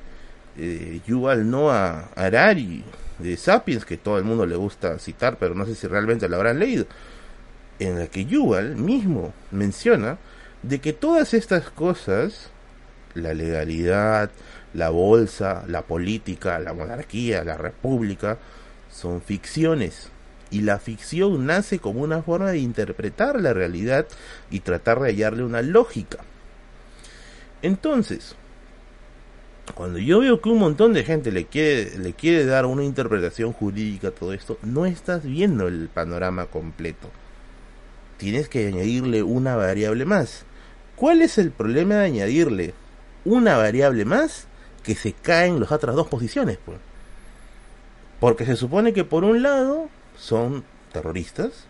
de, 0.57 1.01
Yuval 1.07 1.51
Noah 1.51 2.11
Harari, 2.15 2.85
de 3.19 3.37
Sapiens, 3.37 3.85
que 3.85 3.97
todo 3.97 4.19
el 4.19 4.25
mundo 4.25 4.47
le 4.47 4.57
gusta 4.57 4.99
citar, 4.99 5.37
pero 5.39 5.55
no 5.55 5.67
sé 5.67 5.75
si 5.75 5.87
realmente 5.87 6.29
lo 6.29 6.37
habrán 6.37 6.59
leído, 6.59 6.87
en 7.79 7.99
la 7.99 8.07
que 8.07 8.25
Yuval 8.25 8.77
mismo 8.77 9.33
menciona 9.51 10.19
de 10.63 10.79
que 10.79 10.93
todas 10.93 11.35
estas 11.35 11.71
cosas, 11.71 12.51
la 13.15 13.35
legalidad, 13.35 14.31
la 14.75 14.91
bolsa, 14.91 15.65
la 15.67 15.83
política, 15.83 16.59
la 16.59 16.73
monarquía, 16.73 17.45
la 17.45 17.57
república, 17.57 18.39
son 18.93 19.23
ficciones. 19.23 20.09
Y 20.51 20.61
la 20.61 20.79
ficción 20.79 21.47
nace 21.47 21.79
como 21.79 22.03
una 22.03 22.23
forma 22.23 22.51
de 22.51 22.59
interpretar 22.59 23.41
la 23.41 23.55
realidad 23.55 24.07
y 24.51 24.61
tratar 24.61 25.01
de 25.01 25.09
hallarle 25.09 25.45
una 25.45 25.63
lógica. 25.63 26.19
Entonces, 27.63 28.37
cuando 29.75 29.99
yo 29.99 30.21
veo 30.21 30.43
que 30.43 30.51
un 30.51 30.59
montón 30.59 30.93
de 30.93 31.05
gente 31.05 31.33
le 31.33 31.47
quiere, 31.47 31.97
le 31.99 32.13
quiere 32.13 32.45
dar 32.45 32.67
una 32.67 32.85
interpretación 32.85 33.53
jurídica 33.53 34.09
a 34.09 34.11
todo 34.11 34.35
esto, 34.35 34.59
no 34.63 34.85
estás 34.85 35.25
viendo 35.25 35.69
el 35.69 35.89
panorama 35.89 36.47
completo. 36.47 37.11
Tienes 38.19 38.49
que 38.49 38.67
añadirle 38.67 39.23
una 39.23 39.57
variable 39.57 40.05
más. 40.05 40.45
¿Cuál 40.97 41.23
es 41.23 41.39
el 41.39 41.51
problema 41.51 41.95
de 41.95 42.05
añadirle 42.05 42.75
una 43.25 43.57
variable 43.57 44.05
más 44.05 44.47
que 44.83 44.95
se 44.95 45.13
caen 45.13 45.61
las 45.61 45.73
otras 45.73 45.97
dos 45.97 46.09
posiciones? 46.09 46.59
Pues? 46.65 46.79
Porque 48.23 48.47
se 48.47 48.55
supone 48.55 48.93
que 48.93 49.03
por 49.03 49.25
un 49.25 49.43
lado 49.43 49.89
son 50.17 50.63
terroristas 50.93 51.65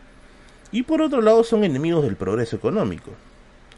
y 0.71 0.83
por 0.83 1.01
otro 1.01 1.23
lado 1.23 1.45
son 1.45 1.65
enemigos 1.65 2.05
del 2.05 2.17
progreso 2.17 2.57
económico. 2.57 3.11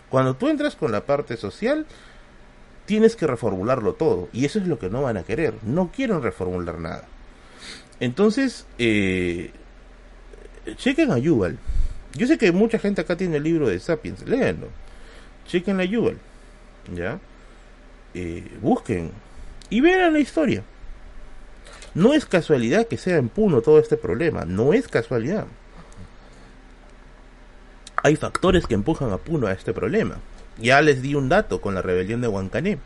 Cuando 0.09 0.35
tú 0.35 0.49
entras 0.49 0.75
con 0.75 0.91
la 0.91 1.07
parte 1.07 1.37
social, 1.37 1.87
tienes 2.85 3.15
que 3.15 3.29
reformularlo 3.29 3.95
todo. 3.95 4.29
Y 4.33 4.45
eso 4.45 4.59
es 4.59 4.67
lo 4.67 4.81
que 4.81 4.91
no 4.91 5.03
van 5.03 5.17
a 5.17 5.23
querer. 5.23 5.55
No 5.63 5.93
quieren 5.95 6.21
reformular 6.21 6.81
nada. 6.81 7.05
Entonces, 8.01 8.67
eh, 8.79 9.53
chequen 10.75 11.13
a 11.13 11.19
Yuval. 11.19 11.59
Yo 12.15 12.27
sé 12.27 12.39
que 12.39 12.51
mucha 12.51 12.81
gente 12.81 13.03
acá 13.03 13.17
tiene 13.17 13.37
el 13.37 13.45
libro 13.45 13.69
de 13.69 13.79
Sapiens. 13.79 14.27
Léanlo. 14.27 14.67
Chequen 15.47 15.79
a 15.79 15.85
Yuval. 15.85 16.19
¿Ya? 16.93 17.21
Eh, 18.15 18.51
busquen. 18.61 19.13
Y 19.71 19.81
vean 19.81 20.13
la 20.13 20.19
historia. 20.19 20.65
No 21.95 22.13
es 22.13 22.27
casualidad 22.27 22.87
que 22.87 22.99
sea 22.99 23.17
en 23.17 23.29
Puno 23.29 23.61
todo 23.61 23.79
este 23.79 23.97
problema. 23.97 24.45
No 24.45 24.73
es 24.73 24.89
casualidad. 24.89 25.47
Hay 28.03 28.17
factores 28.17 28.67
que 28.67 28.75
empujan 28.75 29.13
a 29.13 29.19
Puno 29.19 29.47
a 29.47 29.53
este 29.53 29.73
problema. 29.73 30.17
Ya 30.59 30.83
les 30.83 31.03
di 31.03 31.15
un 31.15 31.29
dato 31.29 31.61
con 31.61 31.75
la 31.75 31.83
rebelión 31.83 32.21
de 32.21 32.29
Huancané. 32.29 32.79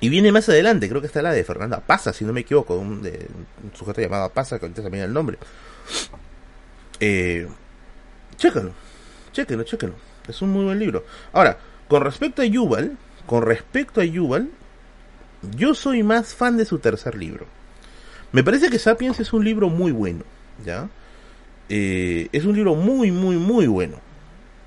Y 0.00 0.08
viene 0.08 0.32
más 0.32 0.48
adelante, 0.48 0.88
creo 0.88 1.00
que 1.00 1.06
está 1.06 1.22
la 1.22 1.32
de 1.32 1.44
Fernanda 1.44 1.80
Pasa, 1.80 2.12
si 2.12 2.24
no 2.24 2.32
me 2.32 2.40
equivoco, 2.40 2.76
un, 2.76 3.02
de, 3.02 3.26
un 3.62 3.74
sujeto 3.74 4.00
llamado 4.02 4.28
Pasa, 4.30 4.58
que 4.58 4.66
ahorita 4.66 4.82
también 4.82 5.04
el 5.04 5.12
nombre. 5.12 5.38
Eh, 7.00 7.48
chéquenlo, 8.36 8.72
chéquenlo, 9.32 9.64
chéquenlo. 9.64 9.96
Es 10.28 10.42
un 10.42 10.50
muy 10.50 10.64
buen 10.64 10.78
libro. 10.78 11.04
Ahora, 11.32 11.58
con 11.88 12.02
respecto 12.02 12.42
a 12.42 12.44
Yuval, 12.44 12.98
con 13.26 13.42
respecto 13.42 14.00
a 14.00 14.04
Yuval, 14.04 14.50
yo 15.56 15.74
soy 15.74 16.02
más 16.02 16.34
fan 16.34 16.56
de 16.56 16.64
su 16.64 16.78
tercer 16.78 17.14
libro. 17.14 17.46
Me 18.34 18.42
parece 18.42 18.68
que 18.68 18.80
Sapiens 18.80 19.20
es 19.20 19.32
un 19.32 19.44
libro 19.44 19.68
muy 19.68 19.92
bueno, 19.92 20.24
¿ya? 20.66 20.90
Eh, 21.68 22.26
es 22.32 22.44
un 22.44 22.56
libro 22.56 22.74
muy, 22.74 23.12
muy, 23.12 23.36
muy 23.36 23.68
bueno. 23.68 24.00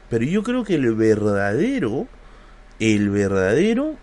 Pero 0.09 0.23
yo 0.23 0.41
creo 0.41 0.63
que 0.63 0.75
el 0.75 0.95
verdadero, 0.95 2.07
el 2.79 3.09
verdadero 3.09 3.95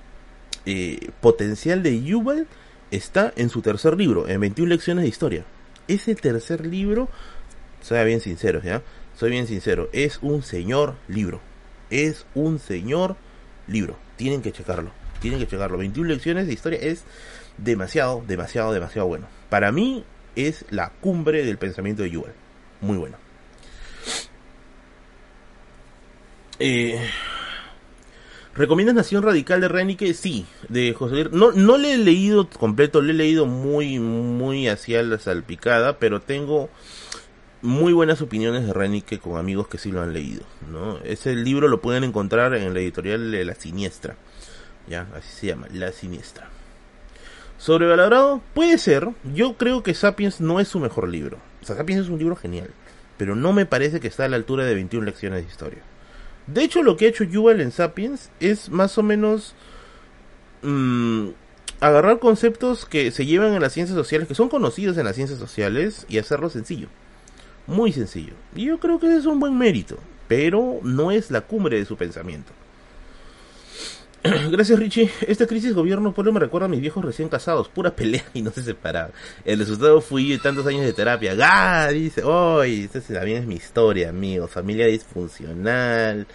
eh, 0.67 1.09
potencial 1.23 1.83
de 1.83 2.03
Yuval 2.03 2.47
está 2.91 3.33
en 3.37 3.49
su 3.49 3.63
tercer 3.63 3.97
libro, 3.97 4.29
en 4.29 4.39
21 4.39 4.69
lecciones 4.69 5.05
de 5.05 5.09
historia. 5.09 5.45
Ese 5.89 6.15
tercer 6.15 6.67
libro, 6.67 7.09
soy 7.81 8.05
bien 8.05 8.21
sincero, 8.21 8.61
¿ya? 8.63 8.83
Soy 9.17 9.31
bien 9.31 9.47
sincero, 9.47 9.89
es 9.95 10.19
un 10.21 10.43
señor 10.43 10.97
libro. 11.09 11.41
Es 11.89 12.27
un 12.35 12.59
señor 12.59 13.17
libro. 13.67 13.97
Tienen 14.17 14.43
que 14.43 14.53
checarlo. 14.53 14.91
Tienen 15.21 15.41
que 15.41 15.47
checarlo. 15.47 15.79
21 15.79 16.07
lecciones 16.07 16.47
de 16.47 16.53
historia 16.53 16.81
es 16.83 17.05
demasiado, 17.59 18.23
demasiado, 18.27 18.73
demasiado 18.73 19.09
bueno. 19.09 19.27
Para 19.49 19.73
mí 19.73 20.05
es 20.37 20.65
la 20.71 20.91
cumbre 21.01 21.45
del 21.45 21.59
pensamiento 21.59 22.03
de 22.03 22.11
Yuval. 22.11 22.33
Muy 22.81 22.97
bueno. 22.97 23.17
Eh, 26.59 27.01
¿Recomiendas 28.55 28.95
Nación 28.95 29.25
Radical 29.25 29.61
de 29.61 29.69
Renique? 29.69 30.15
Sí, 30.15 30.47
de 30.69 30.95
José 30.95 31.29
No, 31.33 31.51
no 31.51 31.77
le 31.77 31.95
he 31.95 31.99
leído 31.99 32.49
completo, 32.49 33.03
le 33.03 33.13
he 33.13 33.17
leído 33.17 33.47
muy, 33.47 33.99
muy 33.99 34.69
hacia 34.69 35.03
la 35.03 35.19
salpicada, 35.19 35.99
pero 35.99 36.21
tengo 36.21 36.71
muy 37.63 37.93
buenas 37.93 38.21
opiniones 38.21 38.67
de 38.67 38.73
Renique 38.73 39.19
con 39.19 39.39
amigos 39.39 39.67
que 39.67 39.79
sí 39.79 39.91
lo 39.91 40.03
han 40.03 40.13
leído. 40.13 40.45
¿no? 40.71 40.99
Ese 40.99 41.35
libro 41.35 41.67
lo 41.67 41.81
pueden 41.81 42.05
encontrar 42.05 42.55
en 42.55 42.75
la 42.75 42.81
editorial 42.81 43.33
de 43.33 43.45
La 43.45 43.57
Siniestra. 43.57 44.17
Ya, 44.87 45.09
así 45.17 45.29
se 45.33 45.47
llama, 45.49 45.67
La 45.73 45.91
Siniestra. 45.91 46.49
¿Sobrevalorado? 47.59 48.43
Puede 48.55 48.79
ser. 48.79 49.09
Yo 49.35 49.57
creo 49.57 49.83
que 49.83 49.95
Sapiens 49.95 50.41
no 50.41 50.61
es 50.61 50.69
su 50.69 50.81
mejor 50.81 51.09
libro. 51.09 51.39
O 51.63 51.67
sea, 51.67 51.77
Sapiens 51.77 52.03
es 52.03 52.09
un 52.09 52.19
libro 52.19 52.37
genial. 52.37 52.71
Pero 53.17 53.37
no 53.37 53.53
me 53.53 53.67
parece 53.67 54.01
que 54.01 54.09
está 54.09 54.25
a 54.25 54.29
la 54.29 54.37
altura 54.37 54.65
de 54.65 54.75
21 54.75 55.07
lecciones 55.07 55.43
de 55.43 55.51
historia. 55.51 55.83
De 56.47 56.63
hecho, 56.63 56.83
lo 56.83 56.97
que 56.97 57.07
ha 57.07 57.09
hecho 57.09 57.25
Yuval 57.25 57.61
en 57.61 57.71
Sapiens 57.71 58.31
es 58.41 58.69
más 58.69 58.99
o 58.99 59.03
menos 59.03 59.55
mmm, 60.63 61.29
agarrar 61.81 62.19
conceptos 62.19 62.85
que 62.85 63.11
se 63.11 63.25
llevan 63.25 63.55
en 63.55 63.63
las 63.63 63.73
ciencias 63.73 63.97
sociales, 63.97 64.29
que 64.29 64.35
son 64.35 64.49
conocidos 64.49 64.99
en 64.99 65.05
las 65.05 65.17
ciencias 65.17 65.39
sociales, 65.39 66.07
y 66.09 66.19
hacerlo 66.19 66.51
sencillo. 66.51 66.89
Muy 67.67 67.93
sencillo. 67.93 68.35
Y 68.55 68.67
yo 68.67 68.79
creo 68.79 68.99
que 68.99 69.07
ese 69.07 69.19
es 69.19 69.27
un 69.27 69.41
buen 69.41 69.57
mérito, 69.57 69.99
pero 70.29 70.81
no 70.83 71.11
es 71.11 71.31
la 71.31 71.43
cumbre 71.43 71.79
de 71.79 71.87
su 71.87 71.97
pensamiento. 71.97 72.53
Gracias 74.51 74.79
Richie. 74.79 75.11
Esta 75.29 75.47
crisis 75.47 75.75
gobierno 75.75 76.15
pueblo 76.15 76.33
me 76.33 76.41
recuerda 76.41 76.65
a 76.65 76.69
mis 76.69 76.81
viejos 76.81 77.05
recién 77.05 77.29
casados. 77.29 77.69
Pura 77.69 77.95
pelea 77.95 78.25
y 78.33 78.41
no 78.41 78.51
se 78.51 78.63
separaban. 78.63 79.13
El 79.45 79.59
resultado 79.59 80.01
fui 80.01 80.39
tantos 80.39 80.67
años 80.67 80.83
de 80.87 80.95
terapia. 80.95 81.35
¡Gah! 81.35 81.89
Dice, 81.89 82.25
¡Uy! 82.25 82.89
esta 82.93 83.01
también 83.15 83.43
es 83.43 83.47
mi 83.47 83.57
historia, 83.57 84.09
amigo. 84.09 84.49
Familia 84.49 84.87
disfuncional. 84.87 86.27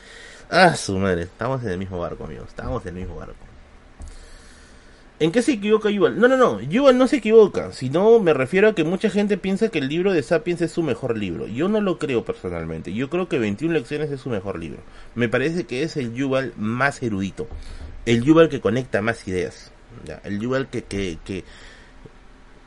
Ah, 0.51 0.75
su 0.75 0.99
madre. 0.99 1.23
Estamos 1.23 1.63
en 1.63 1.69
el 1.69 1.77
mismo 1.79 1.97
barco, 1.97 2.25
amigos. 2.25 2.49
Estamos 2.49 2.85
en 2.85 2.89
el 2.89 3.01
mismo 3.01 3.15
barco. 3.15 3.48
¿En 5.19 5.33
qué 5.33 5.41
se 5.41 5.51
equivoca 5.51 5.89
Yuval? 5.89 6.17
No, 6.17 6.29
no, 6.29 6.37
no, 6.37 6.61
Yuval 6.61 6.97
no 6.97 7.05
se 7.05 7.17
equivoca, 7.17 7.73
sino 7.73 8.19
me 8.19 8.33
refiero 8.33 8.69
a 8.69 8.75
que 8.75 8.85
mucha 8.85 9.09
gente 9.09 9.37
piensa 9.37 9.67
que 9.67 9.79
el 9.79 9.89
libro 9.89 10.13
de 10.13 10.23
Sapiens 10.23 10.61
es 10.61 10.71
su 10.71 10.81
mejor 10.81 11.17
libro. 11.17 11.45
Yo 11.45 11.67
no 11.67 11.81
lo 11.81 11.99
creo 11.99 12.23
personalmente, 12.23 12.93
yo 12.93 13.09
creo 13.09 13.27
que 13.27 13.37
21 13.37 13.73
lecciones 13.73 14.09
es 14.11 14.21
su 14.21 14.29
mejor 14.29 14.57
libro. 14.57 14.79
Me 15.15 15.27
parece 15.27 15.65
que 15.65 15.83
es 15.83 15.97
el 15.97 16.13
Yuval 16.13 16.53
más 16.55 17.03
erudito, 17.03 17.47
el 18.05 18.23
Yuval 18.23 18.47
que 18.47 18.61
conecta 18.61 19.01
más 19.01 19.27
ideas, 19.27 19.73
el 20.23 20.39
Yuval 20.39 20.69
que, 20.69 20.85
que, 20.85 21.17
que, 21.25 21.43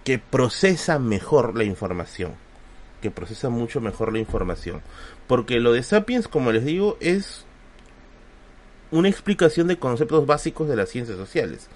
que 0.04 0.18
procesa 0.18 0.98
mejor 0.98 1.56
la 1.56 1.64
información, 1.64 2.32
que 3.00 3.10
procesa 3.10 3.48
mucho 3.48 3.80
mejor 3.80 4.12
la 4.12 4.18
información. 4.18 4.82
Porque 5.26 5.58
lo 5.58 5.72
de 5.72 5.82
Sapiens, 5.82 6.28
como 6.28 6.52
les 6.52 6.66
digo, 6.66 6.98
es 7.00 7.46
una 8.90 9.08
explicación 9.08 9.68
de 9.68 9.78
conceptos 9.78 10.26
básicos 10.26 10.68
de 10.68 10.76
las 10.76 10.90
ciencias 10.90 11.16
sociales 11.16 11.70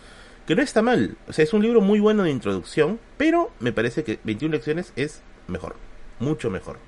que 0.46 0.54
no 0.54 0.62
está 0.62 0.82
mal. 0.82 1.16
O 1.28 1.32
sea, 1.32 1.44
es 1.44 1.52
un 1.52 1.62
libro 1.62 1.80
muy 1.80 2.00
bueno 2.00 2.22
de 2.22 2.30
introducción, 2.30 3.00
pero 3.16 3.50
me 3.60 3.72
parece 3.72 4.04
que 4.04 4.18
21 4.24 4.52
lecciones 4.52 4.92
es 4.96 5.22
mejor, 5.48 5.76
mucho 6.20 6.50
mejor. 6.50 6.78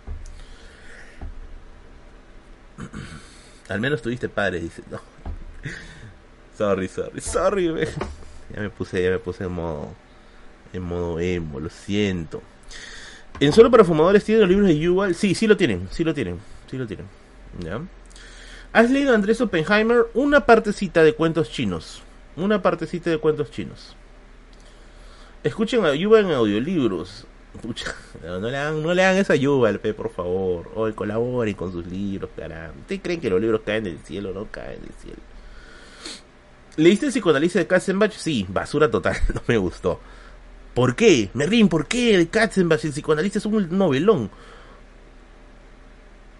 Al 3.68 3.80
menos 3.80 4.00
tuviste 4.00 4.28
padres, 4.28 4.62
dice. 4.62 4.82
No. 4.90 5.00
Sorry, 6.56 6.88
sorry, 6.88 7.20
sorry. 7.20 7.68
Ya 8.54 8.62
me 8.62 8.70
puse, 8.70 9.02
ya 9.02 9.10
me 9.10 9.18
puse 9.18 9.44
en 9.44 9.52
modo, 9.52 9.92
en 10.72 10.82
modo 10.82 11.20
emo, 11.20 11.60
lo 11.60 11.68
siento. 11.68 12.40
¿En 13.40 13.52
solo 13.52 13.70
para 13.70 13.84
fumadores 13.84 14.24
tienen 14.24 14.40
los 14.40 14.48
libros 14.48 14.68
de 14.68 14.78
Yuval? 14.78 15.14
Sí, 15.14 15.34
sí 15.34 15.46
lo 15.46 15.58
tienen, 15.58 15.86
sí 15.90 16.02
lo 16.02 16.14
tienen, 16.14 16.38
sí 16.70 16.78
lo 16.78 16.86
tienen. 16.86 17.04
¿Ya? 17.58 17.82
¿Has 18.72 18.90
leído 18.90 19.14
Andrés 19.14 19.42
Oppenheimer? 19.42 20.06
Una 20.14 20.46
partecita 20.46 21.02
de 21.02 21.12
cuentos 21.12 21.50
chinos 21.50 22.02
una 22.38 22.62
partecita 22.62 23.10
de 23.10 23.18
cuentos 23.18 23.50
chinos. 23.50 23.96
Escuchen 25.42 25.84
a 25.84 25.94
Yuval 25.94 26.26
en 26.26 26.32
audiolibros. 26.32 27.26
no, 28.22 28.38
le 28.38 28.56
hagan, 28.56 28.82
no 28.82 28.94
le 28.94 29.20
esa 29.20 29.34
Yuval, 29.34 29.80
por 29.80 30.10
favor. 30.10 30.70
Hoy 30.74 30.92
colaboren 30.92 31.54
con 31.54 31.72
sus 31.72 31.86
libros, 31.86 32.30
caramba. 32.36 32.74
¿Ustedes 32.80 33.00
creen 33.02 33.20
que 33.20 33.30
los 33.30 33.40
libros 33.40 33.62
caen 33.64 33.84
del 33.84 33.98
cielo? 34.00 34.32
No 34.32 34.46
caen 34.50 34.80
del 34.80 34.92
cielo. 35.00 35.18
¿Leíste 36.76 37.06
el 37.06 37.12
psicoanálisis 37.12 37.54
de 37.54 37.66
Katzenbach? 37.66 38.12
Sí, 38.12 38.46
basura 38.48 38.90
total, 38.90 39.16
no 39.34 39.42
me 39.46 39.56
gustó. 39.56 40.00
¿Por 40.74 40.94
qué? 40.94 41.30
Merlin, 41.34 41.68
¿por 41.68 41.86
qué 41.86 42.16
de 42.16 42.28
Katzenbach 42.28 42.84
el 42.84 42.92
psicoanálisis 42.92 43.36
es 43.36 43.46
un 43.46 43.76
novelón? 43.76 44.30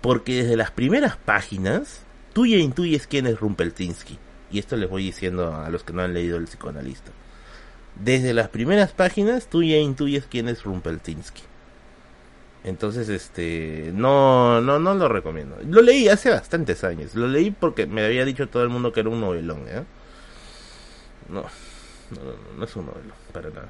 Porque 0.01 0.43
desde 0.43 0.57
las 0.57 0.71
primeras 0.71 1.17
páginas, 1.17 2.03
tú 2.33 2.47
ya 2.47 2.57
intuyes 2.57 3.09
quién 3.09 3.27
es 3.27 3.41
Rumpeltinsky 3.41 4.19
y 4.51 4.59
esto 4.59 4.77
les 4.77 4.89
voy 4.89 5.05
diciendo 5.05 5.55
a 5.55 5.69
los 5.71 5.85
que 5.85 5.93
no 5.93 6.03
han 6.03 6.15
leído 6.15 6.37
el 6.37 6.45
psicoanalista. 6.45 7.11
Desde 7.97 8.33
las 8.33 8.49
primeras 8.49 8.93
páginas 8.93 9.49
tú 9.49 9.63
ya 9.63 9.77
intuyes 9.77 10.27
quién 10.31 10.49
es 10.49 10.63
Rumpeltinsky. 10.63 11.43
Entonces, 12.65 13.09
este, 13.09 13.93
no, 13.95 14.61
no, 14.61 14.79
no 14.79 14.95
lo 14.95 15.09
recomiendo. 15.09 15.57
Lo 15.67 15.81
leí 15.81 16.09
hace 16.09 16.31
bastantes 16.31 16.85
años. 16.85 17.15
Lo 17.15 17.29
leí 17.29 17.51
porque 17.51 17.87
me 17.87 18.05
había 18.05 18.25
dicho 18.25 18.49
todo 18.49 18.63
el 18.63 18.69
mundo 18.69 18.93
que 18.93 19.01
era 19.01 19.09
un 19.09 19.21
novelón, 19.21 19.65
¿eh? 19.69 19.85
No, 21.29 21.43
no, 21.43 22.25
no, 22.25 22.59
no 22.59 22.65
es 22.65 22.77
un 22.77 22.87
novelón, 22.87 23.15
para 23.33 23.51
nada. 23.51 23.69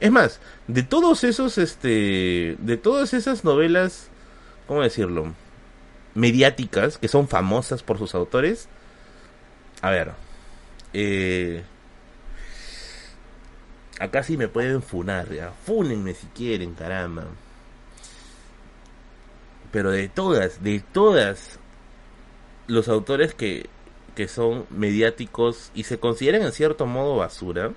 Es 0.00 0.10
más, 0.10 0.40
de 0.68 0.82
todos 0.82 1.24
esos, 1.24 1.58
este, 1.58 2.56
de 2.58 2.76
todas 2.76 3.14
esas 3.14 3.44
novelas, 3.44 4.08
¿cómo 4.66 4.82
decirlo? 4.82 5.32
Mediáticas, 6.14 6.98
que 6.98 7.08
son 7.08 7.28
famosas 7.28 7.82
por 7.82 7.98
sus 7.98 8.14
autores, 8.14 8.68
a 9.82 9.90
ver. 9.90 10.12
Eh, 10.92 11.62
acá 13.98 14.22
sí 14.22 14.36
me 14.36 14.48
pueden 14.48 14.82
funar, 14.82 15.32
ya. 15.32 15.52
Fúnenme 15.64 16.14
si 16.14 16.26
quieren, 16.28 16.74
caramba. 16.74 17.24
Pero 19.72 19.90
de 19.90 20.08
todas, 20.08 20.62
de 20.62 20.80
todas 20.80 21.58
los 22.66 22.88
autores 22.88 23.34
que, 23.34 23.68
que 24.14 24.28
son 24.28 24.66
mediáticos 24.70 25.70
y 25.74 25.84
se 25.84 25.98
consideran 25.98 26.42
en 26.42 26.52
cierto 26.52 26.86
modo 26.86 27.16
basura, 27.16 27.72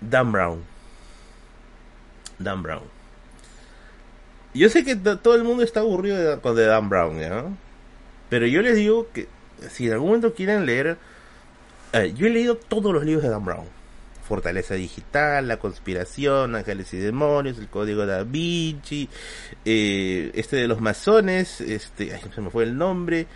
Dan 0.00 0.32
Brown. 0.32 0.62
Dan 2.38 2.62
Brown. 2.62 2.84
Yo 4.54 4.68
sé 4.68 4.84
que 4.84 4.96
todo 4.96 5.34
el 5.34 5.44
mundo 5.44 5.62
está 5.62 5.80
aburrido 5.80 6.16
de, 6.16 6.54
de 6.54 6.66
Dan 6.66 6.88
Brown, 6.88 7.18
¿ya? 7.18 7.44
Pero 8.28 8.46
yo 8.46 8.62
les 8.62 8.76
digo 8.76 9.08
que 9.12 9.28
si 9.70 9.86
en 9.86 9.92
algún 9.92 10.08
momento 10.08 10.34
quieren 10.34 10.66
leer, 10.66 10.98
yo 12.14 12.26
he 12.26 12.30
leído 12.30 12.56
todos 12.56 12.92
los 12.92 13.04
libros 13.04 13.22
de 13.22 13.30
Dan 13.30 13.44
Brown. 13.44 13.76
Fortaleza 14.26 14.74
Digital, 14.74 15.46
La 15.46 15.58
Conspiración, 15.58 16.56
Ángeles 16.56 16.92
y 16.92 16.98
Demonios, 16.98 17.58
El 17.58 17.68
Código 17.68 18.04
da 18.06 18.24
Vinci, 18.24 19.08
eh, 19.64 20.32
este 20.34 20.56
de 20.56 20.66
los 20.66 20.80
masones, 20.80 21.60
este, 21.60 22.12
ay, 22.12 22.20
se 22.34 22.40
me 22.40 22.50
fue 22.50 22.64
el 22.64 22.76
nombre, 22.76 23.26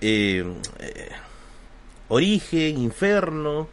eh, 0.00 0.44
eh, 0.80 1.08
Origen, 2.08 2.78
Inferno. 2.78 3.68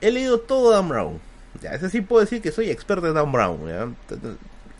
He 0.00 0.10
leído 0.10 0.40
todo 0.40 0.72
Dan 0.72 0.88
Brown. 0.88 1.20
Ya, 1.62 1.70
ese 1.70 1.88
sí 1.88 2.00
puedo 2.00 2.20
decir 2.20 2.42
que 2.42 2.50
soy 2.50 2.70
experto 2.70 3.06
en 3.06 3.14
Dan 3.14 3.30
Brown. 3.30 3.94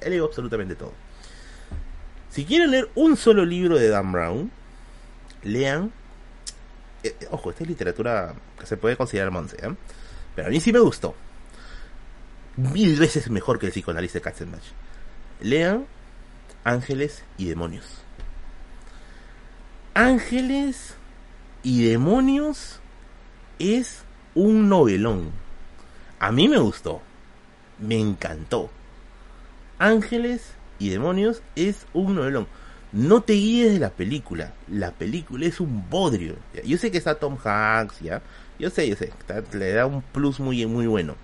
He 0.01 0.11
leído 0.11 0.27
absolutamente 0.27 0.75
todo. 0.75 0.93
Si 2.31 2.45
quieren 2.45 2.73
leer 2.73 2.89
un 2.97 3.17
solo 3.17 3.45
libro 3.45 3.79
de 3.79 3.89
Dan 3.89 4.11
Brown, 4.11 4.51
lean. 5.43 5.93
Eh, 7.03 7.17
eh, 7.21 7.29
ojo, 7.31 7.51
esta 7.51 7.65
es 7.65 7.69
literatura 7.69 8.35
que 8.59 8.67
se 8.67 8.77
puede 8.77 8.97
considerar 8.97 9.31
monse, 9.31 9.57
¿eh? 9.57 9.75
Pero 10.35 10.49
a 10.49 10.51
mí 10.51 10.61
sí 10.61 10.73
me 10.73 10.79
gustó. 10.79 11.15
Mil 12.57 12.99
veces 12.99 13.31
mejor 13.31 13.59
que 13.59 13.67
el 13.67 13.73
psicoanálisis 13.73 14.15
de 14.15 14.21
Katzenbach. 14.21 14.63
Lean 15.41 15.87
Ángeles 16.65 17.25
y 17.37 17.49
Demonios. 17.49 18.03
Ángeles 19.95 20.95
y 21.63 21.85
Demonios 21.85 22.81
es 23.59 24.05
un 24.35 24.69
novelón. 24.69 25.33
A 26.19 26.31
mí 26.31 26.49
me 26.49 26.59
gustó. 26.59 27.03
Me 27.79 27.99
encantó. 27.99 28.71
Ángeles 29.79 30.53
y 30.79 30.91
Demonios 30.91 31.43
es 31.57 31.87
un 31.93 32.15
novelón 32.15 32.47
no 32.93 33.23
te 33.23 33.33
guíes 33.33 33.73
de 33.73 33.79
la 33.81 33.91
película. 33.91 34.53
La 34.69 34.93
película 34.93 35.47
es 35.47 35.61
un 35.61 35.89
bodrio. 35.89 36.37
Yo 36.65 36.77
sé 36.77 36.91
que 36.91 36.99
está 36.99 37.15
Tom 37.15 37.39
Hanks, 37.43 38.01
ya. 38.01 38.23
Yo 38.59 38.71
sé, 38.71 38.89
yo 38.89 38.97
sé. 38.97 39.13
le 39.53 39.73
da 39.73 39.87
un 39.87 40.03
plus 40.03 40.39
muy, 40.41 40.65
muy 40.67 40.87
bueno. 40.87 41.17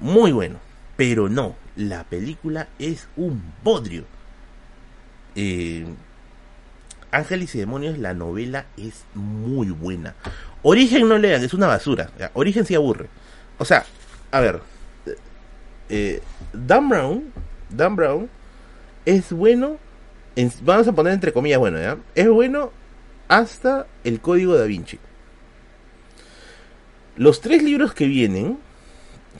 Muy 0.00 0.32
bueno. 0.32 0.58
Pero 0.96 1.28
no. 1.28 1.56
La 1.76 2.04
película 2.04 2.68
es 2.78 3.08
un 3.16 3.42
bodrio. 3.64 4.04
Eh, 5.34 5.86
Ángeles 7.10 7.54
y 7.54 7.58
Demonios, 7.58 7.98
la 7.98 8.12
novela 8.12 8.66
es 8.76 9.04
muy 9.14 9.70
buena. 9.70 10.14
Origen 10.62 11.08
no 11.08 11.16
lean, 11.16 11.42
es 11.42 11.54
una 11.54 11.66
basura. 11.66 12.10
Origen 12.34 12.66
sí 12.66 12.74
aburre. 12.74 13.08
O 13.58 13.64
sea, 13.64 13.84
a 14.30 14.40
ver. 14.40 14.60
Eh, 15.88 16.20
Dan 16.52 16.88
Brown. 16.90 17.32
Dan 17.70 17.96
Brown 17.96 18.28
es 19.06 19.32
bueno 19.32 19.78
vamos 20.62 20.88
a 20.88 20.92
poner 20.92 21.12
entre 21.12 21.32
comillas 21.32 21.58
bueno, 21.58 21.78
¿ya? 21.78 21.98
Es 22.14 22.28
bueno 22.28 22.70
hasta 23.28 23.86
el 24.04 24.20
código 24.20 24.56
da 24.56 24.64
Vinci. 24.64 24.98
Los 27.16 27.40
tres 27.40 27.62
libros 27.62 27.94
que 27.94 28.06
vienen, 28.06 28.58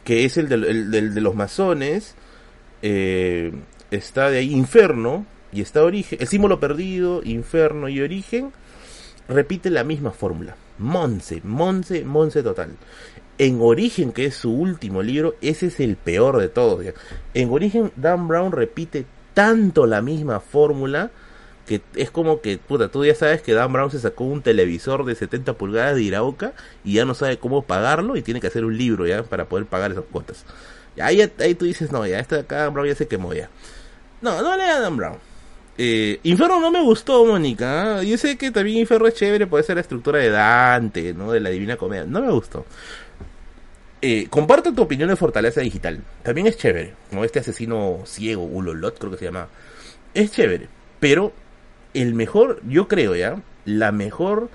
que 0.05 0.25
es 0.25 0.37
el 0.39 0.49
de, 0.49 1.21
los 1.21 1.35
masones, 1.35 2.15
eh, 2.83 3.53
está 3.91 4.31
de 4.31 4.39
ahí 4.39 4.53
Inferno 4.53 5.27
y 5.53 5.61
está 5.61 5.83
Origen, 5.83 6.19
el 6.21 6.27
símbolo 6.27 6.59
perdido, 6.59 7.23
Inferno 7.23 7.89
y 7.89 8.01
Origen, 8.01 8.53
repite 9.29 9.71
la 9.71 9.85
misma 9.85 10.11
fórmula. 10.11 10.57
Monse, 10.79 11.41
Monse, 11.45 12.05
Monse 12.05 12.43
total. 12.43 12.77
En 13.39 13.61
Origen, 13.61 14.13
que 14.13 14.27
es 14.27 14.35
su 14.35 14.53
último 14.53 15.03
libro, 15.03 15.35
ese 15.43 15.67
es 15.67 15.81
el 15.81 15.97
peor 15.97 16.39
de 16.39 16.49
todos. 16.49 16.85
En 17.35 17.51
Origen, 17.51 17.93
Dan 17.97 18.29
Brown 18.29 18.53
repite 18.53 19.05
tanto 19.37 19.87
la 19.87 20.01
misma 20.01 20.41
fórmula 20.41 21.11
que 21.67 21.83
es 21.95 22.11
como 22.11 22.41
que, 22.41 22.57
puta, 22.57 22.89
tú 22.89 23.05
ya 23.05 23.15
sabes 23.15 23.43
que 23.43 23.53
Dan 23.53 23.71
Brown 23.71 23.91
se 23.91 23.99
sacó 23.99 24.25
un 24.25 24.41
televisor 24.41 25.05
de 25.05 25.15
70 25.15 25.53
pulgadas 25.59 25.95
de 25.95 26.05
Iraoka 26.05 26.55
y 26.85 26.95
ya 26.95 27.05
no 27.05 27.13
sabe 27.13 27.37
cómo 27.39 27.61
pagarlo 27.61 28.17
y 28.17 28.23
tiene 28.23 28.41
que 28.41 28.47
hacer 28.47 28.65
un 28.65 28.79
libro 28.79 29.07
ya 29.07 29.25
para 29.25 29.45
poder 29.45 29.67
pagar 29.67 29.93
esas 29.93 30.05
cuotas. 30.11 30.47
Y 30.97 31.03
ahí, 31.03 31.31
ahí 31.39 31.55
tú 31.55 31.67
dices, 31.67 31.93
no, 31.93 32.07
ya 32.07 32.19
este 32.19 32.37
acá 32.37 32.63
Dan 32.63 32.73
Brown 32.73 32.89
ya 32.89 32.95
se 32.95 33.09
quemó 33.09 33.35
ya. 33.35 33.51
No, 34.23 34.41
no 34.41 34.57
lea 34.57 34.81
Dan 34.81 34.97
Brown. 34.97 35.19
Eh, 35.77 36.19
Inferno 36.23 36.59
no 36.59 36.71
me 36.71 36.81
gustó, 36.81 37.27
Mónica. 37.27 37.99
¿ah? 37.99 38.03
Yo 38.03 38.17
sé 38.17 38.39
que 38.39 38.51
también 38.51 38.79
Inferno 38.79 39.07
es 39.07 39.15
chévere, 39.15 39.47
puede 39.47 39.65
ser 39.65 39.75
la 39.75 39.83
estructura 39.83 40.19
de 40.19 40.31
Dante, 40.31 41.13
¿no? 41.13 41.31
De 41.31 41.41
la 41.41 41.51
Divina 41.51 41.77
Comedia. 41.77 42.05
No 42.07 42.23
me 42.23 42.33
gustó. 42.33 42.65
Eh, 44.03 44.27
comparto 44.29 44.73
tu 44.73 44.83
opinión 44.83 45.09
de 45.09 45.17
Fortaleza 45.17 45.61
Digital. 45.61 46.03
También 46.23 46.47
es 46.47 46.57
chévere. 46.57 46.95
Como 47.11 47.25
este 47.25 47.39
asesino 47.41 48.01
ciego, 48.05 48.45
Ulolot, 48.45 48.99
creo 48.99 49.11
que 49.11 49.19
se 49.19 49.25
llama. 49.25 49.49
Es 50.15 50.33
chévere. 50.33 50.69
Pero 51.01 51.33
el 51.95 52.15
mejor, 52.15 52.61
yo 52.69 52.89
creo 52.89 53.15
ya, 53.15 53.41
la 53.65 53.93
mejor, 53.93 54.51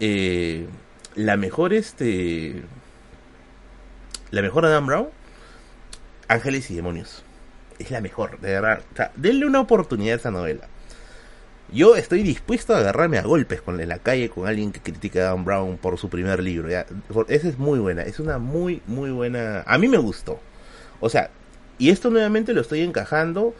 eh, 0.00 0.66
la 1.18 1.36
mejor 1.36 1.72
este 1.72 2.62
la 4.30 4.40
mejor 4.40 4.64
Adam 4.64 4.86
Brown 4.86 5.08
Ángeles 6.28 6.70
y 6.70 6.76
demonios 6.76 7.24
es 7.80 7.90
la 7.90 8.00
mejor 8.00 8.38
de 8.40 8.52
verdad 8.52 8.82
o 8.92 8.96
sea, 8.96 9.10
denle 9.16 9.46
una 9.46 9.60
oportunidad 9.60 10.14
a 10.14 10.16
esa 10.18 10.30
novela 10.30 10.68
yo 11.72 11.96
estoy 11.96 12.22
dispuesto 12.22 12.74
a 12.74 12.78
agarrarme 12.78 13.18
a 13.18 13.22
golpes 13.22 13.60
con 13.60 13.80
en 13.80 13.88
la 13.88 13.98
calle 13.98 14.30
con 14.30 14.46
alguien 14.46 14.72
que 14.72 14.80
critica 14.80 15.20
a 15.20 15.34
Dan 15.34 15.44
Brown 15.44 15.76
por 15.76 15.98
su 15.98 16.08
primer 16.08 16.42
libro. 16.42 16.70
¿ya? 16.70 16.86
Esa 17.28 17.48
es 17.48 17.58
muy 17.58 17.78
buena, 17.78 18.02
es 18.02 18.20
una 18.20 18.38
muy, 18.38 18.82
muy 18.86 19.10
buena... 19.10 19.62
A 19.66 19.78
mí 19.78 19.88
me 19.88 19.98
gustó. 19.98 20.40
O 21.00 21.08
sea, 21.08 21.30
y 21.78 21.90
esto 21.90 22.10
nuevamente 22.10 22.52
lo 22.52 22.60
estoy 22.60 22.80
encajando 22.80 23.54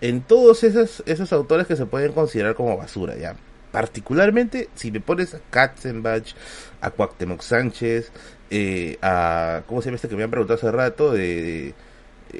en 0.00 0.20
todos 0.22 0.64
esos, 0.64 1.02
esos 1.06 1.32
autores 1.32 1.66
que 1.66 1.76
se 1.76 1.86
pueden 1.86 2.12
considerar 2.12 2.54
como 2.54 2.76
basura, 2.76 3.16
¿ya? 3.16 3.36
Particularmente 3.72 4.68
si 4.74 4.90
me 4.90 5.00
pones 5.00 5.34
a 5.34 5.40
Katzenbach, 5.50 6.34
a 6.80 6.90
Cuauhtémoc 6.90 7.42
Sánchez, 7.42 8.12
eh, 8.50 8.98
a... 9.02 9.62
¿Cómo 9.66 9.82
se 9.82 9.86
llama 9.86 9.96
este 9.96 10.08
que 10.08 10.16
me 10.16 10.22
han 10.22 10.30
preguntado 10.30 10.56
hace 10.58 10.70
rato? 10.70 11.12
De, 11.12 11.74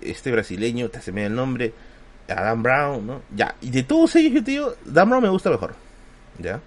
este 0.03 0.31
brasileño, 0.31 0.89
te 0.91 0.99
hace 0.99 1.11
el 1.11 1.35
nombre 1.35 1.73
a 2.29 2.43
Dan 2.43 2.63
Brown, 2.63 3.07
¿no? 3.07 3.23
Ya, 3.35 3.55
y 3.61 3.71
de 3.71 3.83
todos 3.83 4.15
ellos 4.17 4.33
yo 4.33 4.45
te 4.45 4.51
digo, 4.53 4.75
Dan 4.85 5.09
Brown 5.09 5.23
me 5.23 5.29
gusta 5.29 5.51
mejor, 5.51 5.75
¿ya? 6.39 6.61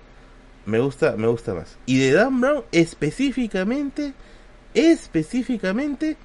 Me 0.65 0.79
gusta, 0.79 1.15
me 1.17 1.27
gusta 1.27 1.53
más. 1.53 1.77
Y 1.85 1.99
de 1.99 2.11
Dan 2.11 2.41
Brown 2.41 2.63
específicamente, 2.71 4.13
específicamente, 4.73 6.17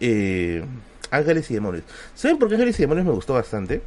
eh, 0.00 0.64
Ángeles 1.10 1.50
y 1.50 1.54
Demonios. 1.54 1.84
¿Saben 2.14 2.38
por 2.38 2.48
qué 2.48 2.54
Ángeles 2.54 2.78
y 2.78 2.82
Demonios 2.82 3.06
me 3.06 3.12
gustó 3.12 3.34
bastante? 3.34 3.82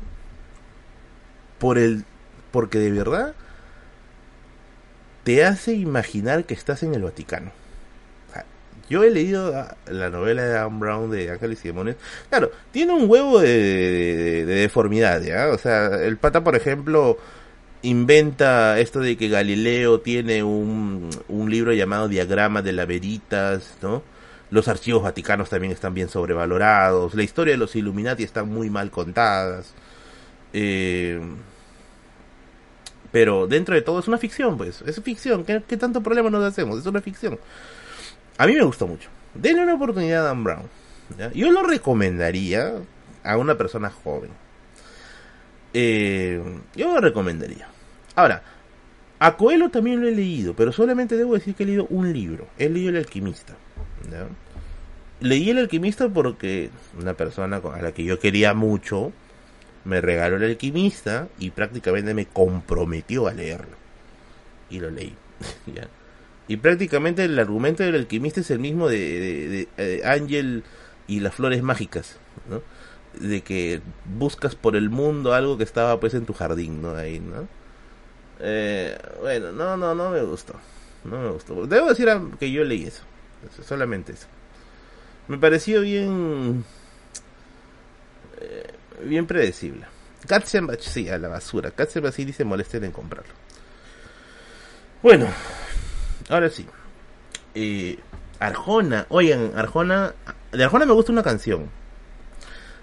Por 1.59 1.77
el, 1.77 2.03
porque 2.51 2.77
de 2.79 2.91
verdad 2.91 3.33
te 5.23 5.43
hace 5.43 5.73
imaginar 5.73 6.45
que 6.45 6.53
estás 6.53 6.83
en 6.83 6.93
el 6.93 7.03
Vaticano. 7.03 7.51
Yo 8.89 9.03
he 9.03 9.09
leído 9.09 9.51
la 9.87 10.09
novela 10.09 10.43
de 10.43 10.53
Dan 10.53 10.79
Brown 10.79 11.09
de 11.09 11.31
Ángeles 11.31 11.59
y 11.63 11.69
Demonios. 11.69 11.97
Claro, 12.29 12.51
tiene 12.71 12.93
un 12.93 13.09
huevo 13.09 13.39
de, 13.39 14.45
deformidad, 14.45 15.21
¿ya? 15.21 15.47
O 15.49 15.57
sea, 15.57 15.87
el 16.03 16.17
pata, 16.17 16.43
por 16.43 16.55
ejemplo, 16.55 17.17
inventa 17.81 18.79
esto 18.79 18.99
de 18.99 19.17
que 19.17 19.27
Galileo 19.29 20.01
tiene 20.01 20.43
un, 20.43 21.09
un 21.27 21.49
libro 21.49 21.73
llamado 21.73 22.07
Diagrama 22.07 22.61
de 22.61 22.73
la 22.73 22.85
Veritas, 22.85 23.77
¿no? 23.81 24.03
Los 24.51 24.67
archivos 24.67 25.01
vaticanos 25.01 25.49
también 25.49 25.73
están 25.73 25.93
bien 25.95 26.09
sobrevalorados. 26.09 27.15
La 27.15 27.23
historia 27.23 27.53
de 27.53 27.57
los 27.57 27.75
Illuminati 27.75 28.23
está 28.23 28.43
muy 28.43 28.69
mal 28.69 28.91
contadas. 28.91 29.73
Eh, 30.53 31.19
pero 33.11 33.47
dentro 33.47 33.73
de 33.75 33.81
todo 33.81 33.99
es 33.99 34.07
una 34.07 34.17
ficción, 34.17 34.57
pues. 34.57 34.81
Es 34.83 35.01
ficción. 35.01 35.43
¿Qué, 35.43 35.63
qué 35.67 35.77
tanto 35.77 36.01
problema 36.03 36.29
nos 36.29 36.43
hacemos? 36.43 36.79
Es 36.79 36.85
una 36.85 37.01
ficción. 37.01 37.39
A 38.37 38.47
mí 38.47 38.53
me 38.53 38.63
gustó 38.63 38.87
mucho. 38.87 39.09
Denle 39.33 39.63
una 39.63 39.75
oportunidad 39.75 40.21
a 40.21 40.27
Dan 40.29 40.43
Brown. 40.43 40.69
Yo 41.33 41.51
lo 41.51 41.63
recomendaría 41.63 42.73
a 43.23 43.37
una 43.37 43.55
persona 43.57 43.89
joven. 43.89 44.31
Eh, 45.73 46.41
yo 46.75 46.93
lo 46.93 47.01
recomendaría. 47.01 47.67
Ahora, 48.15 48.41
a 49.19 49.37
Coelho 49.37 49.69
también 49.69 50.01
lo 50.01 50.07
he 50.07 50.11
leído, 50.11 50.55
pero 50.55 50.71
solamente 50.71 51.15
debo 51.15 51.33
decir 51.33 51.55
que 51.55 51.63
he 51.63 51.65
leído 51.67 51.87
un 51.89 52.11
libro. 52.11 52.47
He 52.57 52.69
leído 52.69 52.89
El 52.89 52.97
Alquimista. 52.97 53.55
Leí 55.19 55.49
El 55.49 55.57
Alquimista 55.57 56.09
porque 56.09 56.69
una 56.99 57.13
persona 57.13 57.57
a 57.57 57.81
la 57.81 57.91
que 57.91 58.03
yo 58.03 58.19
quería 58.19 58.53
mucho 58.53 59.11
me 59.83 60.01
regaló 60.01 60.37
El 60.37 60.43
Alquimista 60.43 61.27
y 61.39 61.51
prácticamente 61.51 62.13
me 62.13 62.25
comprometió 62.25 63.27
a 63.27 63.33
leerlo. 63.33 63.77
Y 64.69 64.79
lo 64.79 64.89
leí. 64.89 65.13
¿ya? 65.73 65.87
Y 66.47 66.57
prácticamente 66.57 67.23
el 67.23 67.37
argumento 67.39 67.83
del 67.83 67.95
alquimista 67.95 68.41
es 68.41 68.51
el 68.51 68.59
mismo 68.59 68.87
de, 68.87 69.67
de, 69.77 70.01
Ángel 70.05 70.63
y 71.07 71.19
las 71.19 71.33
flores 71.35 71.63
mágicas, 71.63 72.17
¿no? 72.49 72.61
De 73.19 73.41
que 73.41 73.81
buscas 74.05 74.55
por 74.55 74.75
el 74.75 74.89
mundo 74.89 75.33
algo 75.33 75.57
que 75.57 75.63
estaba 75.63 75.99
pues 75.99 76.13
en 76.13 76.25
tu 76.25 76.33
jardín, 76.33 76.81
¿no? 76.81 76.95
Ahí, 76.95 77.19
¿no? 77.19 77.47
Eh, 78.39 78.97
bueno, 79.21 79.51
no, 79.51 79.77
no, 79.77 79.95
no 79.95 80.11
me 80.11 80.21
gustó. 80.21 80.53
No 81.03 81.19
me 81.19 81.29
gustó. 81.29 81.65
Debo 81.65 81.87
decir 81.87 82.09
que 82.39 82.51
yo 82.51 82.63
leí 82.63 82.85
eso. 82.85 83.03
Solamente 83.65 84.13
eso. 84.13 84.27
Me 85.27 85.37
pareció 85.37 85.81
bien... 85.81 86.63
Eh, 88.39 88.73
bien 89.03 89.25
predecible. 89.25 89.85
Katzenbach, 90.27 90.81
sí, 90.81 91.09
a 91.09 91.17
la 91.17 91.27
basura. 91.27 91.71
Katzenbach 91.71 92.13
sí 92.13 92.25
dice 92.25 92.43
molesten 92.43 92.83
en 92.83 92.91
comprarlo. 92.91 93.33
Bueno, 95.01 95.27
ahora 96.29 96.49
sí. 96.49 96.65
Eh, 97.53 97.99
Arjona, 98.39 99.05
oigan, 99.09 99.51
Arjona, 99.55 100.13
de 100.51 100.63
Arjona 100.63 100.85
me 100.85 100.93
gusta 100.93 101.11
una 101.11 101.23
canción. 101.23 101.69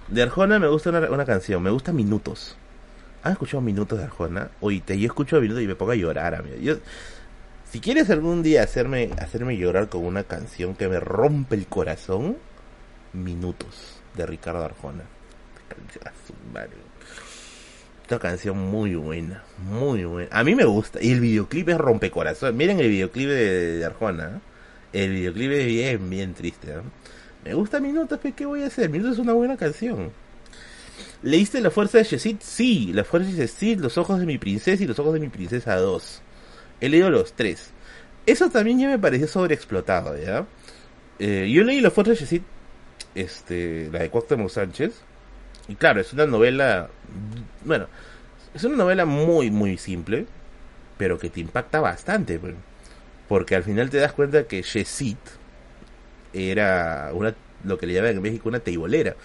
De 0.08 0.22
Arjona 0.22 0.58
me 0.58 0.68
gusta 0.68 0.90
una, 0.90 1.24
canción, 1.24 1.62
me 1.62 1.70
gusta 1.70 1.92
Minutos. 1.92 2.56
¿Han 3.22 3.32
escuchado 3.32 3.60
Minutos 3.60 3.98
de 3.98 4.04
Arjona? 4.04 4.50
Oíste, 4.60 4.98
yo 4.98 5.06
escucho 5.06 5.40
Minutos 5.40 5.62
y 5.62 5.66
me 5.66 5.74
pongo 5.74 5.92
a 5.92 5.96
llorar, 5.96 6.34
amigo. 6.34 6.56
Yo, 6.56 6.76
si 7.70 7.80
quieres 7.80 8.10
algún 8.10 8.42
día 8.42 8.62
hacerme, 8.62 9.10
hacerme 9.18 9.56
llorar 9.56 9.88
con 9.88 10.04
una 10.04 10.24
canción 10.24 10.74
que 10.74 10.88
me 10.88 11.00
rompe 11.00 11.54
el 11.54 11.66
corazón, 11.66 12.36
Minutos, 13.12 14.00
de 14.14 14.26
Ricardo 14.26 14.64
Arjona. 14.64 15.04
Esta 18.02 18.18
canción 18.18 18.58
muy 18.58 18.94
buena, 18.94 19.42
muy 19.64 20.04
buena. 20.04 20.28
A 20.32 20.44
mí 20.44 20.54
me 20.54 20.64
gusta. 20.64 20.98
Y 21.02 21.12
el 21.12 21.20
videoclip 21.20 21.68
es 21.68 21.78
rompecorazón. 21.78 22.56
Miren 22.56 22.80
el 22.80 22.88
videoclip 22.88 23.28
de, 23.28 23.84
Arjona. 23.84 24.40
El 24.92 25.12
videoclip 25.12 25.50
es 25.52 25.66
bien, 25.66 26.10
bien 26.10 26.34
triste. 26.34 26.74
Me 27.44 27.54
gusta 27.54 27.80
Minutos, 27.80 28.18
pero 28.22 28.34
¿qué 28.36 28.46
voy 28.46 28.62
a 28.62 28.66
hacer? 28.66 28.90
Minutos 28.90 29.14
es 29.14 29.18
una 29.18 29.32
buena 29.32 29.56
canción. 29.56 30.10
¿Leíste 31.22 31.60
La 31.60 31.70
Fuerza 31.70 31.98
de 31.98 32.04
Yesid? 32.04 32.36
Sí, 32.40 32.92
La 32.92 33.04
Fuerza 33.04 33.30
de 33.30 33.36
Yesid, 33.36 33.80
Los 33.80 33.96
Ojos 33.98 34.20
de 34.20 34.26
mi 34.26 34.38
Princesa 34.38 34.82
y 34.82 34.86
Los 34.86 34.98
Ojos 34.98 35.14
de 35.14 35.20
mi 35.20 35.28
Princesa 35.28 35.76
2. 35.76 36.22
He 36.80 36.88
leído 36.88 37.10
los 37.10 37.32
tres. 37.32 37.70
Eso 38.26 38.50
también 38.50 38.78
ya 38.80 38.88
me 38.88 38.98
pareció 38.98 39.26
sobreexplotado, 39.28 40.16
¿ya? 40.16 40.46
Eh, 41.18 41.50
yo 41.52 41.64
leí 41.64 41.80
La 41.80 41.90
Fuerza 41.90 42.12
de 42.12 42.18
Yesid, 42.18 42.42
este, 43.14 43.88
la 43.92 44.00
de 44.00 44.10
Cuauhtémoc 44.10 44.50
Sánchez. 44.50 44.92
Y 45.68 45.76
claro, 45.76 46.00
es 46.00 46.12
una 46.12 46.26
novela 46.26 46.90
bueno, 47.64 47.86
es 48.54 48.64
una 48.64 48.76
novela 48.76 49.04
muy, 49.04 49.50
muy 49.50 49.78
simple, 49.78 50.26
pero 50.98 51.18
que 51.18 51.30
te 51.30 51.40
impacta 51.40 51.80
bastante, 51.80 52.40
porque 53.28 53.56
al 53.56 53.62
final 53.62 53.90
te 53.90 53.98
das 53.98 54.12
cuenta 54.12 54.44
que 54.44 54.62
Yesit 54.62 55.18
era 56.32 57.10
una, 57.14 57.34
lo 57.64 57.78
que 57.78 57.86
le 57.86 57.94
llaman 57.94 58.16
en 58.16 58.22
México 58.22 58.48
una 58.48 58.60
teibolera. 58.60 59.16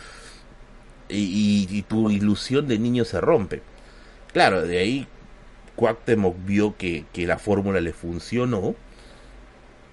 Y, 1.10 1.84
tu 1.84 2.10
ilusión 2.10 2.68
de 2.68 2.80
niño 2.80 3.06
se 3.06 3.22
rompe. 3.22 3.62
Claro, 4.34 4.64
de 4.64 4.78
ahí 4.78 5.08
Cuauhtémoc 5.76 6.36
vio 6.46 6.76
que, 6.76 7.06
que 7.14 7.26
la 7.26 7.38
fórmula 7.38 7.80
le 7.80 7.94
funcionó 7.94 8.76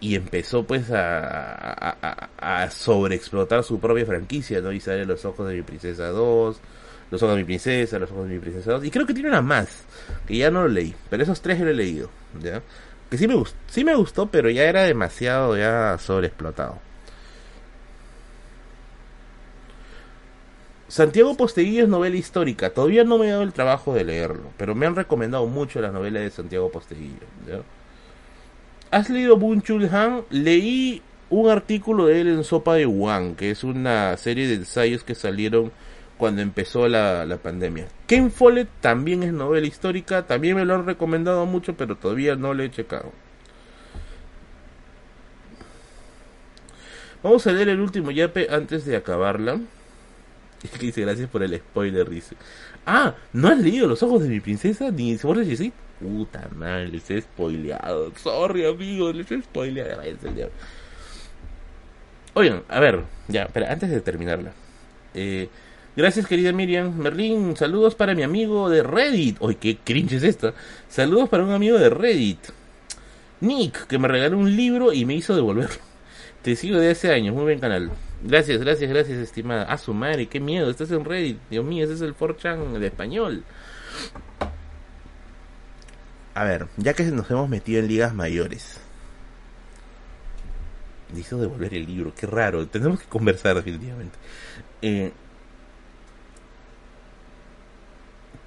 y 0.01 0.17
empezó 0.17 0.67
pues 0.67 0.91
a, 0.91 2.25
a, 2.37 2.71
sobreexplotar 2.71 3.63
su 3.63 3.79
propia 3.79 4.05
franquicia, 4.05 4.61
¿no? 4.61 4.73
Y 4.73 4.81
sale 4.81 5.07
Los 5.07 5.25
Ojos 5.25 5.49
de 5.49 5.55
mi 5.55 5.63
Princesa 5.63 6.09
2, 6.09 6.61
los 7.15 7.23
ojos 7.23 7.37
de 7.37 7.43
mi 7.43 7.47
princesa, 7.47 7.99
Los 8.01 8.11
ojos 8.11 8.27
de 8.29 8.35
mi 8.35 8.41
princesa 8.41 8.73
2. 8.73 8.85
Y 8.85 8.91
creo 8.91 9.07
que 9.07 9.15
tiene 9.15 9.29
una 9.29 9.41
más, 9.41 9.69
que 10.27 10.37
ya 10.37 10.51
no 10.51 10.63
lo 10.63 10.69
leí. 10.69 10.95
Pero 11.09 11.23
esos 11.23 11.41
tres 11.41 11.61
lo 11.61 11.71
he 11.71 11.75
leído, 11.75 12.11
¿ya? 12.43 12.61
Que 13.09 13.17
sí 13.17 13.29
me, 13.29 13.35
gustó, 13.35 13.57
sí 13.69 13.85
me 13.85 13.95
gustó, 13.95 14.27
pero 14.27 14.51
ya 14.51 14.65
era 14.65 14.83
demasiado 14.83 15.57
ya 15.57 15.97
sobreexplotado. 15.99 16.79
Santiago 20.89 21.37
Posteguillo 21.37 21.85
es 21.85 21.89
novela 21.89 22.17
histórica. 22.17 22.71
Todavía 22.71 23.05
no 23.05 23.19
me 23.19 23.27
he 23.27 23.31
dado 23.31 23.43
el 23.43 23.53
trabajo 23.53 23.95
de 23.95 24.05
leerlo, 24.05 24.51
pero 24.57 24.75
me 24.75 24.87
han 24.87 24.97
recomendado 24.97 25.47
mucho 25.47 25.81
las 25.81 25.93
novelas 25.93 26.25
de 26.25 26.31
Santiago 26.31 26.71
Posteguillo. 26.71 27.27
¿ya? 27.47 27.61
¿Has 28.91 29.09
leído 29.09 29.37
Bunchul 29.37 29.89
Han? 29.93 30.25
Leí 30.31 31.01
un 31.31 31.49
artículo 31.49 32.07
de 32.07 32.21
él 32.21 32.29
en 32.29 32.43
Sopa 32.43 32.75
de 32.75 32.87
Wang, 32.87 33.37
que 33.37 33.53
es 33.53 33.63
una 33.63 34.17
serie 34.17 34.49
de 34.49 34.55
ensayos 34.55 35.05
que 35.05 35.15
salieron 35.15 35.71
cuando 36.25 36.41
empezó 36.41 36.89
la, 36.89 37.27
la 37.27 37.37
pandemia. 37.37 37.87
Ken 38.07 38.31
Follett 38.31 38.67
también 38.81 39.23
es 39.23 39.31
novela 39.31 39.67
histórica, 39.67 40.27
también 40.27 40.57
me 40.57 40.65
lo 40.65 40.75
han 40.75 40.87
recomendado 40.87 41.45
mucho, 41.45 41.75
pero 41.77 41.99
todavía 41.99 42.35
no 42.35 42.55
lo 42.55 42.63
he 42.63 42.71
checado. 42.71 43.13
Vamos 47.23 47.47
a 47.47 47.53
leer 47.53 47.69
el 47.69 47.81
último 47.81 48.11
yape 48.11 48.47
antes 48.49 48.87
de 48.87 48.97
acabarla. 48.97 49.61
dice 50.81 51.03
gracias 51.03 51.29
por 51.29 51.43
el 51.43 51.59
spoiler, 51.59 52.09
dice. 52.09 52.37
Ah, 52.87 53.17
¿no 53.35 53.49
has 53.49 53.59
leído 53.59 53.87
Los 53.87 54.03
Ojos 54.03 54.23
de 54.23 54.31
mi 54.31 54.41
Princesa? 54.41 54.91
Ni 54.91 55.15
de 55.15 55.45
Jessie. 55.45 55.75
Puta 56.01 56.49
madre, 56.57 56.89
les 56.89 57.11
he 57.11 57.21
spoileado. 57.21 58.15
Sorry, 58.17 58.65
amigo, 58.65 59.13
les 59.13 59.31
he 59.31 59.43
spoileado. 59.43 60.01
Oigan, 62.33 62.63
a 62.71 62.81
ver, 62.81 63.03
ya, 63.29 63.47
pero 63.53 63.67
antes 63.69 63.91
de 63.91 64.01
terminarla. 64.01 64.55
Eh, 65.13 65.51
Gracias, 65.97 66.27
querida 66.27 66.53
Miriam. 66.53 66.97
Merlin, 66.97 67.57
saludos 67.57 67.95
para 67.95 68.17
mi 68.17 68.25
amigo 68.25 68.69
de 68.69 68.83
Reddit. 68.83 69.37
Uy, 69.41 69.55
qué 69.55 69.79
cringe 69.79 70.15
es 70.15 70.25
esto. 70.25 70.53
Saludos 70.89 71.29
para 71.29 71.45
un 71.45 71.53
amigo 71.53 71.79
de 71.79 71.89
Reddit. 71.89 72.41
Nick, 73.41 73.87
que 73.87 73.99
me 73.99 74.09
regaló 74.09 74.39
un 74.39 74.57
libro 74.57 74.93
y 74.93 75.05
me 75.05 75.15
hizo 75.15 75.37
devolverlo. 75.37 75.77
Te 76.43 76.57
sigo 76.57 76.79
de 76.79 76.91
hace 76.91 77.13
años, 77.13 77.35
muy 77.35 77.45
buen 77.45 77.61
canal. 77.61 77.93
Gracias, 78.25 78.59
gracias, 78.59 78.91
gracias, 78.91 79.19
estimada. 79.19 79.65
A 79.65 79.79
su 79.79 79.95
madre, 79.95 80.27
qué 80.27 80.41
miedo, 80.41 80.69
estás 80.69 80.91
en 80.91 81.05
Reddit. 81.05 81.39
Dios 81.49 81.65
mío, 81.65 81.85
ese 81.85 81.95
es 81.95 82.01
el 82.01 82.17
4chan 82.17 82.79
de 82.79 82.87
español. 82.87 83.45
A 86.35 86.43
ver, 86.43 86.67
ya 86.77 86.95
que 86.95 87.05
nos 87.05 87.31
hemos 87.31 87.49
metido 87.49 87.79
en 87.79 87.87
ligas 87.87 88.13
mayores. 88.13 88.81
Me 91.13 91.21
hizo 91.21 91.39
devolver 91.39 91.73
el 91.73 91.87
libro, 91.87 92.13
qué 92.19 92.27
raro. 92.27 92.67
Tenemos 92.67 92.99
que 93.01 93.07
conversar 93.07 93.55
definitivamente. 93.55 94.19
Eh, 94.83 95.13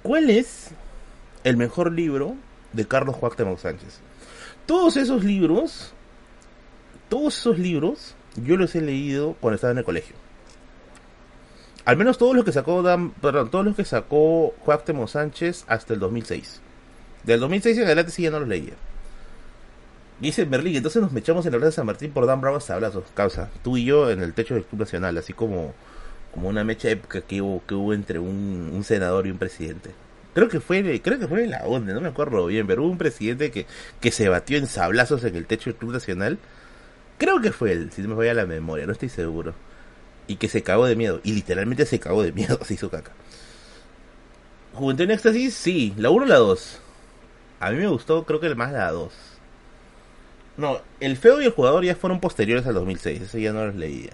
¿Cuál 0.08 0.30
es 0.30 0.70
el 1.44 1.58
mejor 1.58 1.92
libro 1.92 2.34
de 2.72 2.88
Carlos 2.88 3.18
Cuauhtémoc 3.18 3.58
Sánchez? 3.58 4.00
Todos 4.64 4.96
esos 4.96 5.22
libros, 5.22 5.92
todos 7.10 7.36
esos 7.36 7.58
libros, 7.58 8.14
yo 8.36 8.56
los 8.56 8.74
he 8.74 8.80
leído 8.80 9.36
cuando 9.38 9.56
estaba 9.56 9.72
en 9.72 9.76
el 9.76 9.84
colegio. 9.84 10.16
Al 11.84 11.98
menos 11.98 12.16
todos 12.16 12.34
los 12.34 12.46
que 12.46 12.52
sacó 12.52 12.82
Dan, 12.82 13.10
perdón, 13.10 13.50
todos 13.50 13.66
los 13.66 13.76
que 13.76 13.84
sacó 13.84 14.54
Cuauhtémoc 14.64 15.08
Sánchez 15.08 15.66
hasta 15.68 15.92
el 15.92 16.00
2006. 16.00 16.62
Del 17.24 17.40
2006 17.40 17.76
en 17.76 17.84
adelante 17.84 18.10
sí 18.10 18.22
ya 18.22 18.30
no 18.30 18.40
los 18.40 18.48
leía. 18.48 18.72
Dice 20.20 20.46
Berlín, 20.46 20.76
entonces 20.76 21.02
nos 21.02 21.14
echamos 21.14 21.44
en 21.44 21.52
la 21.52 21.58
Plaza 21.58 21.68
de 21.68 21.76
San 21.76 21.86
Martín 21.86 22.12
por 22.12 22.24
Dan 22.24 22.40
Bravo 22.40 22.56
hasta 22.56 22.72
Abrazos. 22.72 23.04
Causa, 23.12 23.50
tú 23.62 23.76
y 23.76 23.84
yo 23.84 24.10
en 24.10 24.22
el 24.22 24.32
techo 24.32 24.54
del 24.54 24.64
Club 24.64 24.80
Nacional, 24.80 25.18
así 25.18 25.34
como, 25.34 25.74
como 26.38 26.50
una 26.50 26.62
mecha 26.62 26.88
época 26.88 27.20
que 27.22 27.42
hubo, 27.42 27.64
que 27.66 27.74
hubo 27.74 27.92
entre 27.92 28.20
un, 28.20 28.80
senador 28.84 29.26
y 29.26 29.32
un 29.32 29.38
presidente. 29.38 29.90
Creo 30.34 30.48
que 30.48 30.60
fue, 30.60 31.00
creo 31.02 31.18
que 31.18 31.26
fue 31.26 31.42
en 31.42 31.50
la 31.50 31.64
ONDE, 31.66 31.92
no 31.92 32.00
me 32.00 32.06
acuerdo 32.06 32.46
bien, 32.46 32.64
pero 32.64 32.84
hubo 32.84 32.92
un 32.92 32.98
presidente 32.98 33.50
que, 33.50 33.66
que 34.00 34.12
se 34.12 34.28
batió 34.28 34.56
en 34.56 34.68
sablazos 34.68 35.24
en 35.24 35.34
el 35.34 35.46
techo 35.46 35.68
del 35.68 35.74
Club 35.76 35.94
Nacional. 35.94 36.38
Creo 37.18 37.40
que 37.40 37.50
fue 37.50 37.72
él, 37.72 37.90
si 37.90 38.02
no 38.02 38.10
me 38.10 38.14
voy 38.14 38.28
a 38.28 38.34
la 38.34 38.46
memoria, 38.46 38.86
no 38.86 38.92
estoy 38.92 39.08
seguro. 39.08 39.52
Y 40.28 40.36
que 40.36 40.48
se 40.48 40.62
cagó 40.62 40.86
de 40.86 40.94
miedo, 40.94 41.20
y 41.24 41.32
literalmente 41.32 41.86
se 41.86 41.98
cagó 41.98 42.22
de 42.22 42.30
miedo, 42.30 42.60
se 42.64 42.74
hizo 42.74 42.88
caca. 42.88 43.10
Juventud 44.74 45.02
en 45.02 45.10
Éxtasis, 45.10 45.54
sí, 45.54 45.92
la 45.96 46.10
1 46.10 46.24
o 46.24 46.28
la 46.28 46.36
2. 46.36 46.80
A 47.58 47.70
mí 47.72 47.78
me 47.78 47.88
gustó, 47.88 48.24
creo 48.24 48.38
que 48.38 48.54
más 48.54 48.70
la 48.70 48.92
2. 48.92 49.12
No, 50.56 50.82
el 51.00 51.16
feo 51.16 51.42
y 51.42 51.46
el 51.46 51.50
jugador 51.50 51.84
ya 51.84 51.96
fueron 51.96 52.20
posteriores 52.20 52.64
al 52.64 52.74
2006, 52.74 53.22
eso 53.22 53.38
ya 53.38 53.52
no 53.52 53.66
los 53.66 53.74
leía. 53.74 54.12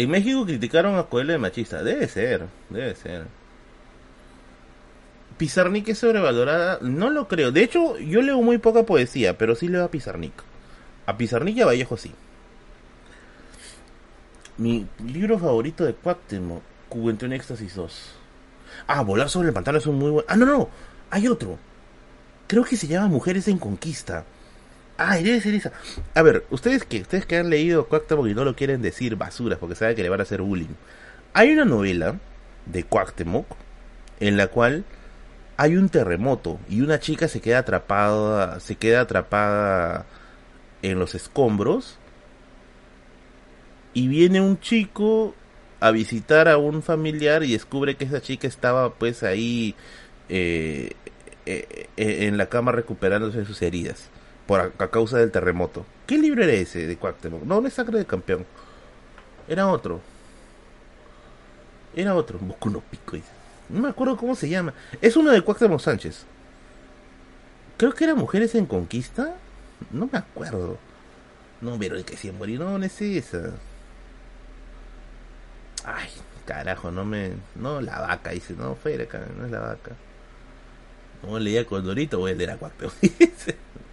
En 0.00 0.08
México 0.08 0.46
criticaron 0.46 0.96
a 0.96 1.02
Coelho 1.02 1.32
de 1.32 1.38
machista. 1.38 1.82
Debe 1.82 2.08
ser, 2.08 2.46
debe 2.70 2.94
ser. 2.94 3.26
Pizarnik 5.36 5.88
es 5.88 5.98
sobrevalorada. 5.98 6.78
No 6.80 7.10
lo 7.10 7.28
creo. 7.28 7.52
De 7.52 7.62
hecho, 7.62 7.98
yo 7.98 8.22
leo 8.22 8.40
muy 8.40 8.56
poca 8.56 8.84
poesía, 8.84 9.36
pero 9.36 9.54
sí 9.54 9.68
leo 9.68 9.84
a 9.84 9.90
Pizarnik. 9.90 10.32
A 11.04 11.18
Pizarnik 11.18 11.54
y 11.58 11.60
a 11.60 11.66
Vallejo 11.66 11.98
sí. 11.98 12.12
Mi 14.56 14.86
libro 15.06 15.38
favorito 15.38 15.84
de 15.84 15.92
Cuauhtémoc, 15.92 16.62
Juventud 16.88 17.26
en 17.26 17.34
Éxtasis 17.34 17.74
2. 17.74 18.10
Ah, 18.86 19.02
Volar 19.02 19.28
sobre 19.28 19.48
el 19.48 19.54
pantano 19.54 19.76
es 19.76 19.86
un 19.86 19.98
muy 19.98 20.10
buen... 20.10 20.24
Ah, 20.28 20.36
no, 20.36 20.46
no, 20.46 20.70
hay 21.10 21.28
otro. 21.28 21.58
Creo 22.46 22.64
que 22.64 22.78
se 22.78 22.86
llama 22.86 23.08
Mujeres 23.08 23.48
en 23.48 23.58
Conquista. 23.58 24.24
Ah, 25.02 25.16
ser 25.16 25.54
esa. 25.54 25.72
A 26.14 26.20
ver, 26.20 26.44
ustedes 26.50 26.84
que 26.84 27.00
ustedes 27.00 27.24
que 27.24 27.38
han 27.38 27.48
leído 27.48 27.88
Cuauhtémoc 27.88 28.26
y 28.26 28.34
no 28.34 28.44
lo 28.44 28.54
quieren 28.54 28.82
decir 28.82 29.16
basuras 29.16 29.58
porque 29.58 29.74
saben 29.74 29.96
que 29.96 30.02
le 30.02 30.10
van 30.10 30.20
a 30.20 30.24
hacer 30.24 30.42
bullying. 30.42 30.74
Hay 31.32 31.54
una 31.54 31.64
novela 31.64 32.18
de 32.66 32.84
Cuauhtémoc 32.84 33.46
en 34.20 34.36
la 34.36 34.48
cual 34.48 34.84
hay 35.56 35.76
un 35.76 35.88
terremoto 35.88 36.60
y 36.68 36.82
una 36.82 37.00
chica 37.00 37.28
se 37.28 37.40
queda 37.40 37.60
atrapada, 37.60 38.60
se 38.60 38.76
queda 38.76 39.00
atrapada 39.00 40.04
en 40.82 40.98
los 40.98 41.14
escombros 41.14 41.96
y 43.94 44.06
viene 44.06 44.42
un 44.42 44.60
chico 44.60 45.34
a 45.80 45.92
visitar 45.92 46.46
a 46.46 46.58
un 46.58 46.82
familiar 46.82 47.42
y 47.42 47.52
descubre 47.52 47.96
que 47.96 48.04
esa 48.04 48.20
chica 48.20 48.46
estaba 48.46 48.92
pues 48.92 49.22
ahí 49.22 49.74
eh, 50.28 50.92
eh, 51.46 51.88
eh, 51.96 52.26
en 52.26 52.36
la 52.36 52.50
cama 52.50 52.70
recuperándose 52.72 53.38
de 53.38 53.46
sus 53.46 53.62
heridas 53.62 54.10
por 54.50 54.58
a, 54.60 54.88
causa 54.88 55.16
del 55.18 55.30
terremoto. 55.30 55.86
¿Qué 56.08 56.18
libro 56.18 56.42
era 56.42 56.52
ese 56.52 56.84
de 56.84 56.96
Cuauhtémoc? 56.96 57.44
No, 57.44 57.60
no 57.60 57.68
es 57.68 57.74
Sangre 57.74 57.98
de 57.98 58.04
Campeón. 58.04 58.44
Era 59.46 59.68
otro. 59.68 60.00
Era 61.94 62.16
otro. 62.16 62.40
Busco 62.40 62.68
uno 62.68 62.82
pico. 62.90 63.16
No 63.68 63.82
me 63.82 63.90
acuerdo 63.90 64.16
cómo 64.16 64.34
se 64.34 64.48
llama. 64.48 64.74
Es 65.00 65.16
uno 65.16 65.30
de 65.30 65.40
Cuauhtémoc 65.40 65.78
Sánchez. 65.78 66.24
Creo 67.76 67.94
que 67.94 68.02
era 68.02 68.16
Mujeres 68.16 68.56
en 68.56 68.66
Conquista. 68.66 69.36
No 69.92 70.08
me 70.10 70.18
acuerdo. 70.18 70.78
No, 71.60 71.78
pero 71.78 71.94
el 71.94 72.04
que 72.04 72.16
se 72.16 72.32
morir 72.32 72.58
no, 72.58 72.76
es 72.82 73.00
esa. 73.00 73.52
Ay, 75.84 76.10
carajo, 76.44 76.90
no 76.90 77.04
me. 77.04 77.34
No, 77.54 77.80
la 77.80 78.00
vaca, 78.00 78.32
dice. 78.32 78.54
No, 78.54 78.74
fuera, 78.74 79.06
no 79.38 79.44
es 79.44 79.50
la 79.52 79.60
vaca. 79.60 79.92
No 81.22 81.38
leía 81.38 81.64
Condorito, 81.64 82.18
voy 82.18 82.32
a 82.32 82.34
leer 82.34 82.50
a 82.50 82.56
Cuauhtémoc. 82.56 82.94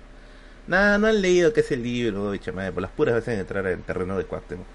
Nada, 0.68 0.98
no 0.98 1.08
han 1.08 1.22
leído 1.22 1.54
que 1.54 1.62
es 1.62 1.72
el 1.72 1.82
libro, 1.82 2.32
bicha 2.32 2.52
madre, 2.52 2.72
por 2.72 2.82
las 2.82 2.92
puras 2.92 3.16
veces 3.16 3.40
entrar 3.40 3.66
en 3.68 3.82
terreno 3.84 4.18
de 4.18 4.26
Cuauhtémoc. 4.26 4.66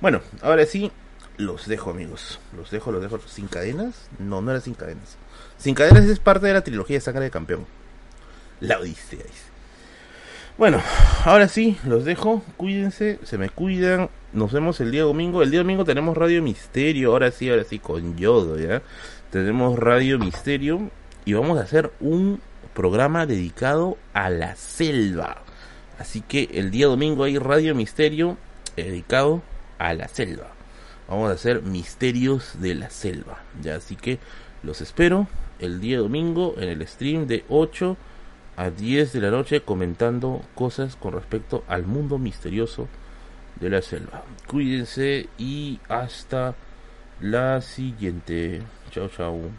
Bueno, 0.00 0.20
ahora 0.42 0.66
sí, 0.66 0.92
los 1.36 1.66
dejo, 1.66 1.90
amigos. 1.90 2.38
Los 2.56 2.70
dejo, 2.70 2.92
los 2.92 3.02
dejo. 3.02 3.18
¿Sin 3.26 3.48
cadenas? 3.48 4.08
No, 4.18 4.42
no 4.42 4.50
era 4.50 4.60
sin 4.60 4.74
cadenas. 4.74 5.16
Sin 5.56 5.74
cadenas 5.74 6.04
es 6.04 6.18
parte 6.18 6.46
de 6.46 6.52
la 6.52 6.62
trilogía 6.62 6.96
de 6.96 7.00
Sangre 7.00 7.24
de 7.24 7.30
Campeón. 7.30 7.66
La 8.60 8.78
Odisea. 8.78 9.24
Bueno, 10.56 10.80
ahora 11.24 11.48
sí, 11.48 11.76
los 11.84 12.04
dejo. 12.04 12.42
Cuídense, 12.56 13.18
se 13.24 13.38
me 13.38 13.48
cuidan. 13.48 14.10
Nos 14.32 14.52
vemos 14.52 14.80
el 14.80 14.92
día 14.92 15.02
domingo. 15.02 15.42
El 15.42 15.50
día 15.50 15.60
domingo 15.60 15.84
tenemos 15.84 16.16
Radio 16.16 16.42
Misterio. 16.42 17.10
Ahora 17.10 17.30
sí, 17.32 17.50
ahora 17.50 17.64
sí, 17.64 17.80
con 17.80 18.16
Yodo, 18.16 18.58
¿ya? 18.58 18.82
Tenemos 19.30 19.76
Radio 19.78 20.18
Misterio. 20.18 20.90
Y 21.24 21.32
vamos 21.32 21.58
a 21.58 21.62
hacer 21.62 21.90
un 21.98 22.40
programa 22.74 23.26
dedicado 23.26 23.96
a 24.12 24.30
la 24.30 24.56
selva. 24.56 25.38
Así 25.98 26.20
que 26.20 26.48
el 26.52 26.70
día 26.70 26.86
domingo 26.86 27.24
hay 27.24 27.38
Radio 27.38 27.74
Misterio 27.74 28.36
dedicado 28.76 29.42
a 29.78 29.94
la 29.94 30.08
selva. 30.08 30.48
Vamos 31.08 31.30
a 31.30 31.34
hacer 31.34 31.62
misterios 31.62 32.60
de 32.60 32.74
la 32.74 32.90
selva. 32.90 33.38
Ya, 33.62 33.76
así 33.76 33.96
que 33.96 34.18
los 34.62 34.80
espero 34.80 35.28
el 35.58 35.80
día 35.80 35.98
domingo 35.98 36.54
en 36.58 36.68
el 36.68 36.86
stream 36.86 37.26
de 37.26 37.44
8 37.48 37.96
a 38.56 38.70
10 38.70 39.12
de 39.12 39.20
la 39.20 39.30
noche 39.30 39.60
comentando 39.60 40.42
cosas 40.54 40.96
con 40.96 41.12
respecto 41.12 41.64
al 41.68 41.84
mundo 41.84 42.18
misterioso 42.18 42.88
de 43.60 43.70
la 43.70 43.82
selva. 43.82 44.24
Cuídense 44.46 45.28
y 45.38 45.80
hasta 45.88 46.54
la 47.20 47.60
siguiente. 47.60 48.62
Chao, 48.90 49.08
chao. 49.08 49.54